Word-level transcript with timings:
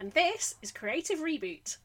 And 0.00 0.12
this 0.12 0.54
is 0.62 0.72
Creative 0.72 1.18
Reboot. 1.18 1.76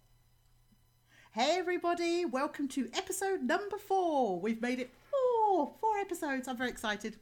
Hey 1.33 1.57
everybody, 1.57 2.23
welcome 2.23 2.69
to 2.69 2.87
episode 2.93 3.41
number 3.41 3.77
four. 3.77 4.39
We've 4.39 4.61
made 4.61 4.79
it 4.79 4.89
four, 5.11 5.73
four 5.81 5.97
episodes. 5.97 6.47
I'm 6.47 6.55
very 6.55 6.69
excited. 6.69 7.17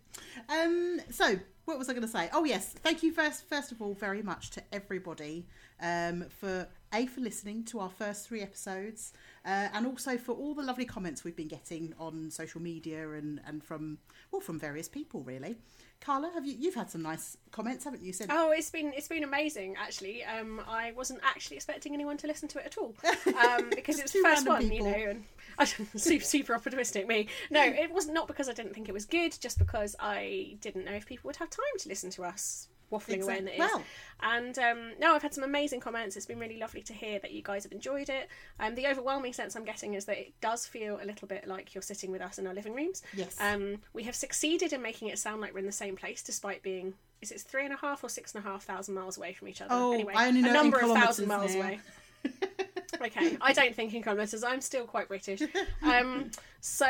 Um, 0.48 1.00
so 1.10 1.39
what 1.66 1.79
was 1.79 1.89
I 1.89 1.93
going 1.93 2.04
to 2.04 2.07
say? 2.07 2.29
Oh 2.32 2.43
yes, 2.43 2.74
thank 2.74 3.02
you 3.02 3.11
first, 3.11 3.50
first 3.50 3.71
of 3.71 3.82
all, 3.82 3.96
very 3.96 4.21
much 4.21 4.52
to 4.52 4.61
everybody 4.71 5.48
um, 5.82 6.25
for 6.29 6.68
a 6.93 7.07
for 7.07 7.21
listening 7.21 7.64
to 7.65 7.79
our 7.79 7.89
first 7.89 8.28
three 8.28 8.42
episodes, 8.42 9.14
uh, 9.46 9.70
and 9.73 9.87
also 9.87 10.15
for 10.15 10.34
all 10.34 10.54
the 10.54 10.62
lovely 10.62 10.86
comments 10.86 11.23
we've 11.23 11.36
been 11.36 11.48
getting 11.48 11.96
on 11.98 12.29
social 12.29 12.62
media 12.62 13.14
and 13.14 13.42
and 13.48 13.64
from 13.64 13.98
well 14.32 14.42
from 14.42 14.60
various 14.60 14.87
people 14.87 15.23
really. 15.23 15.56
Carla, 16.04 16.30
have 16.34 16.46
you 16.46 16.56
you've 16.60 16.75
had 16.75 16.89
some 16.89 17.02
nice 17.02 17.38
comments, 17.52 17.86
haven't 17.86 18.04
you? 18.04 18.12
Said 18.12 18.28
Oh, 18.30 18.52
it's 18.52 18.70
been 18.70 18.92
it's 18.93 19.07
been 19.07 19.24
amazing 19.24 19.75
actually. 19.80 20.24
Um, 20.26 20.62
I 20.68 20.92
wasn't 20.92 21.21
actually 21.24 21.56
expecting 21.56 21.93
anyone 21.93 22.18
to 22.18 22.28
listen 22.28 22.50
to 22.50 22.60
it 22.60 22.66
at 22.66 22.78
all 22.78 22.93
um, 23.39 23.70
because 23.76 24.00
it 24.00 24.04
was 24.04 24.12
the 24.12 24.20
first 24.20 24.46
one, 24.46 24.70
people. 24.70 24.78
you 24.78 24.84
know. 24.84 25.10
And 25.12 25.24
I, 25.57 25.66
super 25.66 26.26
super 26.26 26.56
optimistic 26.56 27.07
me. 27.07 27.28
No, 27.50 27.64
it 27.64 27.92
was 27.92 28.10
not 28.10 28.28
because 28.28 28.50
I 28.50 28.54
didn't 28.54 28.74
think 28.74 28.89
it 28.89 28.93
was 28.93 29.06
good, 29.06 29.38
just 29.39 29.57
because 29.57 29.96
I 29.98 30.57
didn't 30.60 30.84
know 30.84 30.92
if 30.92 31.06
people 31.06 31.29
would 31.29 31.38
have 31.38 31.50
time 31.50 31.64
to 31.79 31.88
listen 31.89 32.09
to 32.12 32.23
us 32.26 32.67
waffling 32.94 33.22
away 33.22 33.39
in 33.39 33.45
the 33.45 33.53
well. 33.58 33.81
And 34.22 34.58
um, 34.59 34.92
no, 35.00 35.14
I've 35.14 35.22
had 35.22 35.34
some 35.34 35.44
amazing 35.44 35.80
comments. 35.80 36.16
It's 36.16 36.25
been 36.25 36.39
really 36.39 36.58
lovely 36.58 36.81
to 36.84 36.94
hear 36.94 37.20
that 37.20 37.31
you 37.31 37.42
guys 37.42 37.64
have 37.64 37.72
enjoyed 37.72 38.09
it. 38.09 38.30
Um, 38.59 38.76
the 38.76 38.88
overwhelming 38.88 39.34
sense 39.34 39.56
I'm 39.56 39.66
getting 39.66 39.95
is 39.95 40.06
that 40.06 40.17
it 40.17 40.34
does 40.40 40.66
feel 40.66 41.00
a 41.02 41.06
little 41.06 41.28
bit 41.28 41.48
like 41.48 41.73
you're 41.73 41.82
sitting 41.82 42.12
with 42.12 42.22
us 42.22 42.38
in 42.40 42.48
our 42.48 42.54
living 42.54 42.73
rooms. 42.73 43.02
Yes. 43.16 43.36
Um, 43.40 43.80
we 43.94 44.04
have 44.04 44.16
succeeded 44.16 44.72
in 44.72 44.82
making 44.82 45.09
it 45.09 45.20
sound 45.20 45.42
like 45.42 45.54
we're 45.54 45.59
in 45.59 45.66
the 45.66 45.72
same 45.72 45.95
place, 45.95 46.23
despite 46.23 46.64
being 46.64 46.94
is 47.22 47.32
it 47.32 47.42
three 47.42 47.64
and 47.64 47.73
a 47.73 47.78
half 47.78 48.04
or 48.04 48.09
six 48.09 48.36
and 48.36 48.45
a 48.45 48.48
half 48.48 48.64
thousand 48.64 48.95
miles 48.95 49.17
away 49.17 49.34
from 49.34 49.48
each 49.48 49.62
other? 49.62 49.73
Oh, 49.73 49.94
anyway, 49.94 50.14
I 50.16 50.28
only 50.28 50.42
know 50.42 50.50
a 50.50 50.54
number 50.54 50.80
of 50.80 50.92
thousand 50.92 51.28
miles 51.28 51.56
now. 51.56 51.62
away. 51.62 51.80
okay, 53.02 53.38
I 53.41 53.53
don't 53.53 53.75
think 53.75 53.94
in 53.94 54.03
kilometres. 54.03 54.44
I'm 54.44 54.61
still 54.61 54.86
quite 54.86 55.08
British. 55.08 55.41
Um, 55.83 56.31
so 56.61 56.88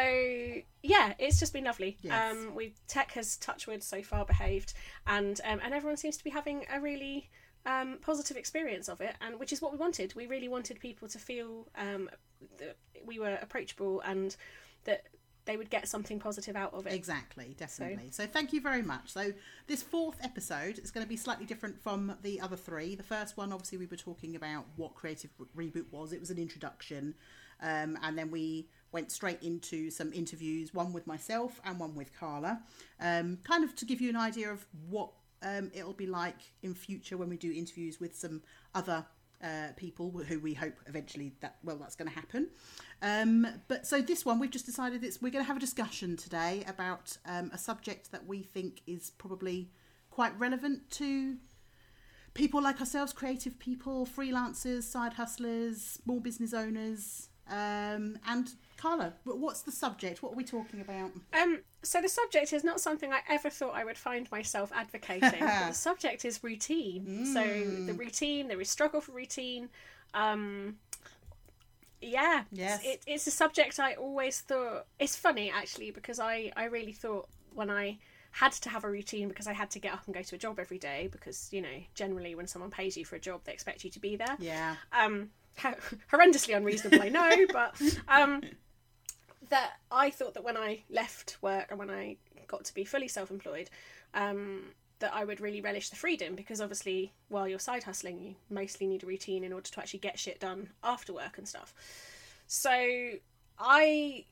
yeah, 0.84 1.14
it's 1.18 1.40
just 1.40 1.54
been 1.54 1.64
lovely. 1.64 1.98
Yes. 2.02 2.32
Um, 2.32 2.56
we 2.56 2.74
tech 2.88 3.12
has 3.14 3.38
touchwood 3.38 3.84
so 3.84 4.04
far 4.04 4.26
behaved, 4.26 4.74
and 5.08 5.40
um, 5.44 5.60
and 5.64 5.74
everyone 5.74 5.98
seems 5.98 6.18
to 6.18 6.24
be 6.24 6.30
having 6.30 6.66
a 6.72 6.80
really 6.80 7.30
um, 7.66 7.98
positive 8.02 8.38
experience 8.38 8.88
of 8.90 9.02
it, 9.02 9.16
and 9.22 9.40
which 9.40 9.52
is 9.52 9.62
what 9.62 9.72
we 9.72 9.78
wanted. 9.78 10.14
We 10.16 10.28
really 10.28 10.48
wanted 10.48 10.80
people 10.80 11.08
to 11.08 11.20
feel 11.20 11.68
um, 11.76 12.10
that 12.58 12.78
we 13.06 13.20
were 13.20 13.38
approachable 13.42 14.02
and 14.02 14.36
that 14.86 15.04
they 15.46 15.58
would 15.58 15.70
get 15.70 15.88
something 15.88 16.20
positive 16.20 16.56
out 16.56 16.74
of 16.74 16.88
it. 16.88 16.94
Exactly, 16.94 17.56
definitely. 17.58 18.10
So. 18.12 18.26
thank 18.26 18.54
you 18.54 18.62
very 18.62 18.82
much. 18.82 19.12
So 19.12 19.34
this 19.68 19.84
fourth 19.84 20.18
episode 20.24 20.80
is 20.80 20.92
going 20.92 21.06
to 21.06 21.10
be 21.10 21.18
slightly 21.18 21.46
different 21.46 21.82
from 21.82 22.16
the 22.22 22.40
other 22.40 22.56
three. 22.56 22.96
The 22.96 23.04
first 23.04 23.38
one, 23.38 23.52
obviously, 23.52 23.78
we 23.78 23.86
were 23.86 23.98
talking 23.98 24.36
about 24.36 24.66
what 24.76 24.96
Creative 24.96 25.30
Reboot 25.56 25.92
was. 25.92 26.14
It 26.14 26.20
was 26.20 26.30
an 26.30 26.38
introduction, 26.38 27.16
um, 27.62 27.98
and 28.02 28.18
then 28.18 28.32
we 28.32 28.70
went 28.92 29.12
straight 29.12 29.42
into 29.42 29.90
some 29.90 30.14
interviews, 30.14 30.74
one 30.74 30.94
with 30.94 31.08
myself 31.08 31.60
and 31.66 31.80
one 31.80 31.96
with 31.96 32.18
Carla, 32.18 32.62
um, 33.00 33.40
kind 33.44 33.64
of 33.64 33.76
to 33.76 33.86
give 33.86 34.00
you 34.00 34.10
an 34.10 34.16
idea 34.16 34.52
of 34.52 34.66
what 34.88 35.12
um, 35.42 35.72
it'll 35.74 35.94
be 35.94 36.06
like 36.06 36.38
in 36.62 36.74
future 36.74 37.18
when 37.18 37.28
we 37.28 37.38
do 37.38 37.52
interviews 37.52 38.00
with 38.00 38.16
some 38.16 38.42
other 38.76 39.06
uh, 39.44 39.74
people 39.76 40.10
who 40.10 40.40
we 40.40 40.54
hope 40.54 40.76
eventually 40.88 41.34
that 41.42 41.58
well 41.64 41.76
that's 41.76 41.96
going 41.96 42.08
to 42.08 42.16
happen. 42.16 42.48
Um, 43.04 43.46
but 43.68 43.86
so 43.86 44.02
this 44.02 44.26
one 44.26 44.40
we've 44.40 44.50
just 44.50 44.66
decided 44.66 45.04
it's 45.04 45.22
we're 45.22 45.30
going 45.30 45.44
to 45.44 45.48
have 45.48 45.58
a 45.58 45.60
discussion 45.60 46.16
today 46.16 46.64
about 46.68 47.18
um, 47.26 47.52
a 47.54 47.58
subject 47.58 48.12
that 48.14 48.26
we 48.26 48.42
think 48.42 48.82
is 48.88 49.12
probably 49.12 49.70
quite 50.10 50.38
relevant 50.40 50.90
to 50.92 51.36
people 52.34 52.62
like 52.64 52.80
ourselves, 52.80 53.12
creative 53.12 53.60
people, 53.60 54.08
freelancers, 54.08 54.84
side 54.84 55.14
hustlers, 55.14 56.00
small 56.04 56.20
business 56.22 56.54
owners. 56.54 57.28
Um, 57.50 58.18
and 58.26 58.50
Carla, 58.78 59.14
wh- 59.26 59.38
what's 59.38 59.64
the 59.64 59.72
subject? 59.72 60.24
What 60.24 60.32
are 60.32 60.36
we 60.36 60.46
talking 60.46 60.80
about? 60.80 61.12
Um, 61.34 61.60
so 61.82 62.02
the 62.02 62.08
subject 62.08 62.54
is 62.54 62.64
not 62.64 62.80
something 62.80 63.12
I 63.12 63.20
ever 63.28 63.50
thought 63.50 63.76
I 63.76 63.84
would 63.84 63.98
find 63.98 64.32
myself 64.32 64.72
advocating. 64.74 65.40
but 65.42 65.68
the 65.68 65.74
subject 65.74 66.24
is 66.24 66.42
routine. 66.42 67.26
So 67.34 67.44
the 67.86 67.94
routine, 67.94 68.48
there 68.48 68.62
is 68.62 68.70
struggle 68.70 69.02
for 69.02 69.12
routine. 69.12 69.68
Yeah, 72.04 72.44
Yes. 72.52 72.82
it, 72.84 73.02
it's 73.08 73.28
a 73.28 73.32
subject 73.32 73.80
I 73.80 73.94
always 73.94 74.42
thought. 74.42 74.86
It's 75.00 75.16
funny 75.16 75.52
actually 75.54 75.92
because 75.92 76.20
I 76.20 76.52
I 76.56 76.66
really 76.66 76.94
thought 76.94 77.28
when 77.54 77.70
I 77.70 78.00
had 78.32 78.52
to 78.54 78.70
have 78.70 78.84
a 78.84 78.90
routine 78.90 79.28
because 79.30 79.46
I 79.46 79.54
had 79.54 79.70
to 79.72 79.80
get 79.80 79.94
up 79.94 80.02
and 80.06 80.14
go 80.16 80.24
to 80.24 80.36
a 80.36 80.38
job 80.40 80.60
every 80.60 80.80
day 80.80 81.08
because 81.12 81.50
you 81.52 81.62
know 81.62 81.84
generally 81.94 82.34
when 82.34 82.48
someone 82.48 82.72
pays 82.72 82.98
you 82.98 83.06
for 83.06 83.16
a 83.16 83.20
job 83.20 83.42
they 83.44 83.54
expect 83.54 83.84
you 83.84 83.92
to 83.92 84.00
be 84.00 84.16
there 84.16 84.36
Yeah, 84.40 84.76
um 84.92 85.30
ho- 85.60 85.76
horrendously 86.12 86.58
unreasonable 86.58 87.00
i 87.02 87.10
know 87.10 87.46
but 87.52 87.76
um 88.08 88.42
that 89.50 89.74
i 89.92 90.10
thought 90.10 90.34
that 90.34 90.44
when 90.44 90.58
i 90.58 90.82
left 90.90 91.38
work 91.42 91.68
and 91.70 91.78
when 91.78 91.92
i 91.92 92.16
got 92.48 92.64
to 92.66 92.74
be 92.74 92.84
fully 92.84 93.08
self-employed 93.08 93.70
um 94.16 94.64
that 95.04 95.14
i 95.14 95.26
would 95.26 95.42
really 95.42 95.60
relish 95.60 95.90
the 95.90 95.98
freedom 95.98 96.34
because 96.34 96.62
obviously 96.62 97.12
while 97.28 97.46
you're 97.46 97.60
side 97.60 97.84
hustling 97.84 98.18
you 98.22 98.36
mostly 98.50 98.88
need 98.88 99.04
a 99.04 99.06
routine 99.06 99.44
in 99.44 99.52
order 99.52 99.70
to 99.70 99.80
actually 99.82 100.00
get 100.00 100.18
shit 100.18 100.40
done 100.40 100.70
after 100.82 101.12
work 101.12 101.38
and 101.38 101.46
stuff. 101.46 101.74
So 102.48 102.72
i 103.60 104.24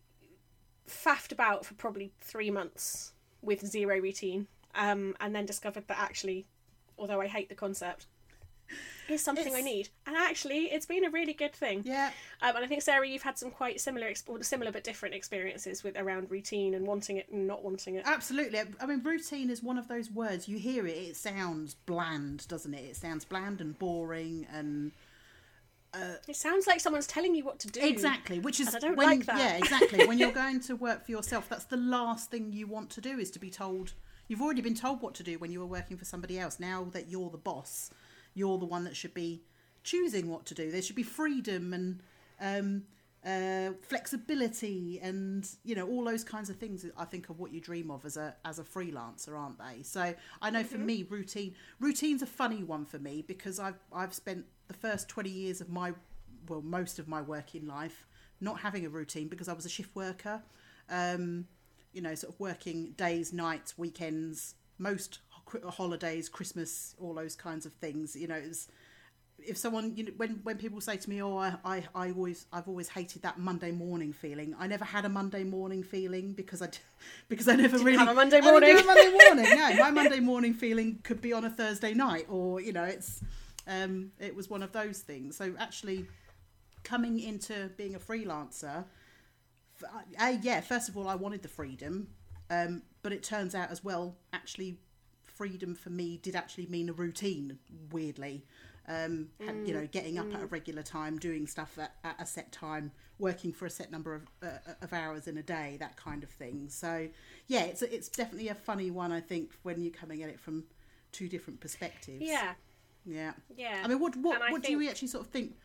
faffed 0.90 1.34
about 1.34 1.66
for 1.66 1.74
probably 1.74 2.14
three 2.22 2.50
months 2.50 3.12
with 3.42 3.66
zero 3.68 4.00
routine 4.00 4.48
um 4.74 5.14
and 5.20 5.36
then 5.36 5.46
discovered 5.46 5.86
that 5.90 6.00
actually 6.00 6.46
although 6.98 7.20
i 7.20 7.28
hate 7.28 7.50
the 7.50 7.56
concept 7.56 8.06
is 9.10 9.22
something 9.24 9.54
I 9.56 9.62
need. 9.62 9.90
And 10.08 10.16
actually, 10.16 10.66
it's 10.72 10.86
been 10.86 11.04
a 11.06 11.10
really 11.10 11.34
good 11.34 11.54
thing. 11.54 11.82
yeah. 11.86 12.12
Um, 12.42 12.56
and 12.56 12.64
I 12.66 12.68
think 12.68 12.82
Sarah, 12.82 13.08
you've 13.08 13.22
had 13.24 13.38
some 13.38 13.52
quite 13.52 13.82
similar, 13.82 14.08
ex- 14.08 14.24
similar 14.42 14.72
but 14.72 14.84
different 14.84 15.16
experiences 15.16 15.84
with 15.84 15.98
around 15.98 16.32
routine 16.32 16.74
and 16.74 16.88
wanting 16.88 17.18
it 17.18 17.28
and 17.32 17.46
not 17.48 17.64
wanting 17.64 17.96
it. 17.96 18.04
Absolutely. 18.06 18.60
I 18.80 18.86
mean, 18.86 19.02
routine 19.04 19.50
is 19.50 19.62
one 19.62 19.78
of 19.78 19.88
those 19.88 20.10
words. 20.10 20.48
You 20.48 20.58
hear 20.58 20.88
it, 20.88 20.92
it 20.98 21.16
sounds 21.18 21.74
bland, 21.74 22.48
doesn't 22.48 22.74
it? 22.74 22.84
It 22.86 22.96
sounds 22.96 23.26
bland 23.26 23.60
and 23.62 23.78
boring 23.78 24.48
and 24.54 24.92
It 26.28 26.36
sounds 26.38 26.68
like 26.68 26.80
someone's 26.80 27.08
telling 27.08 27.36
you 27.36 27.44
what 27.44 27.60
to 27.60 27.68
do. 27.68 27.82
exactly, 27.82 28.40
which 28.40 28.60
is 28.62 28.74
I 28.74 28.80
don't 28.80 28.96
when 28.96 29.08
like 29.08 29.26
that. 29.26 29.38
yeah, 29.38 29.58
exactly. 29.58 30.06
when 30.08 30.18
you're 30.18 30.32
going 30.46 30.62
to 30.62 30.76
work 30.76 31.06
for 31.06 31.12
yourself, 31.12 31.50
that's 31.50 31.66
the 31.66 31.76
last 31.78 32.32
thing 32.32 32.54
you 32.54 32.66
want 32.66 32.90
to 32.92 33.02
do 33.02 33.20
is 33.20 33.30
to 33.32 33.40
be 33.40 33.50
told. 33.50 33.94
You've 34.30 34.42
already 34.42 34.62
been 34.62 34.76
told 34.76 35.02
what 35.02 35.14
to 35.16 35.24
do 35.24 35.38
when 35.38 35.52
you 35.52 35.60
were 35.60 35.66
working 35.66 35.98
for 35.98 36.06
somebody 36.06 36.40
else. 36.40 36.58
Now 36.62 36.86
that 36.94 37.10
you're 37.10 37.30
the 37.30 37.38
boss, 37.38 37.90
you're 38.34 38.58
the 38.58 38.66
one 38.66 38.84
that 38.86 38.96
should 38.96 39.14
be 39.14 39.44
choosing 39.84 40.30
what 40.30 40.46
to 40.46 40.54
do. 40.54 40.72
There 40.72 40.82
should 40.82 40.96
be 40.96 41.04
freedom 41.04 41.74
and 41.74 42.00
um, 42.40 42.84
uh, 43.26 43.74
flexibility, 43.82 45.00
and 45.02 45.48
you 45.64 45.76
know 45.76 45.88
all 45.88 46.04
those 46.04 46.24
kinds 46.24 46.50
of 46.50 46.58
things. 46.58 46.86
I 46.98 47.06
think 47.06 47.30
are 47.30 47.34
what 47.34 47.52
you 47.52 47.62
dream 47.62 47.92
of 47.92 48.06
as 48.06 48.18
a 48.18 48.36
as 48.46 48.60
a 48.60 48.64
freelancer, 48.64 49.38
aren't 49.38 49.60
they? 49.60 49.84
So 49.84 50.14
I 50.42 50.50
know 50.50 50.64
for 50.64 50.78
me, 50.78 51.04
routine 51.04 51.56
routine's 51.80 52.22
a 52.22 52.28
funny 52.28 52.64
one 52.64 52.86
for 52.86 53.00
me 53.00 53.24
because 53.28 53.60
I've 53.60 53.80
I've 53.94 54.14
spent 54.14 54.46
the 54.68 54.74
first 54.74 55.08
twenty 55.08 55.30
years 55.30 55.62
of 55.62 55.70
my 55.70 55.94
well 56.48 56.62
most 56.62 57.00
of 57.00 57.08
my 57.08 57.22
working 57.22 57.68
life 57.68 58.08
not 58.42 58.60
having 58.60 58.86
a 58.86 58.90
routine 58.90 59.28
because 59.28 59.48
I 59.48 59.54
was 59.54 59.66
a 59.66 59.70
shift 59.70 59.96
worker. 59.96 60.42
Um, 60.90 61.46
you 61.94 62.02
know, 62.02 62.16
sort 62.16 62.34
of 62.34 62.40
working 62.40 62.92
days, 62.94 63.32
nights, 63.32 63.78
weekends, 63.78 64.56
most 64.78 65.20
holidays, 65.70 66.30
Christmas, 66.30 66.96
all 67.00 67.14
those 67.14 67.36
kinds 67.36 67.66
of 67.66 67.74
things. 67.74 68.16
You 68.16 68.28
know, 68.28 68.42
was, 68.48 68.68
if 69.40 69.58
someone, 69.58 69.96
you 69.96 70.06
know, 70.06 70.12
when 70.18 70.40
when 70.44 70.58
people 70.58 70.82
say 70.82 70.98
to 70.98 71.10
me, 71.10 71.22
"Oh, 71.22 71.38
I, 71.38 71.56
I, 71.64 71.84
I 71.96 72.12
always, 72.12 72.46
I've 72.52 72.68
always 72.68 72.90
hated 72.90 73.24
that 73.24 73.40
Monday 73.40 73.72
morning 73.72 74.14
feeling," 74.14 74.56
I 74.60 74.68
never 74.68 74.86
had 74.86 75.06
a 75.06 75.10
Monday 75.10 75.44
morning 75.44 75.84
feeling 75.84 76.34
because 76.34 76.62
I 76.62 76.70
because 77.30 77.48
I 77.48 77.56
never 77.56 77.78
really 77.78 77.98
have 77.98 78.10
a 78.10 78.14
Monday 78.14 78.38
I 78.38 78.42
didn't 78.42 78.52
morning. 78.52 78.76
have 78.76 78.84
a 78.84 78.88
Monday 78.88 79.18
morning. 79.26 79.58
No, 79.58 79.84
my 79.84 79.92
Monday 79.92 80.20
morning 80.20 80.54
feeling 80.54 81.00
could 81.04 81.22
be 81.22 81.34
on 81.34 81.46
a 81.46 81.50
Thursday 81.50 81.94
night, 81.94 82.28
or 82.30 82.62
you 82.62 82.74
know, 82.74 82.84
it's, 82.84 83.22
um, 83.68 84.12
it 84.20 84.36
was 84.36 84.50
one 84.50 84.64
of 84.64 84.72
those 84.72 85.00
things. 85.00 85.38
So 85.38 85.54
actually, 85.58 86.08
coming 86.84 87.20
into 87.20 87.72
being 87.78 87.96
a 87.96 88.00
freelancer, 88.00 88.86
uh, 90.20 90.34
yeah, 90.42 90.62
first 90.62 90.90
of 90.90 90.98
all, 90.98 91.08
I 91.08 91.16
wanted 91.16 91.42
the 91.42 91.48
freedom, 91.48 92.08
um, 92.50 92.84
but 93.02 93.12
it 93.12 93.24
turns 93.24 93.56
out 93.56 93.72
as 93.72 93.84
well, 93.84 94.16
actually, 94.34 94.78
freedom 95.42 95.74
for 95.74 95.90
me 95.90 96.20
did 96.22 96.36
actually 96.36 96.68
mean 96.68 96.88
a 96.88 96.94
routine. 96.94 97.58
Weirdly, 97.92 98.46
um, 98.88 99.30
had, 99.44 99.56
you 99.66 99.74
know, 99.74 99.88
getting 99.92 100.20
up 100.20 100.32
at 100.36 100.44
a 100.44 100.46
regular 100.46 100.84
time, 100.84 101.18
doing 101.18 101.48
stuff 101.48 101.80
at, 101.80 101.96
at 102.04 102.16
a 102.22 102.28
set 102.28 102.52
time, 102.52 102.92
working 103.18 103.52
for 103.52 103.66
a 103.66 103.70
set 103.70 103.92
number 103.92 104.14
of 104.14 104.28
uh, 104.44 104.74
of 104.84 104.94
hours 104.94 105.28
in 105.28 105.40
a 105.40 105.42
day, 105.42 105.78
that 105.80 105.98
kind 105.98 106.22
of 106.22 106.30
thing. 106.30 106.68
So, 106.70 107.08
yeah, 107.48 107.64
it's 107.64 107.82
it's 107.82 108.08
definitely 108.08 108.50
a 108.50 108.56
funny 108.56 108.92
one. 108.92 109.12
I 109.12 109.20
think 109.20 109.52
when 109.64 109.82
you're 109.82 109.92
coming 109.92 110.22
at 110.22 110.30
it 110.30 110.40
from 110.40 110.66
two 111.12 111.28
different 111.28 111.60
perspectives. 111.60 112.22
Yeah, 112.22 112.54
yeah. 113.04 113.34
yeah. 113.58 113.82
I 113.84 113.88
mean, 113.88 114.00
what 114.00 114.16
what 114.18 114.40
what 114.52 114.62
do 114.62 114.72
you 114.72 114.88
actually 114.88 115.08
sort 115.08 115.26
of 115.26 115.32
think? 115.32 115.56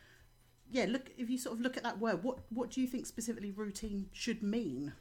Yeah, 0.71 0.85
look 0.89 1.11
if 1.19 1.29
you 1.29 1.37
sort 1.37 1.55
of 1.55 1.61
look 1.61 1.77
at 1.77 1.83
that 1.83 1.99
word, 1.99 2.23
what 2.23 2.39
what 2.49 2.71
do 2.71 2.81
you 2.81 2.87
think 2.87 3.05
specifically 3.05 3.51
routine 3.51 4.07
should 4.11 4.41
mean? 4.41 4.93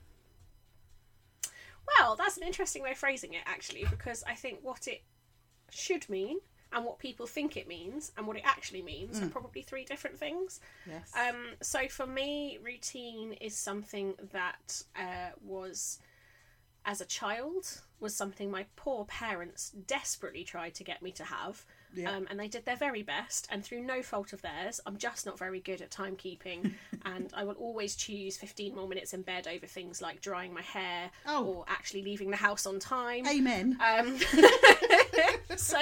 Well, 1.99 2.17
that's 2.17 2.37
an 2.37 2.43
interesting 2.43 2.83
way 2.83 2.93
of 2.93 2.99
phrasing 2.99 3.35
it, 3.35 3.43
actually, 3.47 3.85
because 3.89 4.25
I 4.25 4.35
think 4.35 4.59
what 4.63 4.87
it 4.89 5.03
should 5.71 6.09
mean 6.09 6.39
and 6.73 6.85
what 6.85 6.99
people 6.99 7.27
think 7.27 7.57
it 7.57 7.69
means 7.69 8.13
and 8.17 8.27
what 8.27 8.37
it 8.37 8.43
actually 8.45 8.83
means 8.83 9.21
Mm. 9.21 9.27
are 9.27 9.31
probably 9.31 9.63
three 9.63 9.85
different 9.85 10.19
things. 10.19 10.61
Yes. 10.87 11.13
Um, 11.17 11.55
so 11.63 11.89
for 11.89 12.07
me, 12.07 12.59
routine 12.63 13.33
is 13.35 13.57
something 13.57 14.15
that 14.33 14.83
uh, 14.97 15.31
was, 15.43 15.99
as 16.85 17.01
a 17.01 17.07
child, 17.07 17.83
was 18.01 18.15
something 18.15 18.51
my 18.51 18.67
poor 18.75 19.05
parents 19.05 19.71
desperately 19.71 20.45
tried 20.45 20.75
to 20.75 20.85
get 20.85 21.03
me 21.03 21.13
to 21.13 21.25
have. 21.25 21.65
Yeah. 21.95 22.11
Um, 22.15 22.27
and 22.31 22.39
they 22.39 22.49
did 22.49 22.65
their 22.65 22.77
very 22.77 23.03
best, 23.03 23.47
and 23.51 23.65
through 23.65 23.81
no 23.83 24.03
fault 24.03 24.33
of 24.33 24.43
theirs, 24.43 24.81
I'm 24.87 24.97
just 24.99 25.25
not 25.27 25.39
very 25.39 25.61
good 25.61 25.81
at 25.81 25.91
timekeeping, 25.91 26.73
and 27.05 27.33
I 27.35 27.45
will 27.45 27.55
always 27.55 27.97
choose 27.97 28.37
15 28.37 28.75
more 28.75 28.87
minutes 28.89 29.15
in 29.15 29.23
bed 29.23 29.47
over 29.47 29.67
things 29.67 30.03
like 30.03 30.21
drying 30.21 30.53
my 30.53 30.63
hair 30.63 31.11
Oh. 31.27 31.45
or 31.45 31.65
actually 31.69 32.03
leaving 32.03 32.31
the 32.31 32.37
house 32.37 32.67
on 32.67 32.79
time. 32.79 33.27
Amen. 33.27 33.79
Um, 33.81 34.19
so, 35.57 35.79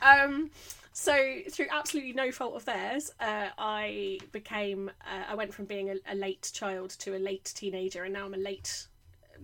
um, 0.00 0.50
so 0.92 1.38
through 1.50 1.66
absolutely 1.70 2.12
no 2.12 2.30
fault 2.32 2.54
of 2.54 2.64
theirs, 2.64 3.10
uh, 3.20 3.48
I 3.58 4.18
became. 4.32 4.90
Uh, 5.02 5.24
I 5.30 5.34
went 5.34 5.52
from 5.54 5.64
being 5.66 5.90
a, 5.90 5.94
a 6.06 6.14
late 6.14 6.50
child 6.54 6.90
to 7.00 7.16
a 7.16 7.18
late 7.18 7.52
teenager, 7.54 8.04
and 8.04 8.12
now 8.14 8.24
I'm 8.26 8.34
a 8.34 8.38
late 8.38 8.86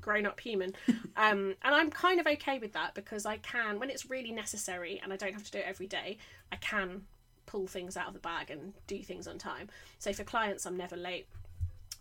grown-up 0.08 0.40
human. 0.40 0.74
Um, 1.16 1.54
and 1.62 1.74
I'm 1.74 1.90
kind 1.90 2.18
of 2.18 2.26
okay 2.26 2.58
with 2.58 2.72
that 2.72 2.94
because 2.94 3.26
I 3.26 3.36
can, 3.36 3.78
when 3.78 3.90
it's 3.90 4.08
really 4.08 4.32
necessary, 4.32 4.98
and 5.02 5.12
I 5.12 5.16
don't 5.16 5.34
have 5.34 5.44
to 5.44 5.50
do 5.50 5.58
it 5.58 5.64
every 5.66 5.86
day. 5.86 6.16
I 6.50 6.56
can 6.56 7.02
pull 7.44 7.66
things 7.66 7.94
out 7.96 8.08
of 8.08 8.14
the 8.14 8.20
bag 8.20 8.50
and 8.50 8.72
do 8.86 9.02
things 9.02 9.28
on 9.28 9.36
time. 9.36 9.68
So 9.98 10.12
for 10.14 10.24
clients, 10.24 10.64
I'm 10.64 10.78
never 10.78 10.96
late. 10.96 11.26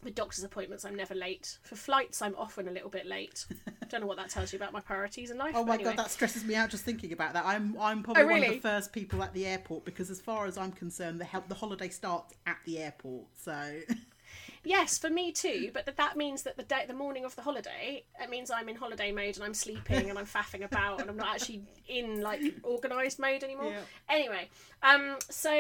For 0.03 0.09
doctor's 0.11 0.45
appointments, 0.45 0.85
I'm 0.85 0.95
never 0.95 1.15
late. 1.15 1.57
For 1.63 1.75
flights, 1.75 2.21
I'm 2.21 2.35
often 2.37 2.67
a 2.69 2.71
little 2.71 2.89
bit 2.89 3.05
late. 3.05 3.45
Don't 3.89 4.01
know 4.01 4.07
what 4.07 4.17
that 4.17 4.29
tells 4.29 4.53
you 4.53 4.57
about 4.57 4.71
my 4.71 4.79
priorities 4.79 5.31
in 5.31 5.37
life. 5.37 5.53
Oh 5.55 5.65
my 5.65 5.73
anyway. 5.73 5.95
god, 5.95 6.05
that 6.05 6.11
stresses 6.11 6.45
me 6.45 6.55
out 6.55 6.69
just 6.69 6.85
thinking 6.85 7.11
about 7.11 7.33
that. 7.33 7.45
I'm 7.45 7.75
I'm 7.79 8.03
probably 8.03 8.23
Oh, 8.23 8.27
one 8.27 8.43
of 8.43 8.49
the 8.49 8.59
first 8.59 8.93
people 8.93 9.21
at 9.23 9.33
the 9.33 9.45
airport 9.45 9.83
because, 9.85 10.09
as 10.09 10.21
far 10.21 10.45
as 10.45 10.57
I'm 10.57 10.71
concerned, 10.71 11.19
the 11.19 11.25
hel- 11.25 11.45
the 11.47 11.55
holiday 11.55 11.89
starts 11.89 12.35
at 12.45 12.57
the 12.65 12.79
airport. 12.79 13.25
So 13.35 13.79
Yes, 14.63 14.97
for 14.97 15.09
me 15.09 15.31
too. 15.31 15.71
But 15.73 15.85
that 15.85 15.97
that 15.97 16.17
means 16.17 16.43
that 16.43 16.57
the 16.57 16.63
day, 16.63 16.85
the 16.87 16.93
morning 16.93 17.25
of 17.25 17.35
the 17.35 17.41
holiday, 17.41 18.05
it 18.21 18.29
means 18.29 18.51
I'm 18.51 18.69
in 18.69 18.75
holiday 18.75 19.11
mode 19.11 19.35
and 19.35 19.43
I'm 19.43 19.53
sleeping 19.53 20.09
and 20.09 20.17
I'm 20.17 20.25
faffing 20.25 20.63
about 20.63 21.01
and 21.01 21.09
I'm 21.09 21.17
not 21.17 21.35
actually 21.35 21.63
in 21.87 22.21
like 22.21 22.41
organised 22.63 23.19
mode 23.19 23.43
anymore. 23.43 23.71
Yeah. 23.71 23.79
Anyway, 24.09 24.49
um, 24.83 25.17
so 25.29 25.51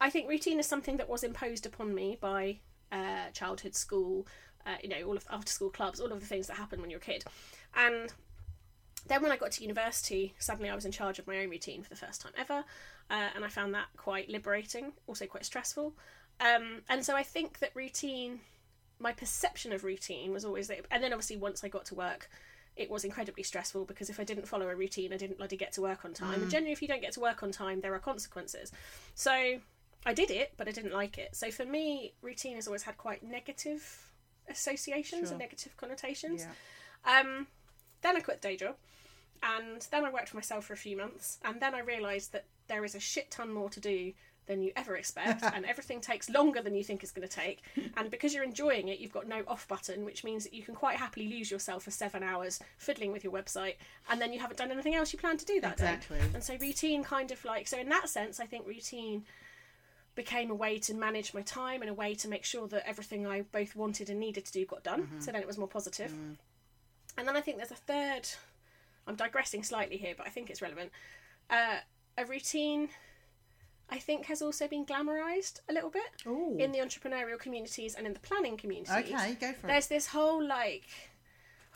I 0.00 0.10
think 0.10 0.28
routine 0.28 0.58
is 0.58 0.66
something 0.66 0.96
that 0.98 1.08
was 1.08 1.24
imposed 1.24 1.66
upon 1.66 1.94
me 1.94 2.18
by 2.20 2.58
uh, 2.92 3.30
childhood 3.32 3.74
school, 3.74 4.26
uh, 4.66 4.76
you 4.82 4.88
know, 4.88 5.02
all 5.06 5.16
of 5.16 5.26
after 5.30 5.50
school 5.50 5.70
clubs, 5.70 6.00
all 6.00 6.12
of 6.12 6.20
the 6.20 6.26
things 6.26 6.46
that 6.46 6.56
happen 6.56 6.80
when 6.80 6.90
you're 6.90 6.98
a 6.98 7.02
kid, 7.02 7.24
and 7.76 8.12
then 9.06 9.22
when 9.22 9.32
I 9.32 9.36
got 9.36 9.52
to 9.52 9.62
university, 9.62 10.34
suddenly 10.38 10.70
I 10.70 10.74
was 10.74 10.84
in 10.84 10.92
charge 10.92 11.18
of 11.18 11.26
my 11.26 11.38
own 11.38 11.50
routine 11.50 11.82
for 11.82 11.88
the 11.88 11.96
first 11.96 12.20
time 12.20 12.32
ever, 12.36 12.64
uh, 13.10 13.28
and 13.34 13.44
I 13.44 13.48
found 13.48 13.74
that 13.74 13.86
quite 13.96 14.28
liberating, 14.28 14.92
also 15.06 15.26
quite 15.26 15.44
stressful. 15.44 15.94
Um, 16.40 16.82
and 16.88 17.04
so 17.04 17.14
I 17.16 17.22
think 17.22 17.58
that 17.58 17.70
routine, 17.74 18.40
my 18.98 19.12
perception 19.12 19.72
of 19.72 19.84
routine 19.84 20.32
was 20.32 20.44
always 20.44 20.68
that, 20.68 20.86
and 20.90 21.02
then 21.02 21.12
obviously 21.12 21.36
once 21.36 21.64
I 21.64 21.68
got 21.68 21.84
to 21.86 21.94
work, 21.94 22.28
it 22.76 22.88
was 22.90 23.02
incredibly 23.04 23.42
stressful 23.42 23.84
because 23.86 24.08
if 24.08 24.20
I 24.20 24.24
didn't 24.24 24.46
follow 24.46 24.68
a 24.68 24.74
routine, 24.76 25.12
I 25.12 25.16
didn't 25.16 25.38
bloody 25.38 25.56
get 25.56 25.72
to 25.72 25.80
work 25.82 26.04
on 26.04 26.14
time. 26.14 26.40
And 26.42 26.50
generally, 26.50 26.70
if 26.72 26.80
you 26.80 26.86
don't 26.86 27.00
get 27.00 27.12
to 27.14 27.20
work 27.20 27.42
on 27.42 27.50
time, 27.50 27.80
there 27.80 27.92
are 27.92 27.98
consequences. 27.98 28.70
So 29.16 29.32
I 30.06 30.14
did 30.14 30.30
it, 30.30 30.52
but 30.56 30.68
I 30.68 30.70
didn't 30.70 30.92
like 30.92 31.18
it. 31.18 31.34
So 31.34 31.50
for 31.50 31.64
me, 31.64 32.12
routine 32.22 32.54
has 32.54 32.68
always 32.68 32.84
had 32.84 32.96
quite 32.96 33.24
negative 33.24 34.12
associations 34.48 35.22
Sure. 35.22 35.30
and 35.30 35.38
negative 35.38 35.76
connotations. 35.76 36.46
yeah, 37.04 37.20
Um, 37.20 37.48
then 38.00 38.16
I 38.16 38.20
quit 38.20 38.40
the 38.42 38.48
day 38.48 38.56
job, 38.56 38.76
and 39.42 39.82
then 39.90 40.04
I 40.04 40.10
worked 40.10 40.28
for 40.28 40.36
myself 40.36 40.66
for 40.66 40.72
a 40.72 40.76
few 40.76 40.96
months, 40.96 41.38
and 41.44 41.60
then 41.60 41.74
I 41.74 41.80
realised 41.80 42.30
that 42.32 42.44
there 42.68 42.84
is 42.84 42.94
a 42.94 43.00
shit 43.00 43.30
ton 43.30 43.52
more 43.52 43.70
to 43.70 43.80
do 43.80 44.12
than 44.48 44.60
you 44.60 44.72
ever 44.74 44.96
expect, 44.96 45.44
and 45.54 45.64
everything 45.64 46.00
takes 46.00 46.28
longer 46.28 46.60
than 46.60 46.74
you 46.74 46.82
think 46.82 47.04
it's 47.04 47.12
going 47.12 47.28
to 47.28 47.32
take. 47.32 47.62
And 47.96 48.10
because 48.10 48.34
you're 48.34 48.42
enjoying 48.42 48.88
it, 48.88 48.98
you've 48.98 49.12
got 49.12 49.28
no 49.28 49.42
off 49.46 49.68
button, 49.68 50.04
which 50.04 50.24
means 50.24 50.42
that 50.42 50.52
you 50.52 50.64
can 50.64 50.74
quite 50.74 50.96
happily 50.96 51.28
lose 51.28 51.50
yourself 51.50 51.84
for 51.84 51.92
seven 51.92 52.24
hours 52.24 52.58
fiddling 52.78 53.12
with 53.12 53.22
your 53.22 53.32
website, 53.32 53.74
and 54.10 54.20
then 54.20 54.32
you 54.32 54.40
haven't 54.40 54.56
done 54.56 54.72
anything 54.72 54.96
else 54.96 55.12
you 55.12 55.18
plan 55.20 55.36
to 55.36 55.44
do 55.44 55.60
that 55.60 55.74
Exactly. 55.74 56.18
day. 56.18 56.24
And 56.34 56.42
so 56.42 56.56
routine 56.60 57.04
kind 57.04 57.30
of 57.30 57.44
like 57.44 57.68
so 57.68 57.78
in 57.78 57.88
that 57.90 58.08
sense, 58.08 58.40
I 58.40 58.46
think 58.46 58.66
routine 58.66 59.24
became 60.14 60.50
a 60.50 60.54
way 60.54 60.78
to 60.80 60.94
manage 60.94 61.32
my 61.32 61.42
time 61.42 61.80
and 61.80 61.88
a 61.88 61.94
way 61.94 62.12
to 62.12 62.26
make 62.28 62.44
sure 62.44 62.66
that 62.66 62.88
everything 62.88 63.24
I 63.24 63.42
both 63.42 63.76
wanted 63.76 64.10
and 64.10 64.18
needed 64.18 64.44
to 64.46 64.52
do 64.52 64.66
got 64.66 64.82
done. 64.82 65.06
So 65.20 65.30
then 65.30 65.40
it 65.40 65.46
was 65.46 65.58
more 65.58 65.68
positive. 65.68 66.12
And 67.16 67.26
then 67.28 67.36
I 67.36 67.40
think 67.40 67.56
there's 67.58 67.70
a 67.70 67.74
third. 67.76 68.28
I'm 69.06 69.14
digressing 69.14 69.62
slightly 69.62 69.96
here, 69.96 70.14
but 70.16 70.26
I 70.26 70.30
think 70.30 70.50
it's 70.50 70.60
relevant. 70.60 70.90
Uh, 71.48 71.76
a 72.16 72.24
routine, 72.24 72.88
I 73.90 73.98
think, 73.98 74.26
has 74.26 74.42
also 74.42 74.68
been 74.68 74.84
glamorized 74.84 75.60
a 75.68 75.72
little 75.72 75.90
bit 75.90 76.02
Ooh. 76.26 76.56
in 76.58 76.72
the 76.72 76.78
entrepreneurial 76.78 77.38
communities 77.38 77.94
and 77.94 78.06
in 78.06 78.12
the 78.12 78.20
planning 78.20 78.56
communities. 78.56 78.92
okay, 78.94 79.36
go 79.40 79.52
for 79.52 79.66
it. 79.66 79.68
There's 79.68 79.86
this 79.86 80.08
whole 80.08 80.44
like, 80.46 80.82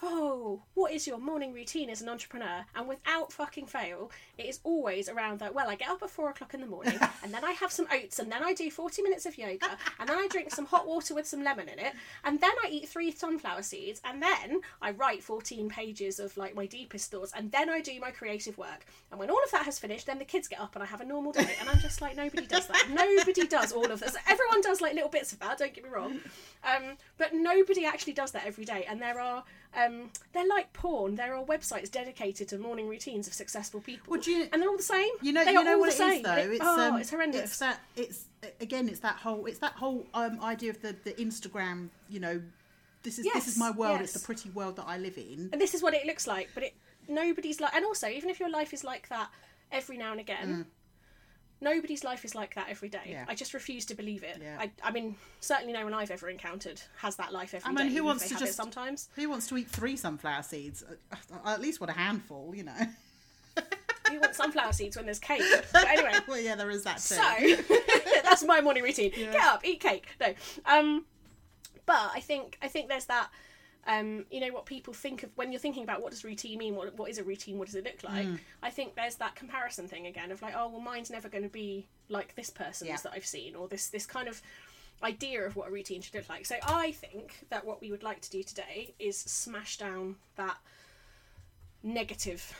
oh, 0.03 0.61
what 0.73 0.91
is 0.91 1.07
your 1.07 1.17
morning 1.17 1.53
routine 1.53 1.89
as 1.89 2.01
an 2.01 2.09
entrepreneur? 2.09 2.65
And 2.75 2.87
without 2.87 3.31
fucking 3.31 3.67
fail, 3.67 4.11
it 4.37 4.45
is 4.45 4.59
always 4.63 5.07
around 5.07 5.39
that. 5.39 5.55
Well, 5.55 5.69
I 5.69 5.75
get 5.75 5.89
up 5.89 6.03
at 6.03 6.09
four 6.09 6.29
o'clock 6.29 6.53
in 6.53 6.61
the 6.61 6.67
morning, 6.67 6.99
and 7.23 7.33
then 7.33 7.45
I 7.45 7.51
have 7.51 7.71
some 7.71 7.87
oats, 7.91 8.19
and 8.19 8.31
then 8.31 8.43
I 8.43 8.53
do 8.53 8.69
forty 8.69 9.01
minutes 9.01 9.25
of 9.25 9.37
yoga, 9.37 9.77
and 9.99 10.09
then 10.09 10.17
I 10.17 10.27
drink 10.29 10.51
some 10.51 10.65
hot 10.65 10.85
water 10.85 11.15
with 11.15 11.25
some 11.25 11.43
lemon 11.43 11.69
in 11.69 11.79
it, 11.79 11.93
and 12.25 12.39
then 12.39 12.51
I 12.63 12.69
eat 12.69 12.89
three 12.89 13.11
sunflower 13.11 13.63
seeds, 13.63 14.01
and 14.03 14.21
then 14.21 14.59
I 14.81 14.91
write 14.91 15.23
fourteen 15.23 15.69
pages 15.69 16.19
of 16.19 16.35
like 16.37 16.55
my 16.55 16.65
deepest 16.65 17.09
thoughts, 17.09 17.31
and 17.35 17.51
then 17.51 17.69
I 17.69 17.79
do 17.79 17.99
my 17.99 18.11
creative 18.11 18.57
work. 18.57 18.85
And 19.11 19.19
when 19.19 19.29
all 19.29 19.41
of 19.43 19.51
that 19.51 19.65
has 19.65 19.79
finished, 19.79 20.07
then 20.07 20.19
the 20.19 20.25
kids 20.25 20.47
get 20.47 20.59
up, 20.59 20.75
and 20.75 20.83
I 20.83 20.87
have 20.87 21.01
a 21.01 21.05
normal 21.05 21.31
day. 21.31 21.55
And 21.59 21.69
I'm 21.69 21.79
just 21.79 22.01
like, 22.01 22.17
nobody 22.17 22.45
does 22.45 22.67
that. 22.67 22.87
Nobody 22.89 23.47
does 23.47 23.71
all 23.71 23.89
of 23.91 23.99
this. 23.99 24.15
Everyone 24.27 24.61
does 24.61 24.81
like 24.81 24.93
little 24.93 25.09
bits 25.09 25.31
of 25.31 25.39
that. 25.39 25.57
Don't 25.57 25.73
get 25.73 25.83
me 25.83 25.89
wrong. 25.89 26.19
Um, 26.63 26.97
but 27.17 27.33
nobody 27.33 27.85
actually 27.85 28.13
does 28.13 28.31
that 28.31 28.45
every 28.45 28.65
day. 28.65 28.85
And 28.89 29.01
there 29.01 29.19
are, 29.19 29.43
um, 29.75 30.09
they're 30.33 30.47
like 30.47 30.71
porn. 30.73 31.15
There 31.15 31.35
are 31.35 31.43
websites 31.43 31.89
dedicated 31.91 32.47
to 32.49 32.57
morning 32.57 32.87
routines 32.87 33.27
of 33.27 33.33
successful 33.33 33.81
people. 33.81 34.11
Well, 34.11 34.21
you- 34.21 34.47
and 34.51 34.61
they're 34.61 34.69
all 34.69 34.77
the 34.77 34.83
same. 34.83 35.09
You 35.21 35.33
know, 35.33 35.43
they 35.45 35.53
you 35.53 35.59
are 35.59 35.63
know 35.63 35.73
all 35.75 35.79
what 35.81 35.97
the 35.97 36.03
it 36.03 36.07
is 36.07 36.13
same. 36.13 36.23
though. 36.23 36.35
It- 36.37 36.51
it's 36.51 36.61
oh, 36.63 36.79
um, 36.89 36.97
it's 36.99 37.09
horrendous. 37.09 37.41
It's 37.41 37.59
that 37.59 37.79
it's 37.95 38.25
again, 38.61 38.87
it's 38.89 38.99
that 39.01 39.15
whole 39.17 39.45
it's 39.45 39.59
that 39.59 39.73
whole 39.73 40.05
um, 40.13 40.39
idea 40.43 40.69
of 40.71 40.81
the 40.81 40.95
the 41.03 41.13
Instagram. 41.13 41.89
You 42.09 42.19
know, 42.19 42.41
this 43.03 43.19
is 43.19 43.25
this 43.33 43.47
is 43.47 43.57
my 43.57 43.71
world. 43.71 44.01
It's 44.01 44.13
the 44.13 44.19
pretty 44.19 44.49
world 44.51 44.75
that 44.77 44.85
I 44.87 44.97
live 44.97 45.17
in. 45.17 45.49
and 45.51 45.59
this 45.61 45.73
is 45.73 45.81
what 45.81 45.93
it 45.93 46.05
looks 46.05 46.27
like. 46.27 46.49
But 46.53 46.63
it 46.63 46.73
nobody's 47.07 47.59
like. 47.59 47.73
And 47.73 47.85
also, 47.85 48.07
even 48.07 48.29
if 48.29 48.39
your 48.39 48.49
life 48.49 48.73
is 48.73 48.83
like 48.83 49.09
that 49.09 49.29
every 49.71 49.97
now 49.97 50.11
and 50.11 50.19
again. 50.19 50.65
Nobody's 51.63 52.03
life 52.03 52.25
is 52.25 52.35
like 52.35 52.55
that 52.55 52.67
every 52.69 52.89
day. 52.89 52.99
Yeah. 53.07 53.25
I 53.27 53.35
just 53.35 53.53
refuse 53.53 53.85
to 53.85 53.95
believe 53.95 54.23
it. 54.23 54.37
Yeah. 54.41 54.57
I, 54.59 54.71
I 54.83 54.91
mean, 54.91 55.15
certainly 55.39 55.73
no 55.73 55.83
one 55.85 55.93
I've 55.93 56.11
ever 56.11 56.29
encountered 56.29 56.81
has 56.97 57.15
that 57.15 57.31
life 57.31 57.53
every 57.53 57.71
I 57.71 57.73
day. 57.75 57.83
mean, 57.85 57.93
who 57.93 58.03
wants 58.03 58.27
to 58.29 58.35
just- 58.35 58.55
sometimes? 58.55 59.09
Who 59.15 59.29
wants 59.29 59.47
to 59.47 59.57
eat 59.57 59.69
three 59.69 59.95
sunflower 59.95 60.43
seeds? 60.43 60.83
Uh, 60.83 61.15
I 61.43 61.53
at 61.53 61.61
least 61.61 61.79
want 61.79 61.91
a 61.91 61.93
handful, 61.97 62.53
you 62.55 62.63
know. 62.63 62.73
Who 64.11 64.19
wants 64.19 64.37
sunflower 64.37 64.73
seeds 64.73 64.95
when 64.97 65.05
there's 65.05 65.19
cake? 65.19 65.41
But 65.73 65.87
anyway, 65.87 66.11
well, 66.27 66.39
yeah, 66.39 66.55
there 66.55 66.69
is 66.69 66.83
that 66.83 66.97
too. 66.97 67.15
So 67.15 67.75
that's 68.23 68.43
my 68.43 68.61
morning 68.61 68.83
routine. 68.83 69.11
Get 69.11 69.35
up, 69.35 69.65
eat 69.65 69.79
cake. 69.79 70.05
No, 70.19 70.33
um, 70.65 71.05
but 71.85 72.11
I 72.13 72.19
think 72.19 72.57
I 72.61 72.67
think 72.67 72.89
there's 72.89 73.05
that. 73.05 73.29
Um, 73.85 74.25
you 74.31 74.39
know 74.39 74.53
what 74.53 74.65
people 74.65 74.93
think 74.93 75.23
of 75.23 75.29
when 75.35 75.51
you're 75.51 75.59
thinking 75.59 75.83
about 75.83 76.01
what 76.01 76.11
does 76.11 76.23
routine 76.23 76.57
mean? 76.57 76.75
What 76.75 76.95
what 76.97 77.09
is 77.09 77.17
a 77.17 77.23
routine? 77.23 77.57
What 77.57 77.65
does 77.65 77.75
it 77.75 77.83
look 77.83 78.01
like? 78.03 78.25
Mm. 78.25 78.39
I 78.61 78.69
think 78.69 78.95
there's 78.95 79.15
that 79.15 79.35
comparison 79.35 79.87
thing 79.89 80.07
again 80.07 80.31
of 80.31 80.41
like, 80.41 80.53
oh 80.55 80.69
well, 80.69 80.79
mine's 80.79 81.09
never 81.11 81.27
going 81.27 81.43
to 81.43 81.49
be 81.49 81.87
like 82.07 82.33
this 82.35 82.49
person's 82.49 82.89
Yeah. 82.89 82.97
that 83.03 83.11
I've 83.13 83.25
seen, 83.25 83.55
or 83.55 83.67
this 83.67 83.87
this 83.89 84.05
kind 84.05 84.27
of 84.29 84.41
idea 85.01 85.41
of 85.45 85.57
what 85.57 85.67
a 85.67 85.71
routine 85.71 86.01
should 86.01 86.15
look 86.15 86.29
like. 86.29 86.45
So 86.45 86.55
I 86.65 86.91
think 86.93 87.45
that 87.49 87.65
what 87.65 87.81
we 87.81 87.91
would 87.91 88.03
like 88.03 88.21
to 88.21 88.29
do 88.29 88.41
today 88.41 88.93
is 88.99 89.17
smash 89.17 89.77
down 89.77 90.15
that 90.37 90.57
negative 91.83 92.53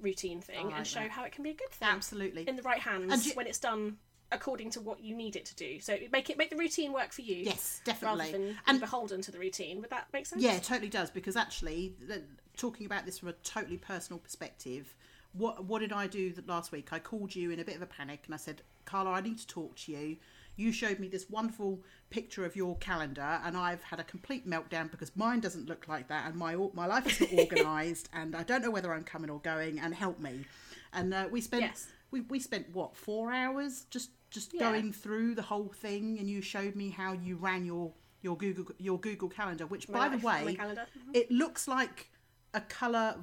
routine 0.00 0.40
thing 0.40 0.66
like 0.66 0.76
and 0.76 0.86
show 0.86 1.00
that. 1.00 1.10
how 1.10 1.24
it 1.24 1.32
can 1.32 1.42
be 1.42 1.50
a 1.50 1.54
good 1.54 1.70
thing 1.70 1.88
Absolutely. 1.88 2.48
in 2.48 2.54
the 2.54 2.62
right 2.62 2.78
hands 2.78 3.12
And 3.12 3.26
you- 3.26 3.32
when 3.34 3.46
it's 3.48 3.58
done 3.58 3.98
according 4.30 4.70
to 4.70 4.80
what 4.80 5.02
you 5.02 5.14
need 5.16 5.36
it 5.36 5.44
to 5.46 5.54
do. 5.54 5.80
So 5.80 5.96
make 6.12 6.30
it 6.30 6.36
make 6.38 6.50
the 6.50 6.56
routine 6.56 6.92
work 6.92 7.12
for 7.12 7.22
you. 7.22 7.36
Yes, 7.36 7.80
definitely. 7.84 8.26
Rather 8.26 8.32
than 8.32 8.58
And 8.66 8.80
beholden 8.80 9.22
to 9.22 9.30
the 9.30 9.38
routine. 9.38 9.80
Would 9.80 9.90
that 9.90 10.08
make 10.12 10.26
sense? 10.26 10.42
Yeah, 10.42 10.54
it 10.56 10.62
totally 10.62 10.90
does 10.90 11.10
because 11.10 11.36
actually, 11.36 11.94
the, 12.06 12.22
talking 12.56 12.86
about 12.86 13.06
this 13.06 13.18
from 13.18 13.28
a 13.28 13.32
totally 13.44 13.78
personal 13.78 14.18
perspective, 14.18 14.94
what 15.32 15.64
what 15.64 15.80
did 15.80 15.92
I 15.92 16.06
do 16.06 16.32
that 16.32 16.46
last 16.46 16.72
week? 16.72 16.92
I 16.92 16.98
called 16.98 17.34
you 17.34 17.50
in 17.50 17.60
a 17.60 17.64
bit 17.64 17.76
of 17.76 17.82
a 17.82 17.86
panic 17.86 18.22
and 18.26 18.34
I 18.34 18.38
said, 18.38 18.62
Carla, 18.84 19.10
I 19.10 19.20
need 19.20 19.38
to 19.38 19.46
talk 19.46 19.76
to 19.76 19.92
you. 19.92 20.16
You 20.56 20.72
showed 20.72 20.98
me 20.98 21.06
this 21.06 21.30
wonderful 21.30 21.78
picture 22.10 22.44
of 22.44 22.56
your 22.56 22.76
calendar, 22.78 23.38
and 23.44 23.56
I've 23.56 23.82
had 23.84 24.00
a 24.00 24.04
complete 24.04 24.44
meltdown 24.44 24.90
because 24.90 25.14
mine 25.14 25.38
doesn't 25.38 25.68
look 25.68 25.86
like 25.86 26.08
that, 26.08 26.26
and 26.26 26.34
my 26.34 26.56
my 26.74 26.86
life 26.86 27.06
is 27.06 27.20
not 27.20 27.32
organised, 27.38 28.08
and 28.12 28.34
I 28.34 28.42
don't 28.42 28.62
know 28.62 28.70
whether 28.72 28.92
I'm 28.92 29.04
coming 29.04 29.30
or 29.30 29.38
going. 29.38 29.78
And 29.78 29.94
help 29.94 30.18
me. 30.18 30.46
And 30.92 31.14
uh, 31.14 31.28
we 31.30 31.40
spent 31.40 31.62
Yes. 31.62 31.86
we 32.10 32.22
we 32.22 32.40
spent 32.40 32.66
what 32.72 32.96
four 32.96 33.30
hours 33.32 33.86
just 33.90 34.10
just 34.30 34.54
Yeah. 34.54 34.60
going 34.70 34.92
through 34.92 35.34
the 35.34 35.42
whole 35.42 35.68
thing, 35.68 36.18
and 36.18 36.28
you 36.28 36.40
showed 36.40 36.74
me 36.76 36.90
how 36.90 37.12
you 37.12 37.36
ran 37.36 37.64
your 37.64 37.94
your 38.20 38.36
Google 38.36 38.74
your 38.78 38.98
Google 38.98 39.28
calendar, 39.28 39.66
which 39.66 39.88
My 39.88 40.08
by 40.08 40.16
the 40.16 40.26
way 40.26 40.56
mm-hmm. 40.58 41.10
it 41.14 41.30
looks 41.30 41.68
like 41.68 42.10
a 42.52 42.60
color 42.60 43.16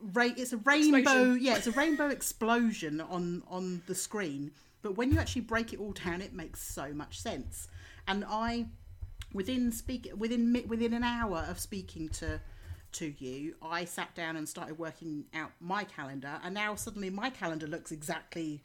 ra- 0.00 0.34
it's 0.36 0.52
a 0.52 0.58
rainbow. 0.58 0.98
Explosion. 0.98 1.38
Yeah, 1.40 1.56
it's 1.56 1.66
a 1.66 1.72
rainbow 1.72 2.08
explosion 2.08 3.00
on 3.00 3.42
on 3.48 3.82
the 3.86 3.94
screen. 3.94 4.52
But 4.82 4.96
when 4.96 5.10
you 5.10 5.18
actually 5.18 5.42
break 5.42 5.72
it 5.72 5.80
all 5.80 5.92
down, 5.92 6.22
it 6.22 6.32
makes 6.32 6.62
so 6.62 6.92
much 6.92 7.18
sense. 7.20 7.66
And 8.06 8.24
I, 8.28 8.66
within 9.32 9.72
speak 9.72 10.12
within 10.16 10.62
within 10.68 10.92
an 10.92 11.02
hour 11.02 11.46
of 11.48 11.58
speaking 11.58 12.08
to 12.10 12.40
to 12.92 13.14
you, 13.18 13.56
I 13.60 13.84
sat 13.84 14.14
down 14.14 14.36
and 14.36 14.48
started 14.48 14.78
working 14.78 15.24
out 15.34 15.50
my 15.60 15.84
calendar, 15.84 16.40
and 16.44 16.54
now 16.54 16.74
suddenly 16.76 17.10
my 17.10 17.30
calendar 17.30 17.66
looks 17.66 17.90
exactly 17.90 18.62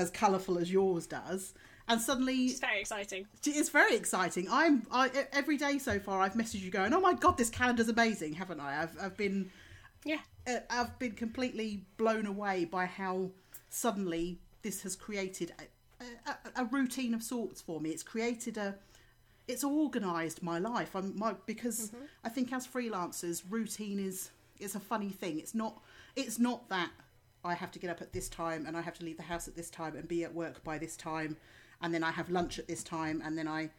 as 0.00 0.10
colourful 0.10 0.58
as 0.58 0.70
yours 0.72 1.06
does. 1.06 1.54
And 1.88 2.00
suddenly 2.00 2.46
It's 2.46 2.60
very 2.60 2.80
exciting. 2.80 3.26
it's 3.44 3.68
very 3.68 3.96
exciting. 3.96 4.46
I'm 4.50 4.86
I, 4.92 5.10
every 5.32 5.56
day 5.56 5.78
so 5.78 5.98
far. 5.98 6.20
I've 6.20 6.34
messaged 6.34 6.60
you 6.62 6.70
going, 6.70 6.92
"Oh 6.94 7.00
my 7.00 7.14
god, 7.14 7.36
this 7.36 7.50
calendar's 7.50 7.88
amazing," 7.88 8.34
haven't 8.34 8.60
I? 8.60 8.82
I've 8.82 8.96
I've 9.00 9.16
been 9.16 9.50
Yeah. 10.04 10.20
uh, 10.46 10.60
I've 10.70 10.98
been 10.98 11.12
completely 11.12 11.84
blown 11.96 12.26
away 12.26 12.64
by 12.64 12.86
how 12.86 13.30
suddenly 13.70 14.38
this 14.62 14.82
has 14.82 14.94
created 14.96 15.52
a, 15.58 16.04
a, 16.30 16.62
a 16.62 16.64
routine 16.66 17.12
of 17.14 17.22
sorts 17.22 17.60
for 17.60 17.80
me. 17.80 17.90
It's 17.90 18.02
created 18.04 18.56
a 18.56 18.76
it's 19.48 19.64
organised 19.64 20.42
my 20.44 20.58
life. 20.60 20.94
I'm 20.94 21.18
my 21.18 21.34
because 21.46 21.90
I 22.24 22.28
think 22.28 22.52
as 22.52 22.68
freelancers, 22.68 23.42
routine 23.50 23.98
is 23.98 24.30
it's 24.60 24.76
a 24.76 24.80
funny 24.80 25.10
thing. 25.10 25.40
It's 25.40 25.54
not 25.56 25.82
it's 26.14 26.38
not 26.38 26.68
that 26.68 26.90
I 27.44 27.54
have 27.54 27.70
to 27.72 27.78
get 27.78 27.90
up 27.90 28.00
at 28.02 28.12
this 28.12 28.28
time 28.28 28.66
and 28.66 28.76
I 28.76 28.80
have 28.82 28.98
to 28.98 29.04
leave 29.04 29.16
the 29.16 29.22
house 29.24 29.48
at 29.48 29.56
this 29.56 29.70
time 29.70 29.96
and 29.96 30.06
be 30.06 30.24
at 30.24 30.34
work 30.34 30.62
by 30.64 30.78
this 30.78 30.96
time 30.96 31.36
and 31.82 31.94
then 31.94 32.04
I 32.04 32.10
have 32.10 32.28
lunch 32.30 32.58
at 32.58 32.68
this 32.68 32.82
time 32.82 33.22
and 33.24 33.36
then 33.38 33.48
I 33.48 33.70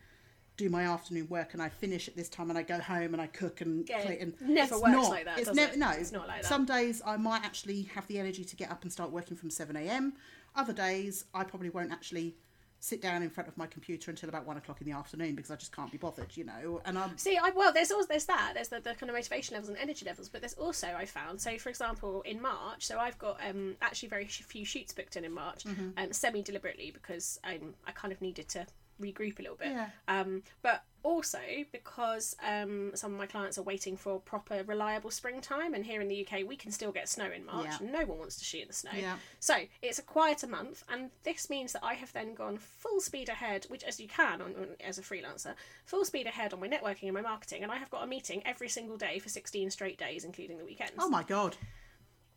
do 0.57 0.69
my 0.69 0.83
afternoon 0.83 1.27
work 1.29 1.53
and 1.53 1.61
I 1.61 1.69
finish 1.69 2.07
at 2.07 2.15
this 2.15 2.27
time 2.29 2.49
and 2.49 2.57
I 2.57 2.63
go 2.63 2.79
home 2.79 3.13
and 3.13 3.21
I 3.21 3.27
cook 3.27 3.61
and 3.61 3.87
Yeah, 3.87 4.01
clean. 4.01 4.17
And 4.21 4.41
never 4.41 4.73
it's 4.75 4.81
works 4.81 4.91
not- 4.93 5.09
like 5.09 5.25
that, 5.25 5.39
It's 5.39 5.53
never 5.53 5.73
it? 5.73 5.79
no. 5.79 5.89
It's 5.91 6.11
not 6.11 6.27
like 6.27 6.41
that. 6.41 6.47
Some 6.49 6.65
days 6.65 7.01
I 7.05 7.17
might 7.17 7.43
actually 7.43 7.83
have 7.93 8.07
the 8.07 8.19
energy 8.19 8.43
to 8.43 8.55
get 8.55 8.71
up 8.71 8.81
and 8.83 8.91
start 8.91 9.11
working 9.11 9.37
from 9.37 9.49
seven 9.49 9.75
a.m. 9.75 10.13
Other 10.55 10.73
days 10.73 11.25
I 11.33 11.43
probably 11.43 11.69
won't 11.69 11.91
actually 11.91 12.35
sit 12.83 12.99
down 12.99 13.21
in 13.21 13.29
front 13.29 13.47
of 13.47 13.55
my 13.57 13.67
computer 13.67 14.09
until 14.09 14.27
about 14.27 14.43
one 14.45 14.57
o'clock 14.57 14.81
in 14.81 14.87
the 14.87 14.91
afternoon 14.97 15.35
because 15.35 15.51
I 15.51 15.55
just 15.55 15.71
can't 15.71 15.91
be 15.91 15.99
bothered, 15.99 16.35
you 16.35 16.43
know. 16.43 16.81
And 16.83 16.97
I'm 16.97 17.15
See, 17.15 17.37
I 17.37 17.51
well, 17.51 17.71
there's 17.71 17.91
also 17.91 18.07
there's 18.07 18.25
that 18.25 18.53
there's 18.55 18.69
the, 18.69 18.79
the 18.79 18.95
kind 18.95 19.09
of 19.09 19.15
motivation 19.15 19.53
levels 19.53 19.69
and 19.69 19.77
energy 19.77 20.03
levels, 20.03 20.29
but 20.29 20.41
there's 20.41 20.55
also 20.55 20.87
I 20.87 21.05
found 21.05 21.39
so 21.39 21.57
for 21.59 21.69
example 21.69 22.23
in 22.23 22.41
March, 22.41 22.85
so 22.87 22.97
I've 22.97 23.19
got 23.19 23.39
um 23.47 23.75
actually 23.83 24.09
very 24.09 24.25
few 24.25 24.65
shoots 24.65 24.93
booked 24.93 25.15
in 25.15 25.23
in 25.23 25.31
March, 25.31 25.63
Mm-hmm. 25.63 25.89
um 25.97 26.11
semi 26.11 26.41
deliberately 26.41 26.89
because 26.91 27.39
um 27.43 27.75
I 27.85 27.91
kind 27.91 28.11
of 28.11 28.19
needed 28.19 28.49
to 28.49 28.65
regroup 28.99 29.37
a 29.39 29.43
little 29.43 29.57
bit, 29.57 29.69
Yeah. 29.69 29.89
um 30.07 30.41
but 30.63 30.83
also 31.03 31.39
because 31.71 32.35
um 32.47 32.91
some 32.95 33.11
of 33.13 33.17
my 33.17 33.25
clients 33.25 33.57
are 33.57 33.63
waiting 33.63 33.95
for 33.97 34.19
proper 34.19 34.63
reliable 34.63 35.11
springtime, 35.11 35.73
and 35.73 35.85
here 35.85 36.01
in 36.01 36.07
the 36.07 36.25
UK 36.27 36.47
we 36.47 36.55
can 36.55 36.71
still 36.71 36.91
get 36.91 37.09
snow 37.09 37.29
in 37.31 37.45
March. 37.45 37.67
Yeah. 37.81 37.91
No 37.91 38.05
one 38.05 38.19
wants 38.19 38.37
to 38.37 38.45
shoot 38.45 38.61
in 38.63 38.67
the 38.67 38.73
snow, 38.73 38.91
Yeah. 38.95 39.17
so 39.39 39.55
it's 39.81 39.99
a 39.99 40.03
quieter 40.03 40.47
month, 40.47 40.83
and 40.89 41.09
this 41.23 41.49
means 41.49 41.73
that 41.73 41.83
I 41.83 41.93
have 41.95 42.13
then 42.13 42.33
gone 42.33 42.57
full 42.57 42.99
speed 42.99 43.29
ahead, 43.29 43.65
which 43.69 43.83
as 43.83 43.99
you 43.99 44.07
can 44.07 44.41
on, 44.41 44.55
on, 44.55 44.67
as 44.85 44.97
a 44.97 45.01
freelancer, 45.01 45.53
full 45.85 46.05
speed 46.05 46.27
ahead 46.27 46.53
on 46.53 46.59
my 46.59 46.67
networking 46.67 47.03
and 47.03 47.13
my 47.13 47.21
marketing, 47.21 47.63
and 47.63 47.71
I 47.71 47.77
have 47.77 47.89
got 47.89 48.03
a 48.03 48.07
meeting 48.07 48.41
every 48.45 48.69
single 48.69 48.97
day 48.97 49.19
for 49.19 49.29
16 49.29 49.71
straight 49.71 49.97
days, 49.97 50.23
including 50.23 50.57
the 50.57 50.65
weekends. 50.65 50.93
oh 50.99 51.09
my 51.09 51.23
god. 51.23 51.57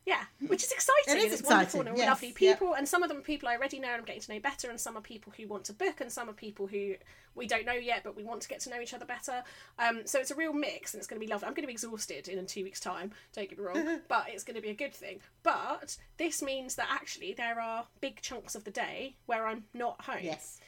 Yeah, 0.06 0.22
which 0.48 0.62
is 0.62 0.70
exciting. 0.70 1.16
It 1.16 1.32
is 1.32 1.40
it's 1.40 1.48
wonderful 1.48 1.80
and 1.80 1.96
yes, 1.96 2.08
lovely 2.08 2.32
people, 2.32 2.74
and 2.74 2.86
some 2.86 3.02
of 3.02 3.08
them 3.08 3.18
are 3.18 3.22
people 3.22 3.48
I 3.48 3.56
already 3.56 3.78
know 3.78 3.88
and 3.88 4.00
I'm 4.00 4.04
getting 4.04 4.20
to 4.20 4.34
know 4.34 4.40
better, 4.40 4.68
and 4.68 4.78
some 4.78 4.98
are 4.98 5.00
people 5.00 5.32
who 5.34 5.46
want 5.48 5.64
to 5.64 5.72
book, 5.72 6.02
and 6.02 6.12
some 6.12 6.28
are 6.28 6.34
people 6.34 6.66
who 6.66 6.94
we 7.34 7.46
don't 7.46 7.64
know 7.64 7.72
yet, 7.72 8.02
but 8.04 8.14
we 8.14 8.22
want 8.22 8.42
to 8.42 8.48
get 8.48 8.60
to 8.60 8.70
know 8.70 8.80
each 8.80 8.92
other 8.92 9.06
better. 9.06 9.42
Um, 9.78 10.02
so 10.04 10.18
it's 10.20 10.30
a 10.30 10.34
real 10.34 10.52
mix, 10.52 10.92
and 10.92 11.00
it's 11.00 11.06
going 11.06 11.18
to 11.18 11.26
be 11.26 11.32
lovely. 11.32 11.46
I'm 11.46 11.54
going 11.54 11.62
to 11.62 11.68
be 11.68 11.72
exhausted 11.72 12.28
in 12.28 12.44
two 12.46 12.64
weeks' 12.64 12.80
time. 12.80 13.12
Don't 13.32 13.48
get 13.48 13.58
me 13.58 13.64
wrong, 13.64 14.00
but 14.08 14.26
it's 14.28 14.44
going 14.44 14.56
to 14.56 14.62
be 14.62 14.70
a 14.70 14.74
good 14.74 14.94
thing. 14.94 15.20
But 15.42 15.96
this 16.18 16.42
means 16.42 16.74
that 16.74 16.88
actually 16.90 17.32
there 17.32 17.58
are 17.58 17.86
big 18.00 18.20
chunks 18.20 18.54
of 18.54 18.64
the 18.64 18.70
day 18.70 19.16
where 19.24 19.46
I'm 19.46 19.64
not 19.72 20.02
home. 20.02 20.18
Yes. 20.22 20.60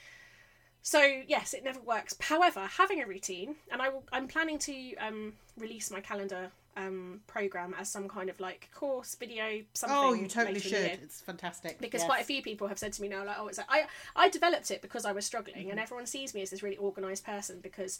So 0.80 1.02
yes, 1.26 1.52
it 1.52 1.62
never 1.62 1.80
works. 1.80 2.16
However, 2.20 2.60
having 2.60 3.02
a 3.02 3.06
routine, 3.06 3.56
and 3.70 3.82
I 3.82 3.90
will, 3.90 4.04
I'm 4.12 4.28
planning 4.28 4.58
to 4.60 4.94
um, 4.96 5.34
release 5.58 5.90
my 5.90 6.00
calendar 6.00 6.52
um, 6.76 7.20
program 7.26 7.74
as 7.78 7.88
some 7.88 8.08
kind 8.08 8.28
of 8.28 8.38
like 8.38 8.68
course 8.74 9.14
video 9.14 9.62
something. 9.72 9.96
Oh, 9.98 10.12
you 10.12 10.26
totally 10.28 10.54
later 10.54 10.68
in 10.68 10.82
the 10.82 10.88
should. 10.90 11.02
It's 11.02 11.20
fantastic. 11.20 11.80
Because 11.80 12.02
Yes. 12.02 12.06
quite 12.06 12.20
a 12.22 12.24
few 12.24 12.42
people 12.42 12.68
have 12.68 12.78
said 12.78 12.92
to 12.94 13.02
me 13.02 13.08
now, 13.08 13.24
like, 13.24 13.36
oh, 13.38 13.48
it's 13.48 13.58
like, 13.58 13.66
I 13.70 13.86
I 14.14 14.28
developed 14.28 14.70
it 14.70 14.82
because 14.82 15.04
I 15.04 15.12
was 15.12 15.24
struggling, 15.24 15.70
and 15.70 15.80
everyone 15.80 16.06
sees 16.06 16.34
me 16.34 16.42
as 16.42 16.50
this 16.50 16.62
really 16.62 16.78
organised 16.78 17.24
person 17.24 17.60
because 17.60 17.98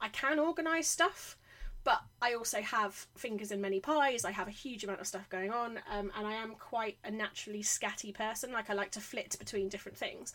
I 0.00 0.08
can 0.08 0.38
organise 0.38 0.88
stuff, 0.88 1.36
but 1.82 2.00
I 2.20 2.34
also 2.34 2.60
have 2.60 3.06
fingers 3.16 3.50
in 3.50 3.60
many 3.60 3.80
pies. 3.80 4.24
I 4.24 4.32
have 4.32 4.48
a 4.48 4.52
huge 4.52 4.84
amount 4.84 5.00
of 5.00 5.06
stuff 5.06 5.28
going 5.30 5.50
on, 5.50 5.78
um, 5.90 6.12
and 6.16 6.26
I 6.26 6.34
am 6.34 6.54
quite 6.56 6.98
a 7.04 7.10
naturally 7.10 7.62
scatty 7.62 8.14
person. 8.14 8.52
Like 8.52 8.68
I 8.70 8.74
like 8.74 8.90
to 8.92 9.00
flit 9.00 9.36
between 9.38 9.68
different 9.70 9.96
things, 9.96 10.32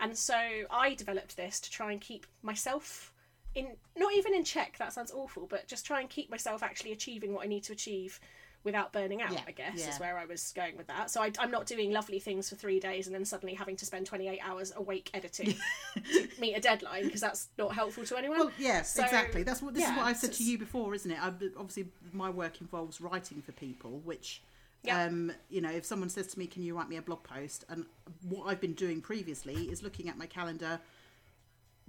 and 0.00 0.16
so 0.16 0.36
I 0.70 0.94
developed 0.94 1.36
this 1.36 1.60
to 1.60 1.70
try 1.70 1.92
and 1.92 2.00
keep 2.00 2.26
myself 2.42 3.12
in 3.58 3.76
not 3.96 4.12
even 4.14 4.34
in 4.34 4.44
check. 4.44 4.76
That 4.78 4.92
sounds 4.92 5.12
awful, 5.12 5.46
but 5.48 5.66
just 5.66 5.84
try 5.84 6.00
and 6.00 6.08
keep 6.08 6.30
myself 6.30 6.62
actually 6.62 6.92
achieving 6.92 7.32
what 7.34 7.44
I 7.44 7.48
need 7.48 7.64
to 7.64 7.72
achieve. 7.72 8.20
Without 8.64 8.92
burning 8.92 9.22
out, 9.22 9.30
Yeah, 9.32 9.40
I 9.46 9.52
guess 9.52 9.76
yeah. 9.78 9.88
is 9.88 10.00
where 10.00 10.18
I 10.18 10.24
was 10.24 10.52
going 10.54 10.76
with 10.76 10.88
that. 10.88 11.12
So 11.12 11.22
I, 11.22 11.30
I'm 11.38 11.50
not 11.52 11.64
doing 11.64 11.92
lovely 11.92 12.18
things 12.18 12.48
for 12.50 12.56
three 12.56 12.80
days 12.80 13.06
and 13.06 13.14
then 13.14 13.24
suddenly 13.24 13.54
having 13.54 13.76
to 13.76 13.86
spend 13.86 14.04
28 14.06 14.40
hours 14.42 14.72
awake 14.76 15.10
editing 15.14 15.54
to 16.12 16.28
meet 16.40 16.54
a 16.54 16.60
deadline 16.60 17.04
because 17.04 17.20
that's 17.20 17.46
not 17.56 17.72
helpful 17.72 18.04
to 18.04 18.16
anyone. 18.18 18.36
Well, 18.36 18.50
yes, 18.58 18.94
So, 18.94 19.04
exactly. 19.04 19.44
That's 19.44 19.62
what 19.62 19.74
this 19.74 19.84
is 19.84 19.90
what 19.96 20.06
i've 20.06 20.16
said 20.16 20.32
to 20.34 20.42
you 20.42 20.58
before, 20.58 20.92
isn't 20.96 21.08
it? 21.10 21.18
I, 21.22 21.28
obviously, 21.56 21.86
my 22.12 22.30
work 22.30 22.60
involves 22.60 23.00
writing 23.00 23.40
for 23.42 23.52
people, 23.52 24.00
which, 24.04 24.42
Yeah. 24.82 25.04
um, 25.04 25.30
you 25.48 25.60
know, 25.60 25.70
if 25.70 25.84
someone 25.86 26.08
says 26.10 26.26
to 26.26 26.38
me, 26.38 26.48
"Can 26.48 26.62
you 26.64 26.76
write 26.76 26.88
me 26.88 26.96
a 26.96 27.02
blog 27.02 27.22
post?" 27.22 27.64
and 27.68 27.86
what 28.28 28.46
I've 28.48 28.60
been 28.60 28.74
doing 28.74 29.00
previously 29.00 29.70
is 29.70 29.84
looking 29.84 30.08
at 30.08 30.18
my 30.18 30.26
calendar, 30.26 30.80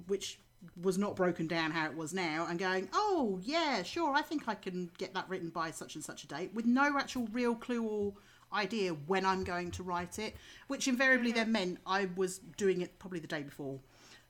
which 0.07 0.39
was 0.81 0.97
not 0.97 1.15
broken 1.15 1.47
down 1.47 1.71
how 1.71 1.85
it 1.85 1.95
was 1.95 2.13
now, 2.13 2.47
and 2.49 2.59
going, 2.59 2.89
"Oh, 2.93 3.39
yeah, 3.43 3.83
sure, 3.83 4.13
I 4.13 4.21
think 4.21 4.47
I 4.47 4.55
can 4.55 4.91
get 4.97 5.13
that 5.13 5.29
written 5.29 5.49
by 5.49 5.71
such 5.71 5.95
and 5.95 6.03
such 6.03 6.23
a 6.23 6.27
date," 6.27 6.53
with 6.53 6.65
no 6.65 6.97
actual 6.97 7.27
real 7.31 7.55
clue 7.55 7.83
or 7.83 8.13
idea 8.51 8.91
when 8.91 9.25
I'm 9.25 9.43
going 9.43 9.71
to 9.71 9.83
write 9.83 10.19
it, 10.19 10.35
which 10.67 10.87
invariably 10.87 11.31
then 11.31 11.51
meant 11.51 11.79
I 11.85 12.09
was 12.15 12.39
doing 12.57 12.81
it 12.81 12.97
probably 12.99 13.19
the 13.19 13.27
day 13.27 13.43
before. 13.43 13.79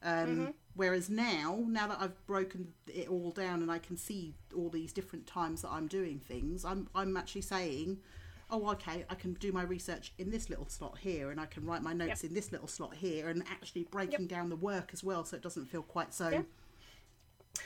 Um, 0.03 0.53
Whereas 0.75 1.09
now, 1.09 1.65
now 1.67 1.88
that 1.88 1.98
I've 2.00 2.25
broken 2.25 2.71
it 2.88 3.09
all 3.09 3.31
down 3.31 3.62
and 3.62 3.69
I 3.69 3.79
can 3.79 3.98
see 3.98 4.33
all 4.55 4.69
these 4.69 4.93
different 4.93 5.27
times 5.27 5.63
that 5.63 5.71
I'm 5.71 5.88
doing 5.88 6.19
things, 6.19 6.63
I'm 6.63 6.88
I'm 6.95 7.17
actually 7.17 7.41
saying, 7.41 7.98
oh, 8.51 8.72
okay, 8.72 9.06
I 9.10 9.15
can 9.15 9.34
do 9.34 9.51
my 9.51 9.63
research 9.63 10.13
in 10.18 10.32
this 10.32 10.50
little 10.50 10.68
slot 10.68 10.98
here, 10.98 11.32
and 11.32 11.39
I 11.39 11.46
can 11.46 11.65
write 11.65 11.84
my 11.84 11.94
notes 11.94 12.24
in 12.24 12.34
this 12.34 12.51
little 12.51 12.68
slot 12.68 12.96
here, 12.96 13.29
and 13.29 13.44
actually 13.50 13.84
breaking 13.84 14.27
down 14.27 14.50
the 14.50 14.56
work 14.56 14.89
as 14.94 15.03
well, 15.03 15.24
so 15.24 15.36
it 15.36 15.44
doesn't 15.44 15.65
feel 15.65 15.84
quite 15.84 16.13
so. 16.13 16.29
Yeah. 16.29 16.41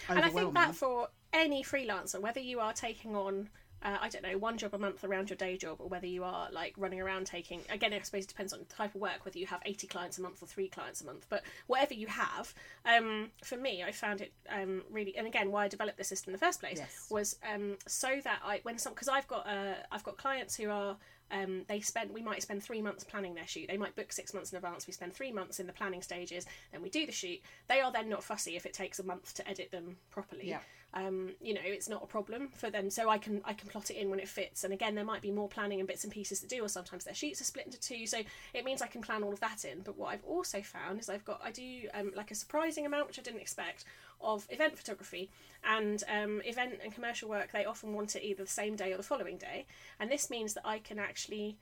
and 0.10 0.20
I 0.20 0.30
think 0.30 0.54
that 0.54 0.76
for 0.76 1.08
any 1.32 1.64
freelancer, 1.64 2.20
whether 2.20 2.40
you 2.40 2.60
are 2.60 2.74
taking 2.74 3.16
on, 3.16 3.50
uh, 3.84 3.98
I 4.02 4.10
don't 4.10 4.24
know, 4.24 4.38
one 4.38 4.58
job 4.58 4.74
a 4.74 4.78
month 4.78 5.04
around 5.04 5.30
your 5.30 5.38
day 5.38 5.58
job, 5.58 5.78
or 5.80 5.88
whether 5.88 6.08
you 6.08 6.24
are 6.24 6.50
like 6.52 6.74
running 6.78 7.02
around 7.02 7.26
taking, 7.26 7.62
again, 7.70 7.94
I 7.94 8.00
suppose 8.02 8.24
it 8.24 8.30
depends 8.30 8.54
on 8.54 8.60
the 8.60 8.66
type 8.66 8.96
of 8.96 9.02
work, 9.02 9.26
whether 9.26 9.38
you 9.38 9.46
have 9.48 9.62
80 9.66 9.88
clients 9.88 10.18
a 10.18 10.22
month 10.22 10.42
or 10.42 10.46
three 10.48 10.70
clients 10.70 11.02
a 11.02 11.06
month, 11.06 11.26
but 11.30 11.44
whatever 11.68 11.94
you 11.94 12.08
have, 12.08 12.54
um, 12.86 13.30
for 13.44 13.58
me, 13.58 13.84
I 13.84 13.92
found 13.92 14.22
it 14.22 14.32
um, 14.50 14.84
really, 14.90 15.18
and 15.18 15.28
again, 15.28 15.52
why 15.52 15.66
I 15.66 15.68
developed 15.68 15.98
this 15.98 16.08
system 16.08 16.34
in 16.34 16.40
the 16.40 16.46
first 16.46 16.60
place 16.62 16.78
Yes. 16.78 17.08
was 17.10 17.36
um, 17.54 17.78
so 17.88 18.20
that 18.24 18.40
I, 18.44 18.62
when 18.64 18.78
some, 18.78 18.94
because 18.94 19.10
I've 19.10 19.28
got, 19.28 19.46
uh, 19.48 19.76
I've 19.92 20.04
got 20.04 20.18
clients 20.18 20.56
who 20.56 20.70
are, 20.70 20.98
um, 21.32 21.64
they 21.68 21.80
spend 21.80 22.12
we 22.12 22.22
might 22.22 22.44
spend 22.44 22.62
three 22.62 22.82
months 22.82 23.04
planning 23.04 23.34
their 23.34 23.48
shoot 23.48 23.68
they 23.68 23.78
might 23.78 23.96
book 23.96 24.12
six 24.12 24.34
months 24.36 24.52
in 24.52 24.58
advance 24.58 24.86
we 24.86 24.94
spend 24.94 25.14
three 25.14 25.32
months 25.32 25.60
in 25.60 25.66
the 25.66 25.74
planning 25.74 26.02
stages 26.04 26.46
then 26.72 26.84
we 26.84 26.90
do 26.90 27.08
the 27.08 27.12
shoot 27.12 27.40
they 27.68 27.82
are 27.82 27.92
then 27.92 28.08
not 28.08 28.24
fussy 28.24 28.56
if 28.56 28.68
it 28.68 28.74
takes 28.74 29.00
a 29.00 29.04
month 29.04 29.34
to 29.34 29.50
edit 29.50 29.72
them 29.72 29.98
properly 30.12 30.50
Yeah. 30.50 30.60
Um, 30.94 31.32
you 31.42 31.54
know 31.54 31.62
it's 31.64 31.90
not 31.90 32.04
a 32.04 32.08
problem 32.08 32.50
for 32.56 32.70
them. 32.70 32.90
So 32.90 33.10
i 33.10 33.18
can 33.18 33.42
i 33.46 33.54
can 33.54 33.70
plot 33.70 33.90
it 33.90 33.96
in 33.96 34.10
when 34.10 34.20
it 34.20 34.28
fits. 34.28 34.64
And 34.64 34.74
again 34.74 34.96
there 34.96 35.06
might 35.06 35.22
be 35.22 35.32
more 35.32 35.48
planning 35.48 35.80
and 35.80 35.88
bits 35.88 36.04
and 36.04 36.14
pieces 36.14 36.40
to 36.42 36.48
do 36.48 36.64
or 36.64 36.70
sometimes 36.70 37.04
their 37.04 37.14
sheets 37.14 37.42
are 37.42 37.46
split 37.46 37.66
into 37.66 37.80
two. 37.80 38.06
So 38.06 38.20
it 38.54 38.66
means 38.66 38.82
i 38.82 38.88
can 38.88 39.02
plan 39.02 39.24
all 39.24 39.34
of 39.34 39.40
that 39.40 39.66
in. 39.66 39.82
But 39.82 39.98
what 39.98 40.14
i've 40.14 40.24
also 40.26 40.62
found 40.62 41.00
is 41.00 41.10
i've 41.10 41.26
got 41.26 41.42
i 41.44 41.52
do 41.52 41.88
um, 41.94 42.12
like 42.16 42.32
a 42.32 42.36
surprising 42.36 42.86
amount 42.86 43.08
which 43.08 43.20
i 43.20 43.22
didn't 43.22 43.42
expect 43.42 43.86
of 44.22 44.48
event 44.50 44.78
photography. 44.78 45.30
And 45.66 46.04
um, 46.10 46.42
event 46.46 46.80
and 46.84 46.94
commercial 46.94 47.30
work 47.30 47.52
they 47.52 47.66
often 47.66 47.94
want 47.94 48.16
it 48.16 48.24
either 48.24 48.44
the 48.44 48.50
same 48.50 48.76
day 48.76 48.94
or 48.94 48.98
the 48.98 49.04
following 49.04 49.38
day. 49.38 49.66
And 50.00 50.12
this 50.12 50.30
means 50.30 50.54
that 50.54 50.66
i 50.66 50.80
can 50.80 51.00
actually 51.00 51.58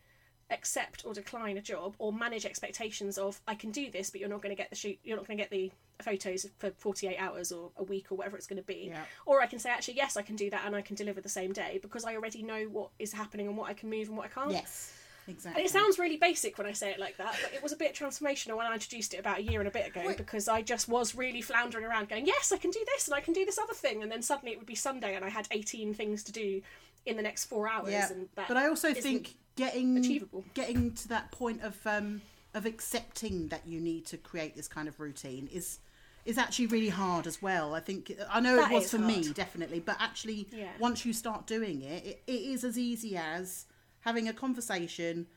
accept 0.51 1.05
or 1.05 1.13
decline 1.13 1.57
a 1.57 1.61
job 1.61 1.95
or 1.97 2.11
manage 2.13 2.45
expectations 2.45 3.17
of 3.17 3.39
I 3.47 3.55
can 3.55 3.71
do 3.71 3.89
this 3.89 4.09
but 4.09 4.19
you're 4.19 4.29
not 4.29 4.41
going 4.41 4.55
to 4.55 4.61
get 4.61 4.69
the 4.69 4.75
shoot 4.75 4.99
you're 5.03 5.17
not 5.17 5.25
going 5.25 5.37
to 5.37 5.43
get 5.43 5.49
the 5.51 5.71
photos 6.03 6.45
for 6.59 6.71
48 6.71 7.17
hours 7.17 7.51
or 7.51 7.71
a 7.77 7.83
week 7.83 8.11
or 8.11 8.15
whatever 8.15 8.35
it's 8.37 8.47
going 8.47 8.57
to 8.61 8.65
be 8.67 8.87
Yeah. 8.91 9.03
or 9.25 9.41
I 9.41 9.45
can 9.45 9.59
say 9.59 9.69
actually 9.69 9.95
yes 9.95 10.17
I 10.17 10.21
can 10.23 10.35
do 10.35 10.49
that 10.49 10.63
and 10.65 10.75
I 10.75 10.81
can 10.81 10.95
deliver 10.95 11.21
the 11.21 11.29
same 11.29 11.53
day 11.53 11.79
because 11.81 12.03
I 12.05 12.15
already 12.15 12.43
know 12.43 12.63
what 12.65 12.89
is 12.99 13.13
happening 13.13 13.47
and 13.47 13.55
what 13.55 13.69
I 13.69 13.73
can 13.73 13.89
move 13.89 14.07
and 14.09 14.17
what 14.17 14.25
I 14.25 14.29
can't 14.29 14.51
Yes, 14.51 14.93
exactly. 15.27 15.61
and 15.61 15.69
it 15.69 15.71
sounds 15.71 15.97
really 15.99 16.17
basic 16.17 16.57
when 16.57 16.67
I 16.67 16.73
say 16.73 16.91
it 16.91 16.99
like 16.99 17.17
that, 17.17 17.35
but 17.43 17.53
it 17.53 17.61
was 17.63 17.71
a 17.71 17.77
bit 17.77 17.93
transformational 17.95 18.57
when 18.57 18.65
I 18.67 18.73
introduced 18.73 19.13
it 19.13 19.17
about 19.17 19.37
a 19.39 19.43
year 19.43 19.59
and 19.61 19.67
a 19.67 19.71
bit 19.71 19.87
ago 19.87 20.01
Wait. 20.05 20.17
because 20.17 20.47
I 20.47 20.61
just 20.63 20.89
was 20.89 21.15
really 21.15 21.41
floundering 21.41 21.85
around 21.85 22.09
going, 22.09 22.25
yes, 22.25 22.51
I 22.51 22.57
can 22.57 22.71
do 22.71 22.83
this 22.93 23.07
and 23.07 23.15
I 23.15 23.21
can 23.21 23.33
do 23.33 23.45
this 23.45 23.57
other 23.59 23.73
thing. 23.73 24.01
And 24.03 24.11
then 24.11 24.21
suddenly 24.21 24.51
it 24.51 24.57
would 24.57 24.67
be 24.67 24.75
Sunday 24.75 25.15
and 25.15 25.23
I 25.23 25.29
had 25.29 25.47
18 25.51 25.93
things 25.93 26.23
to 26.23 26.31
do 26.31 26.61
in 27.05 27.15
the 27.15 27.23
next 27.23 27.45
four 27.45 27.69
hours. 27.69 27.91
yeah. 27.91 28.11
And 28.11 28.27
that 28.35 28.47
But 28.47 28.57
I 28.57 28.67
also 28.67 28.93
think 28.93 29.35
getting 29.55 29.97
achievable. 29.97 30.43
getting 30.53 30.93
to 30.93 31.07
that 31.09 31.31
point 31.31 31.61
of 31.61 31.77
um, 31.85 32.21
of 32.53 32.65
accepting 32.65 33.47
that 33.49 33.65
you 33.65 33.79
need 33.79 34.05
to 34.07 34.17
create 34.17 34.55
this 34.55 34.67
kind 34.67 34.87
of 34.87 34.99
routine 34.99 35.47
is 35.51 35.79
is 36.23 36.37
actually 36.37 36.67
really 36.67 36.89
hard 36.89 37.25
as 37.25 37.41
well. 37.41 37.73
I 37.73 37.79
think 37.79 38.11
I 38.29 38.39
know 38.39 38.55
That 38.57 38.71
it 38.71 38.75
was 38.75 38.91
for 38.91 38.99
me 38.99 39.31
definitely, 39.33 39.79
but 39.79 39.97
actually 39.99 40.47
Yeah. 40.51 40.69
once 40.79 41.05
you 41.05 41.13
start 41.13 41.47
doing 41.47 41.81
it, 41.81 42.05
it, 42.05 42.23
it 42.27 42.31
is 42.31 42.63
as 42.63 42.77
easy 42.77 43.17
as 43.17 43.65
having 44.01 44.27
a 44.27 44.33
conversation. 44.33 45.27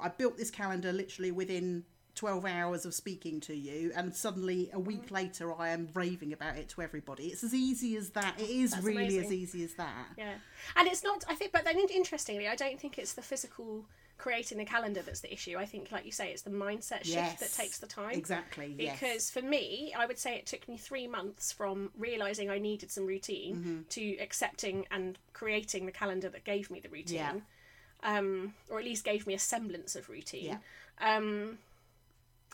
I 0.00 0.08
built 0.10 0.36
this 0.36 0.50
calendar 0.50 0.92
literally 0.92 1.32
within 1.32 1.84
12 2.18 2.44
hours 2.44 2.84
of 2.84 2.92
speaking 2.94 3.38
to 3.38 3.54
you 3.54 3.92
and 3.94 4.12
suddenly 4.14 4.68
a 4.72 4.78
week 4.78 4.98
Mm-hmm. 5.06 5.14
later 5.14 5.54
I 5.58 5.68
am 5.68 5.88
raving 5.94 6.32
about 6.32 6.56
it 6.56 6.68
to 6.70 6.82
everybody. 6.82 7.28
It's 7.28 7.44
as 7.44 7.54
easy 7.54 7.96
as 7.96 8.10
that. 8.10 8.34
It 8.40 8.50
is 8.50 8.72
That's 8.72 8.82
really 8.84 9.18
as 9.18 9.32
easy 9.32 9.62
as 9.62 9.74
that. 9.74 10.06
Yeah, 10.16 10.34
and 10.76 10.88
it's 10.88 11.04
not. 11.04 11.24
I 11.28 11.36
think, 11.36 11.52
but 11.52 11.64
then 11.64 11.78
interestingly, 11.78 12.48
I 12.48 12.56
don't 12.56 12.80
think 12.80 12.98
it's 12.98 13.12
the 13.12 13.22
physical 13.22 13.84
creating 14.18 14.58
the 14.58 14.64
calendar 14.64 15.00
that's 15.00 15.20
the 15.20 15.32
issue. 15.32 15.56
I 15.56 15.64
think, 15.64 15.92
like 15.92 16.04
you 16.04 16.10
say, 16.10 16.32
it's 16.32 16.42
the 16.42 16.50
mindset 16.50 17.04
shift 17.04 17.08
Yes. 17.14 17.38
that 17.40 17.52
takes 17.62 17.78
the 17.78 17.86
time. 17.86 18.10
Exactly. 18.14 18.74
yes. 18.76 18.98
Because 18.98 19.30
for 19.30 19.42
me, 19.42 19.94
I 19.96 20.06
would 20.06 20.18
say 20.18 20.34
it 20.34 20.46
took 20.46 20.66
me 20.68 20.76
three 20.76 21.06
months 21.06 21.52
from 21.52 21.90
realizing 21.96 22.50
I 22.50 22.58
needed 22.58 22.90
some 22.90 23.06
routine 23.06 23.54
Mm-hmm. 23.56 23.80
to 23.90 24.16
accepting 24.18 24.86
and 24.90 25.16
creating 25.34 25.86
the 25.86 25.92
calendar 25.92 26.28
that 26.30 26.42
gave 26.42 26.68
me 26.68 26.80
the 26.80 26.88
routine, 26.88 27.14
Yeah. 28.02 28.18
um, 28.18 28.54
or 28.68 28.80
at 28.80 28.84
least 28.84 29.04
gave 29.04 29.24
me 29.28 29.34
a 29.34 29.38
semblance 29.38 29.94
of 29.94 30.08
routine. 30.08 30.46
Yeah. 30.46 30.58
Um, 31.16 31.58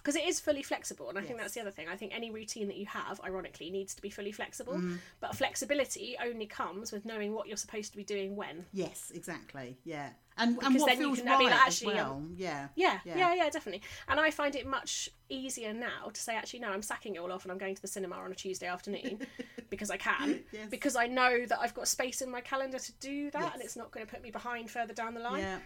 because 0.05 0.17
it 0.17 0.29
is 0.29 0.39
fully 0.39 0.63
flexible, 0.63 1.09
and 1.09 1.17
I 1.17 1.23
think 1.23 1.39
that's 1.39 1.55
the 1.55 1.63
other 1.63 1.71
thing. 1.71 1.89
I 1.89 1.97
think 1.97 2.15
any 2.15 2.31
routine 2.31 2.67
that 2.69 2.77
you 2.77 2.85
have, 2.85 3.19
ironically, 3.25 3.71
needs 3.71 3.95
to 3.95 4.03
be 4.03 4.11
fully 4.11 4.33
flexible. 4.33 4.75
Mm. 4.75 4.99
But 5.21 5.35
flexibility 5.35 6.15
only 6.23 6.45
comes 6.45 6.93
with 6.93 7.07
knowing 7.07 7.33
what 7.33 7.49
you're 7.49 7.57
supposed 7.57 7.93
to 7.93 7.97
be 7.97 8.05
doing 8.05 8.37
when. 8.37 8.67
Yes, 8.75 9.11
exactly. 9.15 9.79
Yeah, 9.83 10.11
and 10.37 10.59
and 10.63 10.77
what 10.79 10.87
then 10.91 11.01
you 11.01 11.07
feels 11.07 11.19
can 11.21 11.29
right 11.29 11.39
be 11.39 11.45
like, 11.47 11.55
as 11.55 11.61
actually, 11.69 11.95
well. 11.95 12.23
yeah, 12.37 12.69
Yeah, 12.75 12.99
Yeah. 13.07 13.17
yeah, 13.17 13.35
yeah, 13.35 13.49
definitely. 13.49 13.81
And 14.09 14.21
I 14.21 14.31
find 14.31 14.55
it 14.55 14.67
much 14.67 15.09
easier 15.31 15.73
now 15.73 16.11
to 16.13 16.21
say, 16.21 16.37
actually, 16.37 16.61
no, 16.61 16.69
I'm 16.69 16.83
sacking 16.83 17.15
it 17.15 17.19
all 17.19 17.33
off 17.33 17.45
and 17.47 17.53
I'm 17.53 17.57
going 17.59 17.75
to 17.75 17.81
the 17.81 17.89
cinema 17.89 18.17
on 18.17 18.31
a 18.31 18.35
Tuesday 18.35 18.67
afternoon 18.67 19.21
because 19.71 19.91
I 19.91 19.97
can. 19.97 20.41
Yes. 20.53 20.69
Because 20.69 20.97
I 20.97 21.07
know 21.07 21.47
that 21.47 21.59
I've 21.61 21.73
got 21.73 21.89
space 21.89 22.21
in 22.21 22.31
my 22.31 22.43
calendar 22.43 22.79
to 22.79 22.93
do 23.01 23.31
that 23.31 23.41
Yes. 23.41 23.51
and 23.55 23.63
it's 23.63 23.77
not 23.77 23.91
going 23.91 24.05
to 24.05 24.13
put 24.13 24.23
me 24.23 24.31
behind 24.31 24.71
further 24.71 24.93
down 24.93 25.15
the 25.15 25.21
line. 25.21 25.41
yeah. 25.41 25.59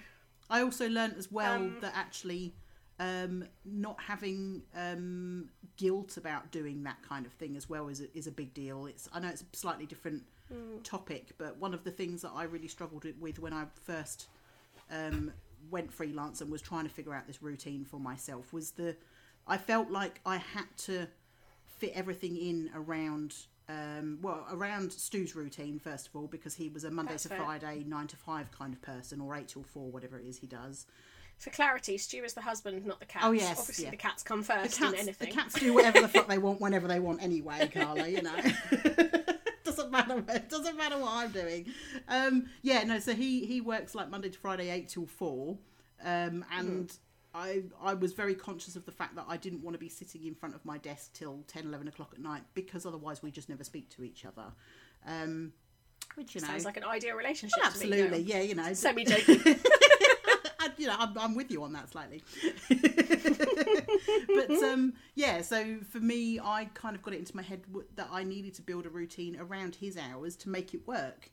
I 0.48 0.62
also 0.62 0.88
learnt 0.88 1.16
as 1.18 1.30
well 1.32 1.54
Um, 1.56 1.76
that 1.80 1.92
actually 1.96 2.54
um, 3.00 3.44
not 3.64 4.00
having 4.00 4.62
um, 4.76 5.48
guilt 5.76 6.16
about 6.16 6.50
doing 6.50 6.82
that 6.84 7.00
kind 7.02 7.26
of 7.26 7.32
thing 7.32 7.56
as 7.56 7.68
well 7.68 7.88
is 7.88 8.00
a, 8.00 8.16
is 8.18 8.26
a 8.26 8.32
big 8.32 8.52
deal. 8.54 8.86
It's 8.86 9.08
I 9.12 9.20
know 9.20 9.28
it's 9.28 9.42
a 9.42 9.56
slightly 9.56 9.86
different 9.86 10.22
Hmm. 10.50 10.78
topic, 10.82 11.32
but 11.36 11.58
one 11.58 11.74
of 11.74 11.84
the 11.84 11.90
things 11.90 12.22
that 12.22 12.30
I 12.34 12.44
really 12.44 12.68
struggled 12.68 13.04
with 13.20 13.38
when 13.38 13.52
I 13.52 13.66
first 13.84 14.28
um, 14.90 15.30
went 15.70 15.92
freelance 15.92 16.40
and 16.40 16.50
was 16.50 16.62
trying 16.62 16.84
to 16.84 16.90
figure 16.90 17.12
out 17.14 17.26
this 17.26 17.42
routine 17.42 17.84
for 17.84 18.00
myself 18.00 18.50
was 18.50 18.70
the 18.70 18.96
I 19.46 19.58
felt 19.58 19.90
like 19.90 20.22
I 20.24 20.38
had 20.38 20.64
to 20.86 21.06
fit 21.66 21.92
everything 21.94 22.38
in 22.38 22.70
around 22.74 23.34
um, 23.68 24.20
well 24.22 24.46
around 24.50 24.90
Stu's 24.90 25.36
routine 25.36 25.78
first 25.78 26.06
of 26.08 26.16
all 26.16 26.26
because 26.28 26.54
he 26.54 26.70
was 26.70 26.84
a 26.84 26.90
Monday 26.90 27.12
That's 27.12 27.24
to 27.24 27.28
fair. 27.28 27.40
Friday 27.40 27.84
nine 27.86 28.06
to 28.06 28.16
five 28.16 28.50
kind 28.50 28.72
of 28.72 28.80
person 28.80 29.20
or 29.20 29.36
eight 29.36 29.48
till 29.48 29.64
four 29.64 29.90
whatever 29.90 30.18
it 30.18 30.24
is 30.24 30.38
he 30.38 30.46
does. 30.46 30.86
For 31.38 31.50
clarity, 31.50 31.96
Stu 31.98 32.24
is 32.24 32.34
the 32.34 32.40
husband, 32.40 32.84
not 32.84 32.98
the 32.98 33.06
cat. 33.06 33.22
Oh, 33.24 33.30
yes, 33.30 33.60
Obviously, 33.60 33.84
yeah. 33.84 33.90
the 33.92 33.96
cats 33.96 34.24
come 34.24 34.42
first 34.42 34.76
in 34.80 34.86
cats, 34.86 34.92
the 34.92 34.98
anything. 34.98 35.32
cats 35.32 35.54
do 35.58 35.72
whatever 35.72 36.00
the 36.00 36.08
fuck 36.08 36.26
they 36.26 36.38
want 36.38 36.60
whenever 36.60 36.88
they 36.88 36.98
want 36.98 37.22
anyway, 37.22 37.68
Carla. 37.72 38.08
You 38.08 38.22
know, 38.22 38.34
doesn't 39.64 39.90
matter. 39.90 40.16
What, 40.16 40.48
doesn't 40.48 40.76
matter 40.76 40.98
what 40.98 41.12
I'm 41.12 41.30
doing. 41.30 41.66
Um, 42.08 42.46
yeah, 42.62 42.82
no. 42.82 42.98
So 42.98 43.14
he 43.14 43.46
he 43.46 43.60
works 43.60 43.94
like 43.94 44.10
Monday 44.10 44.30
to 44.30 44.38
Friday, 44.38 44.70
eight 44.70 44.88
till 44.88 45.06
four, 45.06 45.58
um, 46.04 46.44
and. 46.52 46.92
I, 47.34 47.64
I 47.80 47.92
was 47.92 48.14
very 48.14 48.34
conscious 48.34 48.74
of 48.74 48.86
the 48.86 48.90
fact 48.90 49.14
that 49.16 49.26
I 49.28 49.36
didn't 49.36 49.62
want 49.62 49.74
to 49.74 49.78
be 49.78 49.90
sitting 49.90 50.24
in 50.24 50.34
front 50.34 50.54
of 50.54 50.64
my 50.64 50.78
desk 50.78 51.12
till 51.12 51.44
10, 51.46 51.66
11 51.66 51.86
o'clock 51.86 52.10
at 52.14 52.20
night 52.20 52.40
because 52.54 52.86
otherwise 52.86 53.22
we 53.22 53.30
just 53.30 53.50
never 53.50 53.62
speak 53.62 53.90
to 53.90 54.02
each 54.02 54.24
other. 54.24 54.46
Um, 55.06 55.52
which, 56.14 56.34
you 56.34 56.40
know, 56.40 56.48
Sounds 56.48 56.64
like 56.64 56.78
an 56.78 56.84
ideal 56.84 57.16
relationship. 57.16 57.58
well, 57.62 57.70
to 57.70 57.78
me, 57.78 57.84
absolutely, 57.92 58.24
Gail. 58.24 58.36
yeah, 58.38 58.42
you 58.42 58.54
know. 58.54 58.72
Semi 58.72 59.04
joking. 59.04 59.40
You 60.76 60.88
know, 60.88 60.96
I'm, 60.98 61.16
I'm 61.18 61.34
with 61.34 61.50
you 61.50 61.62
on 61.62 61.72
that 61.72 61.90
slightly. 61.90 62.22
but 64.28 64.50
um, 64.62 64.94
yeah, 65.14 65.42
so 65.42 65.78
for 65.88 65.98
me, 66.00 66.38
I 66.40 66.68
kind 66.74 66.96
of 66.96 67.02
got 67.02 67.14
it 67.14 67.18
into 67.18 67.36
my 67.36 67.42
head 67.42 67.62
that 67.96 68.08
I 68.10 68.24
needed 68.24 68.54
to 68.54 68.62
build 68.62 68.86
a 68.86 68.90
routine 68.90 69.36
around 69.38 69.76
his 69.76 69.96
hours 69.96 70.36
to 70.36 70.48
make 70.48 70.74
it 70.74 70.86
work. 70.86 71.30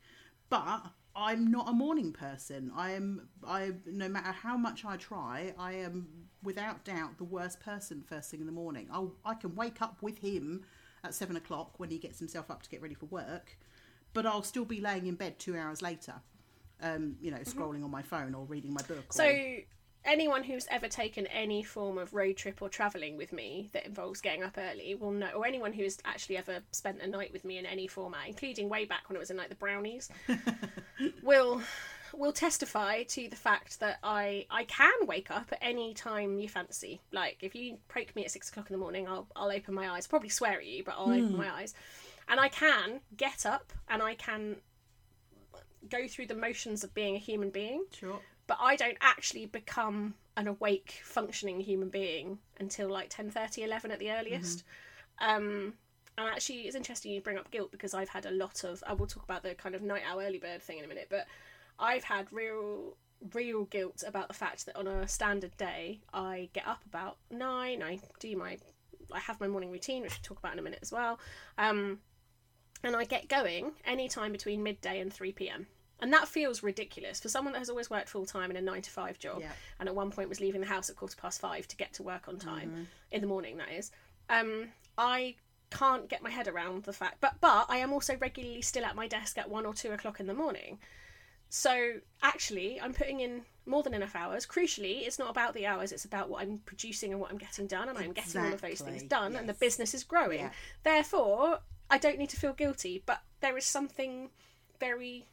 But 0.50 0.84
I'm 1.16 1.50
not 1.50 1.70
a 1.70 1.74
morning 1.74 2.12
person. 2.12 2.72
I 2.76 2.92
am. 2.92 3.30
I 3.46 3.72
no 3.86 4.10
matter 4.10 4.32
how 4.32 4.58
much 4.58 4.84
I 4.84 4.98
try, 4.98 5.54
I 5.58 5.74
am 5.74 6.08
without 6.44 6.84
doubt 6.84 7.18
the 7.18 7.24
worst 7.24 7.60
person 7.60 8.04
first 8.08 8.30
thing 8.30 8.42
in 8.42 8.46
the 8.46 8.52
morning. 8.52 8.88
I 8.92 9.06
I 9.24 9.34
can 9.36 9.56
wake 9.56 9.82
up 9.82 10.02
with 10.02 10.18
him 10.20 10.66
at 11.04 11.14
seven 11.14 11.38
o'clock 11.38 11.80
when 11.80 11.90
he 11.90 11.98
gets 11.98 12.20
himself 12.20 12.52
up 12.52 12.64
to 12.64 12.70
get 12.70 12.82
ready 12.82 12.96
for 12.96 13.06
work, 13.06 13.58
but 14.14 14.26
I'll 14.26 14.44
still 14.44 14.66
be 14.66 14.82
laying 14.82 15.08
in 15.08 15.16
bed 15.16 15.40
two 15.40 15.58
hours 15.58 15.82
later. 15.82 16.16
Um, 16.82 17.16
you 17.22 17.32
know, 17.32 17.38
scrolling 17.38 17.84
on 17.84 17.92
my 17.92 18.02
phone 18.02 18.36
or 18.36 18.46
reading 18.46 18.74
my 18.74 18.82
book. 18.84 19.14
So, 19.14 19.24
or, 19.24 19.64
anyone 20.06 20.44
who's 20.44 20.68
ever 20.70 20.88
taken 20.88 21.28
any 21.28 21.64
form 21.64 21.98
of 21.98 22.14
road 22.14 22.38
trip 22.38 22.62
or 22.62 22.70
travelling 22.70 23.18
with 23.18 23.34
me 23.34 23.70
that 23.74 23.86
involves 23.86 24.22
getting 24.22 24.44
up 24.44 24.58
early 24.58 24.96
will 24.96 25.12
know, 25.12 25.30
or 25.36 25.46
anyone 25.46 25.74
who's 25.74 25.98
actually 26.06 26.38
ever 26.38 26.60
spent 26.72 27.02
a 27.02 27.08
night 27.08 27.34
with 27.34 27.44
me 27.44 27.58
in 27.58 27.66
any 27.66 27.88
format, 27.88 28.28
including 28.28 28.70
way 28.70 28.86
back 28.86 29.10
when 29.10 29.16
it 29.16 29.20
was 29.20 29.32
in 29.32 29.38
like 29.38 29.50
the 29.50 29.56
brownies, 29.56 30.10
will 31.24 31.62
will 32.14 32.32
testify 32.32 33.04
to 33.04 33.28
the 33.28 33.36
fact 33.36 33.80
that 33.80 33.98
I 34.04 34.46
I 34.50 34.64
can 34.66 34.94
wake 35.04 35.32
up 35.32 35.50
at 35.52 35.60
any 35.62 35.94
time 35.94 36.40
you 36.40 36.48
fancy. 36.48 37.02
Like 37.12 37.38
if 37.42 37.56
you 37.56 37.78
poke 37.88 38.16
me 38.16 38.24
at 38.24 38.32
six 38.32 38.50
o'clock 38.50 38.70
in 38.70 38.74
the 38.74 38.80
morning, 38.80 39.08
I'll 39.08 39.28
I'll 39.36 39.52
open 39.52 39.74
my 39.74 39.90
eyes. 39.90 40.08
Probably 40.08 40.30
swear 40.30 40.60
at 40.60 40.66
you, 40.66 40.84
but 40.84 40.96
I'll 40.98 41.12
open 41.12 41.36
my 41.36 41.52
eyes, 41.52 41.74
and 42.28 42.40
I 42.40 42.50
can 42.50 43.02
get 43.18 43.46
up 43.46 43.74
and 43.90 44.02
I 44.02 44.16
can 44.16 44.58
go 45.90 46.08
through 46.08 46.28
the 46.28 46.36
motions 46.36 46.84
of 46.84 46.94
being 46.94 47.16
a 47.16 47.20
human 47.20 47.50
being 47.50 47.86
sure. 47.92 48.20
but 48.48 48.58
I 48.60 48.76
don't 48.76 48.98
actually 49.02 49.46
become 49.46 50.16
an 50.38 50.48
awake 50.48 51.02
functioning 51.04 51.60
human 51.62 51.90
being 51.90 52.40
until 52.60 52.90
like 52.90 53.10
10:30 53.10 53.64
11 53.64 53.92
at 53.92 54.00
the 54.00 54.12
earliest. 54.12 54.64
Um 55.20 55.74
and 56.18 56.30
actually 56.30 56.62
it's 56.62 56.76
interesting 56.76 57.12
you 57.12 57.22
bring 57.22 57.38
up 57.38 57.52
guilt 57.52 57.72
because 57.72 57.94
I've 57.94 58.10
had 58.10 58.26
a 58.26 58.32
lot 58.32 58.64
of 58.64 58.84
I 58.88 58.94
will 58.94 59.08
talk 59.08 59.24
about 59.24 59.44
the 59.44 59.56
kind 59.56 59.76
of 59.76 59.82
night 59.82 60.04
owl 60.10 60.22
early 60.22 60.40
bird 60.40 60.62
thing 60.62 60.78
in 60.80 60.86
a 60.86 60.88
minute, 60.88 61.08
but 61.10 61.26
I've 61.80 62.04
had 62.04 62.32
real 62.32 62.96
real 63.34 63.66
guilt 63.66 64.04
about 64.06 64.28
the 64.28 64.34
fact 64.34 64.66
that 64.66 64.76
on 64.76 64.88
a 64.88 65.08
standard 65.08 65.56
day 65.58 66.02
I 66.14 66.50
get 66.54 66.68
up 66.68 66.84
about 66.86 67.18
9, 67.32 67.82
I 67.82 68.00
do 68.20 68.36
my 68.36 68.58
I 69.12 69.20
have 69.20 69.40
my 69.40 69.48
morning 69.48 69.72
routine 69.72 70.02
which 70.04 70.12
we'll 70.14 70.24
talk 70.24 70.40
about 70.40 70.54
in 70.54 70.60
a 70.60 70.62
minute 70.62 70.80
as 70.82 70.92
well. 70.92 71.20
Um 71.58 72.00
and 72.84 72.96
I 72.96 73.04
get 73.06 73.28
going 73.30 73.72
any 73.86 74.08
time 74.08 74.32
between 74.32 74.62
midday 74.62 75.00
and 75.00 75.12
3 75.12 75.32
p.m. 75.32 75.68
And 76.02 76.12
that 76.12 76.28
feels 76.28 76.62
ridiculous 76.62 77.20
for 77.22 77.30
someone 77.30 77.54
that 77.54 77.60
has 77.60 77.70
always 77.70 77.90
worked 77.90 78.10
full 78.10 78.26
time 78.26 78.52
in 78.52 78.58
a 78.58 78.62
nine 78.62 78.82
to 78.82 78.92
five 78.92 79.18
job, 79.18 79.40
Yeah. 79.42 79.52
and 79.80 79.88
at 79.88 79.96
one 79.96 80.12
point 80.12 80.28
was 80.30 80.40
leaving 80.42 80.62
the 80.62 80.68
house 80.68 80.90
at 80.90 80.96
quarter 80.98 81.16
past 81.16 81.40
five 81.40 81.68
to 81.70 81.76
get 81.78 81.94
to 81.94 82.04
work 82.04 82.28
on 82.28 82.38
time 82.38 82.88
in 83.12 83.22
the 83.22 83.28
morning. 83.28 83.58
That 83.58 83.72
is, 83.72 83.92
um, 84.30 84.72
I 84.98 85.36
can't 85.72 86.08
get 86.10 86.22
my 86.22 86.30
head 86.30 86.48
around 86.48 86.84
the 86.84 86.94
fact, 86.94 87.18
but 87.22 87.40
but 87.40 87.66
I 87.70 87.78
am 87.78 87.94
also 87.94 88.18
regularly 88.18 88.62
still 88.62 88.86
at 88.86 88.96
my 88.96 89.08
desk 89.08 89.38
at 89.38 89.50
one 89.50 89.66
or 89.66 89.74
two 89.74 89.92
o'clock 89.94 90.20
in 90.20 90.28
the 90.28 90.34
morning. 90.34 90.80
So 91.50 92.00
actually, 92.22 92.82
I'm 92.82 92.94
putting 92.94 93.22
in 93.22 93.46
more 93.66 93.82
than 93.82 93.94
enough 93.94 94.16
hours. 94.16 94.46
Crucially, 94.46 95.08
it's 95.08 95.18
not 95.18 95.30
about 95.30 95.54
the 95.54 95.66
hours; 95.66 95.92
it's 95.94 96.04
about 96.06 96.30
what 96.30 96.42
I'm 96.42 96.58
producing 96.66 97.12
and 97.14 97.22
what 97.22 97.32
I'm 97.32 97.38
getting 97.38 97.68
done, 97.68 97.88
and 97.88 97.98
I'm 97.98 98.12
getting 98.12 98.42
all 98.42 98.54
of 98.54 98.62
those 98.62 98.82
things 98.82 99.04
Exactly, 99.04 99.08
done, 99.08 99.36
and 99.38 99.48
the 99.48 99.54
business 99.54 99.94
is 99.94 100.04
growing. 100.04 100.40
Yeah. 100.40 100.52
Therefore, 100.84 101.60
I 101.90 101.98
don't 101.98 102.18
need 102.18 102.30
to 102.32 102.38
feel 102.38 102.54
guilty. 102.54 103.02
But 103.06 103.22
there 103.40 103.58
is 103.58 103.66
something 103.66 104.32
very 104.80 105.28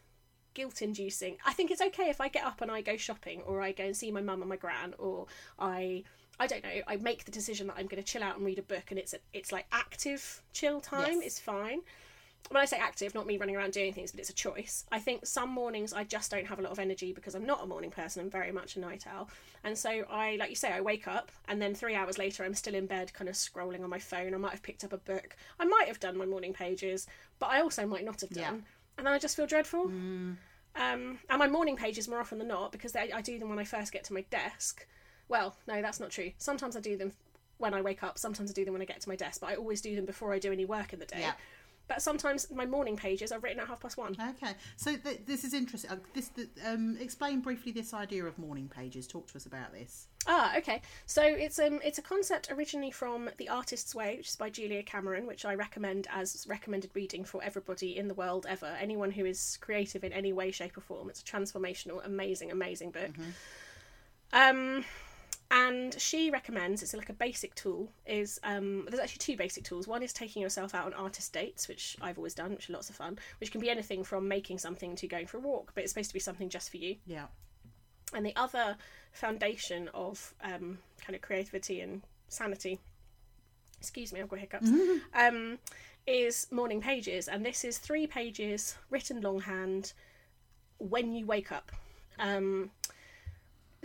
guilt 0.54 0.82
inducing. 0.82 1.36
I 1.46 1.52
think 1.52 1.70
it's 1.70 1.80
okay 1.80 2.08
if 2.10 2.20
I 2.20 2.28
get 2.28 2.44
up 2.44 2.60
and 2.60 2.70
I 2.70 2.80
go 2.80 2.96
shopping 2.96 3.42
or 3.42 3.60
I 3.62 3.72
go 3.72 3.84
and 3.84 3.96
see 3.96 4.10
my 4.10 4.20
mum 4.20 4.40
and 4.42 4.48
my 4.48 4.56
gran 4.56 4.94
or 4.98 5.26
I 5.58 6.04
I 6.40 6.46
don't 6.46 6.64
know, 6.64 6.80
I 6.86 6.96
make 6.96 7.24
the 7.24 7.30
decision 7.30 7.66
that 7.68 7.76
I'm 7.76 7.86
going 7.86 8.02
to 8.02 8.08
chill 8.08 8.22
out 8.22 8.36
and 8.36 8.44
read 8.44 8.58
a 8.58 8.62
book 8.62 8.84
and 8.90 8.98
it's 8.98 9.12
a, 9.12 9.18
it's 9.32 9.52
like 9.52 9.66
active 9.70 10.42
chill 10.52 10.80
time 10.80 11.16
Yes. 11.20 11.24
is 11.24 11.38
fine. 11.38 11.80
When 12.48 12.60
I 12.60 12.64
say 12.64 12.76
active, 12.78 13.14
not 13.14 13.26
me 13.26 13.38
running 13.38 13.54
around 13.54 13.72
doing 13.72 13.92
things, 13.92 14.10
but 14.10 14.18
it's 14.18 14.28
a 14.28 14.34
choice. 14.34 14.84
I 14.90 14.98
think 14.98 15.24
some 15.24 15.48
mornings 15.50 15.92
I 15.92 16.02
just 16.04 16.30
don't 16.30 16.46
have 16.46 16.58
a 16.58 16.62
lot 16.62 16.72
of 16.72 16.80
energy 16.80 17.12
because 17.12 17.34
I'm 17.36 17.46
not 17.46 17.62
a 17.62 17.66
morning 17.66 17.90
person. 17.90 18.20
I'm 18.22 18.30
very 18.30 18.50
much 18.50 18.74
a 18.76 18.80
night 18.80 19.04
owl, 19.06 19.30
and 19.62 19.78
so 19.78 19.90
I, 20.10 20.36
like 20.40 20.50
you 20.50 20.56
say, 20.56 20.72
I 20.72 20.80
wake 20.80 21.06
up 21.06 21.30
and 21.46 21.62
then 21.62 21.74
three 21.74 21.94
hours 21.94 22.18
later 22.18 22.42
I'm 22.44 22.54
still 22.54 22.74
in 22.74 22.86
bed, 22.86 23.14
kind 23.14 23.28
of 23.28 23.36
scrolling 23.36 23.82
on 23.84 23.88
my 23.90 24.00
phone. 24.00 24.34
I 24.34 24.38
might 24.38 24.50
have 24.50 24.62
picked 24.62 24.82
up 24.84 24.92
a 24.92 24.98
book. 24.98 25.36
I 25.60 25.64
might 25.64 25.86
have 25.86 26.00
done 26.00 26.18
my 26.18 26.26
morning 26.26 26.52
pages, 26.52 27.06
but 27.38 27.46
I 27.50 27.60
also 27.60 27.86
might 27.86 28.04
not 28.04 28.20
have 28.22 28.30
done. 28.30 28.42
Yeah. 28.56 28.60
And 28.98 29.06
then 29.06 29.14
I 29.14 29.18
just 29.18 29.36
feel 29.36 29.46
dreadful. 29.46 29.88
Um, 30.74 31.18
and 31.28 31.38
my 31.38 31.48
morning 31.48 31.76
pages 31.76 32.08
more 32.08 32.20
often 32.20 32.38
than 32.38 32.48
not 32.48 32.72
because 32.72 32.92
they, 32.92 33.12
I 33.12 33.20
do 33.20 33.38
them 33.38 33.48
when 33.48 33.58
I 33.58 33.64
first 33.64 33.92
get 33.92 34.04
to 34.04 34.14
my 34.14 34.22
desk. 34.30 34.86
Well, 35.28 35.56
no, 35.66 35.82
that's 35.82 36.00
not 36.00 36.10
true. 36.10 36.32
Sometimes 36.38 36.76
I 36.76 36.80
do 36.80 36.96
them 36.96 37.12
when 37.58 37.74
I 37.74 37.82
wake 37.82 38.02
up. 38.02 38.18
Sometimes 38.18 38.50
I 38.50 38.54
do 38.54 38.64
them 38.64 38.72
when 38.72 38.82
I 38.82 38.86
get 38.86 39.00
to 39.00 39.08
my 39.08 39.16
desk, 39.16 39.40
but 39.40 39.50
I 39.50 39.54
always 39.56 39.80
do 39.80 39.94
them 39.94 40.04
before 40.04 40.32
I 40.32 40.38
do 40.38 40.52
any 40.52 40.64
work 40.64 40.92
in 40.92 40.98
the 40.98 41.06
day. 41.06 41.20
Yeah. 41.20 41.32
But 41.92 42.00
sometimes 42.00 42.50
my 42.50 42.64
morning 42.64 42.96
pages 42.96 43.32
are 43.32 43.38
written 43.40 43.60
at 43.60 43.68
half 43.68 43.80
past 43.80 43.98
one. 43.98 44.16
Okay, 44.18 44.54
so 44.76 44.96
th- 44.96 45.20
this 45.26 45.44
is 45.44 45.52
interesting. 45.52 45.90
Uh, 45.90 45.96
this 46.14 46.28
th- 46.28 46.48
um, 46.66 46.96
explain 46.98 47.40
briefly 47.40 47.70
this 47.70 47.92
idea 47.92 48.24
of 48.24 48.38
morning 48.38 48.66
pages. 48.74 49.06
Talk 49.06 49.26
to 49.28 49.36
us 49.36 49.44
about 49.44 49.72
this. 49.72 50.06
Ah, 50.26 50.56
okay. 50.56 50.80
So 51.04 51.22
it's 51.22 51.58
um 51.58 51.80
it's 51.84 51.98
a 51.98 52.02
concept 52.02 52.50
originally 52.50 52.90
from 52.90 53.28
The 53.36 53.50
Artist's 53.50 53.94
Way, 53.94 54.16
which 54.16 54.28
is 54.28 54.36
by 54.36 54.48
Julia 54.48 54.82
Cameron, 54.82 55.26
which 55.26 55.44
I 55.44 55.54
recommend 55.54 56.06
as 56.10 56.46
recommended 56.48 56.90
reading 56.94 57.24
for 57.24 57.42
everybody 57.42 57.98
in 57.98 58.08
the 58.08 58.14
world 58.14 58.46
ever. 58.48 58.74
Anyone 58.80 59.10
who 59.10 59.26
is 59.26 59.58
creative 59.60 60.02
in 60.02 60.12
any 60.12 60.32
way, 60.32 60.50
shape, 60.50 60.78
or 60.78 60.80
form. 60.80 61.10
It's 61.10 61.20
a 61.20 61.24
transformational, 61.24 62.04
amazing, 62.06 62.50
amazing 62.50 62.92
book. 62.92 63.10
Um, 64.32 64.84
and 65.52 66.00
she 66.00 66.30
recommends 66.30 66.82
it's 66.82 66.94
like 66.94 67.10
a 67.10 67.12
basic 67.12 67.54
tool. 67.54 67.92
Is 68.06 68.40
um, 68.42 68.86
there's 68.88 69.00
actually 69.00 69.18
two 69.18 69.36
basic 69.36 69.64
tools. 69.64 69.86
One 69.86 70.02
is 70.02 70.12
taking 70.12 70.40
yourself 70.40 70.74
out 70.74 70.86
on 70.86 70.94
artist 70.94 71.30
dates, 71.34 71.68
which 71.68 71.94
I've 72.00 72.16
always 72.16 72.32
done, 72.32 72.52
which 72.52 72.70
are 72.70 72.72
lots 72.72 72.88
of 72.88 72.96
fun. 72.96 73.18
Which 73.38 73.52
can 73.52 73.60
be 73.60 73.68
anything 73.68 74.02
from 74.02 74.26
making 74.26 74.58
something 74.58 74.96
to 74.96 75.06
going 75.06 75.26
for 75.26 75.36
a 75.36 75.40
walk, 75.40 75.72
but 75.74 75.84
it's 75.84 75.92
supposed 75.92 76.08
to 76.08 76.14
be 76.14 76.20
something 76.20 76.48
just 76.48 76.70
for 76.70 76.78
you. 76.78 76.96
Yeah. 77.06 77.26
And 78.14 78.24
the 78.24 78.34
other 78.34 78.76
foundation 79.12 79.90
of 79.92 80.32
um, 80.42 80.78
kind 81.04 81.14
of 81.14 81.20
creativity 81.20 81.80
and 81.80 82.00
sanity, 82.28 82.80
excuse 83.78 84.10
me, 84.10 84.22
I've 84.22 84.28
got 84.28 84.38
hiccups, 84.38 84.70
um, 85.14 85.58
is 86.06 86.46
morning 86.50 86.80
pages. 86.80 87.28
And 87.28 87.44
this 87.44 87.62
is 87.62 87.76
three 87.76 88.06
pages 88.06 88.76
written 88.88 89.20
longhand 89.20 89.92
when 90.78 91.12
you 91.12 91.26
wake 91.26 91.52
up. 91.52 91.72
Um, 92.18 92.70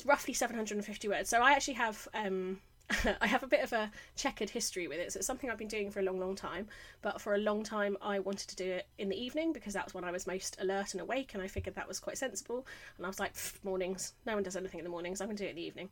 roughly 0.06 0.34
750 0.34 1.08
words. 1.08 1.30
So 1.30 1.42
I 1.42 1.52
actually 1.52 1.76
have. 1.76 2.08
Um, 2.14 2.60
I 3.22 3.28
have 3.28 3.44
a 3.44 3.48
bit 3.48 3.64
of 3.64 3.74
a 3.74 3.92
checkered 4.16 4.50
history 4.50 4.88
with 4.88 5.00
it. 5.00 5.12
So 5.12 5.18
it's 5.18 5.28
something 5.28 5.50
I've 5.50 5.58
been 5.58 5.68
doing 5.68 5.92
for 5.92 6.00
a 6.00 6.04
long, 6.04 6.20
long 6.22 6.36
time. 6.36 6.68
But 7.02 7.20
for 7.20 7.36
a 7.36 7.38
long 7.38 7.62
time, 7.62 7.98
I 8.02 8.20
wanted 8.20 8.48
to 8.48 8.56
do 8.56 8.64
it 8.64 8.88
in 8.98 9.10
the 9.10 9.22
evening 9.22 9.52
because 9.52 9.74
that 9.74 9.84
was 9.84 9.94
when 9.94 10.06
I 10.06 10.12
was 10.12 10.26
most 10.26 10.56
alert 10.62 10.94
and 10.94 11.02
awake, 11.02 11.34
and 11.34 11.44
I 11.44 11.50
figured 11.50 11.76
that 11.76 11.88
was 11.88 12.00
quite 12.00 12.18
sensible. 12.18 12.66
And 12.96 13.06
I 13.06 13.10
was 13.10 13.20
like, 13.20 13.34
mornings. 13.64 14.14
No 14.26 14.36
one 14.36 14.44
does 14.44 14.56
anything 14.56 14.80
in 14.80 14.86
the 14.86 14.90
mornings. 14.90 15.20
I'm 15.20 15.28
going 15.28 15.36
to 15.36 15.44
do 15.44 15.48
it 15.48 15.52
in 15.52 15.56
the 15.58 15.64
evening. 15.64 15.90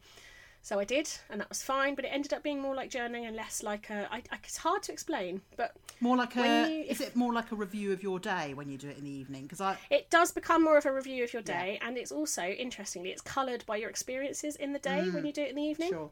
So 0.66 0.80
I 0.80 0.84
did, 0.84 1.08
and 1.30 1.40
that 1.40 1.48
was 1.48 1.62
fine. 1.62 1.94
But 1.94 2.06
it 2.06 2.08
ended 2.08 2.34
up 2.34 2.42
being 2.42 2.60
more 2.60 2.74
like 2.74 2.90
journaling 2.90 3.28
and 3.28 3.36
less 3.36 3.62
like 3.62 3.92
a. 3.92 4.12
I, 4.12 4.24
I, 4.32 4.38
it's 4.44 4.58
hard 4.58 4.82
to 4.84 4.92
explain, 4.92 5.42
but 5.58 5.76
More 6.02 6.18
like 6.18 6.36
a. 6.36 6.68
You- 6.68 6.86
Is 6.90 7.02
it 7.02 7.16
more 7.16 7.32
like 7.32 7.52
a 7.52 7.56
review 7.56 7.94
of 7.94 8.02
your 8.02 8.18
day 8.18 8.56
when 8.56 8.68
you 8.68 8.76
do 8.76 8.90
it 8.90 8.98
in 8.98 9.04
the 9.04 9.12
evening? 9.12 9.44
Because 9.44 9.62
I. 9.62 9.78
it 9.92 10.10
does 10.10 10.32
become 10.32 10.64
more 10.64 10.76
of 10.80 10.88
a 10.88 10.92
review 10.92 11.24
of 11.24 11.32
your 11.34 11.44
day, 11.44 11.78
and 11.84 12.00
it's 12.00 12.12
also 12.12 12.42
interestingly, 12.42 13.12
it's 13.12 13.22
coloured 13.22 13.64
by 13.68 13.76
your 13.76 13.92
experiences 13.92 14.56
in 14.56 14.74
the 14.74 14.80
day 14.80 15.08
when 15.12 15.24
you 15.24 15.32
do 15.32 15.44
it 15.44 15.50
in 15.50 15.56
the 15.56 15.62
evening. 15.62 15.90
Sure. 15.92 16.10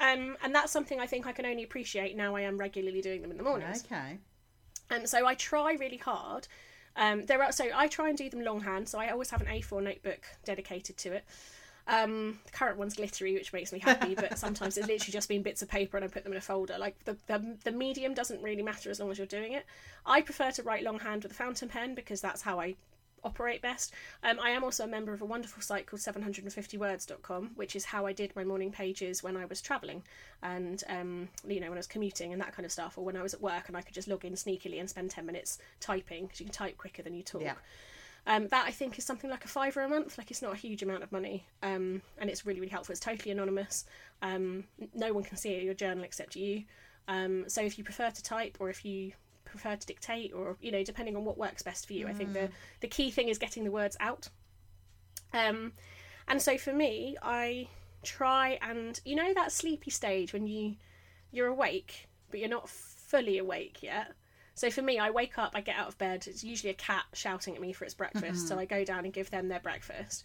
Um, 0.00 0.36
and 0.42 0.52
that's 0.52 0.72
something 0.72 0.98
I 0.98 1.06
think 1.06 1.28
I 1.28 1.32
can 1.32 1.46
only 1.46 1.62
appreciate 1.62 2.16
now 2.16 2.34
I 2.34 2.40
am 2.40 2.58
regularly 2.58 3.00
doing 3.00 3.22
them 3.22 3.30
in 3.30 3.36
the 3.36 3.44
mornings. 3.44 3.84
Okay. 3.84 4.18
And 4.90 5.08
so 5.08 5.24
I 5.24 5.36
try 5.36 5.74
really 5.74 5.98
hard. 5.98 6.48
Um, 6.96 7.26
there 7.26 7.40
are 7.44 7.52
so 7.52 7.68
I 7.72 7.86
try 7.86 8.08
and 8.08 8.18
do 8.18 8.28
them 8.28 8.42
longhand. 8.42 8.88
So 8.88 8.98
I 8.98 9.10
always 9.10 9.30
have 9.30 9.40
an 9.40 9.46
A4 9.46 9.84
notebook 9.84 10.22
dedicated 10.44 10.96
to 10.96 11.12
it. 11.12 11.24
Um, 11.86 12.38
the 12.46 12.52
current 12.52 12.78
one's 12.78 12.94
glittery, 12.94 13.34
which 13.34 13.52
makes 13.52 13.72
me 13.72 13.78
happy, 13.78 14.14
but 14.14 14.38
sometimes 14.38 14.78
it's 14.78 14.88
literally 14.88 15.12
just 15.12 15.28
been 15.28 15.42
bits 15.42 15.60
of 15.60 15.68
paper 15.68 15.96
and 15.96 16.04
I 16.04 16.08
put 16.08 16.24
them 16.24 16.32
in 16.32 16.38
a 16.38 16.40
folder. 16.40 16.78
Like 16.78 16.96
the, 17.04 17.16
the 17.26 17.56
the 17.64 17.72
medium 17.72 18.14
doesn't 18.14 18.42
really 18.42 18.62
matter 18.62 18.90
as 18.90 19.00
long 19.00 19.10
as 19.10 19.18
you're 19.18 19.26
doing 19.26 19.52
it. 19.52 19.66
I 20.06 20.22
prefer 20.22 20.50
to 20.52 20.62
write 20.62 20.82
longhand 20.82 21.22
with 21.24 21.32
a 21.32 21.34
fountain 21.34 21.68
pen 21.68 21.94
because 21.94 22.20
that's 22.20 22.42
how 22.42 22.58
I 22.58 22.76
operate 23.24 23.62
best. 23.62 23.92
Um, 24.22 24.38
I 24.40 24.50
am 24.50 24.62
also 24.62 24.84
a 24.84 24.86
member 24.86 25.12
of 25.12 25.22
a 25.22 25.24
wonderful 25.24 25.62
site 25.62 25.86
called 25.86 26.00
750words.com, 26.00 27.52
which 27.54 27.74
is 27.74 27.84
how 27.86 28.06
I 28.06 28.12
did 28.12 28.34
my 28.36 28.44
morning 28.44 28.70
pages 28.70 29.22
when 29.22 29.36
I 29.36 29.46
was 29.46 29.60
travelling 29.60 30.02
and, 30.42 30.82
um, 30.88 31.28
you 31.46 31.60
know, 31.60 31.68
when 31.68 31.78
I 31.78 31.80
was 31.80 31.86
commuting 31.86 32.32
and 32.32 32.40
that 32.42 32.54
kind 32.54 32.66
of 32.66 32.72
stuff, 32.72 32.98
or 32.98 33.04
when 33.04 33.16
I 33.16 33.22
was 33.22 33.34
at 33.34 33.40
work 33.40 33.68
and 33.68 33.76
I 33.76 33.80
could 33.80 33.94
just 33.94 34.08
log 34.08 34.24
in 34.24 34.34
sneakily 34.34 34.78
and 34.78 34.88
spend 34.88 35.10
10 35.10 35.24
minutes 35.26 35.58
typing 35.80 36.24
because 36.24 36.40
you 36.40 36.46
can 36.46 36.52
type 36.52 36.76
quicker 36.76 37.02
than 37.02 37.14
you 37.14 37.22
talk. 37.22 37.42
Yeah. 37.42 37.54
Um, 38.26 38.48
that 38.48 38.64
I 38.66 38.70
think 38.70 38.98
is 38.98 39.04
something 39.04 39.28
like 39.28 39.44
a 39.44 39.48
fiver 39.48 39.82
a 39.82 39.88
month. 39.88 40.16
Like 40.16 40.30
it's 40.30 40.40
not 40.40 40.54
a 40.54 40.56
huge 40.56 40.82
amount 40.82 41.02
of 41.02 41.12
money, 41.12 41.44
um, 41.62 42.00
and 42.18 42.30
it's 42.30 42.46
really 42.46 42.60
really 42.60 42.70
helpful. 42.70 42.92
It's 42.92 43.00
totally 43.00 43.30
anonymous. 43.30 43.84
Um, 44.22 44.64
no 44.94 45.12
one 45.12 45.24
can 45.24 45.36
see 45.36 45.60
your 45.60 45.74
journal 45.74 46.04
except 46.04 46.34
you. 46.34 46.64
Um, 47.06 47.44
so 47.48 47.60
if 47.60 47.76
you 47.76 47.84
prefer 47.84 48.10
to 48.10 48.22
type 48.22 48.56
or 48.60 48.70
if 48.70 48.84
you 48.84 49.12
prefer 49.44 49.76
to 49.76 49.86
dictate, 49.86 50.32
or 50.32 50.56
you 50.60 50.72
know, 50.72 50.82
depending 50.82 51.16
on 51.16 51.24
what 51.24 51.36
works 51.36 51.62
best 51.62 51.86
for 51.86 51.92
you, 51.92 52.08
I 52.08 52.14
think 52.14 52.32
the 52.32 52.48
the 52.80 52.88
key 52.88 53.10
thing 53.10 53.28
is 53.28 53.38
getting 53.38 53.64
the 53.64 53.70
words 53.70 53.96
out. 54.00 54.28
Um, 55.34 55.72
and 56.26 56.40
so 56.40 56.56
for 56.56 56.72
me, 56.72 57.16
I 57.22 57.68
try 58.02 58.58
and 58.62 59.00
you 59.04 59.16
know 59.16 59.34
that 59.34 59.52
sleepy 59.52 59.90
stage 59.90 60.32
when 60.32 60.46
you 60.46 60.76
you're 61.30 61.48
awake 61.48 62.06
but 62.34 62.40
you're 62.40 62.48
not 62.48 62.68
fully 62.68 63.38
awake 63.38 63.80
yet. 63.80 64.10
So 64.54 64.70
for 64.70 64.82
me, 64.82 64.98
I 64.98 65.10
wake 65.10 65.36
up, 65.38 65.52
I 65.54 65.60
get 65.60 65.76
out 65.76 65.88
of 65.88 65.98
bed. 65.98 66.26
It's 66.28 66.44
usually 66.44 66.70
a 66.70 66.74
cat 66.74 67.04
shouting 67.12 67.54
at 67.54 67.60
me 67.60 67.72
for 67.72 67.84
its 67.84 67.94
breakfast, 67.94 68.46
so 68.46 68.54
mm-hmm. 68.54 68.60
I 68.60 68.64
go 68.66 68.84
down 68.84 69.04
and 69.04 69.12
give 69.12 69.30
them 69.30 69.48
their 69.48 69.60
breakfast. 69.60 70.24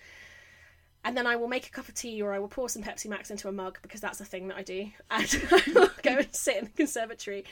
And 1.04 1.16
then 1.16 1.26
I 1.26 1.38
will 1.38 1.48
make 1.48 1.66
a 1.66 1.70
cup 1.70 1.88
of 1.88 1.96
tea 1.96 2.22
or 2.22 2.34
I 2.34 2.40
will 2.40 2.50
pour 2.50 2.68
some 2.68 2.84
Pepsi 2.84 3.08
Max 3.08 3.32
into 3.32 3.48
a 3.48 3.54
mug 3.54 3.80
because 3.82 4.02
that's 4.02 4.20
a 4.20 4.26
thing 4.26 4.50
that 4.50 4.58
I 4.58 4.64
do. 4.64 4.90
And 5.10 5.48
I 5.52 5.64
will 5.74 5.90
go 6.04 6.18
and 6.18 6.36
sit 6.36 6.58
in 6.58 6.66
the 6.66 6.72
conservatory 6.72 7.46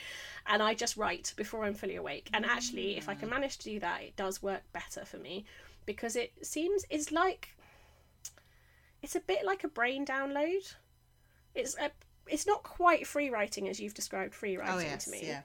and 0.46 0.62
I 0.62 0.74
just 0.74 0.96
write 0.96 1.32
before 1.36 1.64
I'm 1.64 1.74
fully 1.74 1.96
awake. 1.96 2.28
And 2.34 2.44
actually, 2.44 2.98
if 2.98 3.08
I 3.08 3.14
can 3.14 3.28
mm. 3.28 3.32
manage 3.32 3.56
to 3.58 3.64
do 3.64 3.80
that, 3.80 4.02
it 4.02 4.16
does 4.16 4.42
work 4.42 4.62
better 4.72 5.04
for 5.06 5.16
me 5.16 5.46
because 5.86 6.14
it 6.14 6.32
seems 6.42 6.84
it's 6.90 7.10
like 7.10 7.48
it's 9.02 9.16
a 9.16 9.20
bit 9.20 9.46
like 9.46 9.64
a 9.64 9.68
brain 9.68 10.04
download. 10.04 10.74
It's 11.54 11.74
a 11.78 11.90
it's 12.26 12.46
not 12.46 12.62
quite 12.62 13.06
free 13.06 13.30
writing 13.30 13.68
as 13.68 13.80
you've 13.80 13.94
described 13.94 14.34
free 14.34 14.58
oh, 14.58 14.60
writing 14.60 14.74
Oh 14.74 14.80
yes. 14.80 15.04
to 15.06 15.10
me 15.10 15.22
Yeah. 15.26 15.40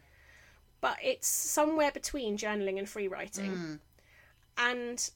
But 0.83 0.97
it's 1.01 1.29
somewhere 1.29 1.93
between 1.93 2.37
journaling 2.37 2.77
and 2.77 2.89
free 2.89 3.07
writing. 3.07 3.51
Mm. 3.51 3.79
And 4.57 5.09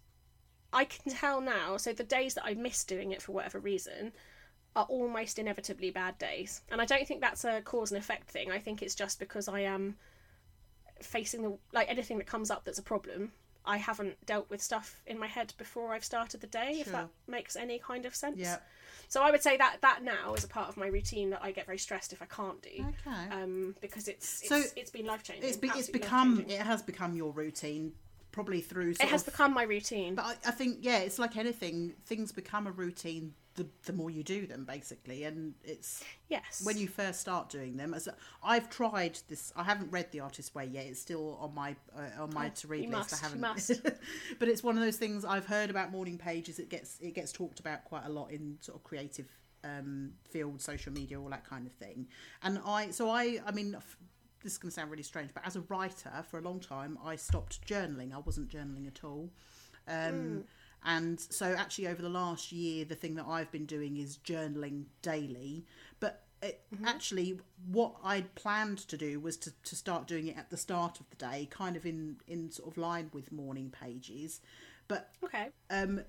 I 0.71 0.85
can 0.85 1.11
tell 1.11 1.41
now, 1.41 1.75
so 1.75 1.91
the 1.91 2.05
days 2.05 2.35
that 2.35 2.45
I 2.45 2.53
miss 2.53 2.85
doing 2.85 3.11
it 3.11 3.21
for 3.21 3.33
whatever 3.33 3.59
reason 3.59 4.13
are 4.77 4.85
almost 4.85 5.37
inevitably 5.37 5.91
bad 5.91 6.17
days. 6.19 6.61
And 6.71 6.79
I 6.79 6.85
don't 6.85 7.05
think 7.05 7.19
that's 7.19 7.43
a 7.43 7.61
cause 7.65 7.91
and 7.91 7.99
effect 7.99 8.29
thing. 8.29 8.49
I 8.49 8.59
think 8.59 8.81
it's 8.81 8.95
just 8.95 9.19
because 9.19 9.49
I 9.49 9.59
am 9.59 9.97
facing 11.01 11.41
the 11.41 11.57
like 11.73 11.89
anything 11.89 12.17
that 12.19 12.27
comes 12.27 12.49
up 12.49 12.63
that's 12.63 12.79
a 12.79 12.83
problem. 12.83 13.33
I 13.67 13.77
haven't 13.77 14.25
dealt 14.25 14.49
with 14.49 14.61
stuff 14.61 15.01
in 15.05 15.19
my 15.19 15.27
head 15.27 15.53
before 15.57 15.93
I've 15.93 16.03
started 16.03 16.41
the 16.41 16.47
day, 16.47 16.77
if 16.79 16.91
that 16.91 17.09
makes 17.27 17.55
any 17.55 17.79
kind 17.79 18.05
of 18.05 18.15
sense. 18.15 18.37
Yeah. 18.39 18.57
So 19.09 19.21
I 19.21 19.31
would 19.31 19.41
say 19.41 19.57
that 19.57 19.77
that 19.81 20.03
now 20.03 20.33
is 20.33 20.43
a 20.43 20.47
part 20.47 20.69
of 20.69 20.77
my 20.77 20.87
routine 20.87 21.29
that 21.29 21.43
I 21.43 21.51
get 21.51 21.65
very 21.65 21.77
stressed 21.77 22.13
if 22.13 22.21
I 22.21 22.25
can't 22.25 22.61
do. 22.61 22.69
Okay. 23.07 23.29
Um, 23.31 23.75
because 23.81 24.07
it's 24.07 24.41
it's, 24.41 24.49
So, 24.49 24.61
it's 24.75 24.91
been 24.91 25.05
life 25.05 25.23
changing. 25.23 25.47
it's 25.47 25.57
be, 25.57 25.69
it's 25.69 25.89
become 25.89 26.45
it 26.47 26.59
has 26.61 26.81
become 26.81 27.15
your 27.15 27.31
routine 27.31 27.93
probably 28.37 28.61
through 28.61 28.91
It 28.91 29.01
has 29.01 29.27
of, 29.27 29.33
become 29.33 29.51
my 29.51 29.63
routine. 29.63 30.13
but 30.13 30.25
I, 30.25 30.35
I 30.49 30.51
think 30.51 30.77
yeah 30.81 30.99
it's 30.99 31.17
like 31.17 31.35
anything 31.37 31.95
things 32.05 32.31
become 32.31 32.67
a 32.67 32.71
routine 32.71 33.33
the, 33.55 33.65
the 33.85 33.93
more 33.93 34.11
you 34.11 34.21
do 34.21 34.45
them 34.45 34.63
basically 34.63 35.23
and 35.23 35.55
it's 35.63 36.03
yes. 36.29 36.61
when 36.63 36.77
you 36.77 36.87
first 36.87 37.19
start 37.19 37.49
doing 37.49 37.77
them 37.77 37.95
as 37.95 38.07
I've 38.43 38.69
tried 38.69 39.17
this 39.27 39.51
I 39.55 39.63
haven't 39.63 39.91
read 39.91 40.11
the 40.11 40.19
artist 40.19 40.53
way 40.53 40.65
yet 40.65 40.85
it's 40.85 41.01
still 41.01 41.39
on 41.41 41.55
my 41.55 41.75
uh, 41.97 42.21
on 42.21 42.31
my 42.31 42.49
to 42.49 42.67
read 42.67 42.81
list 42.81 42.91
must, 42.91 43.13
I 43.15 43.25
haven't 43.25 43.41
must. 43.41 43.71
but 44.39 44.47
it's 44.47 44.63
one 44.63 44.77
of 44.77 44.83
those 44.83 44.97
things 44.97 45.25
I've 45.25 45.47
heard 45.47 45.71
about 45.71 45.91
morning 45.91 46.19
pages 46.19 46.59
it 46.59 46.69
gets 46.69 46.99
it 47.01 47.15
gets 47.15 47.31
talked 47.31 47.59
about 47.59 47.83
quite 47.85 48.05
a 48.05 48.09
lot 48.09 48.29
in 48.29 48.59
sort 48.61 48.77
of 48.77 48.83
creative 48.83 49.25
um 49.63 50.11
field 50.29 50.61
social 50.61 50.93
media 50.93 51.19
all 51.19 51.29
that 51.29 51.43
kind 51.43 51.65
of 51.65 51.73
thing 51.73 52.05
and 52.43 52.61
I 52.63 52.91
so 52.91 53.09
I 53.09 53.39
I 53.47 53.51
mean 53.51 53.75
this 54.43 54.53
is 54.53 54.57
going 54.57 54.69
to 54.69 54.75
sound 54.75 54.91
really 54.91 55.03
strange 55.03 55.31
but 55.33 55.45
as 55.45 55.55
a 55.55 55.61
writer 55.61 56.11
for 56.29 56.37
a 56.39 56.41
long 56.41 56.59
time 56.59 56.97
I 57.03 57.15
stopped 57.15 57.65
journaling. 57.67 58.13
I 58.13 58.19
wasn't 58.19 58.49
journaling 58.49 58.87
at 58.87 59.03
all. 59.03 59.29
Um 59.87 60.43
and 60.85 61.19
so 61.19 61.53
actually 61.57 61.87
over 61.87 62.01
the 62.01 62.09
last 62.09 62.51
year 62.51 62.85
the 62.85 62.95
thing 62.95 63.15
that 63.15 63.25
I've 63.27 63.51
been 63.51 63.65
doing 63.65 63.97
is 63.97 64.17
journaling 64.17 64.85
daily. 65.01 65.65
But 65.99 66.23
it, 66.41 66.61
actually 66.85 67.39
what 67.71 67.95
I'd 68.03 68.35
planned 68.35 68.79
to 68.89 68.97
do 68.97 69.19
was 69.19 69.37
to, 69.37 69.51
to 69.63 69.75
start 69.75 70.07
doing 70.07 70.27
it 70.27 70.37
at 70.37 70.49
the 70.49 70.57
start 70.57 70.99
of 70.99 71.09
the 71.09 71.15
day 71.15 71.47
kind 71.49 71.75
of 71.75 71.85
in 71.85 72.17
in 72.27 72.51
sort 72.51 72.69
of 72.69 72.77
line 72.77 73.09
with 73.13 73.31
morning 73.31 73.71
pages. 73.71 74.41
But 74.87 75.09
okay. 75.23 75.49
um 75.69 76.01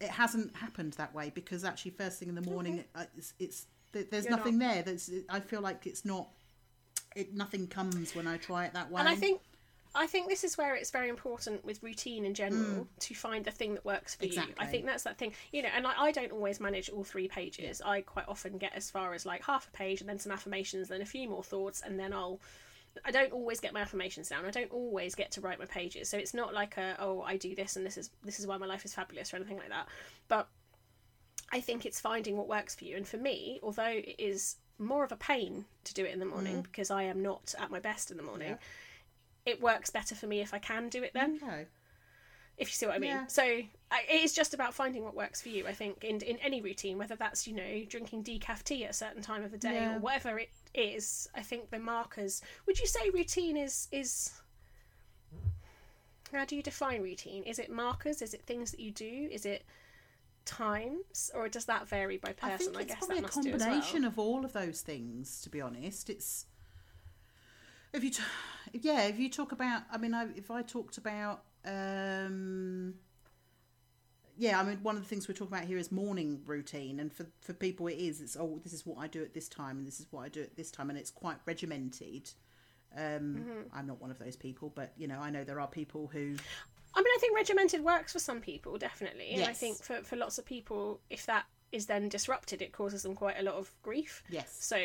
it 0.00 0.10
hasn't 0.10 0.54
happened 0.56 0.92
that 0.94 1.14
way 1.14 1.30
because 1.34 1.64
actually 1.64 1.92
first 1.92 2.18
thing 2.18 2.28
in 2.28 2.34
the 2.34 2.42
morning 2.42 2.84
uh, 2.94 3.04
it's, 3.16 3.32
it's 3.38 3.66
there's 3.92 4.24
You're 4.24 4.36
nothing 4.36 4.58
there 4.58 4.82
that's 4.82 5.10
I 5.28 5.40
feel 5.40 5.60
like 5.60 5.86
it's 5.86 6.04
not 6.04 6.28
it 7.16 7.34
nothing 7.34 7.66
comes 7.66 8.14
when 8.14 8.26
I 8.28 8.36
try 8.36 8.66
it 8.66 8.74
that 8.74 8.90
way 8.90 9.00
And 9.00 9.08
I 9.08 9.16
think 9.16 9.40
I 9.94 10.06
think 10.06 10.28
this 10.28 10.44
is 10.44 10.58
where 10.58 10.74
it's 10.74 10.90
very 10.90 11.08
important 11.08 11.64
with 11.64 11.82
routine 11.82 12.26
in 12.26 12.34
general 12.34 12.86
to 13.00 13.14
find 13.14 13.44
the 13.44 13.50
thing 13.50 13.74
that 13.74 13.84
works 13.84 14.14
for 14.14 14.26
you. 14.26 14.42
I 14.58 14.66
Mm. 14.66 14.70
Think 14.70 14.86
that's 14.86 15.04
that 15.04 15.16
thing, 15.16 15.32
you 15.52 15.62
know. 15.62 15.70
And 15.74 15.86
I, 15.86 15.94
I 15.98 16.12
don't 16.12 16.32
always 16.32 16.60
manage 16.60 16.90
all 16.90 17.02
three 17.02 17.28
pages. 17.28 17.80
I 17.80 18.02
quite 18.02 18.28
often 18.28 18.58
get 18.58 18.74
as 18.74 18.90
far 18.90 19.14
as 19.14 19.24
like 19.24 19.42
half 19.42 19.66
a 19.68 19.70
page 19.70 20.02
and 20.02 20.08
then 20.10 20.18
some 20.18 20.32
affirmations, 20.32 20.88
then 20.88 21.00
a 21.00 21.06
few 21.06 21.28
more 21.28 21.42
thoughts, 21.42 21.80
and 21.80 21.98
then 21.98 22.12
I'll. 22.12 22.40
I 23.04 23.10
don't 23.10 23.32
always 23.32 23.60
get 23.60 23.74
my 23.74 23.80
affirmations 23.80 24.28
down. 24.28 24.44
I 24.46 24.50
don't 24.50 24.70
always 24.70 25.14
get 25.14 25.30
to 25.32 25.40
write 25.42 25.58
my 25.58 25.66
pages. 25.66 26.08
So 26.10 26.16
it's 26.18 26.34
not 26.34 26.52
like 26.54 26.76
a 26.76 26.96
oh 26.98 27.22
I 27.22 27.36
do 27.36 27.54
this 27.54 27.76
and 27.76 27.84
this 27.84 27.96
is 27.98 28.10
this 28.24 28.38
is 28.40 28.46
why 28.46 28.56
my 28.56 28.66
life 28.66 28.84
is 28.86 28.94
fabulous 28.94 29.32
or 29.32 29.36
anything 29.36 29.58
like 29.58 29.68
that. 29.68 29.86
But 30.28 30.48
I 31.52 31.60
think 31.60 31.86
it's 31.86 32.00
finding 32.00 32.36
what 32.36 32.48
works 32.48 32.74
for 32.74 32.84
you. 32.84 32.96
And 32.96 33.06
for 33.06 33.18
me, 33.18 33.60
although 33.62 33.84
it 33.84 34.16
is 34.18 34.56
more 34.78 35.04
of 35.04 35.12
a 35.12 35.16
pain 35.16 35.64
to 35.84 35.94
do 35.94 36.04
it 36.04 36.12
in 36.12 36.18
the 36.18 36.26
morning 36.26 36.56
mm. 36.56 36.62
because 36.62 36.90
I 36.90 37.04
am 37.04 37.22
not 37.22 37.54
at 37.58 37.70
my 37.70 37.80
best 37.80 38.10
in 38.10 38.16
the 38.16 38.22
morning, 38.22 38.58
it 39.44 39.60
works 39.60 39.90
better 39.90 40.14
for 40.14 40.26
me 40.26 40.40
if 40.40 40.52
I 40.52 40.58
can 40.58 40.88
do 40.88 41.02
it 41.02 41.12
then. 41.14 41.40
Okay. 41.42 41.66
if 42.58 42.68
you 42.68 42.74
see 42.74 42.86
what 42.86 42.96
I 42.96 42.98
mean. 42.98 43.10
Yeah. 43.10 43.26
So 43.26 43.42
it 43.44 43.66
is 44.10 44.32
just 44.32 44.54
about 44.54 44.74
finding 44.74 45.04
what 45.04 45.14
works 45.14 45.40
for 45.40 45.48
you. 45.48 45.66
I 45.66 45.72
think 45.72 46.02
in 46.04 46.20
in 46.20 46.38
any 46.38 46.60
routine, 46.60 46.98
whether 46.98 47.16
that's 47.16 47.46
you 47.46 47.54
know 47.54 47.84
drinking 47.88 48.24
decaf 48.24 48.62
tea 48.62 48.84
at 48.84 48.90
a 48.90 48.94
certain 48.94 49.22
time 49.22 49.44
of 49.44 49.50
the 49.50 49.58
day 49.58 49.74
Yeah. 49.74 49.96
or 49.96 49.98
whatever 50.00 50.38
it 50.38 50.50
is. 50.74 51.28
I 51.34 51.42
think 51.42 51.70
the 51.70 51.78
markers. 51.78 52.42
Would 52.66 52.78
you 52.78 52.86
say 52.86 53.10
routine 53.10 53.56
is 53.56 53.88
is 53.92 54.32
how 56.32 56.44
do 56.44 56.56
you 56.56 56.62
define 56.62 57.02
routine? 57.02 57.44
Is 57.44 57.58
it 57.58 57.70
markers? 57.70 58.20
Is 58.22 58.34
it 58.34 58.42
things 58.42 58.70
that 58.72 58.80
you 58.80 58.90
do? 58.90 59.28
Is 59.30 59.46
it 59.46 59.64
times, 60.46 61.30
or 61.34 61.48
does 61.48 61.66
that 61.66 61.88
vary 61.88 62.16
by 62.16 62.32
person? 62.32 62.50
I 62.52 62.56
think 62.56 62.76
it's 62.80 62.86
guess 62.86 62.98
probably 62.98 63.18
a 63.18 63.26
as 63.26 63.36
well. 63.36 63.44
combination 63.44 64.04
of 64.04 64.18
all 64.18 64.44
of 64.44 64.52
those 64.52 64.80
things. 64.80 65.40
To 65.42 65.50
be 65.50 65.60
honest, 65.60 66.08
it's 66.08 66.46
if 67.92 68.02
you, 68.04 68.10
t- 68.10 68.22
yeah, 68.72 69.02
if 69.04 69.18
you 69.18 69.28
talk 69.28 69.52
about, 69.52 69.82
I 69.92 69.98
mean, 69.98 70.14
I, 70.14 70.28
if 70.36 70.50
I 70.50 70.62
talked 70.62 70.98
about, 70.98 71.42
um, 71.64 72.94
yeah, 74.36 74.60
I 74.60 74.64
mean, 74.64 74.78
one 74.82 74.96
of 74.96 75.02
the 75.02 75.08
things 75.08 75.28
we're 75.28 75.34
talking 75.34 75.54
about 75.54 75.66
here 75.66 75.78
is 75.78 75.90
morning 75.90 76.42
routine, 76.46 77.00
and 77.00 77.12
for 77.12 77.26
for 77.40 77.52
people, 77.54 77.86
it 77.88 77.94
is. 77.98 78.20
It's 78.20 78.36
oh, 78.38 78.60
this 78.62 78.72
is 78.72 78.84
what 78.86 78.98
I 78.98 79.06
do 79.08 79.22
at 79.22 79.34
this 79.34 79.48
time, 79.48 79.78
and 79.78 79.86
this 79.86 79.98
is 80.00 80.06
what 80.10 80.22
I 80.22 80.28
do 80.28 80.42
at 80.42 80.56
this 80.56 80.70
time, 80.70 80.90
and 80.90 80.98
it's 80.98 81.10
quite 81.10 81.36
regimented. 81.46 82.30
Um, 82.96 83.02
Mm-hmm. 83.46 83.76
I'm 83.78 83.86
not 83.86 84.00
one 84.00 84.10
of 84.10 84.18
those 84.18 84.36
people, 84.36 84.72
but 84.74 84.92
you 84.96 85.06
know, 85.08 85.18
I 85.20 85.30
know 85.30 85.44
there 85.44 85.60
are 85.60 85.66
people 85.66 86.06
who 86.12 86.36
I 86.96 87.00
mean, 87.00 87.12
I 87.14 87.18
think 87.20 87.36
regimented 87.36 87.84
works 87.84 88.12
for 88.12 88.18
some 88.18 88.40
people, 88.40 88.78
definitely. 88.78 89.30
And 89.34 89.44
I 89.44 89.52
think 89.52 89.76
for, 89.82 90.02
for 90.02 90.16
lots 90.16 90.38
of 90.38 90.44
people, 90.46 91.00
if 91.10 91.26
that 91.26 91.44
is 91.70 91.86
then 91.86 92.08
disrupted, 92.08 92.62
it 92.62 92.72
causes 92.72 93.02
them 93.02 93.14
quite 93.14 93.36
a 93.38 93.42
lot 93.42 93.54
of 93.54 93.70
grief. 93.82 94.22
yes, 94.30 94.56
So, 94.58 94.78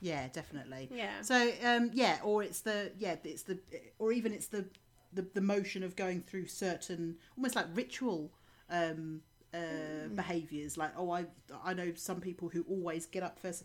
Yeah, 0.00 0.28
definitely. 0.32 0.88
Yeah. 0.92 1.20
So 1.22 1.52
um, 1.64 1.90
yeah, 1.94 2.18
or 2.24 2.42
it's 2.42 2.60
the 2.62 2.90
yeah, 2.98 3.16
it's 3.22 3.42
the 3.44 3.58
or 3.98 4.12
even 4.12 4.32
it's 4.32 4.48
the 4.48 4.64
the, 5.12 5.26
the 5.34 5.40
motion 5.40 5.82
of 5.82 5.94
going 5.96 6.22
through 6.22 6.46
certain 6.46 7.16
almost 7.36 7.54
like 7.56 7.66
ritual 7.74 8.32
um, 8.70 9.22
uh, 9.52 9.56
Mm. 9.58 10.16
behaviors. 10.16 10.76
Like 10.78 10.92
oh, 10.96 11.10
I 11.10 11.26
I 11.62 11.74
know 11.74 11.92
some 11.94 12.20
people 12.20 12.48
who 12.48 12.64
always 12.68 13.06
get 13.06 13.22
up 13.22 13.38
first. 13.38 13.64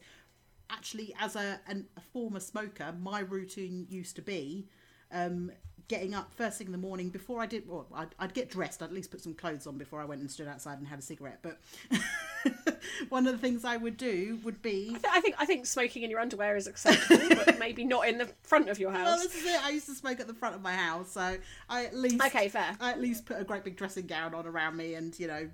Actually, 0.69 1.13
as 1.19 1.35
a 1.35 1.59
an, 1.67 1.85
a 1.95 2.01
former 2.01 2.39
smoker, 2.39 2.93
my 2.99 3.19
routine 3.19 3.85
used 3.89 4.15
to 4.17 4.21
be. 4.21 4.67
Um, 5.11 5.51
getting 5.87 6.13
up 6.13 6.33
first 6.33 6.57
thing 6.57 6.67
in 6.67 6.71
the 6.71 6.77
morning 6.77 7.09
before 7.09 7.41
I 7.41 7.45
did, 7.45 7.67
well, 7.67 7.85
I'd, 7.93 8.09
I'd 8.19 8.33
get 8.33 8.49
dressed. 8.49 8.81
I'd 8.81 8.85
at 8.87 8.93
least 8.93 9.11
put 9.11 9.21
some 9.21 9.33
clothes 9.33 9.67
on 9.67 9.77
before 9.77 10.01
I 10.01 10.05
went 10.05 10.21
and 10.21 10.29
stood 10.29 10.47
outside 10.47 10.79
and 10.79 10.87
had 10.87 10.99
a 10.99 11.01
cigarette. 11.01 11.39
But 11.41 11.59
one 13.09 13.27
of 13.27 13.33
the 13.33 13.39
things 13.39 13.65
I 13.65 13.77
would 13.77 13.97
do 13.97 14.39
would 14.43 14.61
be 14.61 14.89
I, 14.89 14.97
th- 14.97 15.05
I 15.11 15.21
think 15.21 15.35
I 15.39 15.45
think 15.45 15.65
smoking 15.65 16.03
in 16.03 16.09
your 16.09 16.19
underwear 16.19 16.55
is 16.55 16.67
acceptable, 16.67 17.35
but 17.45 17.59
maybe 17.59 17.83
not 17.83 18.07
in 18.07 18.17
the 18.17 18.29
front 18.43 18.69
of 18.69 18.79
your 18.79 18.91
house. 18.91 19.05
Well, 19.05 19.17
this 19.17 19.35
is 19.35 19.45
it. 19.45 19.63
I 19.63 19.69
used 19.69 19.87
to 19.87 19.95
smoke 19.95 20.19
at 20.19 20.27
the 20.27 20.33
front 20.33 20.55
of 20.55 20.61
my 20.61 20.73
house, 20.73 21.11
so 21.11 21.37
I 21.69 21.85
at 21.85 21.95
least 21.95 22.23
Okay, 22.23 22.49
fair. 22.49 22.75
I 22.79 22.91
at 22.91 23.01
least 23.01 23.25
put 23.25 23.39
a 23.39 23.43
great 23.43 23.63
big 23.63 23.75
dressing 23.75 24.07
gown 24.07 24.33
on 24.33 24.45
around 24.45 24.77
me, 24.77 24.95
and 24.95 25.17
you 25.19 25.27
know, 25.27 25.49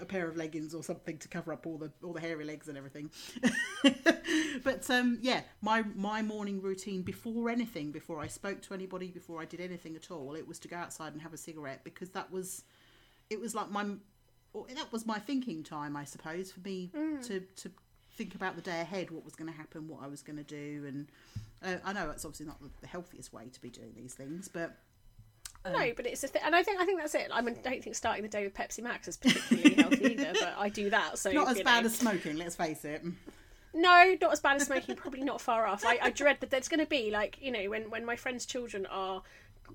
a 0.00 0.04
pair 0.04 0.28
of 0.28 0.36
leggings 0.36 0.74
or 0.74 0.82
something 0.82 1.18
to 1.18 1.28
cover 1.28 1.52
up 1.52 1.66
all 1.66 1.78
the 1.78 1.90
all 2.02 2.12
the 2.12 2.20
hairy 2.20 2.44
legs 2.44 2.68
and 2.68 2.76
everything. 2.76 3.10
but 4.64 4.88
um, 4.90 5.18
yeah, 5.20 5.42
my 5.60 5.82
my 5.94 6.22
morning 6.22 6.60
routine 6.60 7.02
before 7.02 7.50
anything, 7.50 7.92
before 7.92 8.20
I 8.20 8.26
spoke 8.26 8.62
to 8.62 8.74
anybody, 8.74 9.08
before 9.08 9.40
I 9.40 9.44
did 9.44 9.60
anything 9.60 9.96
at 9.96 10.10
all, 10.10 10.34
it 10.34 10.46
was 10.46 10.58
to 10.60 10.68
go 10.68 10.76
outside 10.76 11.12
and 11.12 11.22
have 11.22 11.32
a 11.32 11.38
cigarette 11.38 11.82
because 11.84 12.10
that 12.10 12.30
was 12.30 12.64
it 13.30 13.40
was 13.40 13.54
like 13.54 13.70
my 13.70 13.86
or 14.54 14.66
that 14.74 14.92
was 14.92 15.06
my 15.06 15.18
thinking 15.18 15.62
time, 15.62 15.96
I 15.96 16.04
suppose, 16.04 16.52
for 16.52 16.60
me 16.60 16.90
to 17.22 17.40
to 17.40 17.70
think 18.16 18.34
about 18.34 18.56
the 18.56 18.62
day 18.62 18.80
ahead, 18.80 19.10
what 19.10 19.24
was 19.24 19.34
going 19.34 19.50
to 19.50 19.56
happen, 19.56 19.88
what 19.88 20.02
I 20.02 20.06
was 20.06 20.22
going 20.22 20.36
to 20.36 20.44
do, 20.44 20.84
and 20.86 21.06
uh, 21.64 21.78
I 21.84 21.92
know 21.92 22.10
it's 22.10 22.24
obviously 22.24 22.46
not 22.46 22.58
the- 22.80 22.86
healthiest 22.86 23.32
way 23.32 23.48
to 23.52 23.60
be 23.62 23.70
doing 23.70 23.92
these 23.96 24.14
things, 24.14 24.48
but 24.48 24.76
no, 25.64 25.92
but 25.96 26.06
it's 26.06 26.24
a 26.24 26.28
thing, 26.28 26.42
and 26.44 26.54
I 26.56 26.62
think 26.62 26.80
I 26.80 26.84
think 26.84 27.00
that's 27.00 27.14
it. 27.14 27.28
I 27.32 27.40
mean, 27.40 27.56
I 27.64 27.70
don't 27.70 27.82
think 27.82 27.94
starting 27.94 28.22
the 28.22 28.28
day 28.28 28.44
with 28.44 28.54
Pepsi 28.54 28.82
Max 28.82 29.06
is 29.08 29.16
particularly 29.16 29.74
healthy 29.74 30.04
either, 30.12 30.32
but 30.40 30.54
I 30.58 30.68
do 30.68 30.90
that. 30.90 31.18
So 31.18 31.30
not 31.30 31.48
as 31.50 31.58
you 31.58 31.64
bad 31.64 31.84
know. 31.84 31.86
as 31.86 31.96
smoking. 31.96 32.36
Let's 32.36 32.56
face 32.56 32.84
it. 32.84 33.02
No, 33.74 34.16
not 34.20 34.32
as 34.32 34.40
bad 34.40 34.56
as 34.60 34.66
smoking. 34.66 34.96
Probably 34.96 35.22
not 35.22 35.40
far 35.40 35.66
off. 35.66 35.84
I, 35.86 35.98
I 36.02 36.10
dread 36.10 36.38
that 36.40 36.50
there's 36.50 36.68
going 36.68 36.80
to 36.80 36.86
be 36.86 37.10
like 37.10 37.38
you 37.40 37.50
know 37.52 37.70
when 37.70 37.90
when 37.90 38.04
my 38.04 38.16
friends' 38.16 38.44
children 38.44 38.86
are 38.86 39.22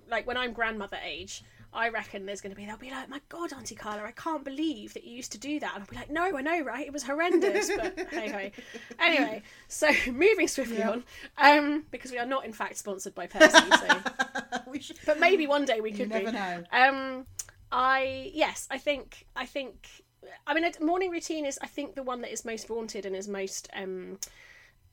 like 0.10 0.28
when 0.28 0.38
I'm 0.38 0.54
grandmother 0.54 1.00
age. 1.04 1.44
I 1.74 1.90
reckon 1.90 2.26
there's 2.26 2.42
going 2.42 2.52
to 2.54 2.56
be 2.56 2.66
they'll 2.66 2.78
be 2.78 2.90
like, 2.90 3.10
my 3.10 3.22
God, 3.30 3.54
Auntie 3.54 3.76
Carla, 3.76 4.04
I 4.04 4.12
can't 4.12 4.44
believe 4.44 4.94
that 4.94 5.04
you 5.04 5.16
used 5.16 5.32
to 5.34 5.38
do 5.38 5.60
that. 5.60 5.74
And 5.76 5.84
I'll 5.84 5.90
be 5.90 5.96
like, 5.96 6.10
no, 6.10 6.36
I 6.38 6.42
know, 6.42 6.62
right? 6.62 6.86
It 6.88 6.94
was 6.94 7.04
horrendous, 7.04 7.70
but 7.76 8.08
hey 8.12 8.30
hey. 8.30 8.52
Anyway, 9.00 9.44
so 9.68 9.92
moving 10.12 10.48
swiftly 10.48 10.80
Yeah. 10.80 10.92
on, 10.92 11.04
um, 11.38 11.84
because 11.92 12.12
we 12.12 12.18
are 12.18 12.26
not 12.26 12.46
in 12.46 12.54
fact 12.54 12.78
sponsored 12.78 13.14
by 13.14 13.28
Pepsi, 13.28 13.78
so 13.80 14.60
we 14.72 14.80
should, 14.80 14.98
but 15.06 15.20
maybe 15.20 15.46
one 15.48 15.66
day 15.66 15.82
we 15.82 15.92
you 15.92 15.98
could 15.98 16.10
never 16.10 16.26
be. 16.32 16.32
know. 16.32 16.64
Um, 16.72 17.26
I 17.72 18.32
yes, 18.34 18.68
I 18.72 18.78
think 18.78 19.26
I 19.36 19.46
think 19.46 19.88
I 20.46 20.54
mean 20.54 20.64
a 20.64 20.84
morning 20.84 21.12
routine 21.12 21.46
is 21.46 21.60
I 21.62 21.68
think 21.68 21.96
the 21.96 22.04
one 22.04 22.22
that 22.22 22.32
is 22.32 22.46
most 22.46 22.68
vaunted 22.68 23.06
and 23.06 23.16
is 23.16 23.28
most 23.28 23.70
um 23.76 24.18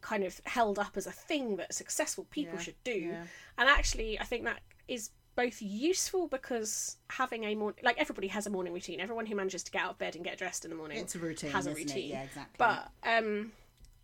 kind 0.00 0.22
of 0.24 0.40
held 0.44 0.78
up 0.78 0.96
as 0.96 1.06
a 1.06 1.12
thing 1.12 1.56
that 1.56 1.72
successful 1.72 2.26
people 2.30 2.58
Yeah, 2.58 2.62
should 2.64 2.84
do. 2.84 2.92
yeah. 2.92 3.24
And 3.56 3.68
actually, 3.68 4.18
I 4.20 4.24
think 4.24 4.44
that 4.44 4.60
is 4.86 5.10
both 5.36 5.60
useful 5.60 6.28
because 6.28 6.96
having 7.10 7.44
a 7.44 7.54
morning 7.54 7.80
like 7.82 7.98
everybody 7.98 8.28
has 8.28 8.46
a 8.46 8.50
morning 8.50 8.72
routine. 8.72 9.00
Everyone 9.00 9.26
who 9.26 9.34
manages 9.34 9.62
to 9.64 9.70
get 9.70 9.82
out 9.82 9.90
of 9.92 9.98
bed 9.98 10.14
and 10.16 10.24
get 10.24 10.38
dressed 10.38 10.64
in 10.64 10.70
the 10.70 10.76
morning 10.76 10.98
It's 10.98 11.14
a 11.14 11.18
routine, 11.18 11.50
has 11.50 11.66
a 11.66 11.74
routine. 11.74 12.10
it? 12.10 12.14
Yeah, 12.14 12.22
exactly. 12.22 12.54
But 12.58 12.90
um, 13.02 13.52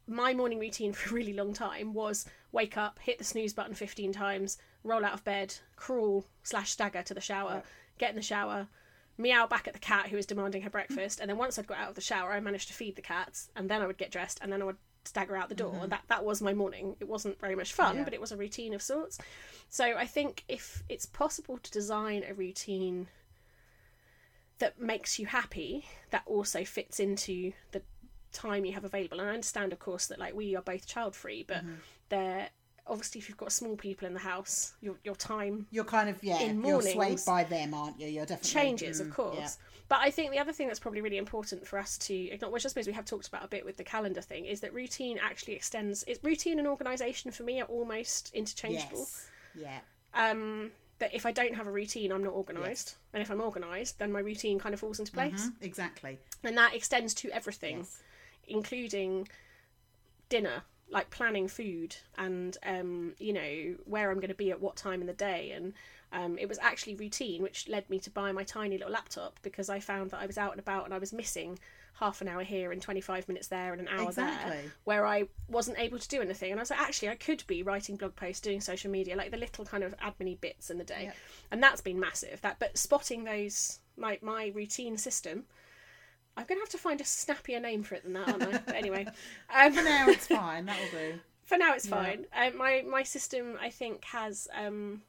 my 0.06 0.34
morning 0.34 0.58
routine 0.58 0.92
for 0.94 1.10
a 1.10 1.12
really 1.12 1.32
long 1.32 1.52
time 1.52 1.94
was 1.94 2.26
wake 2.52 2.76
up, 2.76 2.98
hit 3.00 3.18
the 3.18 3.24
snooze 3.24 3.52
button 3.52 3.74
15 3.74 4.12
times, 4.12 4.58
roll 4.82 5.04
out 5.04 5.14
of 5.14 5.24
bed, 5.24 5.54
crawl 5.76 6.24
slash 6.42 6.70
stagger 6.70 7.02
to 7.02 7.14
the 7.14 7.20
shower, 7.20 7.62
get 7.98 8.10
in 8.10 8.16
the 8.16 8.22
shower, 8.22 8.66
meow 9.16 9.46
back 9.46 9.68
at 9.68 9.74
the 9.74 9.78
cat 9.78 10.08
who 10.08 10.16
was 10.16 10.26
demanding 10.26 10.62
her 10.62 10.70
breakfast, 10.70 11.20
and 11.20 11.30
then 11.30 11.36
once 11.38 11.58
I'd 11.58 11.66
got 11.66 11.78
out 11.78 11.90
of 11.90 11.94
the 11.94 12.00
shower, 12.00 12.32
I 12.32 12.40
managed 12.40 12.68
to 12.68 12.74
feed 12.74 12.96
the 12.96 13.02
cats, 13.02 13.50
and 13.54 13.68
then 13.68 13.82
I 13.82 13.86
would 13.86 13.98
get 13.98 14.10
dressed, 14.10 14.40
and 14.42 14.52
then 14.52 14.62
I 14.62 14.64
would 14.64 14.78
stagger 15.04 15.36
out 15.36 15.48
the 15.48 15.54
door. 15.54 15.78
And 15.82 15.92
that 15.92 16.02
that 16.08 16.24
was 16.24 16.40
my 16.42 16.52
morning. 16.54 16.96
It 17.00 17.08
wasn't 17.08 17.40
very 17.40 17.54
much 17.56 17.72
fun, 17.72 17.96
Yeah. 17.96 18.04
but 18.04 18.14
it 18.14 18.20
was 18.20 18.32
a 18.32 18.36
routine 18.36 18.74
of 18.74 18.82
sorts. 18.82 19.18
So 19.68 19.84
I 19.96 20.06
think 20.06 20.44
if 20.48 20.82
it's 20.88 21.06
possible 21.06 21.58
to 21.58 21.70
design 21.70 22.24
a 22.28 22.34
routine 22.34 23.08
that 24.58 24.78
makes 24.80 25.18
you 25.18 25.26
happy 25.26 25.86
that 26.10 26.22
also 26.26 26.64
fits 26.64 27.00
into 27.00 27.52
the 27.72 27.82
time 28.32 28.64
you 28.64 28.72
have 28.74 28.84
available 28.84 29.18
and 29.18 29.28
i 29.28 29.32
understand 29.32 29.72
of 29.72 29.78
course 29.80 30.06
that 30.06 30.18
like 30.18 30.34
we 30.34 30.54
are 30.54 30.62
both 30.62 30.86
child 30.86 31.16
free 31.16 31.42
but 31.42 31.64
Mm-hmm. 31.64 31.74
they're 32.10 32.48
obviously 32.86 33.20
if 33.20 33.28
you've 33.28 33.38
got 33.38 33.52
small 33.52 33.76
people 33.76 34.06
in 34.06 34.14
the 34.14 34.20
house 34.20 34.74
your, 34.80 34.96
your 35.04 35.14
time 35.14 35.66
you're 35.70 35.84
kind 35.84 36.08
of 36.08 36.22
yeah, 36.22 36.40
in 36.40 36.64
you're 36.64 36.82
swayed 36.82 37.20
by 37.26 37.44
them, 37.44 37.74
aren't 37.74 37.98
you? 38.00 38.06
You're 38.08 38.26
definitely 38.26 38.50
changes 38.50 39.00
of 39.00 39.08
mm, 39.08 39.14
course 39.14 39.36
yeah. 39.38 39.48
but 39.88 39.98
i 40.00 40.10
think 40.10 40.30
the 40.32 40.38
other 40.38 40.52
thing 40.52 40.66
that's 40.66 40.78
probably 40.80 41.00
really 41.00 41.18
important 41.18 41.66
for 41.66 41.78
us 41.78 41.96
to 41.98 42.14
acknowledge 42.30 42.52
which 42.54 42.66
i 42.66 42.68
suppose 42.68 42.86
we 42.86 42.92
have 42.92 43.04
talked 43.04 43.28
about 43.28 43.44
a 43.44 43.48
bit 43.48 43.64
with 43.64 43.76
the 43.76 43.84
calendar 43.84 44.20
thing 44.20 44.44
is 44.46 44.60
that 44.60 44.72
routine 44.74 45.18
actually 45.22 45.54
extends 45.54 46.04
it's 46.06 46.22
routine 46.24 46.58
and 46.58 46.66
organization 46.68 47.30
for 47.30 47.42
me 47.44 47.60
are 47.60 47.66
almost 47.66 48.30
interchangeable 48.34 48.98
Yes. 48.98 49.28
Yeah. 49.54 49.78
um 50.14 50.70
that 50.98 51.14
if 51.14 51.24
i 51.26 51.32
don't 51.32 51.54
have 51.54 51.66
a 51.66 51.70
routine 51.72 52.12
i'm 52.12 52.22
not 52.24 52.34
organized 52.34 52.94
and 53.12 53.22
if 53.22 53.30
i'm 53.30 53.40
organized 53.40 53.98
then 53.98 54.10
my 54.12 54.20
routine 54.20 54.58
kind 54.58 54.74
of 54.74 54.80
falls 54.80 54.98
into 54.98 55.12
place 55.12 55.46
Mhm, 55.48 55.52
Exactly. 55.62 56.18
and 56.44 56.56
that 56.58 56.74
extends 56.74 57.14
to 57.14 57.30
everything 57.30 57.78
Yes. 57.78 58.02
including 58.48 59.28
dinner 60.28 60.62
like 60.90 61.10
planning 61.10 61.48
food 61.48 61.96
and 62.18 62.56
um, 62.66 63.12
you 63.18 63.32
know 63.32 63.74
where 63.84 64.10
i'm 64.10 64.16
going 64.16 64.28
to 64.28 64.34
be 64.34 64.50
at 64.50 64.60
what 64.60 64.76
time 64.76 65.00
in 65.00 65.06
the 65.06 65.12
day. 65.12 65.52
And 65.52 65.72
um, 66.12 66.38
it 66.38 66.48
was 66.48 66.58
actually 66.58 66.96
routine 66.96 67.40
which 67.40 67.68
led 67.68 67.88
me 67.88 68.00
to 68.00 68.10
buy 68.10 68.32
my 68.32 68.42
tiny 68.42 68.76
little 68.76 68.92
laptop 68.92 69.38
because 69.42 69.70
i 69.70 69.78
found 69.78 70.10
that 70.10 70.18
i 70.20 70.26
was 70.26 70.36
out 70.36 70.50
and 70.50 70.58
about 70.58 70.84
and 70.84 70.92
i 70.92 70.98
was 70.98 71.12
missing 71.12 71.56
half 72.00 72.20
an 72.20 72.26
hour 72.26 72.42
here 72.42 72.72
and 72.72 72.82
25 72.82 73.28
minutes 73.28 73.46
there 73.46 73.72
and 73.72 73.82
an 73.82 73.88
hour 73.88 74.10
there 74.10 74.62
where 74.84 75.06
i 75.06 75.22
wasn't 75.48 75.78
able 75.78 75.98
to 75.98 76.08
do 76.08 76.20
anything. 76.20 76.50
And 76.50 76.58
i 76.58 76.62
was 76.62 76.70
like 76.70 76.80
actually 76.80 77.10
i 77.10 77.14
could 77.14 77.44
be 77.46 77.62
writing 77.62 77.96
blog 77.96 78.16
posts 78.16 78.40
doing 78.40 78.60
social 78.60 78.90
media 78.90 79.14
like 79.16 79.30
the 79.30 79.36
little 79.36 79.64
kind 79.64 79.84
of 79.84 79.94
admin 79.98 80.40
bits 80.40 80.70
in 80.70 80.78
the 80.78 80.84
day. 80.84 81.04
Yep. 81.04 81.16
and 81.52 81.62
that's 81.62 81.80
been 81.80 82.00
massive. 82.00 82.40
That 82.40 82.58
but 82.58 82.76
spotting 82.76 83.22
those 83.24 83.78
my 83.96 84.18
my 84.20 84.50
routine 84.52 84.96
system 84.96 85.44
I'm 86.36 86.46
gonna 86.46 86.60
have 86.60 86.68
to 86.70 86.78
find 86.78 87.00
a 87.00 87.04
snappier 87.04 87.60
name 87.60 87.82
for 87.82 87.94
it 87.96 88.04
than 88.04 88.14
that, 88.14 88.28
aren't 88.28 88.42
I? 88.42 88.58
But 88.58 88.74
anyway, 88.74 89.06
um, 89.54 89.72
For 89.72 89.82
now, 89.82 90.08
it's 90.08 90.26
fine. 90.26 90.66
That'll 90.66 90.88
do. 90.90 91.14
for 91.44 91.58
now 91.58 91.74
it's 91.74 91.86
fine. 91.88 92.26
Um, 92.34 92.56
my 92.56 92.82
my 92.88 93.02
system, 93.02 93.56
I 93.60 93.70
think, 93.70 94.04
has 94.04 94.48
um, 94.56 95.02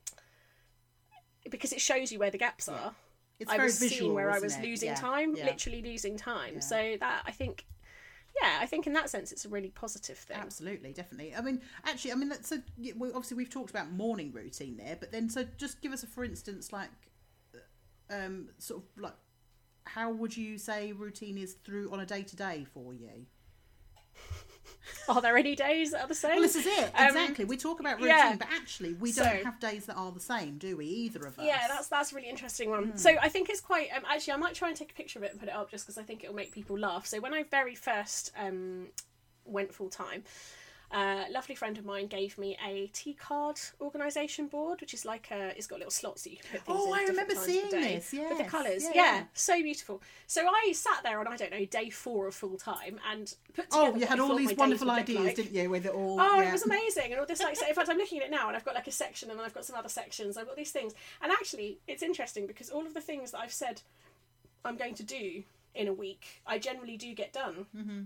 because 1.49 1.71
it 1.73 1.81
shows 1.81 2.12
you 2.12 2.19
where 2.19 2.31
the 2.31 2.38
gaps 2.38 2.67
are. 2.67 2.93
It's 3.39 3.51
I 3.51 3.55
very 3.57 3.67
was 3.67 3.79
visual, 3.79 3.99
seeing 3.99 4.13
where 4.13 4.31
I 4.31 4.39
was 4.39 4.57
it? 4.57 4.63
losing 4.63 4.89
Yeah, 4.89 4.95
time, 4.95 5.36
yeah. 5.36 5.45
literally 5.45 5.81
losing 5.81 6.15
time. 6.17 6.62
So 6.62 6.95
that 6.99 7.23
I 7.25 7.31
think, 7.31 7.65
yeah, 8.39 8.60
I 8.60 8.67
think 8.67 8.86
in 8.86 8.93
that 8.93 9.10
sense 9.10 9.31
it's 9.31 9.45
a 9.45 9.49
really 9.49 9.69
positive 9.69 10.17
thing. 10.17 10.38
Absolutely, 10.38 10.93
definitely. 10.93 11.36
I 11.36 11.41
mean, 11.41 11.62
actually, 11.86 12.12
I 12.12 12.15
mean, 12.15 12.29
that's 12.29 12.49
so. 12.49 12.57
Obviously, 13.15 13.38
we've 13.38 13.49
talked 13.49 13.71
about 13.71 13.91
morning 13.91 14.31
routine 14.31 14.77
there, 14.77 14.95
but 14.99 15.12
then, 15.12 15.27
so 15.29 15.43
just 15.57 15.81
give 15.81 15.91
us 15.91 16.03
a 16.03 16.07
for 16.07 16.23
instance, 16.23 16.71
like, 16.71 16.89
um, 18.12 18.49
sort 18.60 18.84
of 18.84 19.01
like, 19.01 19.13
how 19.93 20.12
would 20.12 20.36
you 20.36 20.58
say 20.58 20.91
routine 20.91 21.38
is 21.38 21.54
through 21.54 21.91
on 21.91 21.99
a 21.99 22.06
day 22.06 22.23
to 22.23 22.36
day 22.36 22.65
for 22.73 22.93
you? 22.93 23.25
are 25.10 25.21
there 25.21 25.38
any 25.38 25.56
days 25.56 25.91
that 25.91 26.01
are 26.01 26.08
the 26.08 26.15
same? 26.15 26.32
Well, 26.32 26.41
this 26.41 26.56
is 26.56 26.65
it. 26.65 26.91
Um, 26.95 27.08
Exactly. 27.08 27.45
we 27.45 27.58
talk 27.58 27.80
about 27.80 27.97
routine, 27.97 28.10
yeah. 28.10 28.36
but 28.38 28.47
actually, 28.51 28.93
we 28.93 29.12
don't 29.12 29.43
have 29.43 29.60
days 29.60 29.86
that 29.86 29.95
are 29.95 30.12
the 30.12 30.19
same, 30.19 30.58
do 30.58 30.77
we? 30.77 30.86
Either 30.86 31.25
of 31.25 31.38
us. 31.38 31.45
Yeah, 31.45 31.67
that's 31.67 31.88
that's 31.88 32.12
a 32.12 32.15
really 32.15 32.30
interesting 32.30 32.69
one. 32.69 32.97
So 32.97 33.15
I 33.21 33.30
think 33.30 33.49
it's 33.49 33.62
quite. 33.62 33.89
Um, 33.95 34.04
actually, 34.10 34.34
I 34.34 34.38
might 34.38 34.56
try 34.56 34.69
and 34.69 34.77
take 34.77 34.91
a 34.91 34.95
picture 34.95 35.19
of 35.19 35.23
it 35.23 35.32
and 35.32 35.39
put 35.39 35.49
it 35.49 35.56
up 35.56 35.69
just 35.69 35.86
because 35.86 35.97
I 35.97 36.04
think 36.04 36.23
it'll 36.23 36.36
make 36.36 36.51
people 36.54 36.77
laugh. 36.77 37.06
So 37.06 37.19
when 37.19 37.34
I 37.34 37.43
very 37.43 37.75
first 37.75 38.32
um, 38.38 38.88
went 39.45 39.73
full 39.73 39.89
time, 39.89 40.23
a 40.93 41.25
lovely 41.32 41.56
friend 41.56 41.77
of 41.77 41.86
mine 41.86 42.08
gave 42.08 42.38
me 42.38 42.58
a 42.65 42.88
T 42.93 43.13
card 43.13 43.60
organisation 43.80 44.47
board, 44.47 44.82
which 44.82 44.93
is 44.93 45.06
like 45.06 45.30
a. 45.32 45.54
It's 45.58 45.67
got 45.67 45.80
little 45.80 45.91
slots 45.91 46.23
that 46.23 46.32
you 46.32 46.38
can 46.38 46.49
put 46.51 46.65
things 46.65 46.80
Oh, 46.82 46.93
in. 46.93 46.99
I 46.99 47.04
remember 47.04 47.34
times 47.34 47.47
of 47.47 47.54
the 47.54 47.54
seeing 47.69 47.69
this, 47.82 48.12
with 48.13 48.38
the 48.38 48.43
colours. 48.43 48.84
Yeah, 48.84 48.91
Yeah, 48.93 49.15
yeah. 49.15 49.23
so 49.34 49.62
beautiful. 49.62 50.01
So 50.27 50.47
I 50.47 50.71
sat 50.73 51.04
there 51.04 51.19
on 51.19 51.27
I 51.27 51.38
don't 51.38 51.51
know 51.51 51.65
day 51.65 51.89
four 51.89 52.27
of 52.27 52.36
full 52.36 52.58
time 52.58 52.99
and 53.12 53.34
put 53.54 53.69
together. 53.69 53.91
Oh, 53.93 53.95
you 53.95 54.06
had 54.06 54.19
all 54.19 54.36
these 54.36 54.56
wonderful 54.56 54.91
ideas, 54.91 55.19
like. 55.25 55.36
didn't 55.36 55.54
you? 55.54 55.69
With 55.69 55.86
it 55.86 55.93
all. 55.93 56.19
Oh, 56.19 56.41
yeah. 56.41 56.49
it 56.49 56.51
was 56.51 56.63
amazing, 56.63 57.12
and 57.12 57.19
all 57.19 57.25
this 57.25 57.41
like. 57.41 57.56
So 57.56 57.67
in 57.67 57.73
fact, 57.75 57.89
I'm 57.89 57.97
looking 57.97 58.19
at 58.19 58.25
it 58.25 58.32
now, 58.32 58.47
and 58.47 58.58
I've 58.58 58.65
got 58.65 58.75
like 58.75 58.88
a 58.88 58.91
section, 58.91 59.30
and 59.30 59.39
then 59.39 59.45
I've 59.45 59.54
got 59.54 59.65
some 59.65 59.75
other 59.75 59.89
sections. 59.89 60.38
I've 60.38 60.47
got 60.47 60.56
these 60.58 60.71
things, 60.71 60.93
and 61.21 61.32
actually, 61.32 61.80
it's 61.88 62.04
interesting 62.04 62.47
because 62.47 62.69
all 62.69 62.86
of 62.86 62.93
the 62.93 63.01
things 63.01 63.32
that 63.32 63.39
I've 63.39 63.54
said 63.54 63.82
I'm 64.65 64.77
going 64.77 64.95
to 64.95 65.04
do 65.04 65.43
in 65.73 65.88
a 65.88 65.93
week, 65.93 66.41
I 66.45 66.60
generally 66.60 66.97
do 66.97 67.13
get 67.13 67.32
done 67.32 67.65
Mm-hmm. 67.75 68.01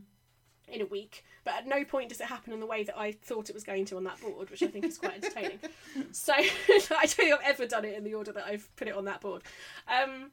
In 0.68 0.82
a 0.82 0.86
week. 0.86 1.24
But 1.44 1.56
at 1.56 1.68
no 1.68 1.84
point 1.84 2.10
does 2.10 2.20
it 2.20 2.28
happen 2.28 2.54
in 2.54 2.60
the 2.60 2.66
way 2.66 2.84
that 2.84 2.98
I 2.98 3.12
thought 3.12 3.50
it 3.50 3.54
was 3.54 3.64
going 3.64 3.86
to 3.86 3.98
on 3.98 4.04
that 4.06 4.20
board, 4.20 4.50
which 4.50 4.64
I 4.64 4.68
think 4.68 4.86
is 4.86 4.98
quite 4.98 5.24
entertaining. 5.24 5.60
so 6.12 6.34
I 6.38 6.50
don't 6.70 7.10
think 7.10 7.34
I've 7.34 7.46
ever 7.46 7.68
done 7.68 7.86
it 7.86 7.98
in 7.98 8.04
the 8.04 8.14
order 8.14 8.32
that 8.32 8.46
I've 8.46 8.68
put 8.76 8.88
it 8.88 8.96
on 8.96 9.06
that 9.06 9.22
board. 9.22 9.44
Um, 9.88 10.32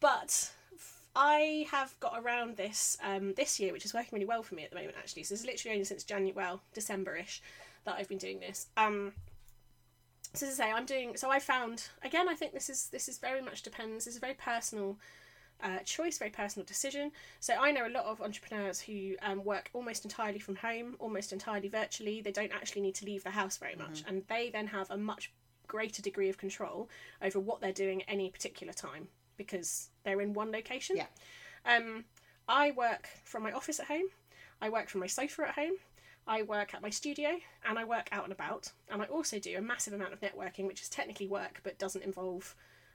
but 0.00 0.50
I 1.14 1.66
have 1.70 1.98
got 2.00 2.18
around 2.18 2.56
this 2.56 2.96
um, 3.04 3.34
this 3.34 3.60
year, 3.60 3.72
which 3.72 3.84
is 3.84 3.94
working 3.94 4.10
really 4.12 4.26
well 4.26 4.42
for 4.42 4.54
me 4.54 4.64
at 4.64 4.70
the 4.70 4.76
moment. 4.76 4.96
Actually, 4.98 5.24
so 5.24 5.34
it's 5.34 5.44
literally 5.44 5.74
only 5.74 5.84
since 5.84 6.04
January, 6.04 6.34
well, 6.34 6.62
December-ish, 6.74 7.42
that 7.84 7.96
I've 7.98 8.08
been 8.08 8.18
doing 8.18 8.40
this. 8.40 8.66
Um, 8.76 9.12
so 10.34 10.46
to 10.46 10.52
say, 10.52 10.72
I'm 10.72 10.86
doing. 10.86 11.16
So 11.16 11.30
I 11.30 11.38
found 11.38 11.88
again. 12.02 12.28
I 12.28 12.34
think 12.34 12.52
this 12.52 12.70
is 12.70 12.88
this 12.88 13.08
is 13.08 13.18
very 13.18 13.42
much 13.42 13.62
depends. 13.62 14.06
This 14.06 14.14
is 14.14 14.18
a 14.18 14.20
very 14.20 14.34
personal 14.34 14.96
uh, 15.62 15.78
choice, 15.80 16.18
very 16.18 16.30
personal 16.30 16.66
decision. 16.66 17.12
So 17.40 17.54
I 17.54 17.70
know 17.70 17.86
a 17.86 17.90
lot 17.90 18.04
of 18.04 18.20
entrepreneurs 18.20 18.80
who 18.80 19.14
um, 19.22 19.44
work 19.44 19.70
almost 19.72 20.04
entirely 20.04 20.38
from 20.38 20.56
home, 20.56 20.96
almost 20.98 21.32
entirely 21.32 21.68
virtually. 21.68 22.20
They 22.20 22.32
don't 22.32 22.52
actually 22.52 22.82
need 22.82 22.94
to 22.96 23.04
leave 23.04 23.24
the 23.24 23.30
house 23.30 23.56
very 23.58 23.76
much, 23.76 24.02
and 24.06 24.22
they 24.28 24.50
then 24.50 24.66
have 24.68 24.90
a 24.90 24.96
much 24.96 25.32
greater 25.68 26.02
degree 26.02 26.28
of 26.28 26.36
control 26.36 26.90
over 27.22 27.40
what 27.40 27.60
they're 27.60 27.72
doing 27.72 28.02
at 28.02 28.08
any 28.10 28.30
particular 28.30 28.72
time 28.72 29.08
because 29.36 29.88
they're 30.04 30.20
in 30.20 30.34
one 30.34 30.52
location. 30.52 30.96
Yeah. 30.96 31.06
Um, 31.64 32.04
I 32.48 32.72
work 32.72 33.08
from 33.24 33.42
my 33.42 33.52
office 33.52 33.80
at 33.80 33.86
home. 33.86 34.06
I 34.60 34.68
work 34.68 34.88
from 34.88 35.00
my 35.00 35.06
sofa 35.06 35.48
at 35.48 35.54
home. 35.54 35.74
I 36.26 36.42
work 36.42 36.74
at 36.74 36.82
my 36.82 36.90
studio 36.90 37.30
and 37.68 37.78
I 37.78 37.84
work 37.84 38.08
out 38.12 38.24
and 38.24 38.32
about. 38.32 38.70
And 38.90 39.02
I 39.02 39.06
also 39.06 39.38
do 39.38 39.56
a 39.56 39.60
massive 39.60 39.92
amount 39.92 40.12
of 40.12 40.20
networking, 40.20 40.66
which 40.66 40.82
is 40.82 40.88
technically 40.88 41.26
work 41.26 41.60
but 41.62 41.78
doesn't 41.78 42.04
involve 42.04 42.54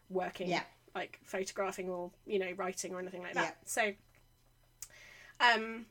working, 0.10 0.50
Yeah. 0.50 0.64
Like 0.98 1.20
photographing 1.24 1.90
or 1.90 2.12
you 2.26 2.40
know 2.40 2.52
writing 2.58 2.94
or 2.94 3.00
anything 3.00 3.22
like 3.22 3.36
Yeah. 3.36 3.42
that. 3.44 3.58
So, 3.66 3.94
um, 5.40 5.86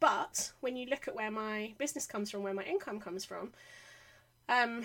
but 0.00 0.52
when 0.60 0.76
you 0.76 0.86
look 0.86 1.08
at 1.08 1.14
where 1.14 1.30
my 1.30 1.74
business 1.78 2.06
comes 2.06 2.30
from, 2.30 2.42
where 2.42 2.54
my 2.54 2.64
income 2.64 3.00
comes 3.00 3.24
from, 3.24 3.52
um, 4.48 4.84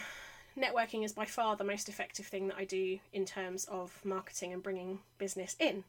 networking 0.58 1.04
is 1.04 1.14
by 1.14 1.26
far 1.26 1.56
the 1.56 1.64
most 1.64 1.90
effective 1.90 2.26
thing 2.28 2.48
that 2.48 2.58
I 2.58 2.66
do 2.66 3.00
in 3.14 3.26
terms 3.26 3.66
of 3.66 4.04
marketing 4.04 4.54
and 4.54 4.62
bringing 4.62 5.00
business 5.18 5.56
in. 5.60 5.84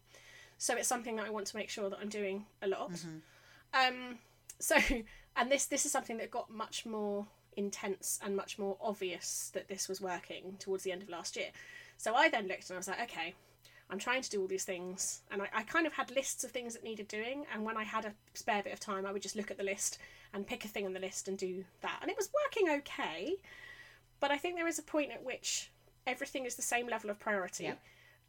So 0.58 0.76
it's 0.76 0.88
something 0.88 1.16
that 1.16 1.26
I 1.26 1.30
want 1.30 1.46
to 1.48 1.56
make 1.56 1.70
sure 1.70 1.88
that 1.88 1.98
I'm 2.00 2.08
doing 2.08 2.46
a 2.62 2.68
lot. 2.68 2.90
Um, 3.72 4.18
so, 4.58 4.76
and 5.36 5.50
this 5.50 5.66
this 5.66 5.86
is 5.86 5.92
something 5.92 6.18
that 6.18 6.30
got 6.30 6.50
much 6.50 6.84
more 6.84 7.26
intense 7.56 8.20
and 8.22 8.36
much 8.36 8.58
more 8.58 8.76
obvious 8.80 9.50
that 9.52 9.68
this 9.68 9.88
was 9.88 10.00
working 10.00 10.56
towards 10.58 10.84
the 10.84 10.92
end 10.92 11.02
of 11.02 11.08
last 11.08 11.36
year. 11.36 11.48
So 11.96 12.14
I 12.14 12.28
then 12.28 12.46
looked 12.46 12.70
and 12.70 12.76
I 12.76 12.78
was 12.78 12.88
like, 12.88 13.02
okay, 13.02 13.34
I'm 13.90 13.98
trying 13.98 14.22
to 14.22 14.30
do 14.30 14.40
all 14.40 14.46
these 14.46 14.64
things, 14.64 15.22
and 15.30 15.40
I, 15.40 15.48
I 15.54 15.62
kind 15.62 15.86
of 15.86 15.94
had 15.94 16.10
lists 16.10 16.44
of 16.44 16.50
things 16.50 16.74
that 16.74 16.84
needed 16.84 17.08
doing. 17.08 17.46
And 17.52 17.64
when 17.64 17.76
I 17.76 17.84
had 17.84 18.04
a 18.04 18.12
spare 18.34 18.62
bit 18.62 18.72
of 18.72 18.80
time, 18.80 19.06
I 19.06 19.12
would 19.12 19.22
just 19.22 19.36
look 19.36 19.50
at 19.50 19.56
the 19.56 19.64
list 19.64 19.98
and 20.34 20.46
pick 20.46 20.64
a 20.64 20.68
thing 20.68 20.84
on 20.84 20.92
the 20.92 21.00
list 21.00 21.26
and 21.28 21.38
do 21.38 21.64
that, 21.80 21.98
and 22.02 22.10
it 22.10 22.16
was 22.16 22.28
working 22.44 22.68
okay. 22.80 23.36
But 24.20 24.30
I 24.30 24.38
think 24.38 24.56
there 24.56 24.68
is 24.68 24.78
a 24.78 24.82
point 24.82 25.12
at 25.12 25.24
which 25.24 25.70
everything 26.06 26.44
is 26.44 26.56
the 26.56 26.62
same 26.62 26.88
level 26.88 27.10
of 27.10 27.18
priority. 27.18 27.64
Yeah. 27.64 27.74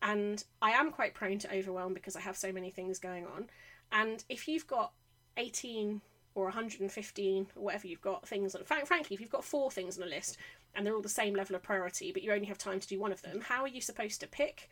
And 0.01 0.43
I 0.61 0.71
am 0.71 0.91
quite 0.91 1.13
prone 1.13 1.39
to 1.39 1.53
overwhelm 1.53 1.93
because 1.93 2.15
I 2.15 2.21
have 2.21 2.37
so 2.37 2.51
many 2.51 2.69
things 2.69 2.99
going 2.99 3.25
on. 3.25 3.49
And 3.91 4.23
if 4.29 4.47
you've 4.47 4.67
got 4.67 4.93
18 5.37 6.01
or 6.35 6.45
115 6.45 7.47
or 7.55 7.63
whatever 7.63 7.87
you've 7.87 8.01
got 8.01 8.27
things 8.27 8.55
on, 8.55 8.63
fran- 8.63 8.85
frankly, 8.85 9.15
if 9.15 9.21
you've 9.21 9.29
got 9.29 9.43
four 9.43 9.71
things 9.71 9.97
on 9.97 10.03
a 10.03 10.09
list 10.09 10.37
and 10.73 10.85
they're 10.85 10.93
all 10.93 11.01
the 11.01 11.09
same 11.09 11.33
level 11.33 11.55
of 11.55 11.63
priority, 11.63 12.11
but 12.11 12.23
you 12.23 12.31
only 12.31 12.45
have 12.47 12.57
time 12.57 12.79
to 12.79 12.87
do 12.87 12.99
one 12.99 13.11
of 13.11 13.21
them, 13.21 13.41
how 13.41 13.61
are 13.63 13.67
you 13.67 13.81
supposed 13.81 14.21
to 14.21 14.27
pick? 14.27 14.69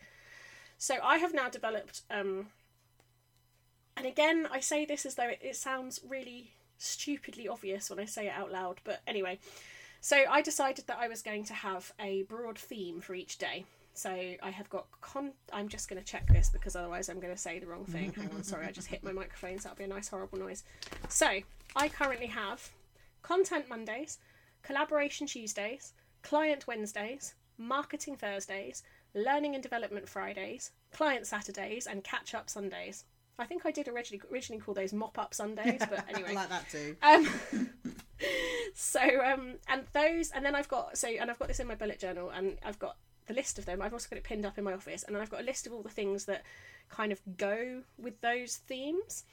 So 0.78 0.96
I 1.02 1.18
have 1.18 1.34
now 1.34 1.48
developed, 1.48 2.02
um, 2.10 2.46
and 3.96 4.06
again, 4.06 4.46
I 4.50 4.60
say 4.60 4.84
this 4.84 5.04
as 5.04 5.16
though 5.16 5.28
it, 5.28 5.40
it 5.42 5.56
sounds 5.56 6.00
really 6.08 6.52
stupidly 6.78 7.48
obvious 7.48 7.90
when 7.90 7.98
I 7.98 8.04
say 8.04 8.28
it 8.28 8.32
out 8.32 8.52
loud, 8.52 8.80
but 8.84 9.00
anyway. 9.06 9.40
So 10.00 10.24
I 10.30 10.40
decided 10.40 10.86
that 10.86 10.98
I 11.00 11.08
was 11.08 11.22
going 11.22 11.44
to 11.46 11.54
have 11.54 11.92
a 11.98 12.22
broad 12.22 12.56
theme 12.56 13.00
for 13.00 13.14
each 13.14 13.38
day. 13.38 13.64
So 13.94 14.10
I 14.10 14.50
have 14.50 14.70
got 14.70 14.86
con. 15.00 15.32
I'm 15.52 15.68
just 15.68 15.88
going 15.88 16.00
to 16.00 16.06
check 16.06 16.28
this 16.28 16.48
because 16.48 16.76
otherwise 16.76 17.08
I'm 17.08 17.18
going 17.18 17.34
to 17.34 17.40
say 17.40 17.58
the 17.58 17.66
wrong 17.66 17.84
thing. 17.84 18.12
Hang 18.12 18.30
on, 18.30 18.44
sorry, 18.44 18.66
I 18.66 18.70
just 18.70 18.86
hit 18.86 19.02
my 19.02 19.10
microphone, 19.10 19.58
so 19.58 19.64
that'll 19.68 19.78
be 19.78 19.84
a 19.84 19.88
nice 19.88 20.06
horrible 20.06 20.38
noise. 20.38 20.62
So 21.08 21.40
I 21.74 21.88
currently 21.88 22.28
have 22.28 22.70
content 23.22 23.68
Mondays, 23.68 24.18
collaboration 24.62 25.26
Tuesdays, 25.26 25.94
client 26.22 26.68
Wednesdays, 26.68 27.34
marketing 27.58 28.14
Thursdays, 28.14 28.84
learning 29.14 29.54
and 29.54 29.62
development 29.62 30.08
Fridays, 30.08 30.70
client 30.92 31.26
Saturdays, 31.26 31.86
and 31.86 32.04
catch 32.04 32.34
up 32.34 32.50
Sundays. 32.50 33.04
I 33.38 33.44
think 33.44 33.64
I 33.64 33.70
did 33.70 33.86
originally 33.88 34.22
originally 34.32 34.60
call 34.60 34.74
those 34.74 34.92
mop 34.92 35.18
up 35.18 35.32
Sundays, 35.32 35.80
but 35.88 36.04
anyway. 36.12 36.30
I 36.30 36.32
like 36.32 36.48
that 36.48 36.68
too. 36.70 36.96
Um, 37.02 37.70
so 38.74 39.00
um, 39.00 39.54
and 39.68 39.84
those, 39.92 40.30
and 40.32 40.44
then 40.44 40.54
I've 40.54 40.68
got 40.68 40.98
so, 40.98 41.08
and 41.08 41.30
I've 41.30 41.38
got 41.38 41.48
this 41.48 41.60
in 41.60 41.66
my 41.66 41.76
bullet 41.76 41.98
journal, 41.98 42.30
and 42.30 42.58
I've 42.64 42.78
got 42.78 42.96
the 43.26 43.34
list 43.34 43.58
of 43.58 43.64
them. 43.64 43.80
I've 43.80 43.92
also 43.92 44.08
got 44.10 44.16
it 44.16 44.24
pinned 44.24 44.44
up 44.44 44.58
in 44.58 44.64
my 44.64 44.72
office, 44.72 45.04
and 45.04 45.14
then 45.14 45.22
I've 45.22 45.30
got 45.30 45.40
a 45.40 45.44
list 45.44 45.66
of 45.66 45.72
all 45.72 45.82
the 45.82 45.88
things 45.88 46.24
that 46.24 46.42
kind 46.88 47.12
of 47.12 47.20
go 47.36 47.82
with 47.96 48.20
those 48.20 48.56
themes. 48.56 49.24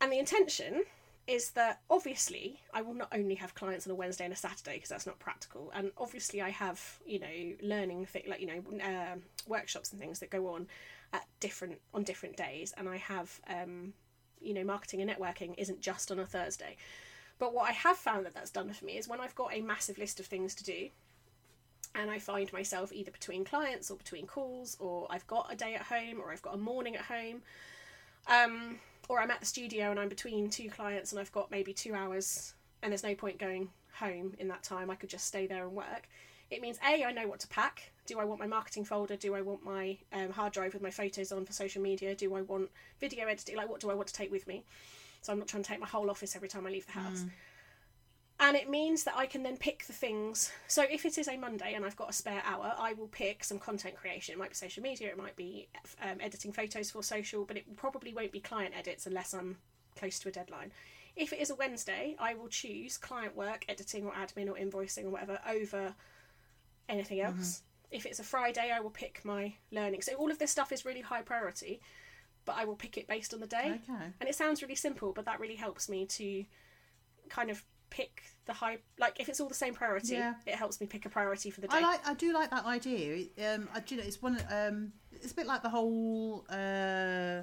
And 0.00 0.12
the 0.12 0.18
intention 0.18 0.84
is 1.28 1.50
that 1.50 1.82
obviously 1.90 2.58
I 2.72 2.80
will 2.80 2.94
not 2.94 3.08
only 3.12 3.34
have 3.34 3.54
clients 3.54 3.86
on 3.86 3.92
a 3.92 3.94
Wednesday 3.94 4.24
and 4.24 4.32
a 4.32 4.36
Saturday 4.36 4.74
because 4.74 4.88
that's 4.88 5.06
not 5.06 5.18
practical, 5.18 5.70
and 5.74 5.92
obviously 5.98 6.40
I 6.40 6.48
have 6.48 6.98
you 7.06 7.20
know 7.20 7.52
learning 7.62 8.06
thi- 8.06 8.24
like 8.26 8.40
you 8.40 8.46
know 8.46 8.62
um 8.82 9.22
workshops 9.46 9.92
and 9.92 10.00
things 10.00 10.18
that 10.20 10.30
go 10.30 10.48
on 10.54 10.66
at 11.12 11.26
different 11.38 11.80
on 11.92 12.02
different 12.02 12.36
days, 12.36 12.72
and 12.76 12.88
I 12.88 12.96
have 12.96 13.40
um, 13.46 13.92
you 14.40 14.54
know 14.54 14.64
marketing 14.64 15.02
and 15.02 15.10
networking 15.10 15.54
isn't 15.58 15.80
just 15.80 16.10
on 16.10 16.18
a 16.18 16.26
Thursday. 16.26 16.76
But 17.38 17.54
what 17.54 17.68
I 17.68 17.72
have 17.72 17.98
found 17.98 18.26
that 18.26 18.34
that's 18.34 18.50
done 18.50 18.72
for 18.72 18.84
me 18.84 18.96
is 18.96 19.06
when 19.06 19.20
I've 19.20 19.34
got 19.34 19.54
a 19.54 19.60
massive 19.60 19.98
list 19.98 20.18
of 20.18 20.26
things 20.26 20.54
to 20.56 20.64
do, 20.64 20.88
and 21.94 22.10
I 22.10 22.18
find 22.18 22.50
myself 22.54 22.90
either 22.90 23.10
between 23.10 23.44
clients 23.44 23.90
or 23.90 23.98
between 23.98 24.26
calls, 24.26 24.78
or 24.80 25.06
I've 25.10 25.26
got 25.26 25.52
a 25.52 25.56
day 25.56 25.74
at 25.74 25.82
home, 25.82 26.20
or 26.22 26.32
I've 26.32 26.42
got 26.42 26.54
a 26.54 26.58
morning 26.58 26.96
at 26.96 27.02
home, 27.02 27.42
um, 28.26 28.80
or 29.08 29.20
I'm 29.20 29.30
at 29.30 29.40
the 29.40 29.46
studio 29.46 29.90
and 29.90 29.98
I'm 29.98 30.08
between 30.08 30.50
two 30.50 30.68
clients 30.70 31.12
and 31.12 31.20
I've 31.20 31.32
got 31.32 31.50
maybe 31.50 31.72
two 31.72 31.94
hours, 31.94 32.54
and 32.82 32.92
there's 32.92 33.02
no 33.02 33.14
point 33.14 33.38
going 33.38 33.70
home 33.94 34.34
in 34.38 34.48
that 34.48 34.62
time. 34.62 34.90
I 34.90 34.94
could 34.94 35.10
just 35.10 35.26
stay 35.26 35.46
there 35.46 35.64
and 35.64 35.74
work. 35.74 36.08
It 36.50 36.62
means 36.62 36.78
a 36.86 37.04
I 37.04 37.12
know 37.12 37.28
what 37.28 37.40
to 37.40 37.48
pack. 37.48 37.90
Do 38.06 38.18
I 38.18 38.24
want 38.24 38.40
my 38.40 38.46
marketing 38.46 38.84
folder? 38.84 39.16
Do 39.16 39.34
I 39.34 39.42
want 39.42 39.64
my 39.64 39.98
um, 40.12 40.30
hard 40.30 40.52
drive 40.52 40.72
with 40.72 40.82
my 40.82 40.90
photos 40.90 41.30
on 41.32 41.44
for 41.44 41.52
social 41.52 41.82
media? 41.82 42.14
Do 42.14 42.34
I 42.34 42.42
want 42.42 42.70
video 43.00 43.26
editing? 43.26 43.56
Like 43.56 43.68
what 43.68 43.80
do 43.80 43.90
I 43.90 43.94
want 43.94 44.08
to 44.08 44.14
take 44.14 44.30
with 44.30 44.46
me? 44.46 44.64
So 45.20 45.32
I'm 45.32 45.38
not 45.38 45.48
trying 45.48 45.62
to 45.62 45.68
take 45.68 45.80
my 45.80 45.86
whole 45.86 46.10
office 46.10 46.36
every 46.36 46.48
time 46.48 46.66
I 46.66 46.70
leave 46.70 46.86
the 46.86 46.92
house. 46.92 47.24
And 48.40 48.56
it 48.56 48.70
means 48.70 49.02
that 49.04 49.16
I 49.16 49.26
can 49.26 49.42
then 49.42 49.56
pick 49.56 49.84
the 49.86 49.92
things. 49.92 50.52
So 50.68 50.84
if 50.88 51.04
it 51.04 51.18
is 51.18 51.26
a 51.26 51.36
Monday 51.36 51.74
and 51.74 51.84
I've 51.84 51.96
got 51.96 52.10
a 52.10 52.12
spare 52.12 52.42
hour, 52.44 52.72
I 52.78 52.92
will 52.92 53.08
pick 53.08 53.42
some 53.42 53.58
content 53.58 53.96
creation. 53.96 54.32
It 54.32 54.38
might 54.38 54.50
be 54.50 54.54
social 54.54 54.82
media, 54.82 55.08
it 55.08 55.18
might 55.18 55.34
be 55.34 55.68
um, 56.00 56.18
editing 56.20 56.52
photos 56.52 56.90
for 56.90 57.02
social, 57.02 57.44
but 57.44 57.56
it 57.56 57.76
probably 57.76 58.14
won't 58.14 58.30
be 58.30 58.40
client 58.40 58.74
edits 58.78 59.06
unless 59.06 59.34
I'm 59.34 59.56
close 59.96 60.20
to 60.20 60.28
a 60.28 60.32
deadline. 60.32 60.70
If 61.16 61.32
it 61.32 61.40
is 61.40 61.50
a 61.50 61.56
Wednesday, 61.56 62.14
I 62.20 62.34
will 62.34 62.46
choose 62.46 62.96
client 62.96 63.34
work, 63.34 63.64
editing 63.68 64.06
or 64.06 64.12
admin 64.12 64.48
or 64.48 64.54
invoicing 64.54 65.06
or 65.06 65.10
whatever 65.10 65.40
over 65.48 65.94
anything 66.88 67.20
else. 67.20 67.62
If 67.90 68.06
it's 68.06 68.20
a 68.20 68.22
Friday, 68.22 68.70
I 68.72 68.78
will 68.78 68.90
pick 68.90 69.24
my 69.24 69.54
learning. 69.72 70.02
So 70.02 70.14
all 70.14 70.30
of 70.30 70.38
this 70.38 70.52
stuff 70.52 70.70
is 70.70 70.84
really 70.84 71.00
high 71.00 71.22
priority, 71.22 71.80
but 72.44 72.54
I 72.56 72.66
will 72.66 72.76
pick 72.76 72.96
it 72.96 73.08
based 73.08 73.34
on 73.34 73.40
the 73.40 73.48
day. 73.48 73.80
Okay. 73.82 74.04
And 74.20 74.28
it 74.28 74.36
sounds 74.36 74.62
really 74.62 74.76
simple, 74.76 75.12
but 75.12 75.24
that 75.24 75.40
really 75.40 75.56
helps 75.56 75.88
me 75.88 76.06
to 76.06 76.44
kind 77.28 77.50
of 77.50 77.64
pick 77.90 78.22
the 78.46 78.52
high. 78.52 78.78
Like 78.98 79.20
if 79.20 79.28
it's 79.28 79.40
all 79.40 79.48
the 79.48 79.54
same 79.54 79.74
priority, 79.74 80.14
Yeah. 80.14 80.34
it 80.46 80.54
helps 80.54 80.80
me 80.80 80.86
pick 80.86 81.06
a 81.06 81.08
priority 81.08 81.50
for 81.50 81.60
the 81.60 81.68
day. 81.68 81.76
I 81.76 81.80
like. 81.80 82.06
I 82.06 82.14
do 82.14 82.32
like 82.32 82.50
that 82.50 82.64
idea. 82.64 83.26
Um, 83.52 83.68
I, 83.74 83.80
do 83.80 83.94
you 83.94 84.00
know, 84.00 84.06
it's 84.06 84.22
one. 84.22 84.38
Um, 84.50 84.92
it's 85.12 85.32
a 85.32 85.34
bit 85.34 85.46
like 85.46 85.62
the 85.62 85.68
whole 85.70 86.44
uh, 86.50 87.42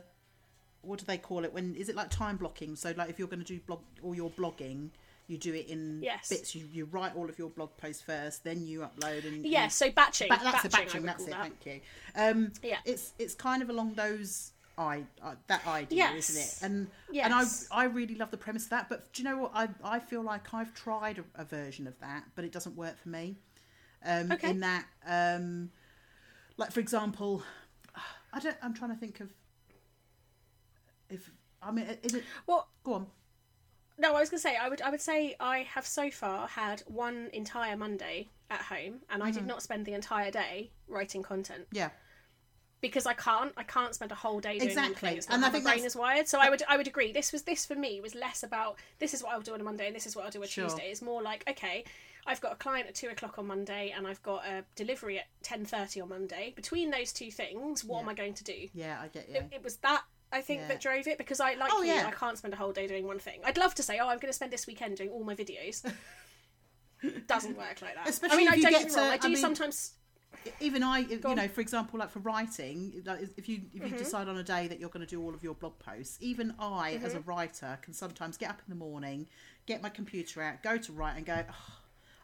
what 0.81 0.99
do 0.99 1.05
they 1.05 1.17
call 1.17 1.43
it? 1.43 1.53
When 1.53 1.75
is 1.75 1.89
it 1.89 1.95
like 1.95 2.09
time 2.09 2.37
blocking? 2.37 2.75
So 2.75 2.93
like 2.95 3.09
if 3.09 3.19
you're 3.19 3.27
going 3.27 3.43
to 3.43 3.45
do 3.45 3.59
blog 3.65 3.81
all 4.03 4.15
your 4.15 4.29
blogging, 4.29 4.89
you 5.27 5.37
do 5.37 5.53
it 5.53 5.67
in 5.67 6.01
Yes. 6.03 6.29
bits. 6.29 6.55
You, 6.55 6.67
you 6.71 6.85
write 6.85 7.15
all 7.15 7.29
of 7.29 7.39
your 7.39 7.49
blog 7.49 7.75
posts 7.77 8.01
first, 8.01 8.43
then 8.43 8.65
you 8.65 8.81
upload 8.81 9.25
and 9.25 9.43
Yeah, 14.77 14.93
and- 14.93 15.03
so 15.03 15.13
batching. 15.15 15.21
Ba- 15.21 15.37
that's 15.47 15.65
a 15.65 15.67
batching, 15.67 15.81
I 15.81 15.87
batching. 15.87 15.97
would 15.97 15.97
That's 15.97 15.97
call 15.97 15.99
it. 15.99 15.99
that. 15.99 15.99
Thank 15.99 15.99
you. 15.99 15.99
Yeah. 15.99 16.13
it's 16.15 16.29
it's 16.29 16.37
kind 16.37 16.37
of 16.37 16.37
along 16.37 16.45
those 16.45 16.45
I 16.45 16.45
uh, 16.51 16.55
that 16.57 16.57
idea, 16.59 16.59
isn't 16.59 16.65
it? 16.65 16.65
And 16.65 16.87
Yes. 17.11 17.25
and 17.25 17.33
I 17.33 17.81
I 17.81 17.83
really 17.85 18.15
love 18.15 18.31
the 18.31 18.37
premise 18.37 18.63
of 18.65 18.69
that. 18.71 18.89
But 18.89 19.13
do 19.13 19.21
you 19.23 19.29
know 19.29 19.37
what? 19.37 19.51
I 19.53 19.69
I 19.83 19.99
feel 19.99 20.21
like 20.21 20.53
I've 20.53 20.73
tried 20.73 21.19
a, 21.19 21.23
a 21.41 21.45
version 21.45 21.87
of 21.87 21.99
that, 21.99 22.23
but 22.35 22.45
it 22.45 22.51
doesn't 22.51 22.75
work 22.75 22.97
for 22.97 23.09
me. 23.09 23.37
Um, 24.05 24.31
Okay. 24.31 24.49
In 24.51 24.59
that, 24.59 24.85
um, 25.07 25.71
like 26.57 26.71
for 26.71 26.79
example, 26.79 27.43
I 28.33 28.39
don't. 28.39 28.57
I'm 28.61 28.73
trying 28.73 28.91
to 28.91 28.97
think 28.97 29.19
of 29.19 29.31
if 31.09 31.31
I 31.61 31.71
mean, 31.71 31.85
is 32.03 32.13
it? 32.13 32.23
Well, 32.47 32.67
Go 32.83 32.93
on. 32.93 33.07
no, 33.97 34.13
I 34.15 34.19
was 34.19 34.29
going 34.29 34.37
to 34.37 34.41
say 34.41 34.55
I 34.55 34.69
would 34.69 34.81
I 34.81 34.89
would 34.89 35.01
say 35.01 35.35
I 35.39 35.59
have 35.59 35.85
so 35.85 36.11
far 36.11 36.47
had 36.47 36.81
one 36.87 37.29
entire 37.33 37.75
Monday 37.77 38.29
at 38.51 38.61
home, 38.61 39.01
and 39.09 39.23
I 39.23 39.27
Mm-hmm. 39.29 39.39
did 39.39 39.47
not 39.47 39.63
spend 39.63 39.85
the 39.85 39.93
entire 39.93 40.29
day 40.31 40.69
writing 40.87 41.23
content 41.23 41.65
Yeah. 41.71 41.89
Because 42.87 43.05
I 43.05 43.13
can't 43.13 43.51
I 43.57 43.63
can't 43.63 43.93
spend 43.95 44.11
a 44.11 44.15
whole 44.15 44.39
day 44.39 44.57
doing 44.59 44.75
one 44.75 44.91
Exactly. 44.91 45.21
And 45.29 45.43
I 45.43 45.49
my 45.49 45.59
brain 45.59 45.63
that's- 45.63 45.85
is 45.85 45.95
wired. 45.95 46.27
So 46.27 46.39
I 46.39 46.49
would 46.49 46.61
I 46.69 46.77
would 46.77 46.87
agree. 46.87 47.11
This 47.11 47.31
was 47.31 47.43
this 47.43 47.65
for 47.65 47.75
me 47.75 47.99
was 48.01 48.13
less 48.15 48.43
about 48.43 48.77
this 48.99 49.13
is 49.13 49.23
what 49.23 49.33
I'll 49.33 49.41
do 49.41 49.53
on 49.53 49.61
a 49.61 49.63
Monday 49.63 49.87
and 49.87 49.95
this 49.95 50.05
is 50.05 50.15
what 50.15 50.25
I'll 50.25 50.31
do 50.31 50.41
on 50.41 50.47
Sure. 50.47 50.65
Tuesday. 50.69 50.89
It's 50.91 51.01
more 51.01 51.21
like 51.21 51.43
okay. 51.49 51.83
I've 52.27 52.41
got 52.41 52.53
a 52.53 52.55
client 52.55 52.87
at 52.87 52.95
two 52.95 53.09
o'clock 53.09 53.37
on 53.37 53.45
Monday, 53.45 53.93
and 53.95 54.07
I've 54.07 54.23
got 54.23 54.47
a 54.47 54.63
delivery 54.75 55.19
at 55.19 55.25
ten 55.43 55.63
thirty 55.63 56.01
on 56.01 56.09
Monday. 56.09 56.53
Between 56.55 56.89
those 56.89 57.13
two 57.13 57.29
things, 57.29 57.83
what 57.85 58.01
am 58.01 58.09
I 58.09 58.15
going 58.15 58.33
to 58.33 58.43
do? 58.43 58.67
Yeah, 58.73 58.97
I 58.99 59.09
get 59.09 59.29
you. 59.29 59.35
it, 59.35 59.47
it 59.57 59.63
was 59.63 59.75
that 59.77 60.01
I 60.31 60.41
think 60.41 60.61
Yeah. 60.61 60.67
that 60.69 60.81
drove 60.81 61.05
it 61.07 61.19
because 61.19 61.39
I 61.39 61.53
like 61.53 61.69
Oh, 61.71 61.83
you, 61.83 61.93
yeah. 61.93 62.07
I 62.07 62.11
can't 62.11 62.35
spend 62.35 62.55
a 62.55 62.57
whole 62.57 62.71
day 62.71 62.87
doing 62.87 63.05
one 63.05 63.19
thing. 63.19 63.41
I'd 63.45 63.59
love 63.59 63.75
to 63.75 63.83
say, 63.83 63.99
oh, 63.99 64.07
I'm 64.07 64.17
going 64.17 64.31
to 64.31 64.33
spend 64.33 64.51
this 64.51 64.65
weekend 64.65 64.97
doing 64.97 65.09
all 65.11 65.23
my 65.23 65.35
videos. 65.35 65.83
Doesn't 67.27 67.55
work 67.57 67.81
like 67.81 67.93
that. 67.95 68.07
Especially 68.09 68.35
I 68.35 68.37
mean, 68.37 68.47
if 68.47 68.53
I 68.65 68.71
don't 68.71 68.71
get 68.71 68.95
wrong. 68.97 69.07
to- 69.07 69.13
I 69.13 69.17
do 69.17 69.25
I 69.27 69.29
mean- 69.29 69.37
sometimes. 69.37 69.93
Even 70.59 70.83
I, 70.83 70.99
you 70.99 71.21
on. 71.25 71.35
know, 71.35 71.47
for 71.47 71.61
example, 71.61 71.99
like 71.99 72.09
for 72.11 72.19
writing, 72.19 73.01
like 73.05 73.21
if 73.37 73.47
you 73.49 73.61
if 73.73 73.75
you 73.75 73.81
Mm-hmm. 73.85 73.97
decide 73.97 74.27
on 74.27 74.37
a 74.37 74.43
day 74.43 74.67
that 74.67 74.79
you're 74.79 74.89
going 74.89 75.05
to 75.05 75.09
do 75.09 75.21
all 75.21 75.33
of 75.33 75.43
your 75.43 75.55
blog 75.55 75.77
posts, 75.79 76.17
even 76.21 76.53
I, 76.59 76.99
as 77.03 77.13
a 77.13 77.19
Mm-hmm. 77.19 77.29
writer, 77.29 77.77
can 77.81 77.93
sometimes 77.93 78.37
get 78.37 78.49
up 78.49 78.61
in 78.67 78.69
the 78.69 78.75
morning, 78.83 79.27
get 79.65 79.81
my 79.81 79.89
computer 79.89 80.41
out, 80.41 80.63
go 80.63 80.77
to 80.77 80.91
write, 80.91 81.17
and 81.17 81.25
go. 81.25 81.43
"Oh, 81.49 81.53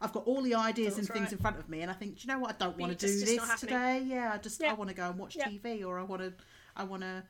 I've 0.03 0.14
got 0.14 0.26
all 0.26 0.41
the 0.41 0.55
ideas 0.55 0.97
and 0.97 1.07
things 1.07 1.26
right. 1.26 1.32
in 1.34 1.38
front 1.38 1.59
of 1.59 1.70
me, 1.70 1.82
and 1.82 1.91
I 1.91 1.93
think, 1.93 2.16
do 2.16 2.22
you 2.28 2.34
know 2.34 2.39
what? 2.39 2.49
I 2.59 2.66
don't 2.66 2.76
want 2.78 2.97
to 2.97 3.05
do 3.07 3.20
this 3.20 3.59
today. 3.59 4.01
Yeah, 4.03 4.32
I 4.34 4.38
just 4.38 4.59
Yeah. 4.59 4.72
I 4.72 4.74
want 4.74 4.89
to 4.89 4.95
go 4.95 5.07
and 5.09 5.20
watch 5.20 5.36
Yeah. 5.36 5.47
TV, 5.47 5.86
or 5.86 5.99
I 5.99 6.03
want 6.03 6.22
to, 6.24 6.34
I 6.76 6.84
want 6.84 7.03
to. 7.03 7.24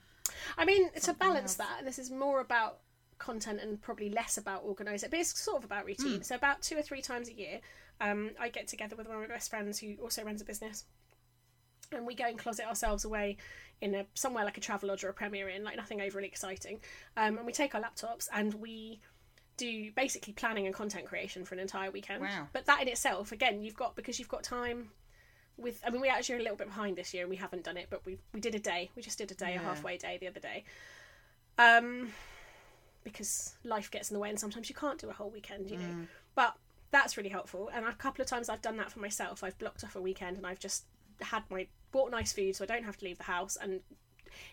I 0.58 0.64
mean, 0.64 0.90
to 0.94 1.14
balance 1.14 1.44
else. 1.44 1.56
that, 1.58 1.76
and 1.80 1.88
this 1.88 2.00
is 2.00 2.10
more 2.10 2.40
about 2.40 2.80
content 3.18 3.60
and 3.62 3.82
probably 3.82 4.10
less 4.10 4.38
about 4.38 4.64
organising, 4.64 5.10
but 5.10 5.20
it's 5.20 5.38
sort 5.40 5.58
of 5.58 5.66
about 5.66 5.86
routine. 5.86 6.22
Mm. 6.22 6.26
So 6.26 6.36
about 6.36 6.62
two 6.62 6.78
or 6.78 6.82
three 6.82 7.02
times 7.02 7.28
a 7.28 7.34
year, 7.34 7.60
um, 8.02 8.32
I 8.40 8.50
get 8.50 8.68
together 8.68 8.96
with 8.98 9.08
one 9.08 9.16
of 9.16 9.22
my 9.22 9.34
best 9.34 9.50
friends 9.50 9.80
who 9.80 9.96
also 10.02 10.24
runs 10.24 10.42
a 10.42 10.46
business, 10.46 10.84
and 11.94 12.06
we 12.06 12.16
go 12.16 12.26
and 12.26 12.38
closet 12.38 12.66
ourselves 12.68 13.06
away 13.06 13.38
in 13.80 13.96
a 13.96 14.06
somewhere 14.14 14.44
like 14.44 14.58
a 14.58 14.62
Travelodge 14.62 15.04
or 15.04 15.10
a 15.10 15.14
Premier 15.14 15.48
Inn, 15.48 15.64
like 15.64 15.78
nothing 15.78 16.02
overly 16.02 16.28
exciting, 16.28 16.80
um, 17.16 17.38
and 17.38 17.46
we 17.46 17.54
take 17.54 17.74
our 17.76 17.82
laptops 17.82 18.28
and 18.34 18.54
we 18.56 19.00
do 19.58 19.92
basically 19.96 20.34
planning 20.34 20.66
and 20.66 20.74
content 20.74 21.06
creation 21.06 21.46
for 21.46 21.54
an 21.54 21.60
entire 21.62 21.92
weekend. 21.92 22.22
Wow. 22.22 22.48
But 22.52 22.66
that 22.66 22.82
in 22.82 22.88
itself, 22.88 23.32
again, 23.32 23.62
you've 23.62 23.76
got 23.76 23.96
because 23.96 24.18
you've 24.20 24.30
got 24.30 24.44
time. 24.44 24.90
With, 25.58 25.80
I 25.86 25.92
mean, 25.92 26.02
we 26.02 26.08
actually 26.08 26.36
are 26.36 26.40
a 26.40 26.42
little 26.42 26.58
bit 26.58 26.68
behind 26.68 26.96
this 26.98 27.14
year, 27.14 27.24
and 27.24 27.30
we 27.30 27.36
haven't 27.36 27.64
done 27.64 27.78
it, 27.78 27.88
but 27.90 28.04
we 28.06 28.18
we 28.34 28.40
did 28.40 28.56
a 28.56 28.60
day. 28.60 28.90
We 28.96 29.02
just 29.04 29.18
did 29.18 29.30
a 29.32 29.36
day, 29.36 29.52
Yeah. 29.54 29.62
a 29.62 29.64
halfway 29.64 29.98
day 29.98 30.18
the 30.20 30.28
other 30.28 30.40
day, 30.40 30.64
um, 31.60 32.12
because 33.04 33.56
life 33.64 33.92
gets 33.92 34.10
in 34.10 34.16
the 34.16 34.20
way, 34.20 34.30
and 34.30 34.40
sometimes 34.40 34.70
you 34.70 34.76
can't 34.76 35.00
do 35.00 35.10
a 35.10 35.14
whole 35.14 35.30
weekend, 35.30 35.70
you 35.70 35.78
know. 35.78 36.08
But 36.34 36.56
that's 36.92 37.18
really 37.18 37.30
helpful, 37.30 37.70
and 37.74 37.86
a 37.86 37.94
couple 37.94 38.22
of 38.22 38.28
times 38.28 38.50
I've 38.50 38.62
done 38.62 38.78
that 38.78 38.92
for 38.92 39.00
myself. 39.00 39.44
I've 39.44 39.58
blocked 39.58 39.84
off 39.84 39.96
a 39.96 40.02
weekend, 40.02 40.38
and 40.38 40.46
I've 40.46 40.60
just 40.60 40.86
had 41.22 41.44
my 41.50 41.68
bought 41.92 42.12
nice 42.12 42.32
food, 42.34 42.56
so 42.56 42.64
I 42.64 42.68
don't 42.68 42.84
have 42.84 42.98
to 42.98 43.06
leave 43.06 43.18
the 43.18 43.24
house, 43.26 43.58
and 43.62 43.82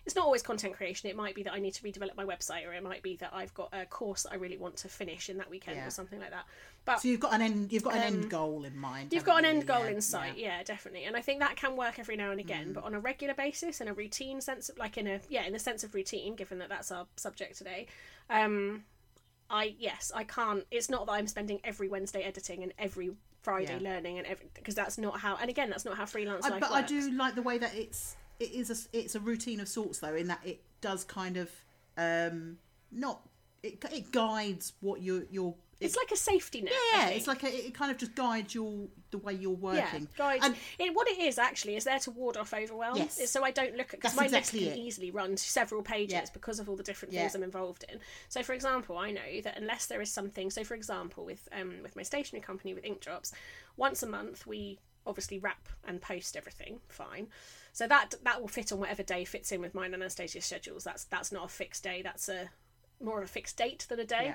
it's 0.04 0.16
not 0.16 0.24
always 0.24 0.42
content 0.42 0.74
creation. 0.74 1.08
It 1.08 1.14
might 1.14 1.36
be 1.36 1.44
that 1.44 1.52
I 1.52 1.60
need 1.60 1.72
to 1.74 1.82
redevelop 1.84 2.16
my 2.16 2.24
website, 2.24 2.66
or 2.66 2.72
it 2.72 2.82
might 2.82 3.00
be 3.02 3.14
that 3.16 3.30
I've 3.32 3.54
got 3.54 3.68
a 3.72 3.86
course 3.86 4.24
that 4.24 4.32
I 4.32 4.34
really 4.34 4.56
want 4.56 4.76
to 4.78 4.88
finish 4.88 5.30
in 5.30 5.38
that 5.38 5.48
weekend, 5.50 5.76
Yeah. 5.76 5.86
or 5.86 5.90
something 5.90 6.18
like 6.18 6.30
that. 6.30 6.46
But 6.84 7.00
So 7.00 7.08
you've 7.08 7.20
got 7.20 7.32
an 7.34 7.42
end. 7.42 7.72
You've 7.72 7.84
got 7.84 7.94
an 7.94 8.00
Um, 8.02 8.06
end 8.22 8.30
goal 8.30 8.64
in 8.64 8.76
mind. 8.76 9.12
You've 9.12 9.24
got 9.24 9.38
an 9.38 9.44
end 9.44 9.60
you? 9.62 9.66
goal 9.68 9.84
Yeah, 9.84 9.90
in 9.90 10.00
sight, 10.00 10.36
yeah. 10.36 10.58
yeah. 10.58 10.62
definitely. 10.64 11.04
And 11.04 11.16
I 11.16 11.20
think 11.20 11.38
that 11.40 11.54
can 11.56 11.76
work 11.76 11.98
every 11.98 12.16
now 12.16 12.30
and 12.32 12.40
again, 12.40 12.72
but 12.72 12.82
on 12.84 12.94
a 12.94 13.00
regular 13.00 13.34
basis, 13.34 13.80
in 13.80 13.86
a 13.88 13.92
routine 13.92 14.40
sense, 14.40 14.70
like 14.78 14.96
in 14.98 15.06
a 15.06 15.20
yeah, 15.28 15.44
in 15.44 15.52
the 15.52 15.58
sense 15.58 15.84
of 15.84 15.94
routine, 15.94 16.34
given 16.34 16.58
that 16.58 16.68
that's 16.70 16.90
our 16.90 17.06
subject 17.16 17.56
today. 17.56 17.86
Um, 18.30 18.84
I 19.50 19.74
yes, 19.78 20.12
I 20.14 20.24
can't. 20.24 20.64
It's 20.70 20.90
not 20.90 21.06
that 21.06 21.12
I'm 21.12 21.26
spending 21.26 21.60
every 21.64 21.88
Wednesday 21.88 22.22
editing 22.22 22.62
and 22.62 22.72
every 22.78 23.10
Friday 23.42 23.78
Yeah. 23.80 23.90
learning 23.90 24.18
and 24.18 24.26
every 24.26 24.46
because 24.54 24.74
that's 24.74 24.98
not 24.98 25.20
how. 25.20 25.36
And 25.36 25.48
again, 25.48 25.70
that's 25.70 25.84
not 25.84 25.96
how 25.96 26.06
freelance 26.06 26.44
I, 26.44 26.50
life 26.50 26.60
but 26.60 26.70
works. 26.70 26.84
I 26.84 26.86
do 26.86 27.10
like 27.12 27.34
the 27.34 27.42
way 27.42 27.58
that 27.58 27.74
it's 27.74 28.16
it 28.40 28.52
is 28.52 28.70
a 28.70 28.96
it's 28.96 29.14
a 29.14 29.20
routine 29.20 29.60
of 29.60 29.68
sorts 29.68 29.98
though 30.00 30.14
in 30.14 30.28
that 30.28 30.40
it 30.44 30.60
does 30.80 31.04
kind 31.04 31.36
of 31.36 31.50
um 31.96 32.58
not 32.92 33.20
it 33.62 33.82
it 33.92 34.12
guides 34.12 34.74
what 34.80 35.02
you're 35.02 35.24
you're 35.30 35.54
It's 35.80 35.96
like 35.96 36.10
a 36.10 36.16
safety 36.16 36.60
net. 36.62 36.72
Yeah 36.92 37.08
it's 37.10 37.26
like 37.26 37.44
a, 37.44 37.66
it 37.66 37.74
kind 37.74 37.90
of 37.90 37.98
just 37.98 38.14
guides 38.14 38.54
your 38.54 38.88
the 39.10 39.18
way 39.18 39.32
you're 39.32 39.50
working 39.52 39.78
Yeah, 40.02 40.16
guides. 40.16 40.44
and 40.44 40.56
it, 40.78 40.94
what 40.94 41.08
it 41.08 41.18
is 41.18 41.38
actually 41.38 41.76
is 41.76 41.84
there 41.84 41.98
to 42.00 42.10
ward 42.10 42.36
off 42.36 42.52
overwhelm. 42.52 42.96
Yes. 42.96 43.30
So 43.30 43.44
I 43.44 43.50
don't 43.52 43.76
look 43.76 43.94
at 43.94 44.00
because 44.00 44.16
my 44.16 44.24
exactly 44.24 44.60
list 44.60 44.72
can 44.72 44.80
it. 44.82 44.86
easily 44.86 45.10
run 45.10 45.36
several 45.36 45.82
pages 45.82 46.12
Yeah. 46.12 46.24
because 46.32 46.58
of 46.58 46.68
all 46.68 46.76
the 46.76 46.82
different 46.82 47.14
Yeah. 47.14 47.20
things 47.22 47.34
I'm 47.34 47.42
involved 47.42 47.84
in. 47.90 48.00
So 48.28 48.42
for 48.42 48.52
example, 48.54 48.98
I 48.98 49.10
know 49.12 49.40
that 49.44 49.56
unless 49.56 49.86
there 49.86 50.00
is 50.00 50.10
something, 50.12 50.50
so 50.50 50.64
for 50.64 50.74
example, 50.74 51.24
with 51.24 51.48
um 51.52 51.76
with 51.82 51.94
my 51.96 52.02
stationery 52.02 52.42
company 52.42 52.74
with 52.74 52.84
Ink 52.84 53.00
Drops, 53.00 53.32
once 53.76 54.02
a 54.02 54.06
month 54.06 54.46
we 54.46 54.78
obviously 55.06 55.38
wrap 55.38 55.68
and 55.86 56.02
post 56.02 56.36
everything. 56.36 56.80
Fine. 56.88 57.28
So 57.72 57.86
that 57.86 58.14
that 58.24 58.40
will 58.40 58.48
fit 58.48 58.72
on 58.72 58.80
whatever 58.80 59.02
day 59.04 59.24
fits 59.24 59.52
in 59.52 59.60
with 59.60 59.74
mine 59.74 59.94
and 59.94 60.02
Anastasia's 60.02 60.44
schedules. 60.44 60.84
That's 60.84 61.04
that's 61.04 61.30
not 61.32 61.44
a 61.44 61.48
fixed 61.48 61.82
day. 61.84 62.02
That's 62.02 62.28
a 62.28 62.50
more 63.00 63.18
of 63.18 63.24
a 63.24 63.28
fixed 63.28 63.56
date 63.56 63.86
than 63.88 64.00
a 64.00 64.04
day 64.04 64.24
yeah 64.24 64.34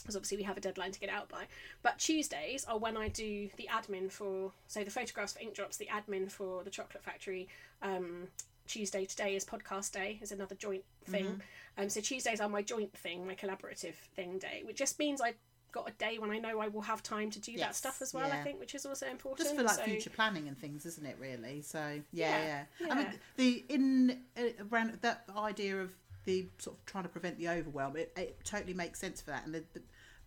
because 0.00 0.16
obviously 0.16 0.36
we 0.36 0.42
have 0.44 0.56
a 0.56 0.60
deadline 0.60 0.92
to 0.92 1.00
get 1.00 1.10
out 1.10 1.28
by. 1.28 1.44
But 1.82 1.98
Tuesdays 1.98 2.64
are 2.66 2.78
when 2.78 2.96
I 2.96 3.08
do 3.08 3.48
the 3.56 3.68
admin 3.70 4.10
for, 4.10 4.52
so 4.66 4.84
the 4.84 4.90
photographs 4.90 5.32
for 5.34 5.40
Ink 5.40 5.54
Drops, 5.54 5.76
the 5.76 5.86
admin 5.86 6.30
for 6.30 6.62
the 6.64 6.70
Chocolate 6.70 7.02
Factory. 7.02 7.48
Um, 7.82 8.28
Tuesday 8.66 9.04
today 9.04 9.34
is 9.34 9.44
podcast 9.44 9.92
day, 9.92 10.18
is 10.22 10.30
another 10.30 10.54
joint 10.54 10.84
thing. 11.04 11.24
Mm-hmm. 11.24 11.82
Um, 11.82 11.88
so 11.88 12.00
Tuesdays 12.00 12.40
are 12.40 12.48
my 12.48 12.62
joint 12.62 12.92
thing, 12.96 13.26
my 13.26 13.34
collaborative 13.34 13.94
thing 14.14 14.38
day, 14.38 14.62
which 14.64 14.76
just 14.76 14.98
means 14.98 15.20
I've 15.20 15.34
got 15.72 15.88
a 15.88 15.92
day 15.92 16.18
when 16.18 16.30
I 16.30 16.38
know 16.38 16.60
I 16.60 16.68
will 16.68 16.80
have 16.82 17.02
time 17.02 17.30
to 17.30 17.40
do 17.40 17.56
that 17.58 17.74
stuff 17.76 18.02
as 18.02 18.12
well. 18.12 18.30
I 18.30 18.42
think, 18.42 18.58
which 18.58 18.74
is 18.74 18.86
also 18.86 19.06
important. 19.06 19.40
just 19.46 19.56
for 19.56 19.62
like 19.62 19.76
So- 19.76 19.82
future 19.84 20.10
planning 20.10 20.48
and 20.48 20.58
things 20.58 20.84
isn't 20.86 21.06
it 21.06 21.16
really 21.20 21.62
so 21.62 22.00
yeah 22.12 22.38
yeah, 22.38 22.64
Yeah, 22.80 22.92
I 22.92 22.94
mean 22.96 23.06
the 23.36 23.64
in 23.68 24.18
uh, 24.36 24.64
around 24.70 24.98
that 25.02 25.24
idea 25.36 25.80
of 25.80 25.92
the 26.24 26.48
sort 26.58 26.76
of 26.76 26.84
trying 26.86 27.04
to 27.04 27.08
prevent 27.10 27.38
the 27.38 27.48
overwhelm 27.48 27.96
it, 27.96 28.12
it 28.16 28.38
totally 28.44 28.74
makes 28.74 28.98
sense 28.98 29.20
for 29.20 29.30
that 29.30 29.44
and 29.46 29.54
the, 29.54 29.64
the 29.72 29.82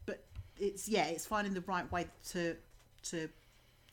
but 0.05 0.23
it's 0.59 0.87
yeah 0.87 1.05
it's 1.05 1.25
finding 1.25 1.53
the 1.53 1.61
right 1.61 1.91
way 1.91 2.07
to 2.29 2.55
to 3.03 3.29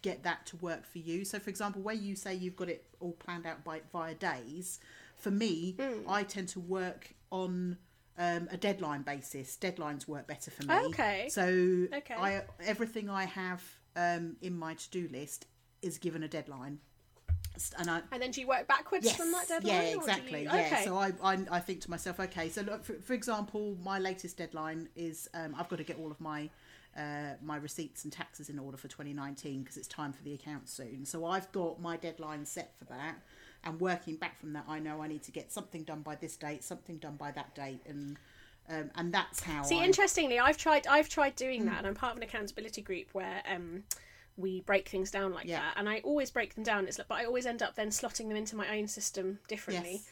get 0.02 0.22
that 0.22 0.46
to 0.46 0.56
work 0.58 0.86
for 0.86 0.98
you 0.98 1.24
so 1.24 1.38
for 1.38 1.50
example 1.50 1.82
where 1.82 1.94
you 1.94 2.16
say 2.16 2.34
you've 2.34 2.56
got 2.56 2.68
it 2.68 2.84
all 3.00 3.12
planned 3.12 3.46
out 3.46 3.62
by 3.64 3.80
via 3.92 4.14
days 4.14 4.80
for 5.16 5.30
me 5.30 5.76
Hmm. 5.78 6.08
i 6.08 6.22
tend 6.22 6.48
to 6.48 6.60
work 6.60 7.12
on 7.30 7.76
um, 8.18 8.48
a 8.50 8.56
deadline 8.56 9.02
basis 9.02 9.56
deadlines 9.60 10.08
work 10.08 10.26
better 10.26 10.50
for 10.50 10.62
me 10.64 10.74
Okay. 10.86 11.28
so 11.28 11.42
Okay. 11.94 12.14
i 12.16 12.42
everything 12.64 13.10
i 13.10 13.24
have 13.24 13.62
um, 13.96 14.36
in 14.40 14.58
my 14.58 14.72
to-do 14.74 15.08
list 15.12 15.46
is 15.82 15.98
given 15.98 16.22
a 16.22 16.28
deadline 16.28 16.78
and 17.78 17.90
i 17.90 18.00
and 18.12 18.22
then 18.22 18.30
do 18.30 18.40
you 18.40 18.46
work 18.46 18.66
backwards 18.66 19.04
Yes. 19.06 19.16
from 19.16 19.32
that 19.32 19.48
deadline? 19.48 19.74
Yeah, 19.74 19.96
exactly. 19.96 20.42
you- 20.42 20.48
Yeah. 20.50 20.66
Okay. 20.72 20.84
So 20.84 20.96
I, 20.96 21.12
I 21.22 21.38
I 21.50 21.60
think 21.60 21.80
to 21.82 21.90
myself, 21.90 22.18
okay, 22.20 22.48
so 22.48 22.62
look, 22.62 22.84
for, 22.84 22.94
for 22.94 23.12
example, 23.12 23.76
my 23.82 23.98
latest 23.98 24.36
deadline 24.36 24.88
is 24.96 25.28
um, 25.34 25.54
I've 25.58 25.68
got 25.68 25.76
to 25.76 25.84
get 25.84 25.98
all 25.98 26.10
of 26.10 26.20
my 26.20 26.48
uh, 26.96 27.34
my 27.42 27.56
receipts 27.56 28.04
and 28.04 28.12
taxes 28.12 28.48
in 28.48 28.58
order 28.58 28.76
for 28.76 28.88
2019 28.88 29.62
because 29.62 29.76
it's 29.76 29.86
time 29.88 30.12
for 30.12 30.22
the 30.24 30.34
account 30.34 30.68
soon. 30.68 31.04
So 31.04 31.24
I've 31.24 31.50
got 31.52 31.80
my 31.80 31.96
deadline 31.96 32.44
set 32.46 32.72
for 32.78 32.84
that, 32.86 33.16
and 33.64 33.80
working 33.80 34.16
back 34.16 34.38
from 34.38 34.52
that, 34.54 34.64
I 34.68 34.78
know 34.80 35.00
I 35.02 35.06
need 35.08 35.22
to 35.24 35.30
get 35.32 35.52
something 35.52 35.84
done 35.84 36.00
by 36.02 36.16
this 36.16 36.36
date, 36.36 36.64
something 36.64 36.96
done 36.98 37.16
by 37.16 37.30
that 37.32 37.54
date, 37.54 37.80
and 37.86 38.16
um, 38.68 38.90
and 38.94 39.12
that's 39.12 39.40
how. 39.42 39.62
See, 39.62 39.80
I, 39.80 39.84
interestingly, 39.84 40.38
I've 40.38 40.56
tried. 40.56 40.86
I've 40.86 41.08
tried 41.08 41.36
doing 41.36 41.66
that, 41.66 41.78
and 41.78 41.86
I'm 41.86 41.94
part 41.94 42.12
of 42.12 42.16
an 42.18 42.22
accountability 42.22 42.82
group 42.82 43.08
where 43.12 43.42
um, 43.52 43.84
we 44.40 44.60
break 44.62 44.88
things 44.88 45.10
down 45.10 45.32
like 45.32 45.46
Yeah. 45.46 45.60
that. 45.60 45.74
And 45.76 45.88
I 45.88 46.00
always 46.00 46.30
break 46.30 46.54
them 46.54 46.64
down. 46.64 46.86
It's 46.88 46.98
like, 46.98 47.08
but 47.08 47.16
I 47.18 47.24
always 47.24 47.46
end 47.46 47.62
up 47.62 47.74
then 47.74 47.88
slotting 47.90 48.28
them 48.28 48.36
into 48.36 48.56
my 48.56 48.68
own 48.76 48.88
system 48.88 49.38
differently 49.48 49.92
Yes. 49.94 50.08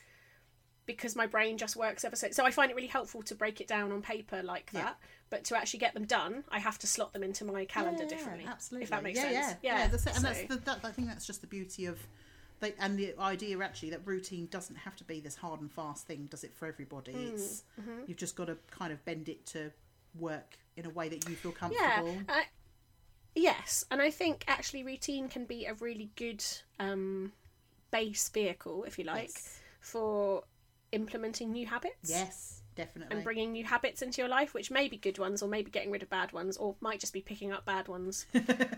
because 0.86 1.14
my 1.16 1.26
brain 1.26 1.58
just 1.58 1.76
works 1.76 2.04
ever 2.04 2.16
so. 2.16 2.28
So 2.30 2.44
I 2.44 2.50
find 2.50 2.70
it 2.70 2.74
really 2.74 2.88
helpful 2.88 3.22
to 3.22 3.34
break 3.34 3.60
it 3.60 3.66
down 3.68 3.92
on 3.92 4.02
paper 4.02 4.42
like 4.42 4.70
Yeah. 4.72 4.82
that. 4.82 4.98
But 5.30 5.44
to 5.44 5.56
actually 5.56 5.80
get 5.80 5.92
them 5.92 6.06
done, 6.06 6.44
I 6.48 6.58
have 6.58 6.78
to 6.78 6.86
slot 6.86 7.12
them 7.12 7.22
into 7.22 7.44
my 7.44 7.64
calendar 7.66 8.04
Yeah, 8.04 8.08
differently. 8.08 8.46
Absolutely. 8.46 8.84
If 8.84 8.90
that 8.90 9.02
makes 9.02 9.18
yeah, 9.18 9.30
sense. 9.48 9.58
Yeah, 9.62 9.78
Yeah. 9.80 9.88
that's 9.88 10.06
it. 10.06 10.14
And 10.14 10.16
So- 10.16 10.22
that's 10.22 10.42
the, 10.48 10.56
that, 10.56 10.84
I 10.84 10.92
think 10.92 11.08
that's 11.08 11.26
just 11.26 11.40
the 11.42 11.46
beauty 11.46 11.86
of 11.86 11.98
they, 12.60 12.74
and 12.80 12.98
the 12.98 13.14
idea 13.20 13.58
actually 13.60 13.90
that 13.90 14.04
routine 14.04 14.46
doesn't 14.50 14.74
have 14.76 14.96
to 14.96 15.04
be 15.04 15.20
this 15.20 15.36
hard 15.36 15.60
and 15.60 15.70
fast 15.70 16.06
thing. 16.08 16.26
Does 16.26 16.42
it 16.42 16.52
for 16.54 16.66
everybody? 16.66 17.12
Hmm, 17.12 17.34
It's 17.34 17.62
mm-hmm. 17.80 18.00
you've 18.06 18.16
just 18.18 18.34
got 18.34 18.46
to 18.46 18.56
kind 18.70 18.92
of 18.92 19.04
bend 19.04 19.28
it 19.28 19.46
to 19.46 19.70
work 20.18 20.58
in 20.76 20.84
a 20.86 20.90
way 20.90 21.08
that 21.08 21.28
you 21.28 21.36
feel 21.36 21.52
Yeah. 21.52 21.58
comfortable. 21.58 22.22
I, 22.28 22.46
yes, 23.34 23.84
and 23.90 24.00
I 24.02 24.10
think 24.10 24.44
actually 24.48 24.82
routine 24.84 25.28
can 25.28 25.44
be 25.44 25.64
a 25.66 25.74
really 25.74 26.10
good 26.16 26.44
um, 26.78 27.32
base 27.90 28.28
vehicle, 28.28 28.84
if 28.84 28.98
you 28.98 29.04
like, 29.04 29.30
Yes. 29.34 29.60
for 29.80 30.44
implementing 30.92 31.52
new 31.52 31.66
habits. 31.66 32.10
Yes, 32.10 32.62
definitely. 32.74 33.14
And 33.14 33.24
bringing 33.24 33.52
new 33.52 33.64
habits 33.64 34.02
into 34.02 34.20
your 34.22 34.28
life, 34.28 34.54
which 34.54 34.70
may 34.70 34.88
be 34.88 34.96
good 34.96 35.18
ones, 35.18 35.42
or 35.42 35.48
maybe 35.48 35.70
getting 35.70 35.90
rid 35.90 36.02
of 36.02 36.10
bad 36.10 36.32
ones, 36.32 36.56
or 36.56 36.76
might 36.80 37.00
just 37.00 37.12
be 37.12 37.20
picking 37.20 37.52
up 37.52 37.64
bad 37.64 37.88
ones. 37.88 38.26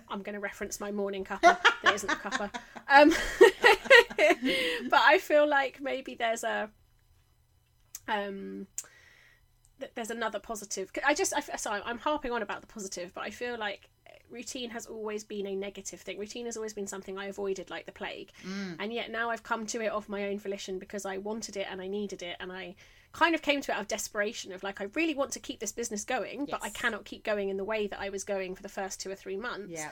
I'm 0.09 0.23
going 0.23 0.35
to 0.35 0.41
reference 0.41 0.81
my 0.81 0.91
morning 0.91 1.25
cuppa. 1.25 1.59
that 1.83 1.95
isn't 1.95 2.11
a 2.11 2.17
cuppa. 2.17 2.51
Um, 2.89 3.11
but 4.91 5.01
I 5.03 5.19
feel 5.19 5.49
like 5.49 5.81
maybe 5.81 6.15
there's 6.15 6.45
a 6.45 6.71
um, 8.09 8.67
there's 9.95 10.11
another 10.11 10.39
positive. 10.39 10.91
I 11.07 11.15
just, 11.15 11.33
I, 11.35 11.41
sorry, 11.57 11.81
I'm 11.85 11.99
harping 11.99 12.33
on 12.33 12.43
about 12.43 12.61
the 12.61 12.67
positive, 12.67 13.13
but 13.15 13.23
I 13.23 13.31
feel 13.31 13.57
like 13.59 13.89
routine 14.31 14.71
has 14.71 14.87
always 14.87 15.25
been 15.25 15.47
a 15.47 15.55
negative 15.55 16.01
thing. 16.01 16.19
Routine 16.19 16.47
has 16.47 16.57
always 16.57 16.73
been 16.73 16.87
something 16.87 17.19
I 17.19 17.27
avoided 17.27 17.71
like 17.71 17.87
the 17.87 17.93
plague, 17.93 18.31
and 18.79 18.93
yet 18.93 19.11
now 19.11 19.31
I've 19.31 19.43
come 19.43 19.67
to 19.67 19.81
it 19.81 19.91
of 19.93 20.09
my 20.09 20.29
own 20.29 20.39
volition 20.39 20.79
because 20.79 21.05
I 21.05 21.19
wanted 21.19 21.57
it 21.57 21.67
and 21.71 21.81
I 21.81 21.87
needed 21.87 22.23
it, 22.23 22.37
and 22.41 22.53
I 22.53 22.75
kind 23.13 23.35
of 23.35 23.43
came 23.43 23.61
to 23.61 23.73
it 23.73 23.75
out 23.75 23.81
of 23.81 23.89
desperation 23.89 24.53
of 24.53 24.63
like 24.63 24.81
I 24.81 24.85
really 24.95 25.15
want 25.15 25.33
to 25.33 25.41
keep 25.41 25.59
this 25.61 25.73
business 25.73 26.05
going, 26.05 26.47
but 26.51 26.63
I 26.63 26.71
cannot 26.71 27.05
keep 27.05 27.25
going 27.25 27.49
in 27.49 27.57
the 27.57 27.65
way 27.65 27.87
that 27.89 28.01
I 28.01 28.09
was 28.09 28.25
going 28.25 28.55
for 28.55 28.63
the 28.63 28.69
first 28.69 29.01
two 29.01 29.11
or 29.11 29.17
three 29.17 29.37
months. 29.37 29.73
Yeah, 29.73 29.91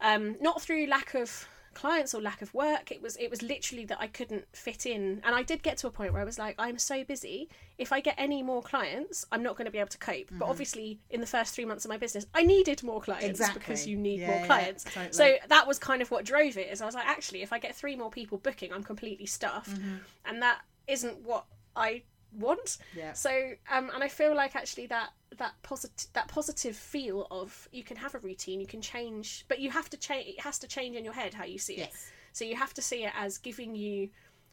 um, 0.00 0.36
not 0.40 0.60
through 0.62 0.86
lack 0.86 1.14
of 1.14 1.48
clients 1.74 2.14
or 2.14 2.20
lack 2.20 2.42
of 2.42 2.52
work 2.54 2.90
it 2.90 3.00
was 3.02 3.16
it 3.16 3.28
was 3.30 3.42
literally 3.42 3.84
that 3.84 3.98
i 4.00 4.06
couldn't 4.06 4.44
fit 4.52 4.86
in 4.86 5.20
and 5.24 5.34
i 5.34 5.42
did 5.42 5.62
get 5.62 5.76
to 5.78 5.86
a 5.86 5.90
point 5.90 6.12
where 6.12 6.22
i 6.22 6.24
was 6.24 6.38
like 6.38 6.54
i'm 6.58 6.78
so 6.78 7.04
busy 7.04 7.48
if 7.78 7.92
i 7.92 8.00
get 8.00 8.14
any 8.18 8.42
more 8.42 8.62
clients 8.62 9.24
i'm 9.32 9.42
not 9.42 9.56
going 9.56 9.64
to 9.64 9.70
be 9.70 9.78
able 9.78 9.88
to 9.88 9.98
cope 9.98 10.28
but 10.32 10.48
obviously 10.48 10.98
in 11.10 11.20
the 11.20 11.26
first 11.26 11.54
three 11.54 11.64
months 11.64 11.84
of 11.84 11.88
my 11.88 11.96
business 11.96 12.26
i 12.34 12.42
needed 12.42 12.82
more 12.82 13.00
clients 13.00 13.26
Exactly. 13.40 13.58
because 13.60 13.86
you 13.86 13.96
need 13.96 14.20
Yeah, 14.20 14.28
more 14.28 14.40
yeah, 14.40 14.46
clients 14.46 14.84
totally. 14.84 15.12
so 15.12 15.34
that 15.48 15.66
was 15.66 15.78
kind 15.78 16.02
of 16.02 16.10
what 16.10 16.24
drove 16.24 16.56
it 16.56 16.70
is 16.72 16.80
i 16.82 16.86
was 16.86 16.94
like 16.94 17.06
actually 17.06 17.42
if 17.42 17.52
i 17.52 17.58
get 17.58 17.74
three 17.74 17.96
more 17.96 18.10
people 18.10 18.38
booking 18.38 18.72
i'm 18.72 18.84
completely 18.84 19.26
stuffed 19.26 19.70
Mm-hmm. 19.70 19.96
and 20.26 20.42
that 20.42 20.60
isn't 20.88 21.18
what 21.22 21.44
i 21.76 22.02
want 22.38 22.78
Yeah. 22.96 23.12
so 23.12 23.30
um 23.70 23.90
and 23.94 24.02
i 24.02 24.08
feel 24.08 24.34
like 24.34 24.56
actually 24.56 24.86
that 24.86 25.10
that 25.38 25.54
positive 25.62 26.12
that 26.12 26.28
positive 26.28 26.76
feel 26.76 27.26
of 27.30 27.68
you 27.72 27.82
can 27.82 27.96
have 27.96 28.14
a 28.14 28.18
routine 28.18 28.60
you 28.60 28.66
can 28.66 28.80
change 28.80 29.44
but 29.48 29.58
you 29.58 29.70
have 29.70 29.88
to 29.90 29.96
change 29.96 30.26
it 30.28 30.40
has 30.40 30.58
to 30.58 30.66
change 30.68 30.96
in 30.96 31.04
your 31.04 31.14
head 31.14 31.34
how 31.34 31.44
you 31.44 31.58
see 31.58 31.74
it 31.74 31.90
yes, 31.92 32.10
so 32.32 32.44
you 32.44 32.56
have 32.56 32.72
to 32.74 32.82
see 32.82 33.04
it 33.04 33.12
as 33.16 33.38
giving 33.38 33.74
you 33.74 34.08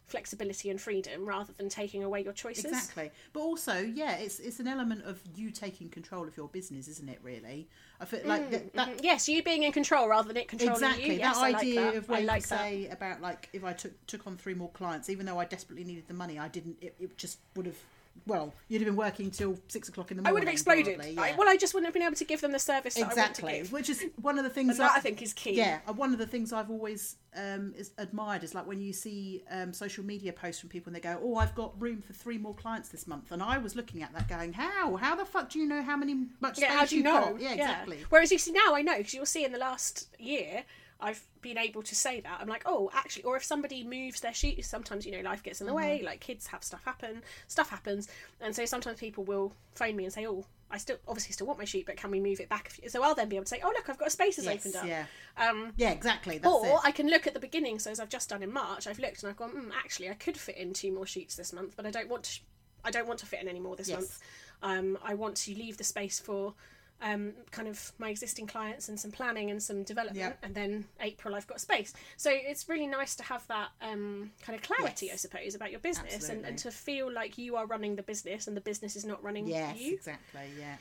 flexibility 0.06 0.72
and 0.72 0.82
freedom 0.82 1.24
rather 1.24 1.54
than 1.54 1.70
taking 1.70 2.04
away 2.04 2.24
your 2.24 2.34
choices 2.34 2.66
exactly. 2.66 3.12
But 3.32 3.42
also, 3.42 3.80
yeah, 3.80 4.16
it's 4.16 4.40
it's 4.40 4.60
an 4.60 4.68
element 4.68 5.06
of 5.06 5.22
you 5.36 5.52
taking 5.52 5.88
control 5.90 6.28
of 6.28 6.36
your 6.36 6.48
business, 6.48 6.88
isn't 6.88 7.08
it? 7.08 7.20
Really, 7.22 7.70
I 8.02 8.06
feel 8.06 8.22
like 8.26 8.50
that, 8.50 8.74
that 8.74 8.88
Mhm. 8.88 9.04
yes 9.04 9.30
you 9.30 9.44
being 9.44 9.64
in 9.64 9.72
control 9.72 10.08
rather 10.08 10.28
than 10.28 10.38
it 10.38 10.48
controlling 10.48 10.74
exactly 10.74 11.14
you 11.14 11.20
yes, 11.20 11.36
that 11.36 11.44
I 11.44 11.50
like 11.52 11.62
idea 11.62 11.76
that. 11.82 11.96
of 11.96 12.10
I 12.10 12.14
where 12.14 12.22
like 12.24 12.38
you 12.38 12.42
say 12.48 12.88
about 12.88 13.22
like 13.22 13.50
if 13.54 13.64
I 13.64 13.74
took 13.74 14.08
took 14.08 14.26
on 14.26 14.36
three 14.36 14.56
more 14.56 14.72
clients, 14.72 15.10
even 15.10 15.28
though 15.28 15.40
I 15.40 15.46
desperately 15.46 15.84
needed 15.84 16.08
the 16.08 16.16
money, 16.16 16.40
I 16.40 16.48
didn't. 16.48 16.78
It, 16.82 16.96
it 17.00 17.16
just 17.16 17.38
would 17.56 17.68
have. 17.68 17.78
Well, 18.26 18.54
you'd 18.68 18.82
have 18.82 18.88
been 18.88 18.96
working 18.96 19.32
till 19.32 19.58
six 19.68 19.90
o'clock 19.90 20.12
in 20.12 20.18
the 20.18 20.24
morning. 20.24 20.32
I 20.32 20.34
would 20.34 20.44
have 20.44 20.52
exploded. 20.54 20.96
probably, 20.98 21.18
I, 21.18 21.36
well, 21.38 21.50
I 21.50 21.58
just 21.58 21.74
wouldn't 21.74 21.88
have 21.88 21.94
been 21.94 22.04
able 22.04 22.16
to 22.16 22.26
give 22.26 22.42
them 22.42 22.52
the 22.52 22.60
service 22.60 22.96
that 22.96 23.02
I 23.02 23.04
want 23.06 23.16
to 23.16 23.22
exactly, 23.48 23.64
which 23.70 23.90
is 23.90 24.06
one 24.22 24.38
of 24.38 24.44
the 24.44 24.50
things 24.50 24.78
that 24.78 24.92
I- 24.96 25.00
think 25.00 25.22
is 25.22 25.34
key. 25.34 25.54
Yeah, 25.56 25.80
uh, 25.88 25.94
one 25.94 26.12
of 26.14 26.20
the 26.20 26.28
things 26.28 26.52
I've 26.54 26.70
always 26.70 27.16
um, 27.36 27.74
is 27.78 27.92
admired 27.98 28.44
is 28.44 28.56
like 28.56 28.66
when 28.68 28.82
you 28.82 28.92
see 28.94 29.44
um, 29.52 29.72
social 29.74 30.04
media 30.04 30.34
posts 30.34 30.60
from 30.62 30.70
people 30.70 30.90
and 30.90 30.96
they 30.96 31.00
go, 31.00 31.20
"Oh, 31.22 31.36
I've 31.36 31.54
got 31.56 31.80
room 31.82 32.02
for 32.02 32.14
three 32.14 32.38
more 32.38 32.54
clients 32.56 32.90
this 32.90 33.06
month," 33.08 33.32
and 33.32 33.42
I 33.42 33.58
was 33.58 33.76
looking 33.76 34.02
at 34.04 34.14
that 34.14 34.28
going, 34.28 34.54
"How? 34.54 34.96
How 34.96 35.16
the 35.16 35.26
fuck 35.26 35.50
do 35.50 35.60
you 35.60 35.68
know 35.68 35.82
how 35.82 35.96
many 35.98 36.28
much 36.40 36.60
Yeah, 36.60 36.68
space 36.70 36.78
how 36.80 36.86
do 36.86 36.96
you 36.96 37.04
you've 37.04 37.14
know? 37.14 37.32
got?" 37.34 37.42
Yeah, 37.42 37.54
exactly. 37.54 37.98
Whereas 38.10 38.32
you 38.32 38.38
see 38.38 38.52
now, 38.52 38.74
I 38.76 38.82
know 38.82 38.98
because 38.98 39.14
you'll 39.14 39.26
see 39.26 39.46
in 39.46 39.52
the 39.52 39.58
last 39.60 40.08
year, 40.20 40.64
I've 41.00 41.24
been 41.42 41.58
able 41.58 41.82
to 41.84 41.96
say 41.96 42.20
that. 42.22 42.40
I'm 42.42 42.48
like, 42.48 42.64
oh, 42.66 42.90
actually, 42.94 43.24
or 43.24 43.38
if 43.38 43.44
somebody 43.44 43.84
moves 43.84 44.20
their 44.20 44.34
shoot, 44.34 44.64
sometimes 44.66 45.06
you 45.06 45.12
know 45.12 45.22
life 45.22 45.44
gets 45.44 45.62
in 45.62 45.68
the 45.68 45.74
Mm-hmm. 45.74 45.76
way. 45.76 46.02
Like 46.04 46.20
kids 46.20 46.48
have 46.48 46.64
stuff 46.64 46.84
happen, 46.84 47.24
stuff 47.48 47.70
happens, 47.70 48.08
and 48.42 48.56
so 48.56 48.66
sometimes 48.66 49.00
people 49.00 49.24
will 49.24 49.54
phone 49.76 49.96
me 49.96 50.04
and 50.06 50.14
say, 50.14 50.28
oh, 50.28 50.46
I 50.72 50.78
still 50.78 50.98
obviously 51.08 51.34
still 51.34 51.48
want 51.48 51.60
my 51.60 51.66
sheet, 51.66 51.86
but 51.86 51.98
can 51.98 52.12
we 52.12 52.20
move 52.20 52.40
it 52.40 52.50
back? 52.50 52.68
a 52.68 52.72
few-" 52.72 52.90
So 52.90 53.02
I'll 53.04 53.16
then 53.16 53.30
be 53.30 53.38
able 53.38 53.46
to 53.46 53.50
say, 53.50 53.62
oh, 53.64 53.70
look, 53.76 53.90
I've 53.90 53.98
got 53.98 54.08
a 54.10 54.12
space 54.12 54.36
has 54.36 54.46
Yes, 54.46 54.60
opened 54.60 54.76
up. 54.76 54.86
yeah, 54.86 55.06
Um, 55.38 55.74
yeah, 55.78 55.92
exactly. 55.92 56.38
That's 56.38 56.54
or 56.54 56.64
it. 56.64 56.82
I 56.84 56.92
can 56.92 57.10
look 57.10 57.28
at 57.28 57.34
the 57.34 57.40
beginning. 57.40 57.80
So 57.80 57.92
as 57.92 58.00
I've 58.00 58.10
just 58.10 58.30
done 58.30 58.44
in 58.44 58.52
March, 58.54 58.88
I've 58.88 59.00
looked 59.00 59.24
and 59.24 59.30
I've 59.30 59.38
gone, 59.38 59.52
mm, 59.52 59.72
actually, 59.78 60.10
I 60.10 60.14
could 60.14 60.38
fit 60.38 60.58
in 60.58 60.74
two 60.74 60.92
more 60.92 61.06
sheets 61.06 61.36
this 61.36 61.54
month, 61.54 61.76
but 61.76 61.86
I 61.86 61.92
don't 61.92 62.10
want 62.10 62.24
to. 62.24 62.40
I 62.84 62.92
don't 62.92 63.08
want 63.08 63.20
to 63.20 63.26
fit 63.26 63.42
in 63.42 63.50
any 63.50 63.60
more 63.60 63.76
this 63.76 63.90
Yes. 63.90 64.00
month. 64.00 64.20
Um, 64.64 64.98
I 65.04 65.14
want 65.14 65.36
to 65.38 65.54
leave 65.54 65.78
the 65.78 65.84
space 65.84 66.18
for 66.20 66.54
um, 67.02 67.34
kind 67.52 67.68
of 67.68 67.92
my 67.98 68.10
existing 68.10 68.48
clients 68.48 68.90
and 68.90 69.00
some 69.00 69.12
planning 69.12 69.52
and 69.52 69.62
some 69.62 69.84
development, 69.84 70.18
Yeah. 70.20 70.34
and 70.44 70.54
then 70.54 70.86
April 71.00 71.34
I've 71.36 71.48
got 71.48 71.62
space. 71.62 71.94
So 72.18 72.30
it's 72.34 72.68
really 72.68 72.88
nice 72.88 73.16
to 73.16 73.24
have 73.24 73.46
that 73.48 73.70
um, 73.82 74.32
kind 74.42 74.58
of 74.58 74.64
clarity, 74.64 75.06
Yes. 75.08 75.14
I 75.14 75.18
suppose, 75.18 75.56
about 75.56 75.72
your 75.72 75.80
business 75.80 76.30
and, 76.30 76.46
and 76.46 76.58
to 76.60 76.72
feel 76.72 77.12
like 77.12 77.38
you 77.38 77.56
are 77.56 77.66
running 77.66 77.96
the 77.96 78.04
business 78.04 78.48
and 78.48 78.56
the 78.58 78.62
business 78.62 78.96
is 78.96 79.06
not 79.06 79.24
running 79.24 79.48
Yes, 79.48 79.80
you. 79.80 79.94
exactly. 79.96 80.50
Yeah, 80.60 80.76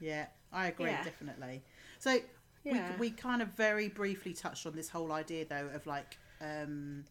yeah, 0.00 0.26
I 0.52 0.68
agree 0.68 0.86
Yeah. 0.90 1.04
definitely. 1.04 1.62
So 1.98 2.18
Yeah. 2.64 2.92
we 2.98 3.08
we 3.08 3.10
kind 3.10 3.42
of 3.42 3.48
very 3.48 3.88
briefly 3.88 4.32
touched 4.32 4.66
on 4.66 4.74
this 4.74 4.88
whole 4.88 5.12
idea 5.12 5.44
though 5.44 5.68
of 5.74 5.86
like 5.86 6.16
um, 6.40 7.04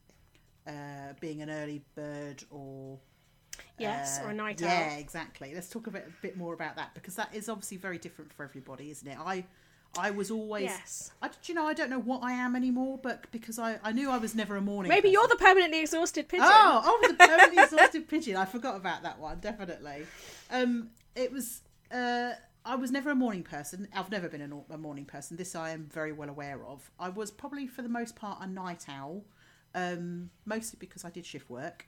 uh, 0.65 1.13
being 1.19 1.41
an 1.41 1.49
early 1.49 1.83
bird 1.95 2.43
or 2.49 2.99
Yes, 3.77 4.19
uh, 4.19 4.25
or 4.25 4.29
a 4.29 4.33
night 4.33 4.61
owl. 4.61 4.69
yeah, 4.69 4.97
exactly. 4.97 5.53
Let's 5.53 5.69
talk 5.69 5.87
a 5.87 5.91
bit, 5.91 6.07
a 6.07 6.21
bit 6.21 6.37
more 6.37 6.53
about 6.53 6.75
that 6.77 6.93
because 6.93 7.15
that 7.15 7.33
is 7.33 7.49
obviously 7.49 7.77
very 7.77 7.97
different 7.97 8.33
for 8.33 8.43
everybody, 8.43 8.91
isn't 8.91 9.07
it? 9.07 9.17
I 9.19 9.45
I 9.97 10.11
was 10.11 10.31
always 10.31 10.65
Yes. 10.65 11.11
I, 11.21 11.27
do 11.27 11.33
you 11.45 11.53
know 11.53 11.65
I 11.65 11.73
don't 11.73 11.89
know 11.89 11.99
what 11.99 12.23
I 12.23 12.33
am 12.33 12.55
anymore, 12.55 12.99
but 13.01 13.31
because 13.31 13.59
I 13.59 13.79
I 13.83 13.91
knew 13.91 14.09
I 14.09 14.17
was 14.17 14.35
never 14.35 14.55
a 14.57 14.61
morning. 14.61 14.89
Maybe 14.89 15.03
person. 15.03 15.13
you're 15.13 15.27
the 15.27 15.35
permanently 15.35 15.81
exhausted 15.81 16.27
pigeon. 16.27 16.47
Oh, 16.47 16.81
oh, 16.83 17.07
the 17.07 17.13
permanently 17.25 17.63
exhausted 17.63 18.07
pigeon. 18.07 18.35
I 18.35 18.45
forgot 18.45 18.75
about 18.75 19.03
that 19.03 19.19
one. 19.19 19.39
Definitely. 19.39 20.05
Um, 20.51 20.89
it 21.15 21.31
was. 21.31 21.61
Uh, 21.91 22.33
I 22.65 22.75
was 22.75 22.91
never 22.91 23.11
a 23.11 23.15
morning 23.15 23.43
person. 23.43 23.87
I've 23.93 24.11
never 24.11 24.27
been 24.27 24.41
a, 24.41 24.73
a 24.73 24.77
morning 24.77 25.05
person. 25.05 25.37
This 25.37 25.55
I 25.55 25.69
am 25.69 25.85
very 25.85 26.11
well 26.11 26.29
aware 26.29 26.65
of. 26.65 26.91
I 26.99 27.07
was 27.07 27.31
probably 27.31 27.65
for 27.65 27.81
the 27.81 27.89
most 27.89 28.17
part 28.17 28.39
a 28.41 28.47
night 28.47 28.87
owl, 28.89 29.23
um, 29.73 30.31
mostly 30.45 30.77
because 30.77 31.05
I 31.05 31.09
did 31.09 31.25
shift 31.25 31.49
work. 31.49 31.87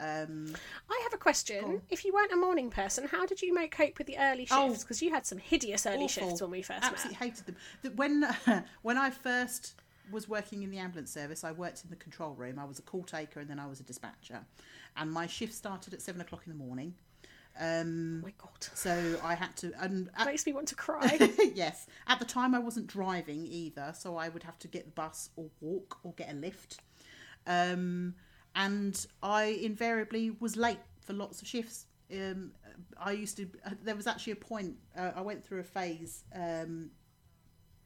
Um, 0.00 0.54
I 0.90 1.00
have 1.04 1.12
a 1.12 1.18
question. 1.18 1.64
on. 1.64 1.82
If 1.90 2.04
you 2.04 2.12
weren't 2.14 2.32
a 2.32 2.36
morning 2.36 2.70
person, 2.70 3.06
how 3.06 3.26
did 3.26 3.42
you 3.42 3.52
make 3.54 3.70
cope 3.76 3.98
with 3.98 4.06
the 4.06 4.16
early 4.18 4.48
Oh. 4.50 4.68
shifts? 4.68 4.82
Because 4.84 5.02
you 5.02 5.10
had 5.10 5.26
some 5.26 5.38
hideous 5.38 5.84
early 5.86 6.04
awful. 6.04 6.08
shifts 6.08 6.40
when 6.40 6.50
we 6.50 6.62
first 6.62 6.82
Absolutely 6.82 7.10
met. 7.26 7.30
hated 7.36 7.46
them. 7.46 7.56
The- 7.82 7.90
When 7.90 8.64
when 8.82 8.96
I 8.98 9.10
first 9.10 9.74
was 10.10 10.28
working 10.28 10.62
in 10.62 10.70
the 10.70 10.78
ambulance 10.78 11.12
service, 11.12 11.44
I 11.44 11.52
worked 11.52 11.84
in 11.84 11.90
the 11.90 11.96
control 11.96 12.32
room. 12.34 12.58
I 12.58 12.64
was 12.64 12.78
a 12.78 12.82
call 12.82 13.04
taker 13.04 13.40
and 13.40 13.48
then 13.48 13.60
I 13.60 13.66
was 13.66 13.78
a 13.80 13.84
dispatcher, 13.84 14.40
and 14.96 15.12
my 15.12 15.26
shift 15.26 15.54
started 15.54 15.92
at 15.94 16.00
seven 16.02 16.20
o'clock 16.20 16.42
in 16.46 16.52
the 16.52 16.58
morning. 16.58 16.94
Um, 17.58 18.20
Oh 18.22 18.26
my 18.26 18.32
god, 18.38 18.62
so 18.74 19.20
I 19.22 19.34
had 19.34 19.54
to. 19.58 19.72
And 19.82 20.08
at, 20.16 20.26
makes 20.26 20.46
me 20.46 20.52
want 20.54 20.68
to 20.68 20.74
cry. 20.76 21.18
yes. 21.54 21.86
At 22.06 22.18
the 22.20 22.24
time, 22.24 22.54
I 22.54 22.58
wasn't 22.58 22.86
driving 22.86 23.44
either, 23.46 23.92
so 23.96 24.16
I 24.16 24.28
would 24.30 24.44
have 24.44 24.58
to 24.60 24.68
get 24.68 24.86
the 24.86 24.92
bus 24.92 25.28
or 25.36 25.50
walk 25.60 25.98
or 26.04 26.12
get 26.14 26.30
a 26.30 26.34
lift. 26.34 26.80
Um, 27.46 28.14
and 28.54 29.06
I 29.22 29.44
invariably 29.62 30.30
was 30.40 30.56
late 30.56 30.78
for 31.00 31.12
lots 31.12 31.42
of 31.42 31.48
shifts. 31.48 31.86
Um, 32.12 32.52
I 32.98 33.12
used 33.12 33.36
to. 33.36 33.48
There 33.82 33.96
was 33.96 34.06
actually 34.06 34.32
a 34.32 34.36
point. 34.36 34.76
Uh, 34.96 35.12
I 35.14 35.20
went 35.20 35.44
through 35.44 35.60
a 35.60 35.64
phase 35.64 36.24
um, 36.34 36.90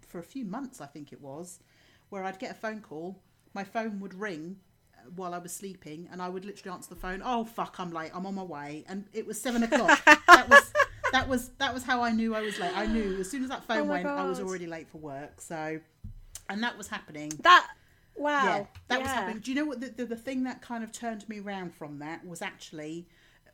for 0.07 0.19
a 0.19 0.23
few 0.23 0.45
months, 0.45 0.81
I 0.81 0.87
think 0.87 1.13
it 1.13 1.21
was, 1.21 1.61
where 2.09 2.25
I'd 2.25 2.39
get 2.39 2.51
a 2.51 2.55
phone 2.55 2.81
call. 2.81 3.21
My 3.53 3.65
phone 3.65 4.01
would 4.01 4.15
ring 4.15 4.57
uh, 4.95 5.11
while 5.15 5.35
I 5.35 5.39
was 5.39 5.53
sleeping, 5.53 6.09
and 6.11 6.23
I 6.23 6.29
would 6.29 6.45
literally 6.45 6.75
answer 6.75 6.89
the 6.89 7.01
phone. 7.01 7.23
Oh 7.25 7.45
fuck, 7.45 7.77
I'm 7.79 7.93
late. 7.93 8.11
I'm 8.15 8.27
on 8.27 8.35
my 8.35 8.43
way, 8.43 8.85
and 8.89 9.05
it 9.13 9.27
was 9.27 9.41
seven 9.41 9.63
o'clock. 9.63 10.03
that 10.05 10.49
was 10.49 10.73
that 11.13 11.29
was 11.29 11.51
that 11.59 11.75
was 11.75 11.85
how 11.85 12.03
I 12.03 12.11
knew 12.11 12.35
I 12.35 12.41
was 12.41 12.59
late. 12.59 12.77
I 12.77 12.87
knew 12.87 13.19
as 13.21 13.31
soon 13.31 13.43
as 13.43 13.51
that 13.51 13.65
phone 13.65 13.79
Oh 13.79 13.85
went, 13.85 14.07
I 14.07 14.27
was 14.27 14.41
already 14.41 14.67
late 14.67 14.89
for 14.89 14.99
work. 14.99 15.41
So, 15.41 15.79
and 16.49 16.63
that 16.63 16.79
was 16.79 16.89
happening. 16.89 17.33
that 17.43 17.69
wow, 18.17 18.45
Yeah, 18.45 18.67
that 18.89 19.01
was 19.01 19.09
happening. 19.09 19.39
Do 19.41 19.51
you 19.51 19.57
know 19.57 19.65
what 19.65 19.81
the, 19.81 19.89
the 19.89 20.05
the 20.07 20.17
thing 20.17 20.45
that 20.45 20.63
kind 20.63 20.85
of 20.85 20.93
turned 20.93 21.29
me 21.29 21.41
around 21.41 21.75
from 21.75 21.99
that 21.99 22.27
was 22.27 22.43
actually 22.43 23.07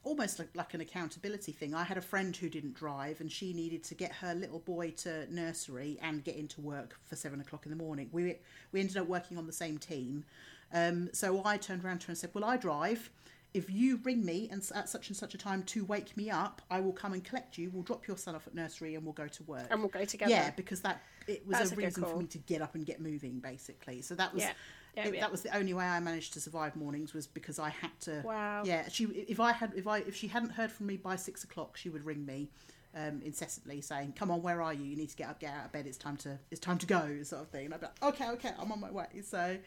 almost 0.02 0.38
like, 0.38 0.48
like 0.54 0.74
an 0.74 0.80
accountability 0.80 1.52
thing. 1.52 1.74
I 1.74 1.84
had 1.84 1.98
a 1.98 2.02
friend 2.02 2.34
who 2.34 2.48
didn't 2.48 2.74
drive, 2.74 3.20
and 3.20 3.30
she 3.30 3.52
needed 3.52 3.84
to 3.84 3.94
get 3.94 4.12
her 4.12 4.34
little 4.34 4.60
boy 4.60 4.92
to 4.98 5.32
nursery 5.32 5.98
and 6.00 6.24
get 6.24 6.36
into 6.36 6.60
work 6.60 6.98
for 7.04 7.16
seven 7.16 7.40
o'clock 7.40 7.66
in 7.66 7.70
the 7.70 7.76
morning. 7.76 8.08
We 8.12 8.36
we 8.72 8.80
ended 8.80 8.96
up 8.96 9.06
working 9.08 9.38
on 9.38 9.46
the 9.46 9.52
same 9.52 9.78
team, 9.78 10.24
um, 10.72 11.10
so 11.12 11.42
I 11.44 11.56
turned 11.56 11.84
around 11.84 12.00
to 12.00 12.06
her 12.08 12.10
and 12.12 12.18
said, 12.18 12.30
"Well, 12.34 12.44
I 12.44 12.56
drive." 12.56 13.10
If 13.52 13.68
you 13.68 13.98
ring 14.04 14.24
me 14.24 14.48
and 14.50 14.62
at 14.74 14.88
such 14.88 15.08
and 15.08 15.16
such 15.16 15.34
a 15.34 15.38
time 15.38 15.62
to 15.64 15.84
wake 15.84 16.16
me 16.16 16.30
up, 16.30 16.62
I 16.70 16.80
will 16.80 16.92
come 16.92 17.12
and 17.14 17.24
collect 17.24 17.58
you. 17.58 17.70
We'll 17.70 17.82
drop 17.82 18.06
your 18.06 18.16
son 18.16 18.34
off 18.36 18.46
at 18.46 18.54
nursery 18.54 18.94
and 18.94 19.04
we'll 19.04 19.12
go 19.12 19.26
to 19.26 19.42
work. 19.42 19.66
and 19.70 19.80
we'll 19.80 19.88
go 19.88 20.04
together. 20.04 20.30
Yeah, 20.30 20.50
because 20.50 20.82
that 20.82 21.02
it 21.26 21.46
was 21.46 21.58
That's 21.58 21.72
a 21.72 21.74
a 21.74 21.76
reason 21.76 22.04
for 22.04 22.16
me 22.16 22.26
to 22.26 22.38
get 22.38 22.62
up 22.62 22.74
and 22.74 22.86
get 22.86 23.00
moving, 23.00 23.40
basically. 23.40 24.02
So 24.02 24.14
that 24.14 24.32
was 24.32 24.42
Yeah. 24.42 24.52
Yeah, 24.96 25.06
It- 25.08 25.14
yeah. 25.14 25.20
That 25.20 25.30
was 25.30 25.42
the 25.42 25.56
only 25.56 25.72
way 25.74 25.84
I 25.84 26.00
managed 26.00 26.32
to 26.34 26.40
survive 26.40 26.74
mornings 26.76 27.12
was 27.14 27.26
because 27.26 27.58
I 27.58 27.68
had 27.70 27.98
to. 28.00 28.22
Wow. 28.24 28.62
Yeah, 28.64 28.88
she 28.88 29.04
if 29.04 29.38
I 29.40 29.52
had 29.52 29.72
if 29.74 29.86
I 29.86 29.98
if 29.98 30.14
she 30.16 30.28
hadn't 30.28 30.50
heard 30.50 30.70
from 30.72 30.86
me 30.86 30.96
by 30.96 31.16
six 31.16 31.44
o'clock, 31.44 31.76
she 31.76 31.88
would 31.88 32.04
ring 32.04 32.24
me 32.26 32.50
um, 32.92 33.22
incessantly 33.22 33.80
saying, 33.82 34.14
"Come 34.14 34.32
on, 34.32 34.42
where 34.42 34.60
are 34.60 34.74
you? 34.74 34.82
You 34.84 34.96
need 34.96 35.10
to 35.10 35.16
get 35.16 35.28
up, 35.28 35.38
get 35.38 35.54
out 35.54 35.66
of 35.66 35.72
bed. 35.72 35.86
It's 35.86 35.96
time 35.96 36.16
to 36.18 36.40
it's 36.50 36.58
time 36.60 36.76
to 36.78 36.86
go," 36.86 37.22
sort 37.22 37.42
of 37.42 37.48
thing. 37.50 37.66
And 37.66 37.74
I'd 37.74 37.80
be 37.80 37.86
like, 37.86 38.02
"Okay, 38.14 38.28
okay, 38.30 38.50
I'm 38.58 38.72
on 38.72 38.80
my 38.80 38.90
way." 38.90 39.06
So, 39.24 39.58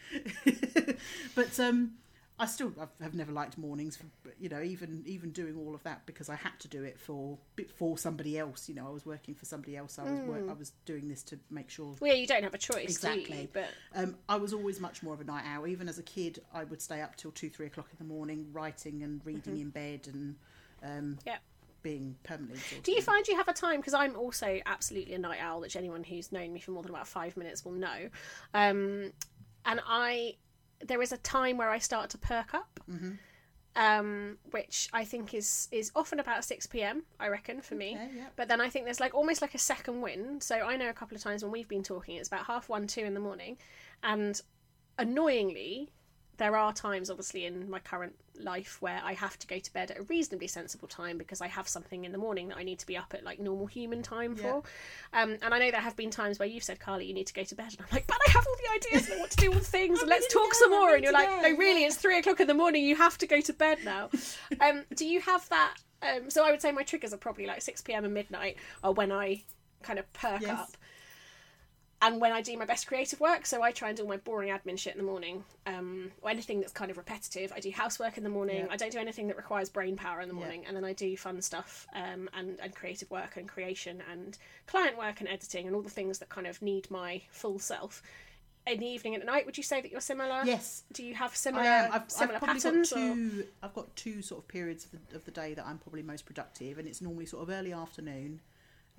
but 1.36 1.60
um, 1.60 1.94
I 2.40 2.48
still 2.48 2.74
I've, 2.82 2.90
have 3.00 3.14
never 3.14 3.32
liked 3.32 3.58
mornings. 3.58 3.96
For, 3.96 4.06
you 4.40 4.50
know, 4.50 4.62
even 4.62 5.04
even 5.06 5.32
doing 5.32 5.56
all 5.56 5.76
of 5.76 5.84
that 5.84 6.06
because 6.06 6.30
I 6.30 6.36
had 6.36 6.60
to 6.60 6.68
do 6.68 6.84
it 6.84 7.00
for 7.00 7.38
for 7.76 7.98
somebody 7.98 8.40
else. 8.40 8.68
You 8.68 8.76
know, 8.76 8.88
I 8.88 8.90
was 8.90 9.06
working 9.06 9.36
for 9.36 9.46
somebody 9.46 9.78
else. 9.78 10.00
I 10.00 10.04
was 10.04 10.20
work, 10.22 10.50
I 10.50 10.54
was 10.54 10.72
doing 10.86 11.08
this 11.08 11.22
to 11.24 11.40
make 11.52 11.70
sure 11.70 11.96
Well, 12.00 12.12
yeah, 12.12 12.18
you 12.18 12.28
don't 12.28 12.44
have 12.44 12.54
a 12.54 12.58
choice, 12.58 13.00
do 13.00 13.08
you? 13.08 13.14
Exactly. 13.14 13.50
But 13.54 13.70
um, 13.96 14.16
I 14.28 14.38
was 14.38 14.52
always 14.54 14.80
much 14.80 15.04
more 15.04 15.14
of 15.14 15.22
a 15.22 15.24
night 15.24 15.44
owl. 15.46 15.68
Even 15.68 15.88
as 15.88 16.00
a 16.00 16.04
kid, 16.04 16.42
I 16.54 16.64
would 16.64 16.82
stay 16.82 17.02
up 17.02 17.16
till 17.16 17.32
two, 17.32 17.50
three 17.50 17.68
o'clock 17.68 17.88
in 17.92 17.98
the 18.06 18.12
morning, 18.12 18.48
writing 18.52 19.04
and 19.04 19.22
reading 19.24 19.60
in 19.60 19.70
bed 19.70 20.10
and 20.12 20.36
um, 20.84 21.20
yeah. 21.26 21.38
being 21.84 22.16
permanently. 22.24 22.58
exhausted. 22.58 22.84
Do 22.84 22.92
you 22.94 23.02
find 23.02 23.28
you 23.28 23.38
have 23.38 23.48
a 23.48 23.54
time? 23.54 23.78
Because 23.80 23.94
I'm 23.94 24.16
also 24.16 24.60
absolutely 24.66 25.14
a 25.14 25.20
night 25.20 25.40
owl, 25.40 25.62
which 25.62 25.76
anyone 25.76 26.04
who's 26.04 26.32
known 26.32 26.52
me 26.52 26.60
for 26.60 26.72
more 26.72 26.82
than 26.82 26.92
about 26.92 27.08
five 27.08 27.38
minutes 27.38 27.64
will 27.64 27.74
know. 27.74 28.10
Um, 28.54 29.14
and 29.66 29.80
I, 29.88 30.36
there 30.80 31.02
is 31.02 31.12
a 31.12 31.18
time 31.18 31.58
where 31.58 31.70
I 31.70 31.80
start 31.80 32.10
to 32.12 32.18
perk 32.18 32.54
up, 32.54 32.80
um, 33.76 34.38
which 34.52 34.90
I 34.94 35.04
think 35.04 35.34
is 35.34 35.68
is 35.72 35.92
often 35.96 36.20
about 36.20 36.44
six 36.44 36.68
pm. 36.68 37.04
I 37.20 37.28
reckon 37.28 37.62
for 37.62 37.76
me. 37.76 37.96
Okay, 37.96 38.10
yeah. 38.18 38.28
But 38.36 38.48
then 38.48 38.62
I 38.62 38.70
think 38.70 38.86
there's 38.86 39.00
like 39.00 39.14
almost 39.14 39.42
like 39.42 39.56
a 39.56 39.60
second 39.60 40.02
wind. 40.02 40.44
So 40.44 40.56
I 40.56 40.76
know 40.78 40.90
a 40.90 40.94
couple 40.94 41.16
of 41.16 41.24
times 41.24 41.44
when 41.44 41.52
we've 41.52 41.70
been 41.70 41.84
talking, 41.84 42.16
it's 42.18 42.28
about 42.28 42.46
half 42.46 42.70
one, 42.70 42.88
two 42.88 43.02
in 43.02 43.14
the 43.14 43.20
morning, 43.20 43.58
and 44.04 44.40
annoyingly, 45.00 45.90
there 46.38 46.56
are 46.56 46.74
times, 46.74 47.10
obviously, 47.10 47.46
in 47.46 47.70
my 47.70 47.80
current 47.80 48.16
life 48.40 48.82
where 48.82 49.00
I 49.04 49.14
have 49.14 49.38
to 49.40 49.48
go 49.48 49.60
to 49.60 49.74
bed 49.74 49.92
at 49.92 50.00
a 50.00 50.04
reasonably 50.04 50.48
sensible 50.48 50.88
time 50.88 51.18
because 51.18 51.42
I 51.42 51.48
have 51.48 51.68
something 51.68 52.06
in 52.06 52.12
the 52.12 52.18
morning 52.18 52.48
that 52.48 52.58
I 52.58 52.64
need 52.64 52.80
to 52.80 52.88
be 52.88 52.98
up 52.98 53.14
at 53.14 53.24
like 53.24 53.40
normal 53.40 53.68
human 53.68 54.02
time 54.02 54.36
for. 54.36 54.64
Um, 55.14 55.38
and 55.42 55.54
I 55.54 55.60
know 55.60 55.70
there 55.70 55.80
have 55.80 55.96
been 55.96 56.10
times 56.10 56.40
where 56.40 56.48
you've 56.48 56.64
said, 56.64 56.80
Carly, 56.80 57.06
you 57.06 57.14
need 57.14 57.28
to 57.28 57.34
go 57.34 57.44
to 57.44 57.56
bed, 57.56 57.68
and 57.72 57.82
I'm 57.82 57.88
like, 57.92 58.08
but 58.08 58.18
I 58.28 58.32
have 58.32 58.46
all 58.48 58.56
the 58.56 58.88
ideas 58.88 59.06
and 59.06 59.16
I 59.16 59.20
want 59.20 59.32
to 59.32 59.38
do 59.38 59.52
all 59.52 59.60
the 59.60 59.66
things, 59.66 60.00
and 60.02 60.10
let's 60.10 60.32
talk 60.34 60.54
some 60.56 60.72
more. 60.72 60.96
And 60.96 61.04
you're 61.04 61.14
like, 61.14 61.30
no, 61.30 61.56
really, 61.56 61.84
it's 61.86 61.98
three 61.98 62.18
o'clock 62.18 62.40
in 62.40 62.48
the 62.48 62.54
morning. 62.54 62.84
You 62.84 62.96
have 62.96 63.18
to 63.20 63.28
go 63.28 63.40
to 63.42 63.54
bed 63.54 63.80
now. 63.84 64.10
um, 64.60 64.84
do 64.96 65.06
you 65.06 65.22
have 65.22 65.48
that? 65.50 65.76
Um, 66.02 66.30
so 66.30 66.44
I 66.44 66.52
would 66.52 66.62
say 66.62 66.72
my 66.72 66.84
triggers 66.84 67.14
are 67.14 67.18
probably 67.18 67.46
like 67.46 67.62
six 67.62 67.82
pm 67.82 68.06
and 68.06 68.14
midnight, 68.14 68.58
or 68.84 68.94
when 68.94 69.12
I 69.12 69.44
kind 69.84 70.00
of 70.00 70.12
perk 70.14 70.42
Yes. 70.42 70.50
up 70.50 70.78
and 72.04 72.22
when 72.22 72.32
I 72.32 72.42
do 72.42 72.56
my 72.58 72.66
best 72.66 72.86
creative 72.86 73.20
work, 73.20 73.46
so 73.48 73.64
I 73.64 73.72
try 73.72 73.88
and 73.90 73.98
do 73.98 74.04
all 74.04 74.10
my 74.10 74.18
boring 74.18 74.50
admin 74.50 74.78
shit 74.78 74.94
in 74.94 75.00
the 75.00 75.10
morning, 75.12 75.44
um, 75.66 76.12
or 76.22 76.30
anything 76.30 76.60
that's 76.60 76.72
kind 76.74 76.92
of 76.92 76.98
repetitive. 76.98 77.52
I 77.56 77.60
do 77.60 77.72
housework 77.72 78.18
in 78.18 78.24
the 78.24 78.30
morning. 78.30 78.66
Yeah. 78.66 78.68
I 78.70 78.78
don't 78.78 78.92
do 78.92 79.00
anything 79.00 79.28
that 79.30 79.38
requires 79.38 79.70
brain 79.70 79.96
power 79.96 80.22
in 80.22 80.28
the 80.30 80.36
Yeah. 80.36 80.40
morning, 80.42 80.66
and 80.68 80.78
then 80.78 80.84
I 80.86 80.94
do 80.94 81.18
fun 81.18 81.42
stuff 81.42 81.88
um, 81.96 82.30
and 82.34 82.60
and 82.60 82.76
creative 82.76 83.10
work 83.10 83.38
and 83.38 83.48
creation 83.48 84.04
and 84.12 84.38
client 84.68 84.98
work 84.98 85.20
and 85.22 85.30
editing 85.30 85.66
and 85.66 85.76
all 85.76 85.82
the 85.82 85.90
things 85.90 86.20
that 86.20 86.30
kind 86.30 86.46
of 86.46 86.62
need 86.62 86.92
my 86.92 87.22
full 87.32 87.58
self. 87.58 88.04
In 88.66 88.80
the 88.80 88.86
evening 88.86 89.14
and 89.16 89.22
at 89.24 89.28
night, 89.28 89.46
would 89.46 89.58
you 89.58 89.64
say 89.64 89.82
that 89.82 89.92
you're 89.92 90.00
similar? 90.00 90.42
Yes, 90.46 90.84
Do 90.94 91.04
you 91.04 91.14
have 91.16 91.36
similar. 91.36 91.64
I've, 91.92 92.10
similar 92.10 92.36
I've 92.38 92.44
patterns? 92.44 92.92
got 92.92 93.00
or- 93.02 93.14
two. 93.16 93.46
I've 93.62 93.74
got 93.74 93.94
two 93.98 94.22
sort 94.22 94.42
of 94.42 94.48
periods 94.48 94.86
of 94.86 94.92
the, 94.92 95.16
of 95.18 95.26
the 95.26 95.32
day 95.32 95.54
that 95.54 95.66
I'm 95.66 95.78
probably 95.80 96.02
most 96.02 96.26
productive, 96.26 96.78
and 96.78 96.88
it's 96.88 97.02
normally 97.02 97.26
sort 97.26 97.44
of 97.44 97.50
early 97.50 97.74
afternoon, 97.74 98.40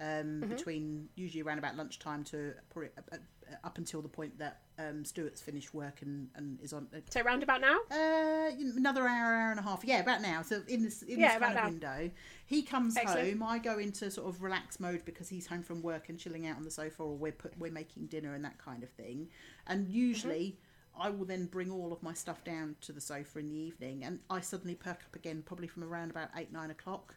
um, 0.01 0.07
Mm-hmm. 0.42 0.49
between 0.49 1.09
usually 1.14 1.42
around 1.42 1.59
about 1.59 1.76
lunchtime 1.76 2.24
to 2.24 2.53
probably, 2.70 2.90
uh, 2.99 3.16
uh, 3.16 3.55
up 3.62 3.78
until 3.78 4.03
the 4.03 4.09
point 4.09 4.36
that 4.38 4.62
um, 4.78 5.05
Stuart's 5.05 5.40
finished 5.40 5.72
work 5.72 6.03
and, 6.03 6.28
and 6.34 6.61
is 6.61 6.72
on. 6.72 6.88
Uh, 6.92 6.99
So 7.11 7.22
round 7.22 7.42
about 7.45 7.61
now. 7.61 7.78
Uh, 7.90 8.51
another 8.76 9.03
hour, 9.07 9.34
hour 9.34 9.51
and 9.51 9.61
a 9.61 9.62
half. 9.62 9.84
Yeah, 9.84 10.01
about 10.01 10.20
now. 10.22 10.42
So 10.42 10.62
in 10.66 10.82
this 10.82 11.03
in 11.03 11.20
Yeah, 11.20 11.38
this 11.38 11.47
kind 11.49 11.59
of 11.59 11.64
window, 11.66 12.11
he 12.47 12.62
comes 12.62 12.97
Excellent. 12.97 13.28
home. 13.34 13.42
I 13.45 13.59
go 13.59 13.78
into 13.78 14.11
sort 14.11 14.28
of 14.28 14.42
relax 14.42 14.80
mode 14.80 15.05
because 15.05 15.28
he's 15.28 15.47
home 15.47 15.62
from 15.62 15.80
work 15.82 16.09
and 16.09 16.18
chilling 16.18 16.47
out 16.47 16.57
on 16.57 16.64
the 16.64 16.70
sofa, 16.70 17.03
or 17.05 17.16
we're 17.16 17.32
put, 17.32 17.57
we're 17.59 17.70
making 17.70 18.07
dinner 18.07 18.34
and 18.34 18.45
that 18.45 18.59
kind 18.59 18.82
of 18.82 18.90
thing. 18.90 19.28
And 19.68 19.88
usually, 19.88 20.59
I 20.99 21.11
will 21.11 21.24
then 21.26 21.47
bring 21.47 21.70
all 21.70 21.92
of 21.92 22.03
my 22.03 22.14
stuff 22.14 22.42
down 22.42 22.74
to 22.80 22.92
the 22.92 23.01
sofa 23.01 23.38
in 23.38 23.49
the 23.49 23.57
evening, 23.57 24.03
and 24.05 24.18
I 24.28 24.40
suddenly 24.40 24.74
perk 24.74 25.03
up 25.07 25.14
again, 25.14 25.42
probably 25.47 25.68
from 25.68 25.84
around 25.84 26.11
about 26.11 26.30
eight 26.36 26.53
nine 26.53 26.70
o'clock. 26.70 27.14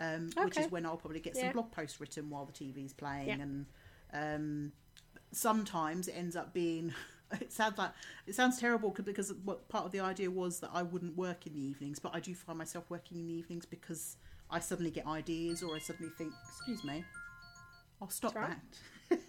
Um, 0.00 0.30
Which 0.42 0.58
is 0.58 0.70
when 0.70 0.84
I'll 0.86 0.96
probably 0.96 1.20
get 1.20 1.36
Yeah. 1.36 1.42
some 1.44 1.52
blog 1.52 1.70
posts 1.70 2.00
written 2.00 2.28
while 2.30 2.44
the 2.46 2.52
TV's 2.52 2.92
playing, 2.92 3.28
Yeah. 3.28 3.34
and 3.40 3.66
um, 4.12 4.72
sometimes 5.32 6.08
it 6.08 6.12
ends 6.12 6.36
up 6.36 6.52
being 6.52 6.92
it 7.40 7.52
sounds 7.52 7.78
like 7.78 7.90
it 8.26 8.34
sounds 8.34 8.58
terrible 8.60 8.90
because 8.90 9.32
what 9.44 9.68
part 9.68 9.84
of 9.86 9.92
the 9.92 10.00
idea 10.00 10.30
was 10.30 10.60
that 10.60 10.70
I 10.72 10.82
wouldn't 10.82 11.16
work 11.16 11.46
in 11.46 11.54
the 11.54 11.60
evenings 11.60 11.98
but 11.98 12.14
I 12.14 12.20
do 12.20 12.34
find 12.34 12.58
myself 12.58 12.84
working 12.88 13.18
in 13.18 13.26
the 13.26 13.32
evenings 13.34 13.66
because 13.66 14.16
I 14.50 14.60
suddenly 14.60 14.90
get 14.90 15.06
ideas 15.06 15.62
or 15.62 15.74
I 15.74 15.78
suddenly 15.80 16.12
think 16.16 16.32
excuse 16.48 16.84
me 16.84 17.04
I'll 18.00 18.10
stop 18.10 18.36
all 18.36 18.42
that 18.42 18.60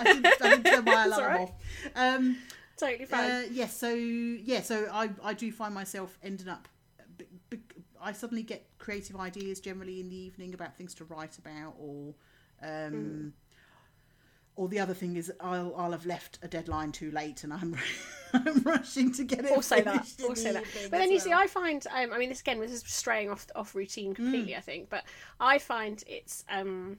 I, 0.00 0.04
didn't, 0.04 0.26
I 0.26 0.48
didn't 0.50 0.64
turn 0.64 0.84
my 0.84 1.04
alarm 1.06 1.24
right. 1.24 1.40
off 1.40 1.52
um, 1.94 2.36
Totally 2.78 3.04
fine. 3.04 3.30
uh, 3.30 3.42
yes, 3.52 3.76
so 3.76 3.92
yeah, 3.92 4.62
so 4.62 4.88
I 4.90 5.10
I 5.22 5.34
do 5.34 5.52
find 5.52 5.74
myself 5.74 6.18
ending 6.22 6.48
up. 6.48 6.66
I 8.02 8.12
suddenly 8.12 8.42
get 8.42 8.66
creative 8.78 9.16
ideas 9.16 9.60
generally 9.60 10.00
in 10.00 10.08
the 10.08 10.16
evening 10.16 10.54
about 10.54 10.76
things 10.76 10.94
to 10.94 11.04
write 11.04 11.38
about, 11.38 11.74
or 11.78 12.14
um, 12.62 12.92
Mm. 12.92 13.32
or 14.56 14.68
the 14.68 14.78
other 14.78 14.94
thing 14.94 15.16
is 15.16 15.32
I'll 15.40 15.74
I'll 15.76 15.92
have 15.92 16.06
left 16.06 16.38
a 16.42 16.48
deadline 16.48 16.92
too 16.92 17.10
late, 17.10 17.44
and 17.44 17.52
I'm 17.52 17.76
I'm 18.32 18.62
rushing 18.62 19.12
to 19.14 19.24
get 19.24 19.44
it. 19.44 19.50
also 19.52 19.80
that 19.82 20.06
also 20.24 20.52
that 20.52 20.64
but 20.74 20.90
then 20.98 21.10
you 21.10 21.18
see 21.18 21.32
i 21.32 21.46
find 21.48 21.84
um, 21.88 22.12
i 22.12 22.18
mean 22.18 22.28
this 22.28 22.40
again 22.40 22.60
this 22.60 22.70
is 22.70 22.84
straying 22.86 23.28
off 23.28 23.44
off 23.56 23.74
routine 23.74 24.14
completely 24.14 24.54
i 24.54 24.60
think 24.60 24.88
but 24.88 25.02
i 25.40 25.58
find 25.58 26.04
it's 26.06 26.44
um 26.48 26.96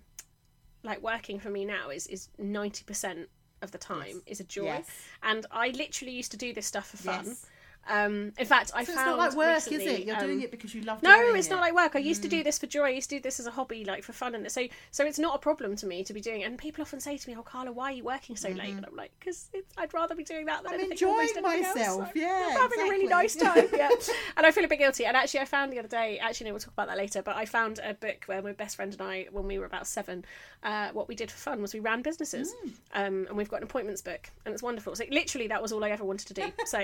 like 0.84 1.02
working 1.02 1.40
for 1.40 1.50
me 1.50 1.64
now 1.64 1.90
is 1.90 2.06
is 2.08 2.28
90% 2.38 3.28
of 3.62 3.72
the 3.72 3.78
time 3.78 4.08
Yes. 4.08 4.24
is 4.26 4.40
a 4.42 4.44
joy 4.44 4.66
Yes. 4.66 4.90
and 5.24 5.46
i 5.52 5.70
literally 5.70 6.12
used 6.14 6.32
to 6.32 6.38
do 6.38 6.54
this 6.54 6.66
stuff 6.66 6.90
for 6.90 6.98
fun 6.98 7.26
Yes. 7.26 7.46
Um 7.90 8.32
in 8.38 8.46
fact 8.46 8.72
i 8.76 8.84
So 8.84 8.94
found 8.94 9.00
it's 9.00 9.06
not 9.06 9.18
like 9.18 9.36
work, 9.36 9.56
recently, 9.56 9.86
is 9.86 10.00
it? 10.00 10.06
You're 10.06 10.16
um, 10.18 10.26
doing 10.26 10.42
it 10.42 10.52
because 10.52 10.74
you 10.76 10.82
love. 10.82 11.00
It. 11.00 11.04
No, 11.04 11.34
it's 11.34 11.50
not 11.50 11.62
like 11.62 11.74
work. 11.74 11.96
I 11.96 12.00
used 12.00 12.22
to 12.22 12.28
do 12.30 12.44
this 12.44 12.60
for 12.60 12.68
joy. 12.68 12.86
I 12.86 12.90
used 12.90 13.10
to 13.10 13.16
do 13.16 13.22
this 13.22 13.40
as 13.40 13.48
a 13.48 13.52
hobby, 13.52 13.84
like 13.86 14.04
for 14.04 14.14
fun, 14.14 14.36
and 14.36 14.50
so 14.52 14.68
so 14.92 15.06
it's 15.06 15.18
not 15.20 15.36
a 15.36 15.40
problem 15.40 15.76
to 15.78 15.88
me 15.88 16.04
to 16.04 16.14
be 16.14 16.22
doing. 16.22 16.42
it. 16.42 16.46
And 16.46 16.58
people 16.58 16.82
often 16.84 17.00
say 17.00 17.18
to 17.18 17.30
me, 17.30 17.36
"Oh, 17.38 17.42
Carla, 17.42 17.72
why 17.72 17.86
are 17.92 17.96
you 17.96 18.04
working 18.04 18.36
so 18.36 18.50
late?" 18.50 18.76
And 18.76 18.86
I'm 18.86 18.96
like, 18.96 19.12
"Because 19.20 19.50
I'd 19.78 19.94
rather 19.94 20.14
be 20.16 20.24
doing 20.24 20.46
that 20.46 20.64
than 20.64 20.74
I'm 20.74 20.80
anything, 20.80 20.92
enjoying 20.92 21.20
anything 21.20 21.46
else." 21.66 21.76
myself, 21.76 22.12
yeah, 22.16 22.48
I'm 22.52 22.62
having 22.62 22.80
a 22.82 22.84
really 22.84 23.08
nice 23.08 23.36
time. 23.36 23.68
Yeah, 23.74 23.90
and 24.38 24.46
I 24.46 24.52
feel 24.52 24.64
a 24.64 24.68
bit 24.68 24.80
guilty. 24.80 25.06
And 25.06 25.18
actually, 25.18 25.40
I 25.42 25.46
found 25.46 25.74
the 25.74 25.80
other 25.80 25.88
day. 25.88 26.20
Actually, 26.20 26.48
no, 26.48 26.54
we'll 26.54 26.60
talk 26.60 26.74
about 26.74 26.88
that 26.88 26.98
later. 26.98 27.22
But 27.24 27.36
I 27.36 27.46
found 27.46 27.80
a 27.84 27.94
book 27.96 28.24
where 28.28 28.42
my 28.42 28.52
best 28.54 28.76
friend 28.76 28.94
and 28.94 29.02
I, 29.02 29.28
when 29.32 29.48
we 29.48 29.58
were 29.58 29.66
about 29.66 29.88
seven, 29.88 30.24
uh, 30.64 30.90
what 30.94 31.08
we 31.08 31.16
did 31.16 31.32
for 31.32 31.38
fun 31.38 31.62
was 31.62 31.74
we 31.74 31.80
ran 31.80 32.02
businesses, 32.02 32.54
Mm. 32.64 32.72
um, 32.94 33.26
and 33.28 33.36
we've 33.38 33.50
got 33.50 33.58
an 33.58 33.64
appointments 33.64 34.02
book, 34.02 34.30
and 34.46 34.54
it's 34.54 34.62
wonderful. 34.64 34.96
So 34.96 35.06
literally, 35.10 35.48
that 35.48 35.62
was 35.62 35.72
all 35.72 35.84
I 35.84 35.90
ever 35.90 36.04
wanted 36.04 36.28
to 36.28 36.34
do. 36.36 36.52
So, 36.66 36.78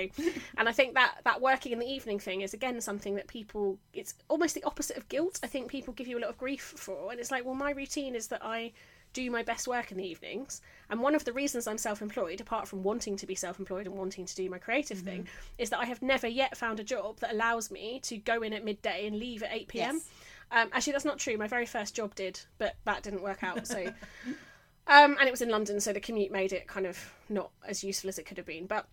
and 0.57 0.67
I 0.67 0.71
think 0.71 0.95
that 0.95 1.17
that 1.25 1.41
working 1.41 1.71
in 1.71 1.79
the 1.79 1.85
evening 1.85 2.19
thing 2.19 2.41
is 2.41 2.53
again 2.53 2.81
something 2.81 3.15
that 3.15 3.27
people. 3.27 3.77
It's 3.93 4.13
almost 4.29 4.55
the 4.55 4.63
opposite 4.63 4.97
of 4.97 5.07
guilt. 5.09 5.39
I 5.43 5.47
think 5.47 5.69
people 5.69 5.93
give 5.93 6.07
you 6.07 6.17
a 6.17 6.21
lot 6.21 6.29
of 6.29 6.37
grief 6.37 6.73
for, 6.77 7.11
and 7.11 7.19
it's 7.19 7.31
like, 7.31 7.45
well, 7.45 7.55
my 7.55 7.71
routine 7.71 8.15
is 8.15 8.27
that 8.27 8.43
I 8.43 8.71
do 9.13 9.31
my 9.31 9.41
best 9.41 9.67
work 9.67 9.91
in 9.91 9.97
the 9.97 10.05
evenings. 10.07 10.61
And 10.89 10.99
one 11.01 11.15
of 11.15 11.23
the 11.25 11.33
reasons 11.33 11.65
I'm 11.67 11.77
self 11.77 12.01
employed, 12.01 12.41
apart 12.41 12.67
from 12.67 12.83
wanting 12.83 13.15
to 13.17 13.25
be 13.27 13.35
self 13.35 13.59
employed 13.59 13.85
and 13.87 13.95
wanting 13.95 14.25
to 14.25 14.35
do 14.35 14.49
my 14.49 14.57
creative 14.57 14.99
thing, 14.99 15.21
Mm-hmm. 15.23 15.61
is 15.61 15.69
that 15.69 15.79
I 15.79 15.85
have 15.85 16.01
never 16.01 16.27
yet 16.27 16.57
found 16.57 16.79
a 16.79 16.83
job 16.83 17.19
that 17.19 17.31
allows 17.33 17.69
me 17.71 17.99
to 18.03 18.17
go 18.17 18.41
in 18.41 18.53
at 18.53 18.63
midday 18.65 19.07
and 19.07 19.17
leave 19.17 19.43
at 19.43 19.51
8 19.53 19.67
pm. 19.67 19.95
Yes. 19.95 20.09
Um, 20.51 20.69
actually, 20.71 20.93
that's 20.93 21.05
not 21.05 21.19
true. 21.19 21.37
My 21.37 21.47
very 21.47 21.65
first 21.65 21.95
job 21.95 22.15
did, 22.15 22.39
but 22.57 22.75
that 22.85 23.03
didn't 23.03 23.21
work 23.21 23.43
out. 23.43 23.67
So, 23.67 23.85
um, 24.87 25.17
and 25.19 25.23
it 25.23 25.31
was 25.31 25.41
in 25.41 25.49
London, 25.49 25.79
so 25.79 25.91
the 25.93 25.99
commute 25.99 26.31
made 26.31 26.53
it 26.53 26.67
kind 26.67 26.85
of 26.85 27.13
not 27.29 27.51
as 27.67 27.83
useful 27.83 28.07
as 28.07 28.17
it 28.17 28.25
could 28.25 28.37
have 28.37 28.45
been. 28.45 28.65
But 28.65 28.87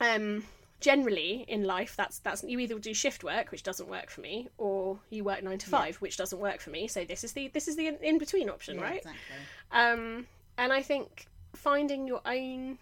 um, 0.00 0.44
generally 0.80 1.44
in 1.48 1.64
life, 1.64 1.94
that's 1.96 2.20
that's 2.20 2.42
you 2.42 2.58
either 2.58 2.78
do 2.78 2.94
shift 2.94 3.22
work, 3.22 3.50
which 3.50 3.62
doesn't 3.62 3.88
work 3.88 4.10
for 4.10 4.22
me, 4.22 4.48
or 4.56 4.98
you 5.10 5.24
work 5.24 5.42
nine 5.42 5.58
to 5.58 5.68
five, 5.68 5.96
which 5.96 6.16
doesn't 6.16 6.38
work 6.38 6.60
for 6.60 6.70
me. 6.70 6.88
So 6.88 7.04
this 7.04 7.22
is 7.22 7.32
the 7.32 7.48
this 7.48 7.68
is 7.68 7.76
the 7.76 7.96
in 8.00 8.18
between 8.18 8.48
option, 8.48 8.76
Yeah, 8.76 8.84
right? 8.84 8.96
Exactly. 8.98 9.36
Um, 9.72 10.26
and 10.56 10.72
I 10.72 10.82
think 10.82 11.26
finding 11.54 12.06
your 12.06 12.20
own 12.24 12.78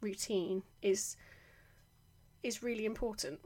routine 0.00 0.62
is 0.82 1.16
is 2.42 2.62
really 2.62 2.84
important 2.84 3.40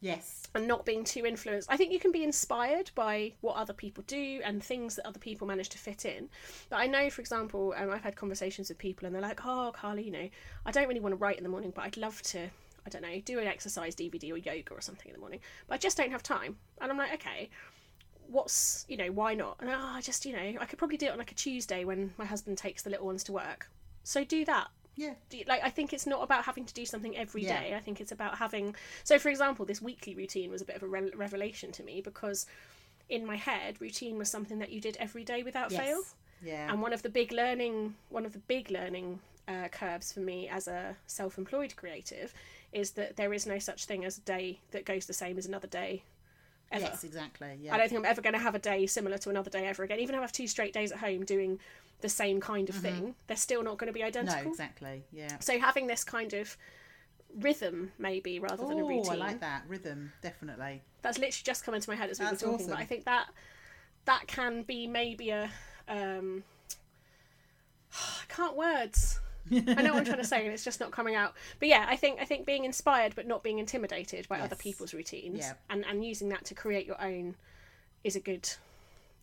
Yes. 0.00 0.48
and 0.54 0.66
not 0.66 0.84
being 0.84 1.04
too 1.04 1.26
influenced. 1.26 1.70
I 1.70 1.76
think 1.76 1.92
you 1.92 2.00
can 2.00 2.10
be 2.10 2.24
inspired 2.24 2.90
by 2.94 3.32
what 3.40 3.56
other 3.56 3.72
people 3.72 4.02
do 4.06 4.40
and 4.44 4.62
things 4.62 4.96
that 4.96 5.06
other 5.06 5.18
people 5.18 5.46
manage 5.46 5.68
to 5.70 5.78
fit 5.78 6.04
in. 6.04 6.28
But 6.68 6.76
I 6.76 6.86
know, 6.86 7.10
for 7.10 7.20
example, 7.20 7.74
um, 7.76 7.90
I've 7.90 8.02
had 8.02 8.16
conversations 8.16 8.68
with 8.68 8.78
people 8.78 9.06
and 9.06 9.14
they're 9.14 9.22
like, 9.22 9.44
"Oh, 9.44 9.72
Carly, 9.74 10.02
you 10.02 10.10
know, 10.10 10.28
I 10.66 10.70
don't 10.70 10.88
really 10.88 11.00
want 11.00 11.12
to 11.12 11.16
write 11.16 11.36
in 11.36 11.44
the 11.44 11.50
morning, 11.50 11.72
but 11.74 11.84
I'd 11.84 11.96
love 11.96 12.20
to." 12.22 12.50
I 12.86 12.88
don't 12.88 13.02
know, 13.02 13.20
do 13.20 13.38
an 13.38 13.46
exercise 13.46 13.94
DVD 13.94 14.32
or 14.32 14.38
yoga 14.38 14.72
or 14.72 14.80
something 14.80 15.06
in 15.08 15.12
the 15.12 15.20
morning, 15.20 15.40
but 15.68 15.74
I 15.74 15.78
just 15.78 15.98
don't 15.98 16.10
have 16.10 16.22
time. 16.22 16.56
And 16.80 16.90
I'm 16.90 16.96
like, 16.96 17.12
okay, 17.12 17.50
what's 18.26 18.86
you 18.88 18.96
know, 18.96 19.12
why 19.12 19.34
not? 19.34 19.56
And 19.60 19.68
oh, 19.68 19.74
I 19.76 20.00
just 20.00 20.24
you 20.24 20.32
know, 20.32 20.58
I 20.60 20.64
could 20.64 20.78
probably 20.78 20.96
do 20.96 21.06
it 21.06 21.12
on 21.12 21.18
like 21.18 21.30
a 21.30 21.34
Tuesday 21.34 21.84
when 21.84 22.14
my 22.16 22.24
husband 22.24 22.56
takes 22.58 22.82
the 22.82 22.90
little 22.90 23.06
ones 23.06 23.22
to 23.24 23.32
work. 23.32 23.68
So 24.02 24.24
do 24.24 24.44
that. 24.46 24.68
Yeah. 24.96 25.14
like 25.48 25.62
I 25.62 25.70
think 25.70 25.92
it's 25.92 26.06
not 26.06 26.22
about 26.22 26.44
having 26.44 26.64
to 26.64 26.74
do 26.74 26.84
something 26.84 27.16
every 27.16 27.42
day. 27.42 27.68
Yeah. 27.70 27.76
I 27.76 27.80
think 27.80 28.00
it's 28.00 28.12
about 28.12 28.38
having. 28.38 28.74
So, 29.04 29.18
for 29.18 29.28
example, 29.28 29.64
this 29.64 29.80
weekly 29.80 30.14
routine 30.14 30.50
was 30.50 30.60
a 30.60 30.64
bit 30.64 30.76
of 30.76 30.82
a 30.82 30.86
re- 30.86 31.12
revelation 31.14 31.72
to 31.72 31.82
me 31.82 32.00
because 32.00 32.46
in 33.08 33.26
my 33.26 33.36
head, 33.36 33.80
routine 33.80 34.18
was 34.18 34.30
something 34.30 34.58
that 34.58 34.70
you 34.70 34.80
did 34.80 34.96
every 34.98 35.24
day 35.24 35.42
without 35.42 35.72
fail. 35.72 36.02
Yeah. 36.42 36.70
And 36.70 36.80
one 36.80 36.92
of 36.92 37.02
the 37.02 37.08
big 37.08 37.32
learning, 37.32 37.94
one 38.08 38.24
of 38.24 38.32
the 38.32 38.38
big 38.38 38.70
learning 38.70 39.20
uh, 39.48 39.68
curves 39.68 40.12
for 40.12 40.20
me 40.20 40.48
as 40.48 40.68
a 40.68 40.96
self-employed 41.06 41.76
creative 41.76 42.32
is 42.72 42.92
that 42.92 43.16
there 43.16 43.34
is 43.34 43.46
no 43.46 43.58
such 43.58 43.84
thing 43.86 44.04
as 44.04 44.18
a 44.18 44.20
day 44.22 44.60
that 44.70 44.84
goes 44.84 45.06
the 45.06 45.12
same 45.12 45.38
as 45.38 45.46
another 45.46 45.66
day. 45.66 46.02
Ever. 46.72 46.84
Yes, 46.84 47.02
exactly. 47.02 47.58
Yeah. 47.60 47.74
I 47.74 47.78
don't 47.78 47.88
think 47.88 47.98
I'm 47.98 48.04
ever 48.04 48.22
going 48.22 48.34
to 48.34 48.38
have 48.38 48.54
a 48.54 48.60
day 48.60 48.86
similar 48.86 49.18
to 49.18 49.30
another 49.30 49.50
day 49.50 49.66
ever 49.66 49.82
again. 49.82 49.98
Even 49.98 50.14
if 50.14 50.20
I 50.20 50.22
have 50.22 50.32
two 50.32 50.46
straight 50.46 50.72
days 50.72 50.92
at 50.92 50.98
home 50.98 51.24
doing 51.24 51.58
the 52.00 52.08
same 52.08 52.40
kind 52.40 52.68
of 52.68 52.74
thing, 52.74 53.14
they're 53.26 53.36
still 53.36 53.62
not 53.62 53.78
going 53.78 53.86
to 53.88 53.92
be 53.92 54.00
Mm-hmm. 54.00 54.24
no, 54.26 54.32
identical. 54.32 54.50
exactly. 54.52 55.04
Yeah. 55.12 55.38
So 55.40 55.58
having 55.58 55.86
this 55.86 56.02
kind 56.04 56.32
of 56.34 56.56
rhythm, 57.38 57.92
maybe 57.98 58.38
rather 58.38 58.66
than 58.66 58.78
a 58.78 58.84
Oh, 58.84 58.88
routine, 58.88 59.12
I 59.12 59.16
like 59.16 59.40
that 59.40 59.62
rhythm. 59.68 60.12
Definitely. 60.22 60.82
that's 61.02 61.18
literally 61.18 61.42
just 61.44 61.64
come 61.64 61.74
into 61.74 61.88
my 61.90 61.96
head 61.96 62.10
as 62.10 62.18
we 62.18 62.24
were 62.26 62.30
That's 62.32 62.42
talking. 62.42 62.66
But. 62.68 62.78
I 62.78 62.84
think 62.84 63.04
that 63.04 63.26
that 64.06 64.26
can 64.26 64.62
be 64.62 64.86
maybe 64.86 65.30
a 65.30 65.50
um, 65.88 66.42
I 67.92 68.24
can't 68.28 68.56
words. 68.56 69.20
I 69.50 69.60
know 69.82 69.92
what 69.94 70.00
I'm 70.00 70.04
trying 70.04 70.18
to 70.18 70.24
say, 70.24 70.44
and 70.44 70.52
it's 70.52 70.64
just 70.64 70.80
not 70.80 70.90
coming 70.92 71.14
out. 71.16 71.34
But 71.58 71.68
yeah, 71.68 71.86
I 71.88 71.96
think 71.96 72.20
I 72.20 72.24
think 72.24 72.46
being 72.46 72.64
inspired 72.64 73.14
but 73.16 73.26
not 73.26 73.42
being 73.42 73.58
intimidated 73.58 74.28
by 74.28 74.38
other 74.40 74.54
people's 74.56 74.94
routines, 74.94 75.38
Yeah. 75.40 75.54
and 75.70 75.84
and 75.86 76.04
using 76.04 76.28
that 76.28 76.44
to 76.46 76.54
create 76.54 76.86
your 76.86 77.00
own, 77.02 77.34
is 78.04 78.14
a 78.16 78.20
good 78.20 78.48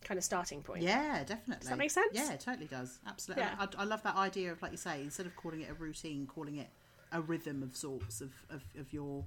kind 0.04 0.18
of 0.18 0.24
starting 0.24 0.62
point. 0.62 0.82
Yeah, 0.82 1.24
definitely. 1.24 1.60
Does 1.60 1.68
that 1.68 1.78
make 1.78 1.90
sense? 1.90 2.12
Yeah, 2.12 2.32
it 2.32 2.40
totally 2.40 2.66
does. 2.66 2.98
Absolutely. 3.06 3.44
Yeah. 3.44 3.54
I, 3.58 3.82
I 3.82 3.84
love 3.84 4.02
that 4.02 4.16
idea 4.16 4.52
of, 4.52 4.62
like 4.62 4.72
you 4.72 4.78
say, 4.78 5.02
instead 5.02 5.26
of 5.26 5.36
calling 5.36 5.60
it 5.62 5.70
a 5.70 5.74
routine, 5.74 6.26
calling 6.26 6.56
it 6.56 6.68
a 7.12 7.20
rhythm 7.20 7.62
of 7.62 7.76
sorts 7.76 8.20
of, 8.20 8.32
of, 8.50 8.62
of 8.78 8.92
your 8.92 9.24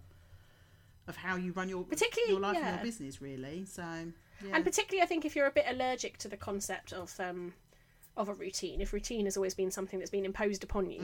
of 1.07 1.15
how 1.17 1.35
you 1.35 1.51
run 1.51 1.67
your 1.67 1.83
Particularly, 1.83 2.31
your 2.31 2.41
life 2.41 2.57
and 2.57 2.75
your 2.75 2.83
business, 2.83 3.21
really. 3.21 3.65
So 3.65 3.81
yeah. 4.45 4.55
And 4.55 4.63
particularly, 4.63 5.03
I 5.03 5.07
think 5.07 5.25
if 5.25 5.35
you're 5.35 5.47
a 5.47 5.51
bit 5.51 5.65
allergic 5.67 6.17
to 6.19 6.27
the 6.27 6.37
concept 6.37 6.93
of 6.93 7.19
um, 7.19 7.53
of 8.15 8.29
a 8.29 8.33
routine, 8.33 8.81
if 8.81 8.93
routine 8.93 9.25
has 9.25 9.35
always 9.35 9.53
been 9.53 9.71
something 9.71 9.99
that's 9.99 10.11
been 10.11 10.25
imposed 10.25 10.63
upon 10.63 10.89
you, 10.89 11.01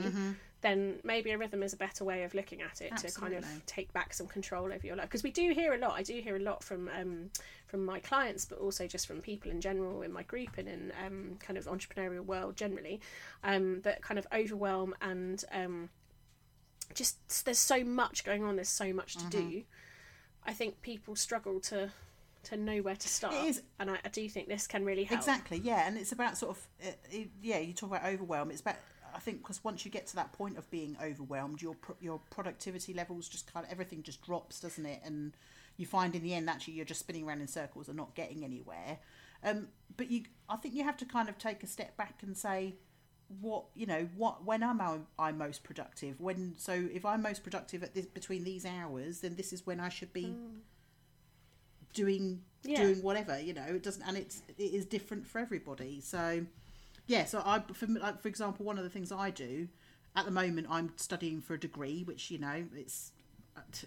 then 0.60 0.98
maybe 1.04 1.30
a 1.30 1.38
rhythm 1.38 1.62
is 1.62 1.72
a 1.72 1.76
better 1.76 2.04
way 2.04 2.24
of 2.24 2.34
looking 2.34 2.62
at 2.62 2.80
it 2.80 2.90
to 2.96 3.06
kind 3.20 3.32
of 3.34 3.44
take 3.66 3.92
back 3.92 4.12
some 4.12 4.26
control 4.26 4.72
over 4.72 4.84
your 4.86 4.96
life. 4.96 5.06
Because 5.06 5.22
we 5.22 5.30
do 5.30 5.52
hear 5.52 5.72
a 5.74 5.78
lot. 5.78 5.92
I 5.92 6.02
do 6.02 6.20
hear 6.20 6.34
a 6.36 6.40
lot 6.40 6.64
from 6.64 6.90
um, 7.00 7.30
from 7.66 7.84
my 7.84 8.00
clients, 8.00 8.44
but 8.44 8.58
also 8.58 8.86
just 8.86 9.06
from 9.06 9.20
people 9.20 9.50
in 9.50 9.60
general 9.60 10.02
in 10.02 10.12
my 10.12 10.22
group 10.24 10.58
and 10.58 10.66
in 10.68 10.92
um, 11.06 11.36
kind 11.38 11.56
of 11.58 11.66
entrepreneurial 11.66 12.24
world 12.24 12.56
generally, 12.56 13.00
um, 13.44 13.80
that 13.82 14.02
kind 14.02 14.18
of 14.18 14.26
overwhelm 14.32 14.94
and 15.00 15.44
um, 15.52 15.90
just 16.94 17.44
there's 17.44 17.58
so 17.58 17.84
much 17.84 18.24
going 18.24 18.42
on. 18.44 18.56
There's 18.56 18.68
so 18.68 18.92
much 18.92 19.16
to 19.16 19.26
do. 19.26 19.62
I 20.44 20.52
think 20.54 20.80
people 20.82 21.14
struggle 21.16 21.60
to 21.60 21.90
to 22.44 22.56
know 22.56 22.78
where 22.78 22.96
to 22.96 23.08
start. 23.08 23.34
It 23.34 23.44
is- 23.46 23.62
and 23.78 23.90
I, 23.90 23.98
I 24.04 24.08
do 24.08 24.28
think 24.28 24.48
this 24.48 24.66
can 24.66 24.84
really 24.84 25.04
help. 25.04 25.20
Exactly, 25.20 25.58
yeah, 25.62 25.86
and 25.86 25.98
it's 25.98 26.12
about 26.12 26.38
sort 26.38 26.56
of 26.56 26.68
uh, 26.86 27.18
yeah. 27.42 27.58
You 27.58 27.74
talk 27.74 27.90
about 27.90 28.04
overwhelm. 28.04 28.50
It's 28.50 28.60
about 28.60 28.76
I 29.14 29.18
think 29.18 29.38
because 29.42 29.62
once 29.64 29.84
you 29.84 29.90
get 29.90 30.06
to 30.08 30.16
that 30.16 30.32
point 30.32 30.56
of 30.58 30.70
being 30.70 30.96
overwhelmed, 31.02 31.60
your 31.62 31.74
pro- 31.74 31.96
your 32.00 32.20
productivity 32.30 32.92
levels 32.94 33.28
just 33.28 33.52
kind 33.52 33.64
of 33.66 33.72
everything 33.72 34.02
just 34.02 34.22
drops, 34.22 34.60
doesn't 34.60 34.86
it? 34.86 35.00
And 35.04 35.32
you 35.76 35.86
find 35.86 36.14
in 36.14 36.22
the 36.22 36.34
end 36.34 36.48
actually 36.50 36.74
you're 36.74 36.84
just 36.84 37.00
spinning 37.00 37.26
around 37.26 37.40
in 37.40 37.48
circles 37.48 37.88
and 37.88 37.96
not 37.96 38.14
getting 38.14 38.44
anywhere. 38.44 38.98
Um, 39.44 39.68
but 39.96 40.10
you, 40.10 40.24
I 40.48 40.56
think 40.56 40.74
you 40.74 40.82
have 40.84 40.96
to 40.98 41.04
kind 41.04 41.28
of 41.28 41.38
take 41.38 41.62
a 41.62 41.66
step 41.66 41.96
back 41.96 42.22
and 42.22 42.36
say, 42.36 42.74
what 43.40 43.64
you 43.74 43.86
know, 43.86 44.08
what 44.16 44.44
when 44.44 44.62
am 44.62 44.80
I, 44.80 44.98
I 45.18 45.32
most 45.32 45.62
productive? 45.62 46.20
When 46.20 46.54
so 46.56 46.72
if 46.72 47.04
I'm 47.04 47.22
most 47.22 47.42
productive 47.44 47.82
at 47.82 47.94
this 47.94 48.06
between 48.06 48.42
these 48.44 48.64
hours, 48.66 49.20
then 49.20 49.36
this 49.36 49.52
is 49.52 49.66
when 49.66 49.78
I 49.80 49.88
should 49.90 50.12
be 50.12 50.34
doing 51.94 52.42
Yeah. 52.64 52.82
doing 52.82 53.02
whatever 53.02 53.40
you 53.40 53.54
know 53.54 53.64
it 53.64 53.82
doesn't 53.82 54.02
and 54.02 54.16
it's 54.16 54.42
it 54.58 54.62
is 54.62 54.84
different 54.84 55.26
for 55.26 55.38
everybody 55.38 56.00
so 56.00 56.44
yeah 57.08 57.24
so 57.24 57.42
i 57.44 57.60
for, 57.72 57.86
like, 57.86 58.20
for 58.22 58.28
example 58.28 58.64
one 58.64 58.78
of 58.78 58.84
the 58.84 58.90
things 58.90 59.10
i 59.10 59.30
do 59.30 59.66
at 60.14 60.24
the 60.24 60.30
moment 60.30 60.66
i'm 60.70 60.92
studying 60.96 61.40
for 61.40 61.54
a 61.54 61.60
degree 61.60 62.04
which 62.04 62.30
you 62.30 62.38
know 62.38 62.64
it's 62.76 63.10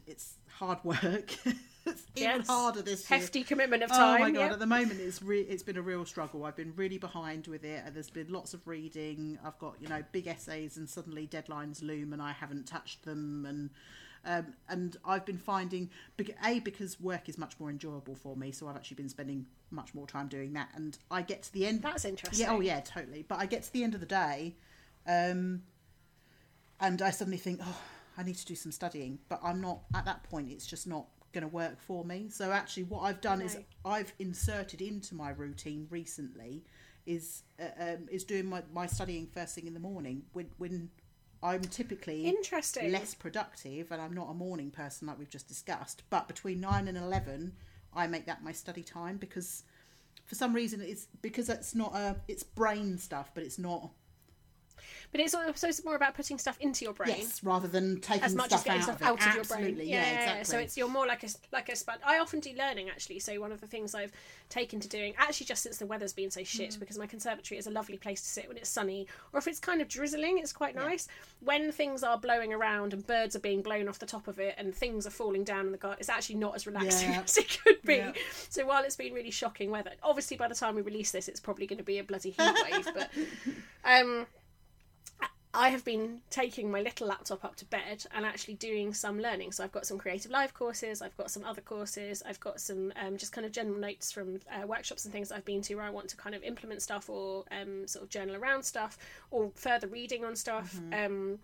it's 0.06 0.34
hard 0.58 0.78
work 0.84 1.34
it's 1.86 2.04
even 2.16 2.40
Yes. 2.40 2.48
harder 2.48 2.82
this 2.82 3.10
year 3.10 3.20
Hefty 3.20 3.44
commitment 3.44 3.84
of 3.84 3.90
time. 3.90 4.18
Oh 4.18 4.20
my 4.26 4.32
god! 4.32 4.40
yeah. 4.40 4.52
At 4.54 4.60
the 4.60 4.66
moment, 4.68 5.00
it's 5.00 5.22
re- 5.24 5.42
it's 5.42 5.64
been 5.64 5.78
a 5.78 5.82
real 5.82 6.06
struggle. 6.06 6.44
I've 6.46 6.56
been 6.58 6.74
really 6.76 6.98
behind 7.00 7.48
with 7.48 7.64
it, 7.64 7.82
and 7.86 7.96
there's 7.96 8.10
been 8.10 8.28
lots 8.32 8.54
of 8.54 8.68
reading. 8.68 9.40
I've 9.44 9.58
got 9.60 9.76
you 9.80 9.88
know 9.88 10.04
big 10.12 10.28
essays, 10.28 10.76
and 10.78 10.88
suddenly 10.90 11.26
deadlines 11.26 11.82
loom, 11.82 12.12
and 12.14 12.22
I 12.22 12.34
haven't 12.34 12.68
touched 12.68 13.04
them. 13.06 13.46
And 13.48 13.70
um, 14.26 14.54
and 14.70 14.98
I've 15.06 15.26
been 15.26 15.38
finding 15.38 15.90
a 16.46 16.60
because 16.60 17.00
work 17.00 17.28
is 17.28 17.38
much 17.38 17.60
more 17.60 17.70
enjoyable 17.70 18.16
for 18.16 18.36
me, 18.36 18.52
so 18.52 18.68
I've 18.68 18.76
actually 18.76 18.96
been 18.96 19.10
spending 19.10 19.46
much 19.72 19.94
more 19.96 20.06
time 20.06 20.28
doing 20.28 20.54
that. 20.54 20.70
And 20.76 20.98
I 21.10 21.22
get 21.22 21.44
to 21.44 21.54
the 21.54 21.66
end. 21.66 21.82
That's 21.82 22.06
interesting. 22.06 22.46
Yeah, 22.46 22.54
oh 22.54 22.62
yeah, 22.62 22.82
totally. 22.82 23.26
But 23.28 23.40
I 23.40 23.46
get 23.46 23.64
to 23.64 23.74
the 23.74 23.84
end 23.84 23.94
of 23.96 24.00
the 24.00 24.06
day, 24.06 24.56
um, 25.08 25.64
and 26.80 27.02
I 27.02 27.10
suddenly 27.10 27.38
think, 27.38 27.62
oh, 27.64 27.82
I 28.18 28.24
need 28.24 28.36
to 28.36 28.46
do 28.46 28.56
some 28.56 28.72
studying. 28.72 29.20
But 29.28 29.40
I'm 29.44 29.60
not 29.60 29.80
at 29.96 30.06
that 30.06 30.24
point. 30.24 30.52
It's 30.52 30.68
just 30.68 30.88
not 30.88 31.08
going 31.34 31.44
to 31.44 31.48
work 31.48 31.82
for 31.82 32.06
me. 32.06 32.30
So 32.30 32.52
actually, 32.52 32.84
what 32.84 33.02
I've 33.02 33.22
done 33.22 33.42
is 33.42 33.58
I've 33.84 34.14
inserted 34.20 34.82
into 34.82 35.16
my 35.16 35.32
routine 35.32 35.88
recently 35.90 36.64
is 37.06 37.44
uh, 37.60 37.94
um, 37.94 38.08
is 38.12 38.24
doing 38.24 38.46
my, 38.46 38.62
my 38.72 38.86
studying 38.86 39.28
first 39.28 39.56
thing 39.56 39.66
in 39.66 39.74
the 39.74 39.80
morning 39.80 40.24
when 40.34 40.48
when 40.58 40.90
I'm 41.44 41.62
typically 41.62 42.28
Interesting. 42.28 42.92
less 42.92 43.16
productive 43.16 43.92
and 43.92 44.02
I'm 44.02 44.14
not 44.14 44.30
a 44.30 44.34
morning 44.34 44.70
person 44.70 45.08
like 45.08 45.18
we've 45.18 45.30
just 45.30 45.48
discussed. 45.48 46.04
But 46.10 46.28
between 46.28 46.60
nine 46.62 46.88
and 46.88 46.98
eleven, 46.98 47.54
I 47.94 48.08
make 48.08 48.26
that 48.28 48.44
my 48.44 48.52
study 48.52 48.84
time 48.84 49.18
because 49.18 49.64
for 50.26 50.36
some 50.36 50.54
reason 50.54 50.82
it's 50.82 51.08
because 51.22 51.50
it's 51.50 51.74
not 51.76 51.96
a 51.96 52.16
it's 52.28 52.44
brain 52.44 52.98
stuff, 52.98 53.32
but 53.34 53.44
it's 53.44 53.58
not 53.58 53.90
But 55.12 55.22
it's 55.22 55.34
also 55.36 55.68
it's 55.68 55.84
more 55.84 55.96
about 55.96 56.16
putting 56.16 56.38
stuff 56.38 56.58
into 56.62 56.86
your 56.86 56.94
brain. 56.94 57.16
yes 57.18 57.44
rather 57.44 57.68
than 57.68 58.00
taking 58.02 58.24
As 58.24 58.36
much 58.36 58.48
stuff 58.48 58.60
as 58.60 58.64
getting 58.64 58.80
out 58.82 58.84
stuff 58.86 58.96
of 59.02 59.08
out 59.08 59.20
of 59.28 59.34
your 59.34 59.40
Absolutely, 59.42 59.74
brain. 59.76 59.88
yeah, 59.90 60.20
exactly. 60.20 60.44
So 60.46 60.58
it's 60.60 60.78
you're 60.78 60.88
more 60.90 61.08
like 61.08 61.24
a 61.24 61.28
like 61.52 61.70
a 61.70 61.76
sponge. 61.76 62.00
I 62.06 62.20
often 62.20 62.40
do 62.40 62.52
learning 62.58 62.90
actually. 62.90 63.20
So 63.20 63.40
one 63.40 63.52
of 63.52 63.62
the 63.62 63.68
things 63.68 63.94
I've 63.96 64.12
taken 64.50 64.80
to 64.80 64.88
doing 64.88 65.14
actually 65.18 65.46
just 65.48 65.64
since 65.64 65.78
the 65.78 65.86
weather's 65.86 66.14
been 66.14 66.30
so 66.32 66.42
Mm. 66.42 66.46
shit 66.48 66.78
because 66.80 66.98
my 66.98 67.06
conservatory 67.08 67.58
is 67.58 67.68
a 67.68 67.72
lovely 67.72 67.98
place 67.98 68.22
to 68.22 68.28
sit 68.28 68.48
when 68.48 68.58
it's 68.58 68.70
sunny 68.70 69.08
or 69.34 69.38
if 69.40 69.48
it's 69.48 69.60
kind 69.60 69.82
of 69.82 69.88
drizzling, 69.88 70.38
it's 70.40 70.54
quite 70.54 70.76
nice. 70.76 71.08
When 71.42 71.72
things 71.72 72.04
are 72.04 72.18
blowing 72.18 72.54
around 72.54 72.94
and 72.94 73.06
birds 73.06 73.36
are 73.36 73.40
being 73.40 73.62
blown 73.62 73.88
off 73.88 74.00
the 74.00 74.06
top 74.06 74.28
of 74.28 74.40
it 74.40 74.56
and 74.58 74.74
things 74.74 75.06
are 75.06 75.12
falling 75.12 75.44
down 75.44 75.66
in 75.68 75.72
the 75.72 75.78
garden, 75.78 75.98
it's 76.00 76.10
actually 76.10 76.36
not 76.36 76.56
as 76.56 76.66
relaxing 76.68 77.12
Yeah. 77.12 77.22
as 77.26 77.38
it 77.38 77.60
could 77.64 77.82
be. 77.84 77.96
Yeah. 77.98 78.14
So 78.50 78.66
while 78.66 78.84
it's 78.84 78.96
been 78.96 79.14
really 79.14 79.32
shocking 79.32 79.72
weather, 79.72 79.92
obviously 80.04 80.38
by 80.38 80.48
the 80.48 80.56
time 80.56 80.76
we 80.76 80.82
release 80.82 81.12
this, 81.12 81.28
it's 81.28 81.40
probably 81.40 81.66
going 81.68 81.78
to 81.78 81.84
be 81.84 82.00
a 82.00 82.04
bloody 82.04 82.32
heat 82.32 82.56
wave. 82.72 82.88
But 82.94 83.10
um, 83.86 84.26
I 85.54 85.70
have 85.70 85.84
been 85.84 86.22
taking 86.30 86.72
my 86.72 86.82
little 86.82 87.08
laptop 87.08 87.44
up 87.44 87.56
to 87.58 87.66
bed 87.66 88.06
and 88.16 88.26
actually 88.26 88.54
doing 88.54 88.94
some 88.94 89.20
learning. 89.20 89.52
So 89.52 89.64
I've 89.64 89.72
got 89.72 89.86
some 89.86 90.00
CreativeLive 90.00 90.54
courses, 90.54 91.02
I've 91.02 91.16
got 91.18 91.30
some 91.30 91.44
other 91.44 91.62
courses, 91.62 92.24
I've 92.26 92.40
got 92.40 92.62
some 92.62 92.94
um, 92.96 93.18
just 93.18 93.34
kind 93.34 93.46
of 93.46 93.52
general 93.52 93.78
notes 93.78 94.12
from 94.12 94.40
uh, 94.50 94.66
workshops 94.66 95.04
and 95.04 95.14
things 95.14 95.32
I've 95.32 95.44
been 95.44 95.62
to 95.64 95.76
where 95.76 95.86
I 95.86 95.90
want 95.90 96.08
to 96.10 96.18
kind 96.18 96.36
of 96.36 96.44
implement 96.44 96.82
stuff 96.82 97.10
or 97.10 97.44
um, 97.52 97.86
sort 97.86 98.04
of 98.04 98.10
journal 98.10 98.36
around 98.36 98.64
stuff 98.64 98.98
or 99.30 99.52
further 99.56 99.88
reading 99.88 100.24
on 100.24 100.36
stuff. 100.36 100.80
Um, 100.94 101.40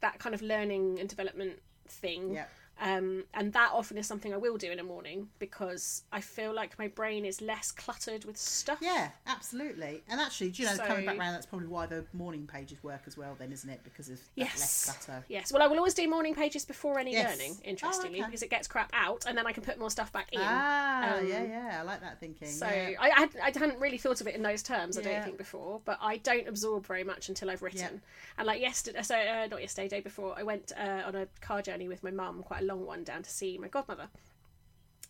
that 0.00 0.18
kind 0.18 0.34
of 0.34 0.42
learning 0.42 0.98
and 0.98 1.08
development 1.08 1.60
thing. 1.88 2.34
Yeah. 2.34 2.46
Um, 2.78 3.24
and 3.32 3.52
that 3.54 3.70
often 3.72 3.96
is 3.96 4.06
something 4.06 4.34
I 4.34 4.36
will 4.36 4.58
do 4.58 4.70
in 4.70 4.76
the 4.76 4.82
morning 4.82 5.28
because 5.38 6.02
I 6.12 6.20
feel 6.20 6.54
like 6.54 6.78
my 6.78 6.88
brain 6.88 7.24
is 7.24 7.40
less 7.40 7.72
cluttered 7.72 8.26
with 8.26 8.36
stuff. 8.36 8.78
Yeah, 8.82 9.08
absolutely. 9.26 10.02
And 10.08 10.20
actually, 10.20 10.50
do 10.50 10.62
you 10.62 10.68
know, 10.68 10.76
coming 10.84 11.06
back 11.06 11.18
around, 11.18 11.32
that's 11.32 11.46
probably 11.46 11.68
why 11.68 11.86
the 11.86 12.04
morning 12.12 12.46
pages 12.46 12.82
work 12.84 13.00
as 13.06 13.16
well, 13.16 13.34
then, 13.38 13.50
isn't 13.50 13.70
it? 13.70 13.80
Because 13.82 14.10
of 14.10 14.20
Yes. 14.34 14.58
less 14.60 14.84
clutter. 14.84 15.24
Yes. 15.28 15.52
Well, 15.52 15.62
I 15.62 15.66
will 15.68 15.78
always 15.78 15.94
do 15.94 16.06
morning 16.08 16.34
pages 16.34 16.66
before 16.66 16.98
any 16.98 17.12
Yes. 17.12 17.30
learning, 17.38 17.56
Oh, 17.58 17.64
interestingly, 17.64 18.18
okay. 18.20 18.26
because 18.26 18.42
it 18.42 18.50
gets 18.50 18.68
crap 18.68 18.90
out 18.92 19.24
and 19.26 19.38
then 19.38 19.46
I 19.46 19.52
can 19.52 19.62
put 19.62 19.78
more 19.78 19.90
stuff 19.90 20.12
back 20.12 20.28
in. 20.32 20.40
Ah, 20.42 21.16
Um, 21.16 21.26
yeah, 21.26 21.44
yeah. 21.44 21.78
I 21.80 21.82
like 21.82 22.00
that 22.02 22.20
thinking. 22.20 22.48
So 22.48 22.66
yeah. 22.66 22.90
I, 23.00 23.06
I, 23.10 23.20
had, 23.20 23.30
I 23.42 23.58
hadn't 23.58 23.78
really 23.80 23.98
thought 23.98 24.20
of 24.20 24.26
it 24.26 24.34
in 24.34 24.42
those 24.42 24.62
terms, 24.62 24.98
I 24.98 25.00
Yeah. 25.00 25.14
don't 25.14 25.24
think, 25.24 25.38
before, 25.38 25.80
but 25.86 25.96
I 26.02 26.18
don't 26.18 26.46
absorb 26.46 26.84
very 26.86 27.04
much 27.04 27.30
until 27.30 27.48
I've 27.48 27.62
written. 27.62 27.80
Yeah. 27.80 28.36
And 28.38 28.46
like 28.46 28.60
yesterday, 28.60 29.02
so 29.02 29.14
uh, 29.16 29.46
not 29.50 29.62
yesterday, 29.62 29.88
day 29.88 30.00
before, 30.00 30.34
I 30.38 30.42
went 30.42 30.72
uh, 30.78 31.02
on 31.06 31.14
a 31.14 31.26
car 31.40 31.62
journey 31.62 31.88
with 31.88 32.02
my 32.02 32.10
mum, 32.10 32.42
quite 32.42 32.60
a 32.60 32.65
long 32.66 32.84
one, 32.84 33.04
down 33.04 33.22
to 33.22 33.30
see 33.30 33.58
my 33.58 33.68
godmother. 33.68 34.08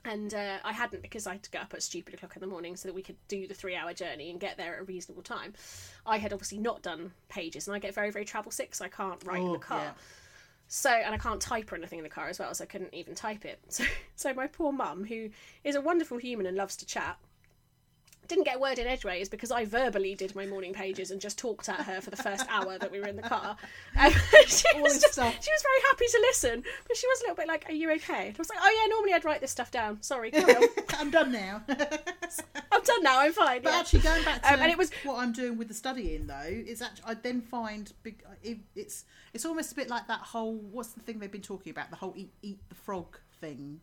And 0.04 0.32
uh, 0.34 0.58
I 0.64 0.72
hadn't 0.72 1.02
because 1.02 1.26
I 1.26 1.32
had 1.32 1.42
to 1.42 1.50
get 1.50 1.62
up 1.62 1.74
at 1.74 1.82
stupid 1.82 2.14
o'clock 2.14 2.36
in 2.36 2.40
the 2.40 2.46
morning 2.46 2.76
so 2.76 2.86
that 2.86 2.94
we 2.94 3.02
could 3.02 3.16
do 3.26 3.48
the 3.48 3.54
three 3.54 3.74
hour 3.74 3.92
journey 3.92 4.30
and 4.30 4.38
get 4.38 4.56
there 4.56 4.74
at 4.76 4.80
a 4.82 4.84
reasonable 4.84 5.22
time. 5.22 5.52
I 6.06 6.18
had 6.18 6.32
obviously 6.32 6.58
not 6.58 6.82
done 6.82 7.10
pages 7.28 7.66
and 7.66 7.74
I 7.74 7.80
get 7.80 7.92
very, 7.94 8.10
very 8.12 8.24
travel 8.24 8.52
sick, 8.52 8.74
so 8.74 8.84
I 8.84 8.88
can't 8.88 9.20
write 9.24 9.40
in 9.42 9.48
Oh, 9.48 9.52
the 9.54 9.58
car. 9.58 9.80
yeah. 9.82 9.90
So, 10.68 10.90
and 10.90 11.14
I 11.14 11.18
can't 11.18 11.40
type 11.40 11.70
or 11.72 11.76
anything 11.76 11.98
in 11.98 12.02
the 12.04 12.08
car 12.10 12.28
as 12.28 12.38
well, 12.38 12.52
so 12.54 12.62
I 12.64 12.66
couldn't 12.66 12.94
even 12.94 13.14
type 13.14 13.44
it. 13.44 13.60
So, 13.68 13.84
so 14.14 14.34
my 14.34 14.46
poor 14.46 14.72
mum, 14.72 15.04
who 15.04 15.30
is 15.64 15.74
a 15.74 15.80
wonderful 15.80 16.18
human 16.18 16.46
and 16.46 16.56
loves 16.56 16.76
to 16.76 16.86
chat, 16.86 17.18
didn't 18.28 18.44
get 18.44 18.56
a 18.56 18.58
word 18.58 18.78
in 18.78 18.86
edgeways 18.86 19.28
because 19.28 19.50
I 19.50 19.64
verbally 19.64 20.14
did 20.14 20.34
my 20.34 20.46
morning 20.46 20.72
pages 20.72 21.10
and 21.10 21.20
just 21.20 21.38
talked 21.38 21.68
at 21.68 21.80
her 21.80 22.00
for 22.00 22.10
the 22.10 22.16
first 22.16 22.44
hour 22.48 22.78
that 22.78 22.90
we 22.90 23.00
were 23.00 23.06
in 23.06 23.16
the 23.16 23.22
car. 23.22 23.56
Um, 23.98 24.12
she, 24.46 24.66
was 24.80 25.00
just, 25.00 25.14
she 25.14 25.20
was 25.22 25.62
very 25.62 25.82
happy 25.88 26.04
to 26.10 26.18
listen, 26.28 26.62
but 26.86 26.96
she 26.98 27.06
was 27.06 27.20
a 27.20 27.22
little 27.24 27.36
bit 27.36 27.48
like, 27.48 27.64
"Are 27.68 27.72
you 27.72 27.90
okay?" 27.92 28.28
And 28.28 28.36
I 28.36 28.38
was 28.38 28.50
like, 28.50 28.58
"Oh 28.60 28.80
yeah, 28.82 28.88
normally 28.90 29.14
I'd 29.14 29.24
write 29.24 29.40
this 29.40 29.50
stuff 29.50 29.70
down. 29.70 30.02
Sorry. 30.02 30.30
I'm 30.98 31.10
done 31.10 31.32
now. 31.32 31.62
I'm 31.68 32.82
done 32.82 33.02
now. 33.02 33.20
I'm 33.20 33.32
fine." 33.32 33.62
But 33.62 33.72
yeah. 33.72 33.78
actually, 33.80 34.00
going 34.00 34.22
back 34.22 34.42
to 34.42 34.52
Um, 34.52 34.60
and 34.60 34.70
it 34.70 34.76
was- 34.76 34.90
what 35.04 35.16
I'm 35.18 35.32
doing 35.32 35.56
with 35.56 35.68
the 35.68 35.74
studying, 35.74 36.26
though, 36.26 36.42
is 36.46 36.82
actually 36.82 37.04
I 37.06 37.14
then 37.14 37.40
find 37.40 37.90
big. 38.02 38.22
It, 38.42 38.58
it's 38.74 39.04
it's 39.32 39.46
almost 39.46 39.72
a 39.72 39.74
bit 39.74 39.88
like 39.88 40.06
that 40.08 40.20
whole 40.20 40.56
what's 40.56 40.90
the 40.90 41.00
thing 41.00 41.18
they've 41.20 41.32
been 41.32 41.40
talking 41.40 41.70
about 41.70 41.88
the 41.90 41.96
whole 41.96 42.12
eat 42.16 42.32
eat 42.42 42.58
the 42.68 42.74
frog 42.74 43.18
thing. 43.40 43.80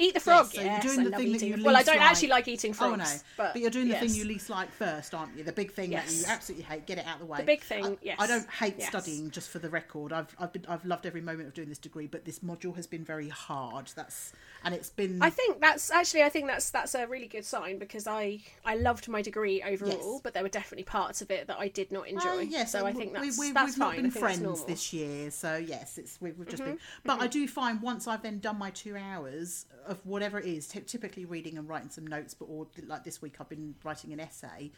Eat 0.00 0.14
the 0.14 0.20
frog. 0.20 0.46
so 0.46 0.60
yes, 0.60 0.82
you're 0.84 0.94
doing 0.94 1.00
I 1.00 1.04
the 1.04 1.10
love 1.10 1.20
thing 1.20 1.30
that 1.32 1.36
eating 1.36 1.48
you 1.50 1.54
it. 1.56 1.62
Well, 1.62 1.76
I 1.76 1.82
don't 1.82 1.96
like. 1.98 2.10
actually 2.10 2.28
like 2.28 2.48
eating 2.48 2.72
frogs. 2.72 2.92
Oh 2.92 2.96
frogs. 2.96 3.14
no, 3.14 3.20
but, 3.36 3.52
but, 3.52 3.62
you're 3.62 3.70
doing 3.70 3.88
the 3.88 3.94
thing 3.96 4.14
you 4.14 4.24
least 4.24 4.48
like 4.50 4.70
first, 4.72 5.14
aren't 5.14 5.36
you? 5.36 5.44
The 5.44 5.52
big 5.52 5.72
thing 5.72 5.90
that 5.90 6.10
you 6.10 6.24
absolutely 6.26 6.64
hate. 6.64 6.86
Get 6.86 6.98
it 6.98 7.06
out 7.06 7.14
of 7.14 7.20
the 7.20 7.26
way. 7.26 7.38
The 7.38 7.44
big 7.44 7.60
thing, 7.62 7.84
I, 7.84 7.96
yes. 8.02 8.16
I 8.18 8.26
don't 8.26 8.48
hate 8.50 8.76
Yes. 8.78 8.88
studying. 8.88 9.30
Just 9.30 9.50
for 9.50 9.58
the 9.58 9.68
record, 9.68 10.12
I've 10.12 10.34
I've 10.38 10.52
been 10.52 10.64
I've 10.68 10.84
loved 10.84 11.06
every 11.06 11.20
moment 11.20 11.48
of 11.48 11.54
doing 11.54 11.68
this 11.68 11.78
degree, 11.78 12.06
but 12.06 12.24
this 12.24 12.38
module 12.40 12.74
has 12.76 12.86
been 12.86 13.04
very 13.04 13.28
hard. 13.28 13.90
That's 13.94 14.32
and 14.64 14.74
it's 14.74 14.90
been. 14.90 15.22
I 15.22 15.30
think 15.30 15.60
that's 15.60 15.90
actually 15.90 16.22
I 16.22 16.28
think 16.30 16.46
that's 16.46 16.70
that's 16.70 16.94
a 16.94 17.06
really 17.06 17.26
good 17.28 17.44
sign 17.44 17.78
because 17.78 18.06
I 18.06 18.40
I 18.64 18.76
loved 18.76 19.08
my 19.08 19.22
degree 19.22 19.62
overall, 19.62 20.12
Yes. 20.14 20.20
but 20.22 20.34
there 20.34 20.42
were 20.42 20.48
definitely 20.48 20.84
parts 20.84 21.20
of 21.20 21.30
it 21.30 21.46
that 21.48 21.58
I 21.58 21.68
did 21.68 21.92
not 21.92 22.08
enjoy. 22.08 22.28
Oh, 22.28 22.38
yes, 22.40 22.72
so 22.72 22.86
I 22.86 22.92
think 22.92 23.12
we, 23.12 23.26
that's 23.26 23.38
we, 23.38 23.52
that's 23.52 23.66
we've 23.66 23.74
fine. 23.76 23.78
not 23.88 23.96
been 23.96 24.06
I 24.06 24.10
think 24.10 24.14
that's 24.14 24.38
friends 24.40 24.64
this 24.64 24.92
year, 24.92 25.30
so 25.30 25.56
yes, 25.56 25.98
it's 25.98 26.18
we've, 26.20 26.36
we've 26.38 26.48
just 26.48 26.62
Mm-hmm. 26.62 26.72
been. 26.72 26.80
But 27.04 27.20
I 27.20 27.26
do 27.26 27.46
find 27.48 27.80
once 27.80 28.06
I've 28.06 28.22
then 28.22 28.38
done 28.38 28.58
my 28.58 28.70
two 28.70 28.96
hours 28.96 29.66
of 29.90 30.04
whatever 30.06 30.38
it 30.38 30.46
is, 30.46 30.66
ty- 30.68 30.80
typically 30.86 31.24
reading 31.26 31.58
and 31.58 31.68
writing 31.68 31.90
some 31.90 32.06
notes, 32.06 32.32
but 32.32 32.46
or 32.46 32.66
like 32.86 33.04
this 33.04 33.20
week 33.20 33.34
I've 33.40 33.48
been 33.48 33.74
writing 33.84 34.12
an 34.12 34.20
essay. 34.20 34.70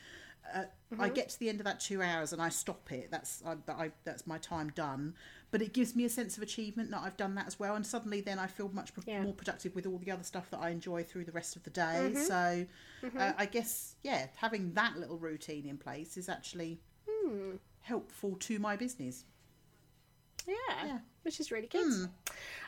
Uh, 0.53 0.65
I 0.99 1.05
Mm-hmm. 1.07 1.15
get 1.15 1.29
to 1.29 1.39
the 1.39 1.49
end 1.49 1.61
of 1.61 1.65
that 1.67 1.79
two 1.79 2.03
hours 2.03 2.33
and 2.33 2.43
I 2.43 2.49
stop 2.49 2.91
it. 2.91 3.11
That's 3.13 3.43
I, 3.47 3.55
I, 3.71 3.91
that's 4.05 4.27
my 4.27 4.39
time 4.39 4.73
done. 4.75 5.15
But 5.53 5.63
it 5.63 5.73
gives 5.73 5.95
me 5.95 6.05
a 6.05 6.09
sense 6.09 6.37
of 6.37 6.43
achievement 6.43 6.91
that 6.91 7.01
I've 7.05 7.17
done 7.17 7.35
that 7.37 7.47
as 7.47 7.61
well, 7.61 7.75
and 7.77 7.87
suddenly 7.87 8.21
then 8.23 8.39
I 8.41 8.47
feel 8.49 8.69
much 8.73 8.93
pro- 8.95 9.05
Yeah. 9.07 9.23
more 9.23 9.35
productive 9.35 9.75
with 9.77 9.87
all 9.87 9.99
the 9.99 10.11
other 10.11 10.25
stuff 10.25 10.51
that 10.51 10.59
I 10.61 10.71
enjoy 10.71 11.05
through 11.05 11.25
the 11.27 11.33
rest 11.33 11.55
of 11.57 11.63
the 11.63 11.71
day. 11.71 12.13
Mm-hmm. 12.15 12.23
So 12.23 12.67
uh, 13.19 13.33
I 13.39 13.47
guess 13.47 13.95
yeah, 14.03 14.27
having 14.37 14.73
that 14.75 14.97
little 14.99 15.19
routine 15.19 15.67
in 15.67 15.79
place 15.79 16.17
is 16.17 16.29
actually 16.29 16.81
Hmm. 17.09 17.57
helpful 17.83 18.37
to 18.41 18.59
my 18.59 18.75
business. 18.77 19.25
Yeah, 20.47 20.55
Yeah. 20.87 20.99
which 21.23 21.41
is 21.41 21.51
really 21.53 21.67
good. 21.69 21.85
Hmm. 21.85 22.05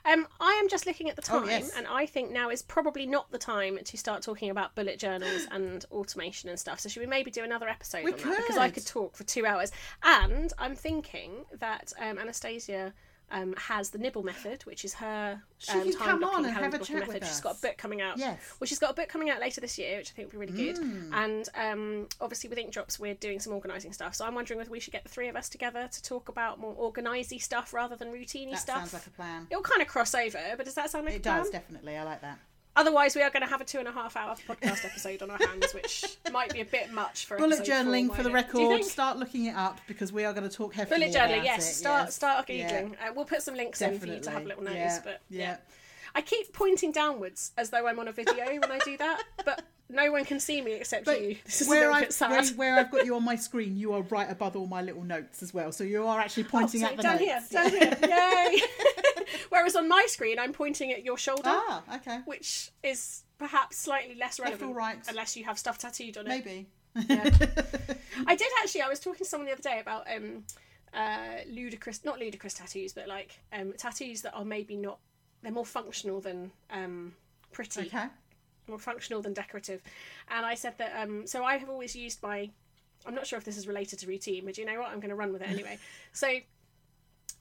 Um, 0.07 0.29
I 0.41 0.53
am 0.62 0.68
just 0.68 0.87
looking 0.87 1.09
at 1.09 1.16
the 1.16 1.22
Oh, 1.33 1.41
time, 1.41 1.49
yes. 1.49 1.72
and 1.77 1.87
I 1.87 2.07
think 2.07 2.31
now 2.31 2.51
is 2.51 2.62
probably 2.62 3.07
not 3.07 3.31
the 3.31 3.39
time 3.39 3.79
to 3.83 3.97
start 3.97 4.22
talking 4.22 4.51
about 4.51 4.75
bullet 4.75 4.99
journals 4.99 5.47
and 5.51 5.85
automation 5.91 6.49
and 6.51 6.59
stuff. 6.59 6.81
So 6.81 6.89
should 6.89 7.01
we 7.01 7.07
maybe 7.07 7.31
do 7.31 7.43
another 7.43 7.68
episode 7.68 8.05
We 8.05 8.12
on 8.12 8.18
that? 8.18 8.37
Because 8.43 8.57
I 8.59 8.68
could. 8.68 8.75
could 8.85 8.87
talk 8.87 9.16
for 9.16 9.25
two 9.25 9.47
hours. 9.47 9.72
And 10.03 10.53
I'm 10.59 10.75
thinking 10.77 11.45
that 11.59 11.93
um, 11.99 12.18
Anastasia. 12.18 12.93
Um, 13.35 13.53
has 13.59 13.91
the 13.91 13.99
nibble 13.99 14.22
method, 14.22 14.62
which 14.64 14.85
is 14.85 14.95
her 14.95 15.43
She 15.59 15.72
um, 15.72 15.91
time 15.91 15.93
come 15.99 16.18
blocking, 16.20 16.39
on 16.39 16.45
and 16.45 16.55
have 16.55 16.72
a 16.74 16.78
chat 16.78 17.01
method. 17.01 17.09
with 17.14 17.24
She's 17.24 17.32
us. 17.32 17.41
got 17.41 17.59
a 17.59 17.61
book 17.61 17.76
coming 17.76 18.01
out. 18.01 18.16
Yes. 18.16 18.39
Well, 18.61 18.66
she's 18.66 18.78
got 18.78 18.93
a 18.93 18.95
book 18.95 19.09
coming 19.09 19.28
out 19.28 19.41
later 19.41 19.61
this 19.61 19.76
year, 19.76 19.97
which 19.99 20.11
I 20.11 20.14
think 20.14 20.28
will 20.32 20.41
be 20.41 20.47
really 20.47 20.72
good. 20.72 20.76
Mm. 20.76 21.11
And 21.12 21.49
um, 21.57 22.09
obviously, 22.20 22.49
with 22.49 22.59
Ink 22.59 22.70
Drops, 22.70 23.01
we're 23.01 23.14
doing 23.14 23.41
some 23.41 23.53
organising 23.53 23.93
stuff. 23.93 24.14
So 24.14 24.24
I'm 24.24 24.37
wondering 24.37 24.59
whether 24.59 24.70
we 24.70 24.78
should 24.78 24.93
get 24.93 25.03
the 25.03 25.09
three 25.09 25.26
of 25.28 25.35
us 25.35 25.49
together 25.49 25.89
to 25.91 26.03
talk 26.05 26.28
about 26.28 26.61
more 26.61 26.74
organisy 26.76 27.43
stuff 27.43 27.74
rather 27.74 27.97
than 27.97 28.12
routiny 28.12 28.53
That 28.53 28.61
stuff. 28.61 28.76
sounds 28.78 28.93
like 28.95 29.07
a 29.09 29.11
plan. 29.11 29.49
It'll 29.51 29.62
kind 29.64 29.82
of 29.82 29.89
cross 29.89 30.14
over, 30.14 30.39
but 30.57 30.64
does 30.64 30.74
that 30.74 30.91
sound 30.91 31.07
like 31.07 31.14
It 31.16 31.18
a 31.18 31.22
plan? 31.22 31.39
It 31.39 31.43
does 31.43 31.51
definitely. 31.51 31.97
I 31.97 32.05
like 32.05 32.20
that. 32.20 32.39
Otherwise, 32.77 33.14
we 33.14 33.22
are 33.22 33.31
going 33.31 33.43
to 33.43 33.49
have 33.49 33.61
a 33.61 33.64
two 33.64 33.79
and 33.79 33.87
a 33.87 33.93
half 33.93 34.16
hour 34.16 34.35
podcast 34.49 34.85
episode 34.85 35.22
on 35.22 35.31
our 35.31 35.39
hands, 35.39 35.72
which 35.72 36.05
might 36.33 36.53
be 36.53 36.61
a 36.61 36.64
bit 36.64 36.93
much 36.93 37.27
for 37.27 37.37
Bullet 37.37 37.59
episode 37.61 37.85
four, 37.85 37.93
journaling 37.93 38.14
for 38.14 38.22
the? 38.22 38.31
Record. 38.31 38.85
Start 38.85 39.18
looking 39.18 39.47
it 39.47 39.55
up 39.55 39.81
because 39.87 40.12
we 40.12 40.25
are 40.25 40.33
going 40.33 40.49
to 40.49 40.55
talk 40.55 40.75
heavily 40.75 41.07
Bullet 41.07 41.14
journaling, 41.14 41.45
yes. 41.45 41.70
it. 41.70 41.75
Start 41.75 42.07
yes. 42.07 42.14
start 42.14 42.51
Yeah, 42.51 42.83
googling. 42.83 42.93
Uh, 42.95 43.12
we'll 43.14 43.25
put 43.25 43.43
some 43.43 43.55
links 43.55 43.81
in 43.81 43.99
for 43.99 44.07
you 44.07 44.20
to 44.20 44.31
have 44.31 44.45
a 44.45 44.49
little 44.49 44.64
nose. 44.64 44.75
Yeah, 44.75 45.01
But 45.05 45.20
yeah. 45.31 45.43
yeah. 45.43 45.57
I 46.15 46.23
keep 46.23 46.53
pointing 46.53 46.93
downwards 46.93 47.53
as 47.59 47.71
though 47.71 47.87
I'm 47.87 47.99
on 47.99 48.09
a 48.09 48.12
video 48.12 48.45
when 48.47 48.71
I 48.71 48.79
do 48.85 48.97
that, 48.99 49.23
but 49.45 49.62
no 49.89 50.12
one 50.12 50.25
can 50.25 50.39
see 50.41 50.61
me 50.62 50.73
except 50.75 51.05
But 51.07 51.21
you. 51.21 51.37
This 51.45 51.61
is 51.62 51.67
a 51.67 51.71
where 51.71 51.81
little 51.81 51.95
I've, 51.95 52.03
bit 52.05 52.12
sad. 52.12 52.31
where, 52.31 52.45
where 52.55 52.79
I've 52.79 52.91
got 52.91 53.05
you 53.05 53.17
on 53.17 53.25
my 53.25 53.37
screen, 53.37 53.77
you 53.77 53.93
are 53.95 54.03
right 54.03 54.31
above 54.31 54.55
all 54.57 54.67
my 54.67 54.81
little 54.83 55.03
notes 55.03 55.43
as 55.43 55.53
well. 55.53 55.73
So 55.73 55.83
you 55.85 56.07
are 56.07 56.21
actually 56.21 56.45
pointing 56.45 56.83
Oh, 56.85 56.87
at 56.87 56.91
so 56.93 56.97
the 56.97 57.03
down 57.03 57.17
notes. 57.21 57.51
here, 57.51 57.62
down 57.62 57.71
here, 57.71 57.99
yay! 58.09 58.61
Whereas 59.49 59.75
on 59.77 59.89
my 59.89 60.05
screen, 60.09 60.39
I'm 60.39 60.53
pointing 60.53 60.93
at 60.93 61.05
your 61.05 61.19
shoulder, 61.19 61.43
Ah, 61.47 61.83
okay. 61.97 62.21
which 62.27 62.71
is 62.83 63.25
perhaps 63.39 63.77
slightly 63.77 64.15
less 64.15 64.39
relevant, 64.41 64.75
right? 64.75 64.99
unless 65.09 65.37
you 65.37 65.45
have 65.45 65.59
stuff 65.59 65.79
tattooed 65.79 66.17
on 66.17 66.27
it. 66.27 66.29
Maybe. 66.29 66.67
I 66.97 68.37
did 68.37 68.49
actually. 68.62 68.83
I 68.83 68.89
was 68.89 69.01
talking 69.01 69.19
to 69.19 69.25
someone 69.25 69.47
the 69.47 69.53
other 69.53 69.62
day 69.62 69.81
about 69.81 70.07
um, 70.15 70.45
uh, 70.95 71.39
ludicrous, 71.51 72.05
not 72.05 72.19
ludicrous 72.21 72.55
tattoos, 72.55 72.93
but 72.93 73.09
like 73.09 73.41
um, 73.53 73.73
tattoos 73.77 74.23
that 74.23 74.33
are 74.35 74.45
maybe 74.45 74.77
not. 74.77 74.99
They're 75.45 75.53
more 75.53 75.66
functional 75.66 76.20
than 76.20 76.51
um, 76.70 77.14
pretty, 77.53 77.82
okay. 77.82 78.07
more 78.66 78.78
functional 78.78 79.20
than 79.20 79.34
decorative. 79.34 79.82
And 80.28 80.45
I 80.45 80.55
said 80.55 80.78
that. 80.78 80.95
Um, 81.01 81.26
so 81.26 81.45
I 81.45 81.59
have 81.59 81.68
always 81.68 81.95
used 81.95 82.22
my. 82.22 82.51
I'm 83.07 83.14
not 83.14 83.26
sure 83.26 83.38
if 83.38 83.45
this 83.45 83.59
is 83.59 83.68
related 83.68 83.99
to 83.99 84.07
routine, 84.07 84.47
but 84.47 84.57
you 84.57 84.64
know 84.64 84.80
what? 84.80 84.88
I'm 84.88 85.01
going 85.01 85.11
to 85.11 85.14
run 85.14 85.32
with 85.32 85.42
it 85.42 85.51
anyway. 85.51 85.78
so. 86.12 86.28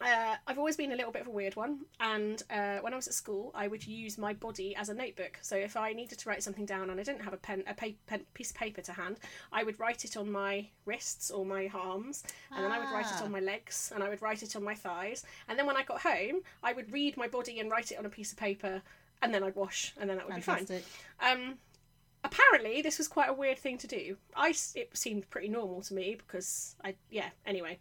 Uh, 0.04 0.36
I've 0.48 0.58
always 0.58 0.76
been 0.76 0.92
a 0.92 0.96
little 0.96 1.12
bit 1.12 1.22
of 1.22 1.28
a 1.28 1.32
weird 1.32 1.56
one, 1.56 1.80
and 2.00 2.44
uh, 2.50 2.80
when 2.80 2.92
I 2.94 2.96
was 2.98 3.08
at 3.08 3.14
school, 3.14 3.52
I 3.56 3.68
would 3.70 3.88
use 3.88 4.18
my 4.18 4.34
body 4.34 4.76
as 4.76 4.90
a 4.90 4.94
notebook. 4.94 5.40
So 5.42 5.56
if 5.56 5.78
I 5.78 5.94
needed 5.94 6.20
to 6.20 6.30
write 6.30 6.44
something 6.44 6.66
down 6.66 6.90
and 6.90 7.00
I 7.00 7.04
didn't 7.04 7.22
have 7.22 7.34
a 7.34 7.38
pen, 7.38 7.64
a 7.68 7.74
pa- 7.74 7.96
pen, 8.06 8.22
piece 8.34 8.52
of 8.52 8.58
paper 8.58 8.82
to 8.82 8.92
hand, 8.94 9.18
I 9.54 9.64
would 9.64 9.80
write 9.80 10.04
it 10.04 10.18
on 10.18 10.30
my 10.30 10.68
wrists 10.86 11.32
or 11.32 11.46
my 11.46 11.70
arms, 11.74 12.24
and 12.52 12.64
then 12.66 12.72
I 12.72 12.80
would 12.80 12.92
write 12.94 13.06
it 13.06 13.22
Ah. 13.22 13.24
on 13.26 13.32
my 13.32 13.40
legs, 13.40 13.92
and 13.96 14.04
I 14.04 14.10
would 14.10 14.22
write 14.22 14.44
it 14.44 14.56
on 14.58 14.64
my 14.64 14.76
thighs, 14.76 15.24
and 15.48 15.58
then 15.58 15.66
when 15.66 15.78
I 15.78 15.84
got 15.84 16.02
home, 16.02 16.42
I 16.62 16.74
would 16.74 16.92
read 16.92 17.16
my 17.16 17.28
body 17.28 17.60
and 17.60 17.72
write 17.72 17.92
it 17.92 17.98
on 17.98 18.06
a 18.06 18.10
piece 18.10 18.32
of 18.34 18.38
paper, 18.38 18.82
and 19.22 19.34
then 19.34 19.42
I'd 19.42 19.56
wash, 19.56 19.94
and 19.98 20.10
then 20.10 20.18
that 20.18 20.26
would 20.26 20.36
be 20.36 20.42
fine. 20.42 20.68
Um, 21.22 21.60
apparently, 22.26 22.82
this 22.82 22.98
was 22.98 23.08
quite 23.08 23.30
a 23.30 23.34
weird 23.34 23.58
thing 23.58 23.78
to 23.78 23.88
do. 23.88 24.18
I 24.36 24.54
it 24.76 24.90
seemed 24.98 25.30
pretty 25.30 25.48
normal 25.48 25.82
to 25.84 25.94
me 25.94 26.16
because 26.16 26.76
I 26.84 26.96
yeah. 27.10 27.30
Anyway, 27.46 27.80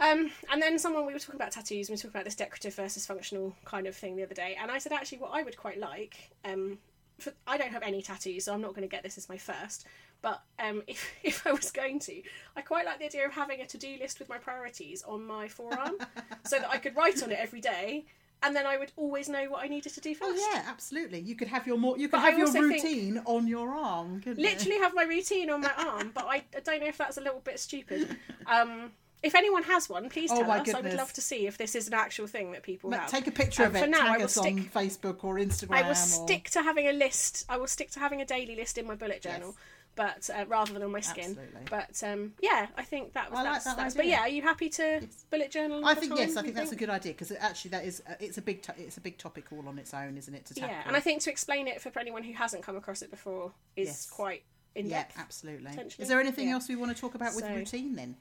um, 0.00 0.30
and 0.50 0.60
then 0.60 0.78
someone 0.78 1.06
we 1.06 1.12
were 1.12 1.18
talking 1.18 1.36
about 1.40 1.52
tattoos. 1.52 1.88
and 1.88 1.90
We 1.90 1.94
were 1.94 1.98
talking 1.98 2.10
about 2.10 2.24
this 2.24 2.34
decorative 2.34 2.74
versus 2.74 3.06
functional 3.06 3.54
kind 3.64 3.86
of 3.86 3.94
thing 3.94 4.16
the 4.16 4.22
other 4.22 4.34
day, 4.34 4.56
and 4.60 4.70
I 4.70 4.78
said 4.78 4.92
actually 4.92 5.18
what 5.18 5.30
I 5.32 5.42
would 5.42 5.56
quite 5.56 5.78
like. 5.78 6.30
Um, 6.44 6.78
for, 7.18 7.32
I 7.46 7.58
don't 7.58 7.70
have 7.70 7.82
any 7.82 8.00
tattoos, 8.00 8.44
so 8.44 8.54
I'm 8.54 8.62
not 8.62 8.70
going 8.70 8.82
to 8.82 8.88
get 8.88 9.02
this 9.02 9.18
as 9.18 9.28
my 9.28 9.36
first. 9.36 9.86
But 10.22 10.42
um, 10.58 10.82
if 10.86 11.12
if 11.22 11.46
I 11.46 11.52
was 11.52 11.70
going 11.70 11.98
to, 12.00 12.22
I 12.56 12.62
quite 12.62 12.86
like 12.86 12.98
the 12.98 13.06
idea 13.06 13.26
of 13.26 13.32
having 13.32 13.60
a 13.60 13.66
to 13.66 13.78
do 13.78 13.96
list 14.00 14.18
with 14.18 14.28
my 14.28 14.38
priorities 14.38 15.02
on 15.06 15.26
my 15.26 15.48
forearm, 15.48 15.96
so 16.46 16.58
that 16.58 16.70
I 16.70 16.78
could 16.78 16.96
write 16.96 17.22
on 17.22 17.30
it 17.30 17.38
every 17.38 17.60
day, 17.60 18.06
and 18.42 18.56
then 18.56 18.66
I 18.66 18.78
would 18.78 18.92
always 18.96 19.28
know 19.28 19.44
what 19.50 19.64
I 19.64 19.68
needed 19.68 19.92
to 19.94 20.00
do 20.00 20.14
first. 20.14 20.40
Oh 20.40 20.50
yeah, 20.54 20.64
absolutely. 20.66 21.20
You 21.20 21.34
could 21.36 21.48
have 21.48 21.66
your 21.66 21.76
more. 21.78 21.98
You 21.98 22.08
could 22.08 22.22
But 22.22 22.32
have 22.32 22.38
your 22.38 22.52
routine 22.52 23.20
on 23.26 23.46
your 23.46 23.74
arm. 23.74 24.20
Couldn't 24.20 24.38
you? 24.38 24.48
literally 24.48 24.78
have 24.78 24.94
my 24.94 25.04
routine 25.04 25.50
on 25.50 25.60
my 25.60 25.72
arm, 25.76 26.12
but 26.14 26.24
I, 26.24 26.44
I 26.56 26.60
don't 26.64 26.80
know 26.80 26.88
if 26.88 26.96
that's 26.96 27.18
a 27.18 27.20
little 27.20 27.40
bit 27.40 27.58
stupid. 27.60 28.16
Um, 28.46 28.90
if 29.22 29.34
anyone 29.34 29.62
has 29.64 29.88
one, 29.88 30.08
please 30.08 30.30
Oh 30.32 30.38
tell 30.38 30.48
my 30.48 30.58
us. 30.60 30.74
I 30.74 30.80
would 30.80 30.94
love 30.94 31.12
to 31.14 31.20
see 31.20 31.46
if 31.46 31.58
this 31.58 31.74
is 31.74 31.86
an 31.88 31.94
actual 31.94 32.26
thing 32.26 32.52
that 32.52 32.62
people 32.62 32.90
have. 32.90 33.10
Take 33.10 33.26
a 33.26 33.30
picture 33.30 33.64
Um, 33.64 33.70
of 33.70 33.76
it. 33.76 33.80
for 33.80 33.86
now, 33.86 34.02
I 34.06 34.08
tag 34.12 34.18
will 34.18 34.24
us 34.24 34.38
on 34.38 34.64
Facebook 34.64 35.24
or 35.24 35.36
Instagram. 35.36 35.76
I 35.76 35.82
will 35.82 35.90
or... 35.90 35.94
stick 35.94 36.50
to 36.50 36.62
having 36.62 36.88
a 36.88 36.92
list. 36.92 37.44
I 37.48 37.56
will 37.58 37.66
stick 37.66 37.90
to 37.92 38.00
having 38.00 38.20
a 38.20 38.24
daily 38.24 38.56
list 38.56 38.78
in 38.78 38.86
my 38.86 38.94
bullet 38.94 39.20
journal, 39.22 39.54
Yes. 39.96 40.26
but 40.28 40.30
uh, 40.34 40.44
rather 40.46 40.72
than 40.72 40.82
on 40.82 40.90
my 40.92 41.00
skin. 41.00 41.30
Absolutely. 41.38 41.60
But 41.68 42.02
um, 42.02 42.32
yeah, 42.40 42.68
I 42.76 42.82
think 42.82 43.12
that 43.12 43.30
was 43.30 43.40
I 43.40 43.42
like 43.42 43.52
that's, 43.52 43.64
that 43.66 43.76
that's 43.76 43.94
But 43.94 44.06
yeah, 44.06 44.20
are 44.20 44.28
you 44.28 44.42
happy 44.42 44.68
to 44.70 45.02
bullet 45.30 45.50
journal? 45.50 45.84
I 45.84 45.94
think 45.94 46.12
time, 46.12 46.18
yes. 46.20 46.36
I 46.36 46.42
think 46.42 46.54
that's 46.54 46.72
a 46.72 46.76
good 46.76 46.90
idea 46.90 47.12
because 47.12 47.32
actually 47.32 47.72
that 47.72 47.84
is 47.84 48.02
uh, 48.08 48.14
it's 48.20 48.38
a 48.38 48.42
big 48.42 48.62
to- 48.62 48.74
it's 48.78 48.96
a 48.96 49.00
big 49.02 49.18
topic 49.18 49.46
all 49.52 49.68
on 49.68 49.78
its 49.78 49.92
own, 49.92 50.16
isn't 50.16 50.34
it? 50.34 50.46
To 50.46 50.54
tackle. 50.54 50.70
Yeah, 50.70 50.82
and 50.86 50.96
I 50.96 51.00
think 51.00 51.20
to 51.22 51.30
explain 51.30 51.68
it 51.68 51.80
for 51.82 51.92
anyone 51.98 52.22
who 52.22 52.32
hasn't 52.32 52.62
come 52.62 52.76
across 52.76 53.02
it 53.02 53.10
before 53.10 53.52
is 53.76 53.88
Yes. 53.88 54.06
quite 54.10 54.44
in 54.74 54.86
yeah, 54.86 54.98
depth. 55.00 55.18
absolutely. 55.18 55.72
Is 55.98 56.08
there 56.08 56.20
anything 56.20 56.48
Yeah. 56.48 56.54
else 56.54 56.68
we 56.68 56.76
want 56.76 56.94
to 56.94 56.98
talk 57.00 57.14
about 57.14 57.34
with 57.34 57.44
So- 57.44 57.54
routine 57.54 57.96
then? 57.96 58.16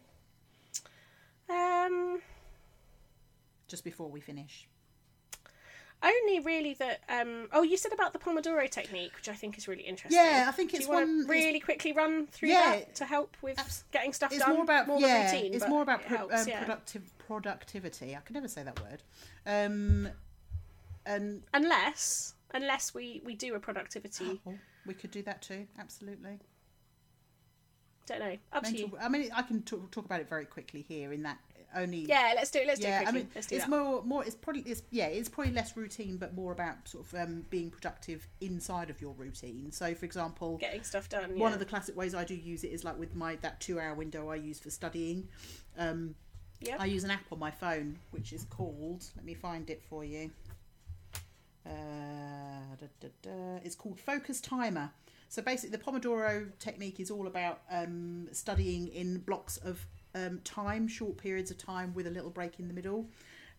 Um, 1.49 2.21
Just 3.67 3.83
before 3.83 4.09
we 4.09 4.19
finish. 4.19 4.67
Only 6.01 6.39
really 6.39 6.75
that. 6.75 7.01
Um, 7.09 7.49
oh, 7.51 7.61
you 7.61 7.75
said 7.75 7.91
about 7.91 8.13
the 8.13 8.19
Pomodoro 8.19 8.69
technique, 8.69 9.11
which 9.17 9.27
I 9.27 9.33
think 9.33 9.57
is 9.57 9.67
really 9.67 9.83
interesting. 9.83 10.17
Yeah, 10.23 10.45
I 10.47 10.51
think 10.51 10.71
Do 10.71 10.77
it's 10.77 10.85
you 10.87 10.93
want 10.93 11.07
one. 11.07 11.15
to 11.27 11.31
it's- 11.33 11.45
really 11.45 11.59
quickly 11.59 11.91
run 11.91 12.27
through 12.27 12.49
Yeah. 12.49 12.71
that 12.77 12.95
to 12.95 13.05
help 13.05 13.35
with 13.41 13.59
Abs- 13.59 13.83
getting 13.91 14.13
stuff 14.13 14.31
It's 14.31 14.39
done? 14.43 14.53
more 14.53 14.63
about 14.63 14.87
more 14.87 14.99
yeah. 15.01 15.25
routine, 15.29 15.53
it's 15.53 15.67
more 15.67 15.81
about 15.81 15.99
it 16.01 16.07
pro- 16.07 16.17
helps, 16.19 16.41
um, 16.41 16.47
yeah. 16.47 16.59
productive 16.59 17.17
productivity. 17.17 18.15
I 18.15 18.21
can 18.21 18.33
never 18.35 18.47
say 18.47 18.63
that 18.63 18.79
word. 18.81 19.03
Um, 19.45 20.09
and 21.05 21.43
Unless, 21.53 22.35
unless 22.53 22.93
we 22.93 23.21
we 23.25 23.35
do 23.35 23.55
a 23.55 23.59
productivity. 23.59 24.39
oh, 24.47 24.53
we 24.85 24.93
could 24.93 25.11
do 25.11 25.21
that 25.23 25.41
too. 25.41 25.67
Absolutely. 25.77 26.39
Don't 28.09 28.19
know. 28.19 28.37
Up 28.53 28.63
to 28.63 28.75
you. 28.75 28.91
I 28.99 29.07
mean, 29.07 29.29
I 29.35 29.43
can 29.43 29.61
talk, 29.61 29.91
talk 29.91 30.05
about 30.05 30.19
it 30.19 30.27
very 30.27 30.45
quickly 30.45 30.81
here. 30.81 31.13
In 31.13 31.21
that, 31.23 31.37
only 31.75 31.99
Yeah, 31.99 32.33
let's 32.35 32.49
do 32.49 32.57
it. 32.57 32.65
Let's 32.65 32.79
do 32.79 32.87
it 32.87 32.89
yeah, 32.89 33.03
quickly. 33.03 33.19
I 33.19 33.23
mean, 33.23 33.31
let's 33.35 33.45
do 33.45 33.55
it's 33.55 33.65
that. 33.65 33.69
more, 33.69 34.03
more. 34.03 34.25
It's 34.25 34.35
probably, 34.35 34.63
it's 34.63 34.81
yeah, 34.89 35.05
it's 35.05 35.29
probably 35.29 35.53
less 35.53 35.77
routine, 35.77 36.17
but 36.17 36.33
more 36.33 36.51
about 36.51 36.87
sort 36.87 37.05
of 37.05 37.13
um, 37.13 37.45
being 37.51 37.69
productive 37.69 38.27
inside 38.41 38.89
of 38.89 38.99
your 38.99 39.13
routine. 39.13 39.71
So, 39.71 39.93
for 39.93 40.05
example, 40.05 40.57
Getting 40.57 40.81
stuff 40.83 41.07
done. 41.07 41.37
one 41.37 41.51
yeah. 41.51 41.53
of 41.53 41.59
the 41.59 41.65
classic 41.65 41.95
ways 41.95 42.15
I 42.15 42.23
do 42.23 42.33
use 42.33 42.63
it 42.63 42.69
is 42.69 42.83
like 42.83 42.97
with 42.97 43.15
my 43.15 43.35
that 43.43 43.59
two-hour 43.59 43.93
window 43.93 44.29
I 44.29 44.35
use 44.35 44.59
for 44.59 44.71
studying. 44.71 45.27
Um, 45.77 46.15
Yep. 46.61 46.81
I 46.81 46.85
use 46.87 47.05
an 47.05 47.11
app 47.11 47.23
on 47.31 47.39
my 47.39 47.51
phone 47.51 47.97
which 48.11 48.33
is 48.33 48.43
called. 48.49 49.05
Let 49.15 49.23
me 49.23 49.33
find 49.33 49.69
it 49.69 49.81
for 49.89 50.03
you. 50.03 50.29
Uh, 51.65 52.75
da, 52.77 52.87
da, 52.99 53.07
da. 53.21 53.59
It's 53.63 53.75
called 53.75 53.97
Focus 53.97 54.41
Timer. 54.41 54.91
So 55.29 55.41
basically, 55.41 55.77
the 55.77 55.83
Pomodoro 55.83 56.47
technique 56.59 56.99
is 56.99 57.11
all 57.11 57.27
about 57.27 57.61
um, 57.71 58.27
studying 58.31 58.87
in 58.87 59.19
blocks 59.19 59.57
of 59.57 59.85
um, 60.15 60.41
time, 60.43 60.87
short 60.87 61.17
periods 61.17 61.51
of 61.51 61.57
time, 61.57 61.93
with 61.93 62.07
a 62.07 62.09
little 62.09 62.31
break 62.31 62.59
in 62.59 62.67
the 62.67 62.73
middle. 62.73 63.07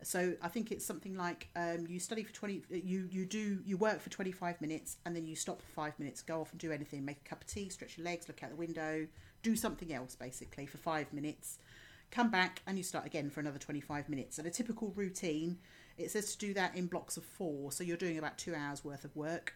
So 0.03 0.35
I 0.43 0.49
think 0.49 0.73
it's 0.73 0.85
something 0.85 1.15
like 1.15 1.49
um, 1.55 1.87
you 1.89 2.01
study 2.01 2.25
for 2.25 2.33
twenty, 2.33 2.63
you 2.71 3.07
you 3.11 3.25
do 3.25 3.61
you 3.65 3.77
work 3.77 4.01
for 4.01 4.11
twenty 4.11 4.33
five 4.33 4.61
minutes, 4.61 4.97
and 5.05 5.15
then 5.15 5.27
you 5.27 5.37
stop 5.37 5.61
for 5.63 5.69
five 5.69 5.99
minutes, 5.99 6.23
go 6.23 6.41
off 6.41 6.51
and 6.51 6.61
do 6.61 6.73
anything, 6.73 7.05
make 7.05 7.19
a 7.25 7.29
cup 7.29 7.43
of 7.43 7.47
tea, 7.47 7.69
stretch 7.69 7.99
your 7.99 8.05
legs, 8.05 8.27
look 8.27 8.43
out 8.43 8.51
the 8.51 8.57
window, 8.57 9.07
do 9.43 9.55
something 9.55 9.93
else 9.93 10.17
basically 10.17 10.67
for 10.67 10.79
five 10.79 11.13
minutes. 11.13 11.59
Come 12.11 12.31
back 12.31 12.63
and 12.67 12.79
you 12.79 12.83
start 12.83 13.07
again 13.07 13.31
for 13.31 13.41
another 13.41 13.59
twenty 13.59 13.81
five 13.81 14.09
minutes. 14.09 14.39
And 14.39 14.47
a 14.49 14.51
typical 14.51 14.93
routine, 14.97 15.59
it 15.99 16.11
says 16.11 16.35
to 16.35 16.39
do 16.47 16.55
that 16.55 16.75
in 16.75 16.87
blocks 16.87 17.17
of 17.17 17.25
four, 17.25 17.71
so 17.71 17.85
you're 17.85 17.97
doing 17.97 18.19
about 18.19 18.39
two 18.39 18.55
hours 18.55 18.85
worth 18.85 19.05
of 19.05 19.15
work. 19.15 19.55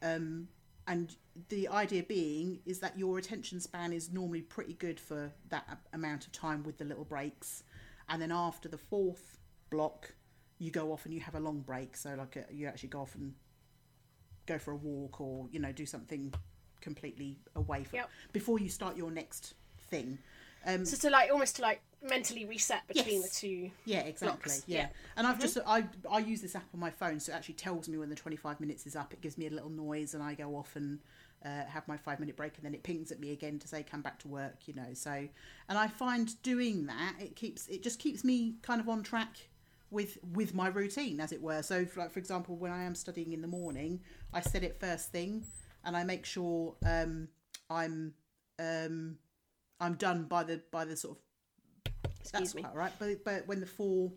Um, 0.00 0.48
and 0.86 1.14
the 1.48 1.68
idea 1.68 2.02
being 2.02 2.60
is 2.66 2.80
that 2.80 2.98
your 2.98 3.18
attention 3.18 3.60
span 3.60 3.92
is 3.92 4.12
normally 4.12 4.42
pretty 4.42 4.74
good 4.74 4.98
for 4.98 5.32
that 5.48 5.78
amount 5.92 6.26
of 6.26 6.32
time 6.32 6.62
with 6.64 6.78
the 6.78 6.84
little 6.84 7.04
breaks. 7.04 7.62
And 8.08 8.20
then 8.20 8.32
after 8.32 8.68
the 8.68 8.78
fourth 8.78 9.38
block 9.70 10.14
you 10.58 10.70
go 10.70 10.92
off 10.92 11.04
and 11.06 11.12
you 11.12 11.20
have 11.20 11.34
a 11.34 11.40
long 11.40 11.60
break. 11.60 11.96
So 11.96 12.14
like 12.16 12.36
a, 12.36 12.44
you 12.52 12.68
actually 12.68 12.90
go 12.90 13.00
off 13.00 13.14
and 13.16 13.34
go 14.46 14.58
for 14.58 14.72
a 14.72 14.76
walk 14.76 15.20
or 15.20 15.48
you 15.50 15.58
know 15.58 15.72
do 15.72 15.86
something 15.86 16.32
completely 16.80 17.38
away 17.56 17.84
from 17.84 17.98
Yep. 17.98 18.10
before 18.32 18.58
you 18.60 18.68
start 18.68 18.96
your 18.96 19.10
next 19.10 19.54
thing. 19.90 20.18
Um, 20.64 20.84
So 20.84 20.96
to 20.96 21.10
like 21.10 21.30
almost 21.30 21.56
to 21.56 21.62
like 21.62 21.80
mentally 22.02 22.44
reset 22.44 22.86
between 22.88 23.20
Yes. 23.22 23.30
the 23.30 23.40
two. 23.40 23.70
yeah, 23.84 24.00
exactly. 24.00 24.52
Yeah. 24.66 24.78
yeah. 24.78 24.84
Mm-hmm. 24.86 24.94
And 25.18 25.26
I've 25.26 25.40
just 25.40 25.58
I 25.66 25.84
I 26.10 26.18
use 26.18 26.40
this 26.40 26.54
app 26.54 26.68
on 26.74 26.80
my 26.80 26.90
phone, 26.90 27.20
so 27.20 27.32
it 27.32 27.36
actually 27.36 27.54
tells 27.54 27.88
me 27.88 27.98
when 27.98 28.08
the 28.10 28.16
twenty 28.16 28.36
five 28.36 28.60
minutes 28.60 28.86
is 28.86 28.96
up. 28.96 29.12
It 29.12 29.20
gives 29.20 29.38
me 29.38 29.46
a 29.46 29.50
little 29.50 29.70
noise, 29.70 30.14
and 30.14 30.22
I 30.22 30.34
go 30.34 30.56
off 30.56 30.76
and 30.76 31.00
uh, 31.44 31.64
have 31.66 31.86
my 31.88 31.96
five 31.96 32.20
minute 32.20 32.36
break, 32.36 32.56
and 32.56 32.64
then 32.64 32.74
it 32.74 32.82
pings 32.82 33.10
at 33.12 33.20
me 33.20 33.32
again 33.32 33.58
to 33.60 33.68
say 33.68 33.82
come 33.82 34.02
back 34.02 34.18
to 34.20 34.28
work. 34.28 34.66
You 34.66 34.74
know, 34.74 34.94
so 34.94 35.10
and 35.68 35.78
I 35.78 35.88
find 35.88 36.40
doing 36.42 36.86
that 36.86 37.14
it 37.20 37.36
keeps 37.36 37.68
it 37.68 37.82
just 37.82 37.98
keeps 37.98 38.24
me 38.24 38.56
kind 38.62 38.80
of 38.80 38.88
on 38.88 39.02
track 39.02 39.48
with 39.90 40.18
with 40.34 40.54
my 40.54 40.68
routine, 40.68 41.20
as 41.20 41.32
it 41.32 41.42
were. 41.42 41.62
So, 41.62 41.84
for, 41.84 42.00
like 42.00 42.10
for 42.12 42.18
example, 42.18 42.56
when 42.56 42.72
I 42.72 42.84
am 42.84 42.94
studying 42.94 43.32
in 43.32 43.42
the 43.42 43.48
morning, 43.48 44.00
I 44.32 44.40
set 44.40 44.64
it 44.64 44.80
first 44.80 45.12
thing, 45.12 45.44
and 45.84 45.96
I 45.96 46.04
make 46.04 46.24
sure 46.24 46.74
um, 46.84 47.28
I'm 47.70 48.14
um, 48.58 49.18
I'm 49.80 49.94
done 49.94 50.24
by 50.24 50.44
the 50.44 50.62
by 50.70 50.84
the 50.84 50.96
sort 50.96 51.18
of 51.18 51.22
Excuse 52.04 52.30
that's 52.32 52.54
me. 52.54 52.62
quite 52.62 52.70
all 52.72 52.76
right. 52.78 52.92
But 52.98 53.24
but 53.24 53.46
when 53.46 53.60
the 53.60 53.66
four 53.66 54.10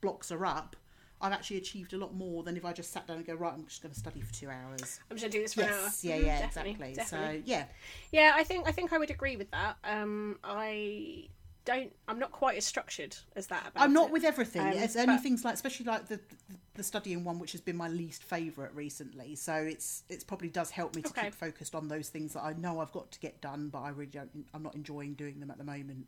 blocks 0.00 0.30
are 0.32 0.44
up, 0.46 0.76
I've 1.20 1.32
actually 1.32 1.56
achieved 1.56 1.92
a 1.92 1.98
lot 1.98 2.14
more 2.14 2.42
than 2.42 2.56
if 2.56 2.64
I 2.64 2.72
just 2.72 2.92
sat 2.92 3.06
down 3.06 3.16
and 3.18 3.26
go 3.26 3.34
right. 3.34 3.52
I'm 3.52 3.64
just 3.66 3.82
going 3.82 3.92
to 3.92 3.98
study 3.98 4.20
for 4.20 4.32
two 4.32 4.48
hours. 4.48 5.00
I'm 5.10 5.16
just 5.16 5.22
gonna 5.24 5.32
do 5.32 5.42
this 5.42 5.54
for 5.54 5.62
an 5.62 5.68
hour. 5.70 5.82
Yes, 5.82 6.04
yeah, 6.04 6.16
Mhm, 6.18 6.24
yeah, 6.26 6.40
definitely, 6.40 6.88
exactly. 6.90 6.94
definitely. 7.18 7.42
So 7.42 7.42
yeah, 7.50 7.64
Yeah, 8.12 8.32
I 8.36 8.44
think 8.44 8.68
I 8.68 8.72
think 8.72 8.92
I 8.92 8.98
would 8.98 9.10
agree 9.10 9.36
with 9.36 9.50
that. 9.50 9.76
Um, 9.84 10.38
I 10.44 11.28
don't. 11.64 11.92
I'm 12.06 12.18
not 12.18 12.32
quite 12.32 12.56
as 12.56 12.64
structured 12.64 13.14
as 13.36 13.48
that. 13.48 13.66
About 13.68 13.82
I'm 13.82 13.92
not 13.92 14.06
it. 14.08 14.12
with 14.12 14.24
everything. 14.24 14.62
Um, 14.62 14.72
it's 14.74 14.96
only 14.96 15.14
but- 15.16 15.22
things 15.22 15.44
like, 15.44 15.54
especially 15.54 15.86
like 15.86 16.06
the, 16.08 16.16
the 16.16 16.56
the 16.74 16.82
studying 16.84 17.24
one, 17.24 17.40
which 17.40 17.50
has 17.52 17.60
been 17.60 17.76
my 17.76 17.88
least 17.88 18.22
favourite 18.22 18.72
recently. 18.74 19.34
So 19.34 19.52
it's 19.54 20.04
it's 20.08 20.22
probably 20.22 20.48
does 20.48 20.70
help 20.70 20.94
me 20.94 21.02
to 21.02 21.08
Okay. 21.08 21.24
keep 21.24 21.34
focused 21.34 21.74
on 21.74 21.88
those 21.88 22.08
things 22.08 22.34
that 22.34 22.42
I 22.44 22.52
know 22.52 22.78
I've 22.80 22.92
got 22.92 23.10
to 23.10 23.18
get 23.18 23.40
done, 23.40 23.68
but 23.68 23.80
I 23.80 23.88
really 23.90 24.10
don't. 24.12 24.46
I'm 24.54 24.62
not 24.62 24.76
enjoying 24.76 25.14
doing 25.14 25.40
them 25.40 25.50
at 25.50 25.58
the 25.58 25.64
moment. 25.64 26.06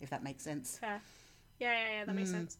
If 0.00 0.10
that 0.10 0.22
makes 0.22 0.42
sense. 0.44 0.78
Fair. 0.78 1.00
Yeah, 1.58 1.72
yeah, 1.72 1.88
yeah. 1.98 2.04
That 2.04 2.12
Hmm. 2.12 2.16
makes 2.16 2.30
sense. 2.30 2.56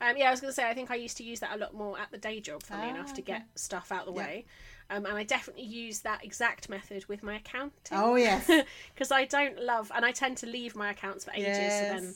Um, 0.00 0.16
yeah, 0.16 0.28
I 0.28 0.30
was 0.30 0.40
going 0.40 0.50
to 0.50 0.54
say 0.54 0.68
I 0.68 0.74
think 0.74 0.90
I 0.90 0.94
used 0.94 1.18
to 1.18 1.24
use 1.24 1.40
that 1.40 1.54
a 1.54 1.58
lot 1.58 1.74
more 1.74 1.98
at 1.98 2.10
the 2.10 2.16
day 2.18 2.40
job, 2.40 2.62
funnily 2.62 2.88
Ah, 2.88 2.90
enough, 2.90 3.12
to 3.14 3.20
okay. 3.20 3.32
get 3.32 3.42
stuff 3.54 3.92
out 3.92 4.06
the 4.06 4.12
Yeah. 4.12 4.22
way. 4.24 4.46
Um, 4.88 5.04
and 5.06 5.14
I 5.16 5.24
definitely 5.24 5.64
use 5.64 6.00
that 6.00 6.24
exact 6.24 6.68
method 6.68 7.04
with 7.06 7.22
my 7.22 7.36
accounting. 7.36 7.98
Oh 7.98 8.14
yes. 8.16 8.50
because 8.94 9.12
I 9.12 9.24
don't 9.26 9.60
love, 9.62 9.92
and 9.94 10.04
I 10.04 10.12
tend 10.12 10.38
to 10.38 10.46
leave 10.46 10.74
my 10.74 10.90
accounts 10.90 11.24
for 11.24 11.32
ages. 11.32 11.74
So 11.74 11.84
then 11.84 12.14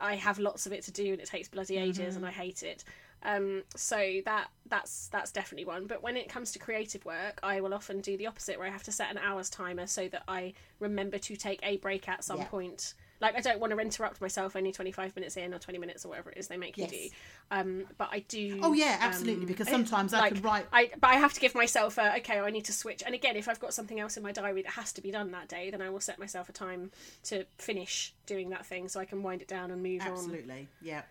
I 0.00 0.14
have 0.14 0.38
lots 0.38 0.64
of 0.64 0.72
it 0.72 0.84
to 0.84 0.92
do, 0.92 1.12
and 1.12 1.20
it 1.20 1.26
takes 1.28 1.48
bloody 1.48 1.76
ages, 1.76 2.14
Mm-hmm. 2.14 2.24
and 2.24 2.26
I 2.26 2.30
hate 2.30 2.62
it. 2.62 2.84
Um, 3.24 3.64
so 3.74 4.20
that 4.24 4.48
that's 4.66 5.08
that's 5.08 5.32
definitely 5.32 5.64
one. 5.64 5.86
But 5.88 6.02
when 6.04 6.16
it 6.16 6.28
comes 6.28 6.52
to 6.52 6.60
creative 6.60 7.04
work, 7.04 7.40
I 7.42 7.60
will 7.60 7.74
often 7.74 8.00
do 8.00 8.16
the 8.16 8.28
opposite, 8.28 8.58
where 8.58 8.68
I 8.68 8.70
have 8.70 8.84
to 8.84 8.92
set 8.92 9.10
an 9.10 9.18
hour's 9.18 9.50
timer 9.50 9.88
so 9.88 10.08
that 10.08 10.22
I 10.28 10.54
remember 10.78 11.18
to 11.18 11.36
take 11.36 11.58
a 11.64 11.78
break 11.78 12.08
at 12.08 12.22
some 12.22 12.38
Yeah. 12.38 12.44
point. 12.44 12.94
Like 13.20 13.36
I 13.36 13.40
don't 13.40 13.58
want 13.58 13.72
to 13.72 13.78
interrupt 13.78 14.20
myself 14.20 14.54
only 14.54 14.70
twenty 14.72 14.92
five 14.92 15.14
minutes 15.16 15.36
in 15.36 15.52
or 15.52 15.58
twenty 15.58 15.78
minutes 15.78 16.04
or 16.04 16.08
whatever 16.10 16.30
it 16.30 16.38
is 16.38 16.46
they 16.48 16.56
make 16.56 16.78
Yes. 16.78 16.92
you 16.92 16.98
do. 16.98 17.14
Um, 17.50 17.84
but 17.96 18.08
I 18.12 18.20
do. 18.20 18.60
Oh 18.62 18.72
yeah, 18.72 18.96
absolutely. 19.00 19.42
um, 19.42 19.46
because 19.46 19.66
I- 19.68 19.72
sometimes 19.72 20.14
I 20.14 20.20
like, 20.20 20.34
can 20.34 20.42
write. 20.42 20.66
I 20.72 20.90
but 21.00 21.08
I 21.10 21.14
have 21.16 21.32
to 21.34 21.40
give 21.40 21.54
myself 21.54 21.98
a 21.98 22.16
okay. 22.18 22.38
I 22.38 22.50
need 22.50 22.64
to 22.66 22.72
switch. 22.72 23.02
And 23.04 23.14
again, 23.14 23.36
if 23.36 23.48
I've 23.48 23.58
got 23.60 23.74
something 23.74 23.98
else 23.98 24.16
in 24.16 24.22
my 24.22 24.30
diary 24.32 24.62
that 24.62 24.72
has 24.72 24.92
to 24.92 25.00
be 25.00 25.10
done 25.10 25.32
that 25.32 25.48
day, 25.48 25.70
then 25.70 25.82
I 25.82 25.90
will 25.90 26.00
set 26.00 26.18
myself 26.18 26.48
a 26.48 26.52
time 26.52 26.90
to 27.24 27.44
finish 27.56 28.14
doing 28.26 28.50
that 28.50 28.64
thing 28.64 28.88
so 28.88 29.00
I 29.00 29.04
can 29.04 29.22
wind 29.22 29.42
it 29.42 29.48
down 29.48 29.70
and 29.70 29.82
move 29.82 30.02
on. 30.02 30.08
Absolutely. 30.08 30.68
Yeah. 30.80 31.02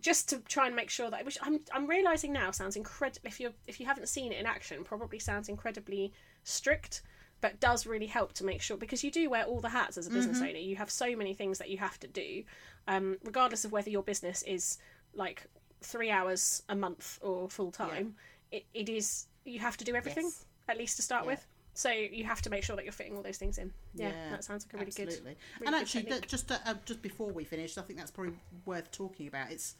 Just 0.00 0.30
to 0.30 0.38
try 0.38 0.66
and 0.66 0.74
make 0.74 0.88
sure 0.90 1.10
that 1.10 1.24
which 1.24 1.36
I'm 1.42 1.60
I'm 1.72 1.86
realizing 1.86 2.32
now 2.32 2.50
sounds 2.50 2.74
incredible. 2.74 3.20
If 3.24 3.38
you 3.38 3.52
if 3.66 3.78
you 3.78 3.86
haven't 3.86 4.08
seen 4.08 4.32
it 4.32 4.40
in 4.40 4.46
action, 4.46 4.82
probably 4.82 5.18
sounds 5.18 5.48
incredibly 5.48 6.12
strict. 6.42 7.02
But 7.40 7.58
does 7.60 7.86
really 7.86 8.06
help 8.06 8.34
to 8.34 8.44
make 8.44 8.60
sure 8.60 8.76
because 8.76 9.02
you 9.02 9.10
do 9.10 9.30
wear 9.30 9.44
all 9.44 9.60
the 9.60 9.70
hats 9.70 9.96
as 9.96 10.06
a 10.06 10.10
business 10.10 10.40
owner. 10.40 10.58
You 10.58 10.76
have 10.76 10.90
so 10.90 11.16
many 11.16 11.32
things 11.32 11.58
that 11.58 11.70
you 11.70 11.78
have 11.78 11.98
to 12.00 12.06
do, 12.06 12.44
um, 12.86 13.16
regardless 13.24 13.64
of 13.64 13.72
whether 13.72 13.88
your 13.88 14.02
business 14.02 14.42
is 14.42 14.78
like 15.14 15.46
three 15.80 16.10
hours 16.10 16.62
a 16.68 16.76
month 16.76 17.18
or 17.22 17.48
full 17.48 17.70
time. 17.72 18.14
It, 18.52 18.66
it 18.74 18.88
is 18.88 19.26
you 19.44 19.58
have 19.58 19.76
to 19.78 19.84
do 19.84 19.94
everything 19.94 20.24
Yes. 20.24 20.44
at 20.68 20.76
least 20.76 20.96
to 20.96 21.02
start 21.02 21.24
Yeah. 21.24 21.30
with. 21.32 21.46
So 21.72 21.90
you 21.90 22.24
have 22.24 22.42
to 22.42 22.50
make 22.50 22.62
sure 22.64 22.76
that 22.76 22.84
you're 22.84 22.92
fitting 22.92 23.16
all 23.16 23.22
those 23.22 23.38
things 23.38 23.56
in. 23.56 23.72
Yeah, 23.94 24.12
that 24.30 24.44
sounds 24.44 24.66
like 24.66 24.74
a 24.74 24.76
really 24.76 24.88
absolutely. 24.88 25.16
good. 25.16 25.24
really 25.60 25.66
and 25.66 25.74
actually, 25.76 26.02
that, 26.10 26.28
just 26.28 26.50
uh, 26.50 26.58
just 26.84 27.00
before 27.00 27.32
we 27.32 27.44
finish, 27.44 27.78
I 27.78 27.82
think 27.82 27.98
that's 27.98 28.10
probably 28.10 28.34
worth 28.66 28.90
talking 28.90 29.28
about. 29.28 29.50
It's 29.50 29.76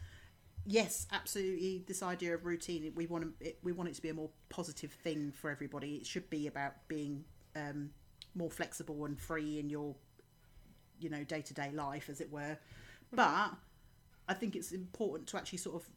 yes, 0.64 1.06
absolutely. 1.12 1.84
This 1.86 2.02
idea 2.02 2.34
of 2.34 2.46
routine, 2.46 2.92
we 2.94 3.06
want 3.06 3.34
it, 3.40 3.58
we 3.62 3.72
want 3.72 3.88
it 3.88 3.94
to 3.96 4.02
be 4.02 4.08
a 4.08 4.14
more 4.14 4.30
positive 4.48 4.92
thing 4.92 5.32
for 5.32 5.50
everybody. 5.50 5.96
It 5.96 6.06
should 6.06 6.30
be 6.30 6.46
about 6.46 6.74
being 6.88 7.24
um, 7.56 7.90
more 8.34 8.50
flexible 8.50 9.04
and 9.04 9.18
free 9.18 9.58
in 9.58 9.70
your, 9.70 9.94
you 10.98 11.10
know, 11.10 11.24
day 11.24 11.42
to 11.42 11.54
day 11.54 11.70
life, 11.72 12.08
as 12.08 12.20
it 12.20 12.30
were. 12.30 12.58
But 13.12 13.52
I 14.28 14.34
think 14.34 14.56
it's 14.56 14.72
important 14.72 15.28
to 15.28 15.36
actually 15.36 15.58
sort 15.58 15.76
of 15.76 15.88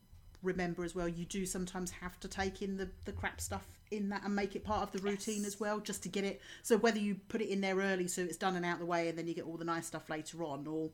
remember 0.41 0.83
as 0.83 0.95
well. 0.95 1.07
You 1.07 1.25
do 1.25 1.45
sometimes 1.45 1.91
have 1.91 2.19
to 2.21 2.27
take 2.27 2.61
in 2.61 2.77
the 2.77 2.89
the 3.05 3.11
crap 3.11 3.39
stuff 3.39 3.67
in 3.91 4.09
that 4.09 4.23
and 4.23 4.35
make 4.35 4.55
it 4.55 4.63
part 4.63 4.83
of 4.83 4.91
the 4.91 4.99
routine 5.07 5.45
as 5.45 5.59
well, 5.59 5.79
just 5.79 6.03
to 6.03 6.09
get 6.09 6.23
it. 6.23 6.41
So 6.63 6.77
whether 6.77 6.99
you 6.99 7.15
put 7.29 7.41
it 7.41 7.49
in 7.49 7.61
there 7.61 7.75
early 7.75 8.07
so 8.07 8.21
it's 8.21 8.37
done 8.37 8.55
and 8.55 8.65
out 8.65 8.79
the 8.79 8.85
way, 8.85 9.09
and 9.09 9.17
then 9.17 9.27
you 9.27 9.33
get 9.33 9.45
all 9.45 9.57
the 9.57 9.65
nice 9.65 9.85
stuff 9.85 10.09
later 10.09 10.43
on, 10.43 10.65
or 10.67 10.89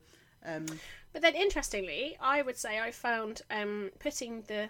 um, 0.45 0.66
But 1.14 1.22
then, 1.22 1.36
interestingly, 1.36 2.18
I 2.20 2.41
would 2.41 2.57
say 2.57 2.80
I 2.80 2.91
found 2.91 3.41
um, 3.49 3.91
putting 3.99 4.43
the 4.43 4.70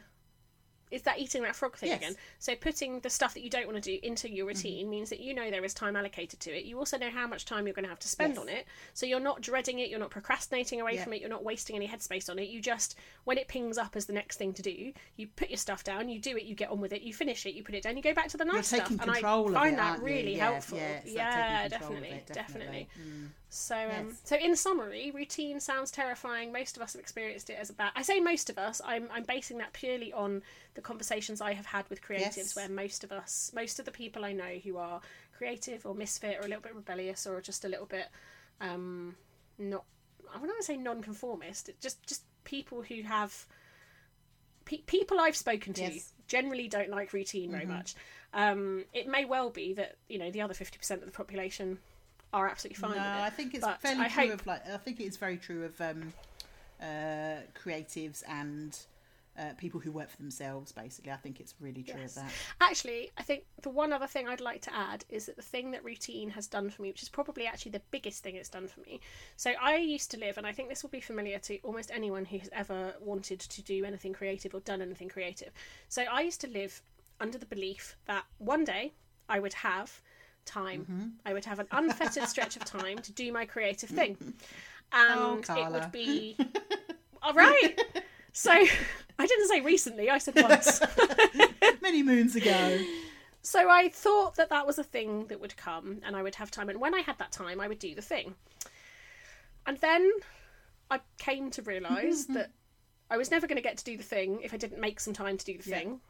is 0.92 1.04
that 1.04 1.20
eating 1.20 1.44
that 1.44 1.56
frog 1.56 1.76
thing 1.78 1.90
Yes. 1.90 2.00
Mm-hmm. 2.00 2.04
again. 2.12 2.18
So 2.40 2.56
putting 2.56 3.00
the 3.02 3.10
stuff 3.10 3.34
that 3.36 3.42
you 3.44 3.50
don't 3.50 3.68
want 3.68 3.82
to 3.84 3.92
do 3.92 4.00
into 4.06 4.30
your 4.30 4.48
routine 4.48 4.90
means 4.90 5.10
that 5.10 5.20
you 5.20 5.34
know 5.34 5.50
there 5.52 5.64
is 5.64 5.74
time 5.74 5.96
allocated 5.96 6.40
to 6.42 6.52
it. 6.52 6.66
You 6.66 6.78
also 6.80 6.98
know 6.98 7.10
how 7.10 7.28
much 7.28 7.46
time 7.46 7.68
you're 7.68 7.74
going 7.76 7.84
to 7.84 7.90
have 7.90 8.00
to 8.00 8.08
spend 8.08 8.34
Yes. 8.34 8.42
on 8.42 8.50
it. 8.50 8.66
So 8.94 9.06
you're 9.06 9.20
not 9.20 9.42
dreading 9.42 9.80
it. 9.80 9.90
You're 9.90 10.00
not 10.00 10.10
procrastinating 10.10 10.82
away 10.82 10.96
Yeah. 10.96 11.04
from 11.04 11.14
it. 11.14 11.22
You're 11.22 11.30
not 11.30 11.44
wasting 11.44 11.76
any 11.76 11.88
headspace 11.88 12.30
on 12.30 12.40
it. 12.40 12.50
You 12.50 12.62
just 12.62 12.96
when 13.26 13.38
it 13.38 13.48
pings 13.48 13.78
up 13.78 13.96
as 13.96 14.06
the 14.08 14.14
next 14.14 14.38
thing 14.38 14.54
to 14.54 14.62
do, 14.62 14.94
you 15.16 15.28
put 15.28 15.50
your 15.50 15.58
stuff 15.58 15.84
down. 15.84 16.10
You 16.10 16.20
do 16.20 16.36
it. 16.38 16.44
You 16.44 16.56
get 16.56 16.70
on 16.70 16.82
with 16.82 16.94
it. 16.94 17.02
You 17.02 17.14
finish 17.14 17.46
it. 17.46 17.54
You 17.54 17.64
put 17.64 17.76
it 17.76 17.84
down. 17.84 17.96
You 17.98 18.04
go 18.04 18.14
back 18.14 18.28
to 18.30 18.38
the 18.38 18.46
nice 18.46 18.68
stuff. 18.68 18.90
And 18.90 19.02
I 19.12 19.22
find 19.22 19.74
it. 19.74 19.78
that 19.78 20.02
really 20.02 20.36
Yeah, 20.38 20.52
helpful. 20.52 20.78
Yeah, 20.78 21.00
yeah, 21.06 21.68
control 21.70 21.92
definitely, 21.92 22.24
definitely. 22.34 22.88
Mm. 23.00 23.28
So, 23.52 23.76
um, 23.76 24.08
Yes. 24.10 24.22
so 24.26 24.36
in 24.36 24.56
summary, 24.56 25.10
routine 25.10 25.60
sounds 25.60 25.90
terrifying. 25.90 26.52
Most 26.52 26.78
of 26.78 26.84
us 26.84 26.94
have 26.94 27.00
experienced 27.00 27.50
it 27.50 27.54
as 27.60 27.72
a 27.72 27.74
bad. 27.74 27.92
I 27.96 28.04
say 28.04 28.20
most 28.20 28.50
of 28.52 28.60
us. 28.60 28.80
I'm 28.86 29.10
I'm 29.12 29.24
basing 29.24 29.58
that 29.58 29.74
purely 29.74 30.14
on 30.14 30.44
the 30.76 30.82
conversations 30.82 31.42
I 31.42 31.54
have 31.54 31.66
had 31.66 31.90
with 31.90 32.02
creatives, 32.04 32.38
Yes. 32.38 32.56
where 32.56 32.70
most 32.70 33.04
of 33.04 33.12
us, 33.12 33.52
most 33.56 33.80
of 33.80 33.86
the 33.86 33.92
people 33.92 34.24
I 34.24 34.34
know 34.34 34.60
who 34.64 34.78
are 34.78 35.02
creative 35.36 35.86
or 35.88 35.96
misfit 35.96 36.38
or 36.38 36.42
a 36.42 36.48
little 36.48 36.62
bit 36.62 36.76
rebellious 36.76 37.26
or 37.26 37.42
just 37.42 37.66
a 37.66 37.68
little 37.70 37.88
bit, 37.88 38.08
um, 38.62 39.16
not. 39.58 39.84
I 40.30 40.34
wouldn't 40.34 40.50
want 40.52 40.60
to 40.62 40.66
say 40.66 40.78
non-conformist. 40.78 41.72
Just 41.82 42.06
just 42.06 42.24
people 42.44 42.84
who 42.84 43.02
have. 43.02 43.48
Pe- 44.66 44.78
people 44.86 45.20
I've 45.20 45.36
spoken 45.36 45.74
to 45.74 45.82
Yes. 45.82 45.94
Mm-hmm. 45.94 46.22
generally 46.28 46.68
don't 46.68 46.90
like 46.90 47.14
routine 47.14 47.50
very 47.50 47.66
much. 47.66 47.96
Um, 48.32 48.86
it 48.94 49.08
may 49.08 49.26
well 49.26 49.50
be 49.50 49.74
that 49.74 49.96
you 50.08 50.20
know 50.20 50.30
the 50.30 50.42
other 50.42 50.54
fifty 50.54 50.78
percent 50.78 51.02
of 51.02 51.08
the 51.08 51.12
population 51.18 51.80
are 52.34 52.48
absolutely 52.48 52.76
fine 52.82 52.92
No, 52.92 52.98
with 52.98 53.16
it. 53.16 53.22
I 53.24 53.30
think 53.30 53.56
it's 53.56 53.66
but 53.66 53.80
fairly 53.82 54.02
I 54.02 54.10
true 54.10 54.30
hope- 54.30 54.42
of 54.42 54.48
like. 54.48 54.68
I 54.70 54.78
think 54.78 55.00
it 55.00 55.06
is 55.06 55.18
very 55.18 55.38
true 55.38 55.66
of 55.66 55.80
um, 55.82 56.14
uh, 56.82 57.42
creatives 57.62 58.24
and 58.28 58.78
uh, 59.38 59.54
people 59.58 59.80
who 59.80 59.92
work 59.92 60.10
for 60.10 60.18
themselves. 60.18 60.72
Basically, 60.72 61.12
I 61.12 61.16
think 61.18 61.40
it's 61.40 61.54
really 61.60 61.82
true 61.84 62.00
Yes. 62.02 62.18
of 62.18 62.24
that. 62.24 62.32
Actually, 62.62 63.12
I 63.18 63.24
think 63.24 63.46
the 63.62 63.70
one 63.70 63.94
other 63.94 64.08
thing 64.08 64.28
I'd 64.28 64.42
like 64.42 64.62
to 64.64 64.76
add 64.76 65.06
is 65.10 65.26
that 65.28 65.36
the 65.38 65.42
thing 65.42 65.72
that 65.72 65.84
routine 65.84 66.30
has 66.32 66.46
done 66.48 66.70
for 66.70 66.82
me, 66.82 66.90
which 66.90 67.02
is 67.04 67.10
probably 67.10 67.48
actually 67.48 67.72
the 67.72 67.82
biggest 67.92 68.22
thing 68.24 68.36
it's 68.36 68.50
done 68.50 68.68
for 68.68 68.82
me. 68.82 69.00
So 69.38 69.54
I 69.62 69.78
used 69.78 70.12
to 70.12 70.20
live, 70.20 70.38
and 70.38 70.46
I 70.46 70.52
think 70.52 70.70
this 70.70 70.84
will 70.84 70.90
be 70.90 71.02
familiar 71.02 71.40
to 71.40 71.58
almost 71.64 71.90
anyone 71.92 72.26
who 72.26 72.38
has 72.40 72.50
ever 72.54 72.94
wanted 73.00 73.40
to 73.40 73.62
do 73.62 73.86
anything 73.86 74.14
creative 74.14 74.54
or 74.54 74.60
done 74.62 74.82
anything 74.82 75.10
creative. 75.10 75.52
So 75.88 76.04
I 76.04 76.22
used 76.22 76.42
to 76.42 76.48
live 76.50 76.82
under 77.20 77.38
the 77.38 77.46
belief 77.46 77.96
that 78.06 78.26
one 78.38 78.64
day 78.66 78.94
I 79.28 79.40
would 79.40 79.54
have 79.54 80.02
time. 80.50 80.82
Mm-hmm. 80.82 81.08
I 81.26 81.34
would 81.34 81.46
have 81.46 81.60
an 81.60 81.68
unfettered 81.72 82.28
stretch 82.28 82.56
of 82.58 82.66
time 82.66 82.98
to 83.00 83.12
do 83.12 83.32
my 83.32 83.46
creative 83.46 83.90
thing. 83.90 84.18
And 84.92 85.46
oh, 85.50 85.54
um, 85.54 85.58
it 85.58 85.72
would 85.72 85.92
be 85.92 86.38
all 87.24 87.34
right. 87.34 87.76
So 88.34 88.52
I 88.52 89.26
didn't 89.26 89.48
say 89.48 89.62
recently, 89.62 90.10
I 90.10 90.18
said 90.18 90.36
once. 90.42 90.82
Many 91.82 92.04
moons 92.04 92.36
ago. 92.36 92.80
So 93.42 93.70
I 93.70 93.90
thought 93.90 94.36
that 94.36 94.50
that 94.50 94.68
was 94.68 94.78
a 94.80 94.84
thing 94.84 95.28
that 95.28 95.40
would 95.40 95.56
come 95.56 96.02
and 96.06 96.16
I 96.16 96.24
would 96.24 96.36
have 96.36 96.52
time. 96.52 96.70
And 96.70 96.80
when 96.82 96.94
I 96.94 97.02
had 97.02 97.18
that 97.20 97.32
time, 97.32 97.60
I 97.62 97.68
would 97.68 97.80
do 97.80 97.96
the 97.96 98.02
thing. 98.02 98.36
And 99.66 99.78
then 99.78 100.12
I 100.92 101.00
came 101.18 101.52
to 101.52 101.62
realise 101.62 102.26
that 102.26 102.52
I 103.10 103.18
was 103.18 103.32
never 103.32 103.48
going 103.48 103.56
to 103.58 103.62
get 103.62 103.78
to 103.78 103.84
do 103.84 103.98
the 103.98 104.04
thing 104.04 104.42
if 104.44 104.54
I 104.54 104.58
didn't 104.58 104.80
make 104.80 105.00
some 105.00 105.14
time 105.14 105.38
to 105.38 105.46
do 105.46 105.58
the 105.58 105.70
Yeah. 105.70 105.78
thing. 105.78 106.02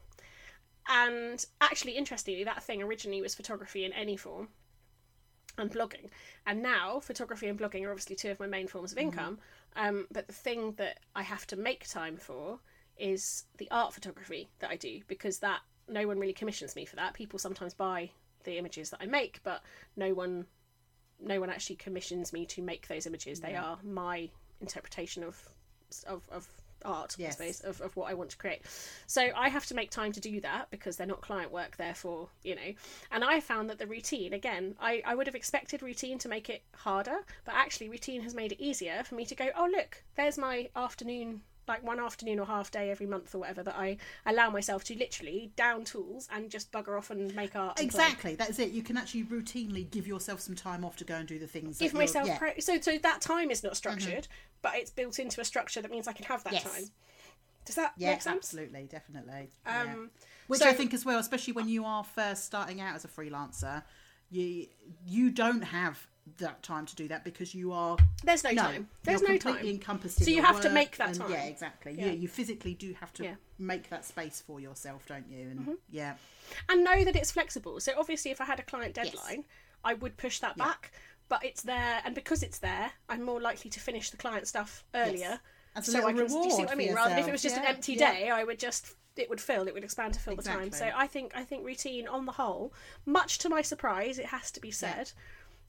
And 0.88 1.46
actually, 1.62 1.94
interestingly, 1.94 2.44
that 2.44 2.64
thing 2.64 2.82
originally 2.82 3.22
was 3.22 3.36
photography 3.36 3.86
in 3.86 3.94
any 3.94 4.18
form 4.18 4.50
and 5.58 5.72
blogging. 5.72 6.10
And 6.46 6.62
now, 6.62 7.00
photography 7.00 7.48
and 7.48 7.60
blogging 7.60 7.86
are 7.86 7.92
obviously 7.92 8.16
two 8.16 8.32
of 8.32 8.40
my 8.40 8.48
main 8.48 8.68
forms 8.68 8.92
of 8.92 8.98
income. 8.98 9.40
Um, 9.76 10.08
but 10.12 10.28
the 10.28 10.34
thing 10.34 10.74
that 10.78 11.00
I 11.16 11.22
have 11.22 11.46
to 11.48 11.56
make 11.56 11.88
time 11.88 12.18
for 12.18 12.60
is 12.98 13.46
the 13.58 13.70
art 13.72 13.94
photography 13.94 14.50
that 14.60 14.70
I 14.70 14.76
do 14.76 15.02
because 15.08 15.40
that 15.40 15.62
no 15.88 16.08
one 16.08 16.20
really 16.20 16.34
commissions 16.34 16.76
me 16.76 16.86
for 16.86 16.96
that. 16.98 17.14
People 17.14 17.40
sometimes 17.40 17.74
buy 17.74 18.12
the 18.44 18.58
images 18.58 18.90
that 18.90 19.00
I 19.02 19.06
make, 19.06 19.42
but 19.44 19.64
no 19.96 20.14
one 20.14 20.46
no 21.22 21.40
one 21.40 21.50
actually 21.50 21.76
commissions 21.76 22.32
me 22.32 22.46
to 22.46 22.62
make 22.62 22.88
those 22.88 23.06
images. 23.06 23.42
They 23.42 23.56
are 23.56 23.78
my 23.84 24.30
interpretation 24.62 25.24
of 25.24 25.38
of, 26.08 26.28
of 26.30 26.48
art, 26.84 27.16
Yes. 27.18 27.40
I 27.40 27.52
suppose, 27.52 27.62
of, 27.62 27.82
of 27.82 27.96
what 27.96 28.10
I 28.10 28.14
want 28.14 28.32
to 28.32 28.38
create. 28.38 28.62
So 29.08 29.30
I 29.36 29.50
have 29.50 29.66
to 29.68 29.76
make 29.76 29.92
time 29.92 30.12
to 30.14 30.20
do 30.20 30.42
that 30.42 30.70
because 30.72 30.98
they're 30.98 31.08
not 31.08 31.22
client 31.22 31.52
work, 31.52 31.78
therefore, 31.78 32.30
you 32.44 32.56
know. 32.56 32.74
And 33.12 33.24
I 33.24 33.40
found 33.40 33.70
that 33.70 33.80
the 33.80 33.88
routine, 33.88 34.34
again, 34.34 34.76
I, 34.80 35.02
I 35.06 35.16
would 35.16 35.28
have 35.28 35.36
expected 35.36 35.82
routine 35.82 36.18
to 36.20 36.30
make 36.30 36.50
it 36.50 36.62
harder, 36.76 37.20
but 37.46 37.56
actually 37.56 37.90
routine 37.90 38.22
has 38.22 38.34
made 38.34 38.52
it 38.52 38.62
easier 38.62 39.04
for 39.04 39.16
me 39.16 39.26
to 39.26 39.36
go, 39.36 39.50
oh 39.56 39.70
look, 39.72 40.04
there's 40.16 40.38
my 40.38 40.70
afternoon 40.76 41.42
like 41.70 41.84
one 41.84 42.00
afternoon 42.00 42.40
or 42.40 42.46
half 42.46 42.70
day 42.72 42.92
every 42.92 43.06
month 43.06 43.34
or 43.34 43.38
whatever 43.38 43.64
that 43.64 43.76
I 43.78 43.96
allow 44.26 44.50
myself 44.50 44.84
to 44.86 44.98
literally 44.98 45.52
down 45.56 45.86
tools 45.86 46.28
and 46.34 46.50
just 46.50 46.72
bugger 46.72 46.98
off 46.98 47.10
and 47.12 47.34
make 47.36 47.56
art. 47.56 47.80
Exactly, 47.80 48.36
that's 48.36 48.60
it. 48.60 48.72
You 48.72 48.82
can 48.84 48.98
actually 48.98 49.24
routinely 49.24 49.90
give 49.90 50.06
yourself 50.08 50.42
some 50.42 50.56
time 50.56 50.84
off 50.84 50.98
to 50.98 51.06
go 51.06 51.16
and 51.16 51.28
do 51.28 51.40
the 51.40 51.48
things. 51.48 51.78
give 51.78 51.94
that 51.94 51.98
myself 51.98 52.28
yeah. 52.28 52.40
Mm-hmm. 52.40 52.60
so 52.60 52.82
so 52.82 52.98
that 52.98 53.22
time 53.22 53.52
is 53.52 53.64
not 53.64 53.78
structured 53.78 54.28
but 54.62 54.76
it's 54.76 54.92
built 54.92 55.20
into 55.20 55.40
a 55.40 55.46
structure 55.46 55.82
that 55.82 55.90
means 55.92 56.08
i 56.08 56.12
can 56.12 56.26
have 56.26 56.44
that 56.44 56.54
Yes. 56.54 56.64
time 56.64 56.84
does 57.66 57.76
that 57.76 57.94
Yeah, 57.98 58.12
make 58.12 58.22
sense 58.24 58.36
absolutely, 58.38 58.88
definitely. 58.92 59.52
yeah. 59.66 59.82
um 59.84 60.10
Which 60.48 60.62
so- 60.62 60.70
I 60.70 60.74
think 60.74 60.94
as 60.94 61.06
well, 61.06 61.20
especially 61.20 61.54
when 61.54 61.70
you 61.70 61.86
are 61.86 62.04
first 62.04 62.46
starting 62.46 62.82
out 62.82 62.96
as 62.96 63.06
a 63.06 63.08
freelancer, 63.08 63.84
you 64.32 64.68
you 65.06 65.30
don't 65.30 65.62
have 65.62 66.08
that 66.38 66.64
time 66.64 66.86
to 66.86 66.96
do 66.96 67.08
that 67.08 67.24
because 67.24 67.54
you 67.54 67.72
are 67.72 67.98
there's 68.24 68.44
no, 68.44 68.52
no, 68.52 68.62
time 68.62 68.88
there's 69.04 69.22
no 69.22 69.38
time 69.38 69.66
encompassed. 69.66 70.20
in 70.20 70.26
So 70.26 70.32
you 70.32 70.42
have 70.42 70.62
to 70.62 70.70
make 70.70 70.98
that 70.98 71.10
and- 71.10 71.18
time. 71.20 71.32
Yeah, 71.32 71.44
exactly. 71.44 71.96
Yeah. 71.98 72.06
Yeah. 72.08 72.12
you 72.14 72.28
physically 72.28 72.74
do 72.74 72.94
have 73.00 73.12
to 73.14 73.24
Yeah. 73.24 73.36
make 73.58 73.90
that 73.90 74.06
space 74.06 74.42
for 74.46 74.60
yourself, 74.60 75.06
don't 75.08 75.30
you? 75.30 75.42
And 75.50 75.60
Mm-hmm. 75.60 75.74
yeah, 75.92 76.16
and 76.68 76.84
know 76.84 77.04
that 77.04 77.16
it's 77.16 77.32
flexible 77.32 77.80
so 77.80 77.94
obviously 77.98 78.32
if 78.32 78.42
i 78.42 78.46
had 78.46 78.60
a 78.60 78.64
client 78.64 78.94
deadline 78.96 79.44
i 79.84 79.94
would 79.94 80.18
push 80.18 80.40
that 80.40 80.58
back 80.58 80.92
but 81.28 81.44
it's 81.46 81.62
there 81.62 82.02
and 82.06 82.16
because 82.16 82.44
it's 82.44 82.60
there 82.60 82.92
i'm 83.08 83.24
more 83.24 83.40
likely 83.42 83.70
to 83.70 83.80
finish 83.80 84.10
the 84.10 84.18
client 84.18 84.48
stuff 84.48 84.84
earlier 84.96 85.40
a 85.76 85.84
so 85.84 86.00
I 86.06 86.14
can, 86.14 86.28
do 86.28 86.34
you 86.34 86.52
see 86.52 86.64
what 86.64 86.72
I 86.72 86.76
mean? 86.76 86.94
Rather 86.96 87.12
than 87.12 87.20
if 87.20 87.28
it 87.28 87.32
was 87.32 87.44
just 87.44 87.56
an 87.56 87.64
empty 87.64 87.94
yeah. 87.94 88.12
day, 88.12 88.30
I 88.32 88.44
would 88.44 88.58
just 88.58 88.96
it 89.16 89.30
would 89.30 89.40
fill, 89.40 89.68
it 89.68 89.74
would 89.74 89.84
expand 89.84 90.14
to 90.16 90.20
fill 90.20 90.36
the 90.36 90.42
time. 90.42 90.72
So 90.72 90.90
I 90.96 91.06
think 91.06 91.34
I 91.36 91.44
think 91.44 91.66
routine 91.66 92.08
on 92.08 92.26
the 92.26 92.32
whole, 92.32 92.74
much 93.06 93.38
to 93.40 93.50
my 93.50 93.62
surprise, 93.62 94.18
it 94.18 94.26
has 94.26 94.50
to 94.52 94.60
be 94.60 94.72
said, 94.72 95.12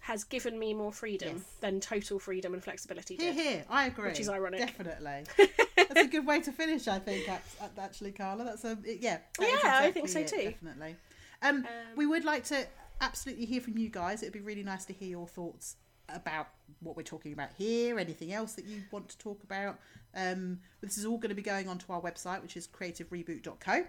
has 0.01 0.25
given 0.25 0.59
me 0.59 0.73
more 0.75 0.93
freedom 0.93 1.37
Yes. 1.37 1.45
than 1.61 1.81
total 1.81 2.19
freedom 2.19 2.55
and 2.55 2.63
flexibility 2.65 3.17
here, 3.17 3.33
did. 3.33 3.43
here, 3.43 3.65
I 3.69 3.87
agree. 3.87 4.09
Which 4.09 4.21
is 4.21 4.29
ironic. 4.29 4.61
Definitely, 4.61 5.25
that's 5.77 6.01
a 6.01 6.07
good 6.07 6.27
way 6.27 6.41
to 6.41 6.53
finish. 6.53 6.89
I 6.89 6.99
think 6.99 7.29
ac- 7.29 7.39
ac- 7.61 7.71
actually, 7.79 8.13
Carla. 8.13 8.45
That's 8.45 8.65
a 8.65 8.79
yeah. 8.85 9.19
that 9.39 9.49
Yeah, 9.63 9.79
I 9.79 9.91
think 9.91 10.07
exactly 10.07 10.09
so 10.09 10.21
it, 10.21 10.29
too. 10.29 10.51
Definitely. 10.51 10.97
Um, 11.43 11.67
we 11.97 12.07
would 12.07 12.25
like 12.25 12.45
to 12.45 12.67
absolutely 13.01 13.45
hear 13.47 13.61
from 13.61 13.79
you 13.79 13.89
guys. 13.89 14.23
It'd 14.23 14.33
be 14.33 14.41
really 14.41 14.63
nice 14.63 14.85
to 14.87 14.93
hear 14.93 15.09
your 15.09 15.27
thoughts 15.27 15.77
about 16.09 16.49
what 16.81 16.97
we're 16.97 17.03
talking 17.03 17.33
about 17.33 17.51
here. 17.57 17.99
Anything 17.99 18.33
else 18.33 18.55
that 18.55 18.65
you 18.65 18.83
want 18.91 19.09
to 19.11 19.19
talk 19.19 19.43
about? 19.45 19.79
Um, 20.15 20.59
this 20.81 20.99
is 20.99 21.05
all 21.07 21.19
going 21.19 21.29
to 21.31 21.35
be 21.37 21.43
going 21.43 21.69
onto 21.69 21.93
our 21.93 22.01
website, 22.01 22.43
which 22.43 22.57
is 22.57 22.67
creativereboot.co. 22.67 23.85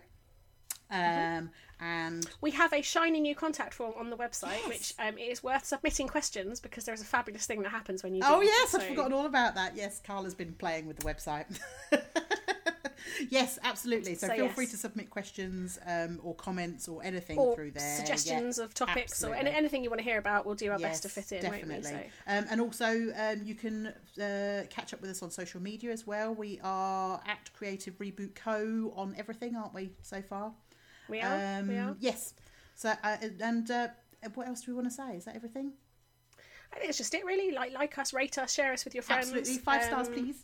Um, 0.91 1.49
and 1.79 2.27
We 2.41 2.51
have 2.51 2.73
a 2.73 2.81
shiny 2.83 3.19
new 3.19 3.33
contact 3.33 3.73
form 3.73 3.93
on 3.97 4.09
the 4.11 4.17
website, 4.17 4.57
Yes. 4.57 4.67
which 4.67 4.93
um, 4.99 5.17
it 5.17 5.23
is 5.31 5.41
worth 5.41 5.65
submitting 5.65 6.07
questions 6.07 6.59
because 6.59 6.85
there 6.85 6.93
is 6.93 7.01
a 7.01 7.05
fabulous 7.05 7.45
thing 7.47 7.63
that 7.63 7.69
happens 7.69 8.03
when 8.03 8.13
you. 8.13 8.21
Do 8.21 8.27
Oh 8.29 8.41
yes, 8.41 8.75
I've 8.75 8.83
forgotten 8.83 9.13
all 9.13 9.25
about 9.25 9.55
that. 9.55 9.75
Yes, 9.75 9.99
Carla's 10.05 10.35
been 10.35 10.53
playing 10.53 10.85
with 10.85 10.99
the 10.99 11.05
website. 11.05 11.45
yes, 13.29 13.57
absolutely. 13.63 14.15
So, 14.15 14.27
So, 14.27 14.35
feel 14.35 14.45
yes. 14.45 14.55
free 14.55 14.67
to 14.67 14.77
submit 14.77 15.09
questions 15.09 15.79
um, 15.87 16.19
or 16.23 16.35
comments 16.35 16.87
or 16.87 17.03
anything 17.03 17.37
Or 17.37 17.55
through 17.55 17.71
there. 17.71 17.97
suggestions 17.97 18.57
Yeah, 18.57 18.63
of 18.65 18.73
topics 18.73 19.23
or 19.23 19.33
any, 19.33 19.49
anything 19.49 19.83
you 19.83 19.89
want 19.89 19.99
to 19.99 20.03
hear 20.05 20.19
about, 20.19 20.45
we'll 20.45 20.55
do 20.55 20.71
our 20.71 20.79
best 20.79 21.03
to 21.03 21.09
fit 21.09 21.31
in. 21.31 21.41
Definitely. 21.41 21.83
So- 21.91 22.03
Um, 22.27 22.45
and 22.49 22.61
also, 22.61 23.11
um, 23.17 23.41
you 23.43 23.55
can 23.55 23.87
uh, 23.87 24.63
catch 24.69 24.93
up 24.93 25.01
with 25.01 25.09
us 25.09 25.23
on 25.23 25.31
social 25.31 25.61
media 25.61 25.91
as 25.91 26.05
well. 26.05 26.33
We 26.35 26.59
are 26.63 27.21
at 27.25 27.49
Creative 27.53 27.97
Reboot 27.97 28.35
Co. 28.35 28.93
on 28.95 29.15
everything, 29.17 29.55
aren't 29.55 29.73
we, 29.73 29.93
so 30.03 30.21
far? 30.21 30.53
We 31.12 31.22
are. 31.22 31.59
Um, 31.59 31.68
we 31.68 31.78
are. 31.78 31.95
Yes. 31.99 32.34
So, 32.76 32.91
uh, 33.03 33.18
and 33.41 33.70
uh, 33.70 33.89
what 34.34 34.47
else 34.47 34.62
do 34.62 34.72
we 34.72 34.76
want 34.76 34.88
to 34.88 34.95
say? 34.95 35.16
Is 35.18 35.26
that 35.26 35.36
everything? 35.36 35.74
I 36.74 36.78
think 36.78 36.89
it's 36.89 36.97
just 36.97 37.14
it, 37.14 37.26
really. 37.26 37.51
Like, 37.51 37.74
like 37.74 37.97
us, 37.99 38.14
rate 38.14 38.38
us, 38.38 38.53
share 38.53 38.72
us 38.74 38.86
with 38.86 38.95
your 38.95 39.03
friends. 39.03 39.28
Absolutely. 39.28 39.57
Five 39.57 39.84
stars, 39.84 40.07
Um, 40.07 40.14
please. 40.14 40.43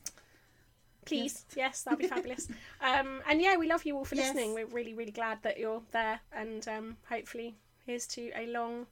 Please, 1.05 1.45
yes, 1.55 1.83
that'd 1.83 1.99
be 1.99 2.07
fabulous. 2.15 2.49
Um, 2.81 3.21
and 3.29 3.41
yeah, 3.41 3.55
we 3.55 3.67
love 3.69 3.85
you 3.85 3.95
all 3.95 4.03
for 4.03 4.15
Yes. 4.15 4.35
listening. 4.35 4.53
We're 4.53 4.65
really, 4.65 4.93
really 4.93 5.13
glad 5.13 5.37
that 5.43 5.57
you're 5.57 5.81
there, 5.91 6.19
and 6.33 6.67
um, 6.67 6.97
hopefully, 7.09 7.55
here's 7.85 8.05
to 8.07 8.29
a 8.35 8.45
long, 8.47 8.87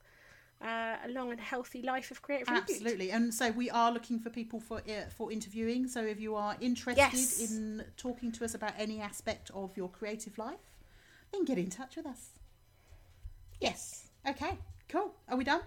uh, 0.62 0.96
a 1.04 1.08
long 1.08 1.30
and 1.30 1.38
healthy 1.38 1.82
life 1.82 2.10
of 2.10 2.22
creative. 2.22 2.48
Absolutely, 2.48 3.10
and 3.10 3.34
so 3.34 3.50
we 3.50 3.68
are 3.68 3.92
looking 3.92 4.18
for 4.18 4.30
people 4.30 4.60
for 4.60 4.78
uh, 4.78 5.10
for 5.14 5.30
interviewing. 5.30 5.86
So 5.88 6.02
if 6.04 6.18
you 6.18 6.34
are 6.36 6.56
interested 6.58 7.12
Yes. 7.12 7.50
in 7.50 7.84
talking 7.98 8.32
to 8.32 8.46
us 8.46 8.54
about 8.54 8.72
any 8.78 8.98
aspect 9.02 9.50
of 9.52 9.76
your 9.76 9.90
creative 9.90 10.38
life, 10.38 10.75
then 11.32 11.44
get 11.44 11.58
in 11.58 11.70
touch 11.70 11.96
with 11.96 12.06
us. 12.06 12.30
Yes. 13.60 14.08
Okay. 14.28 14.58
Cool. 14.88 15.12
Are 15.28 15.36
we 15.36 15.44
done? 15.44 15.60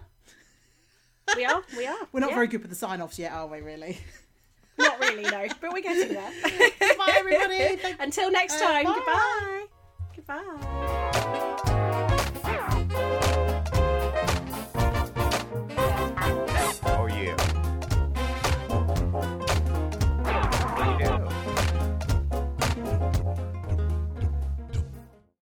We 1.36 1.44
are, 1.44 1.62
we 1.76 1.86
are. 1.86 1.96
We're 2.12 2.20
not 2.20 2.30
yeah. 2.30 2.34
very 2.36 2.46
good 2.48 2.60
with 2.62 2.70
the 2.70 2.76
sign 2.76 3.00
offs 3.00 3.18
yet, 3.18 3.32
are 3.32 3.46
we? 3.46 3.60
Really? 3.60 3.98
Not 4.78 4.98
really, 4.98 5.24
no, 5.24 5.46
but 5.60 5.74
we're 5.74 5.82
getting 5.82 6.14
there. 6.14 6.32
Bye, 6.96 7.14
everybody. 7.18 7.76
Thank- 7.76 8.00
Until 8.00 8.30
next 8.30 8.54
Uh, 8.54 8.66
time. 8.66 8.84
bye. 8.86 9.66
Goodbye. 10.16 10.42
Goodbye. 11.12 11.26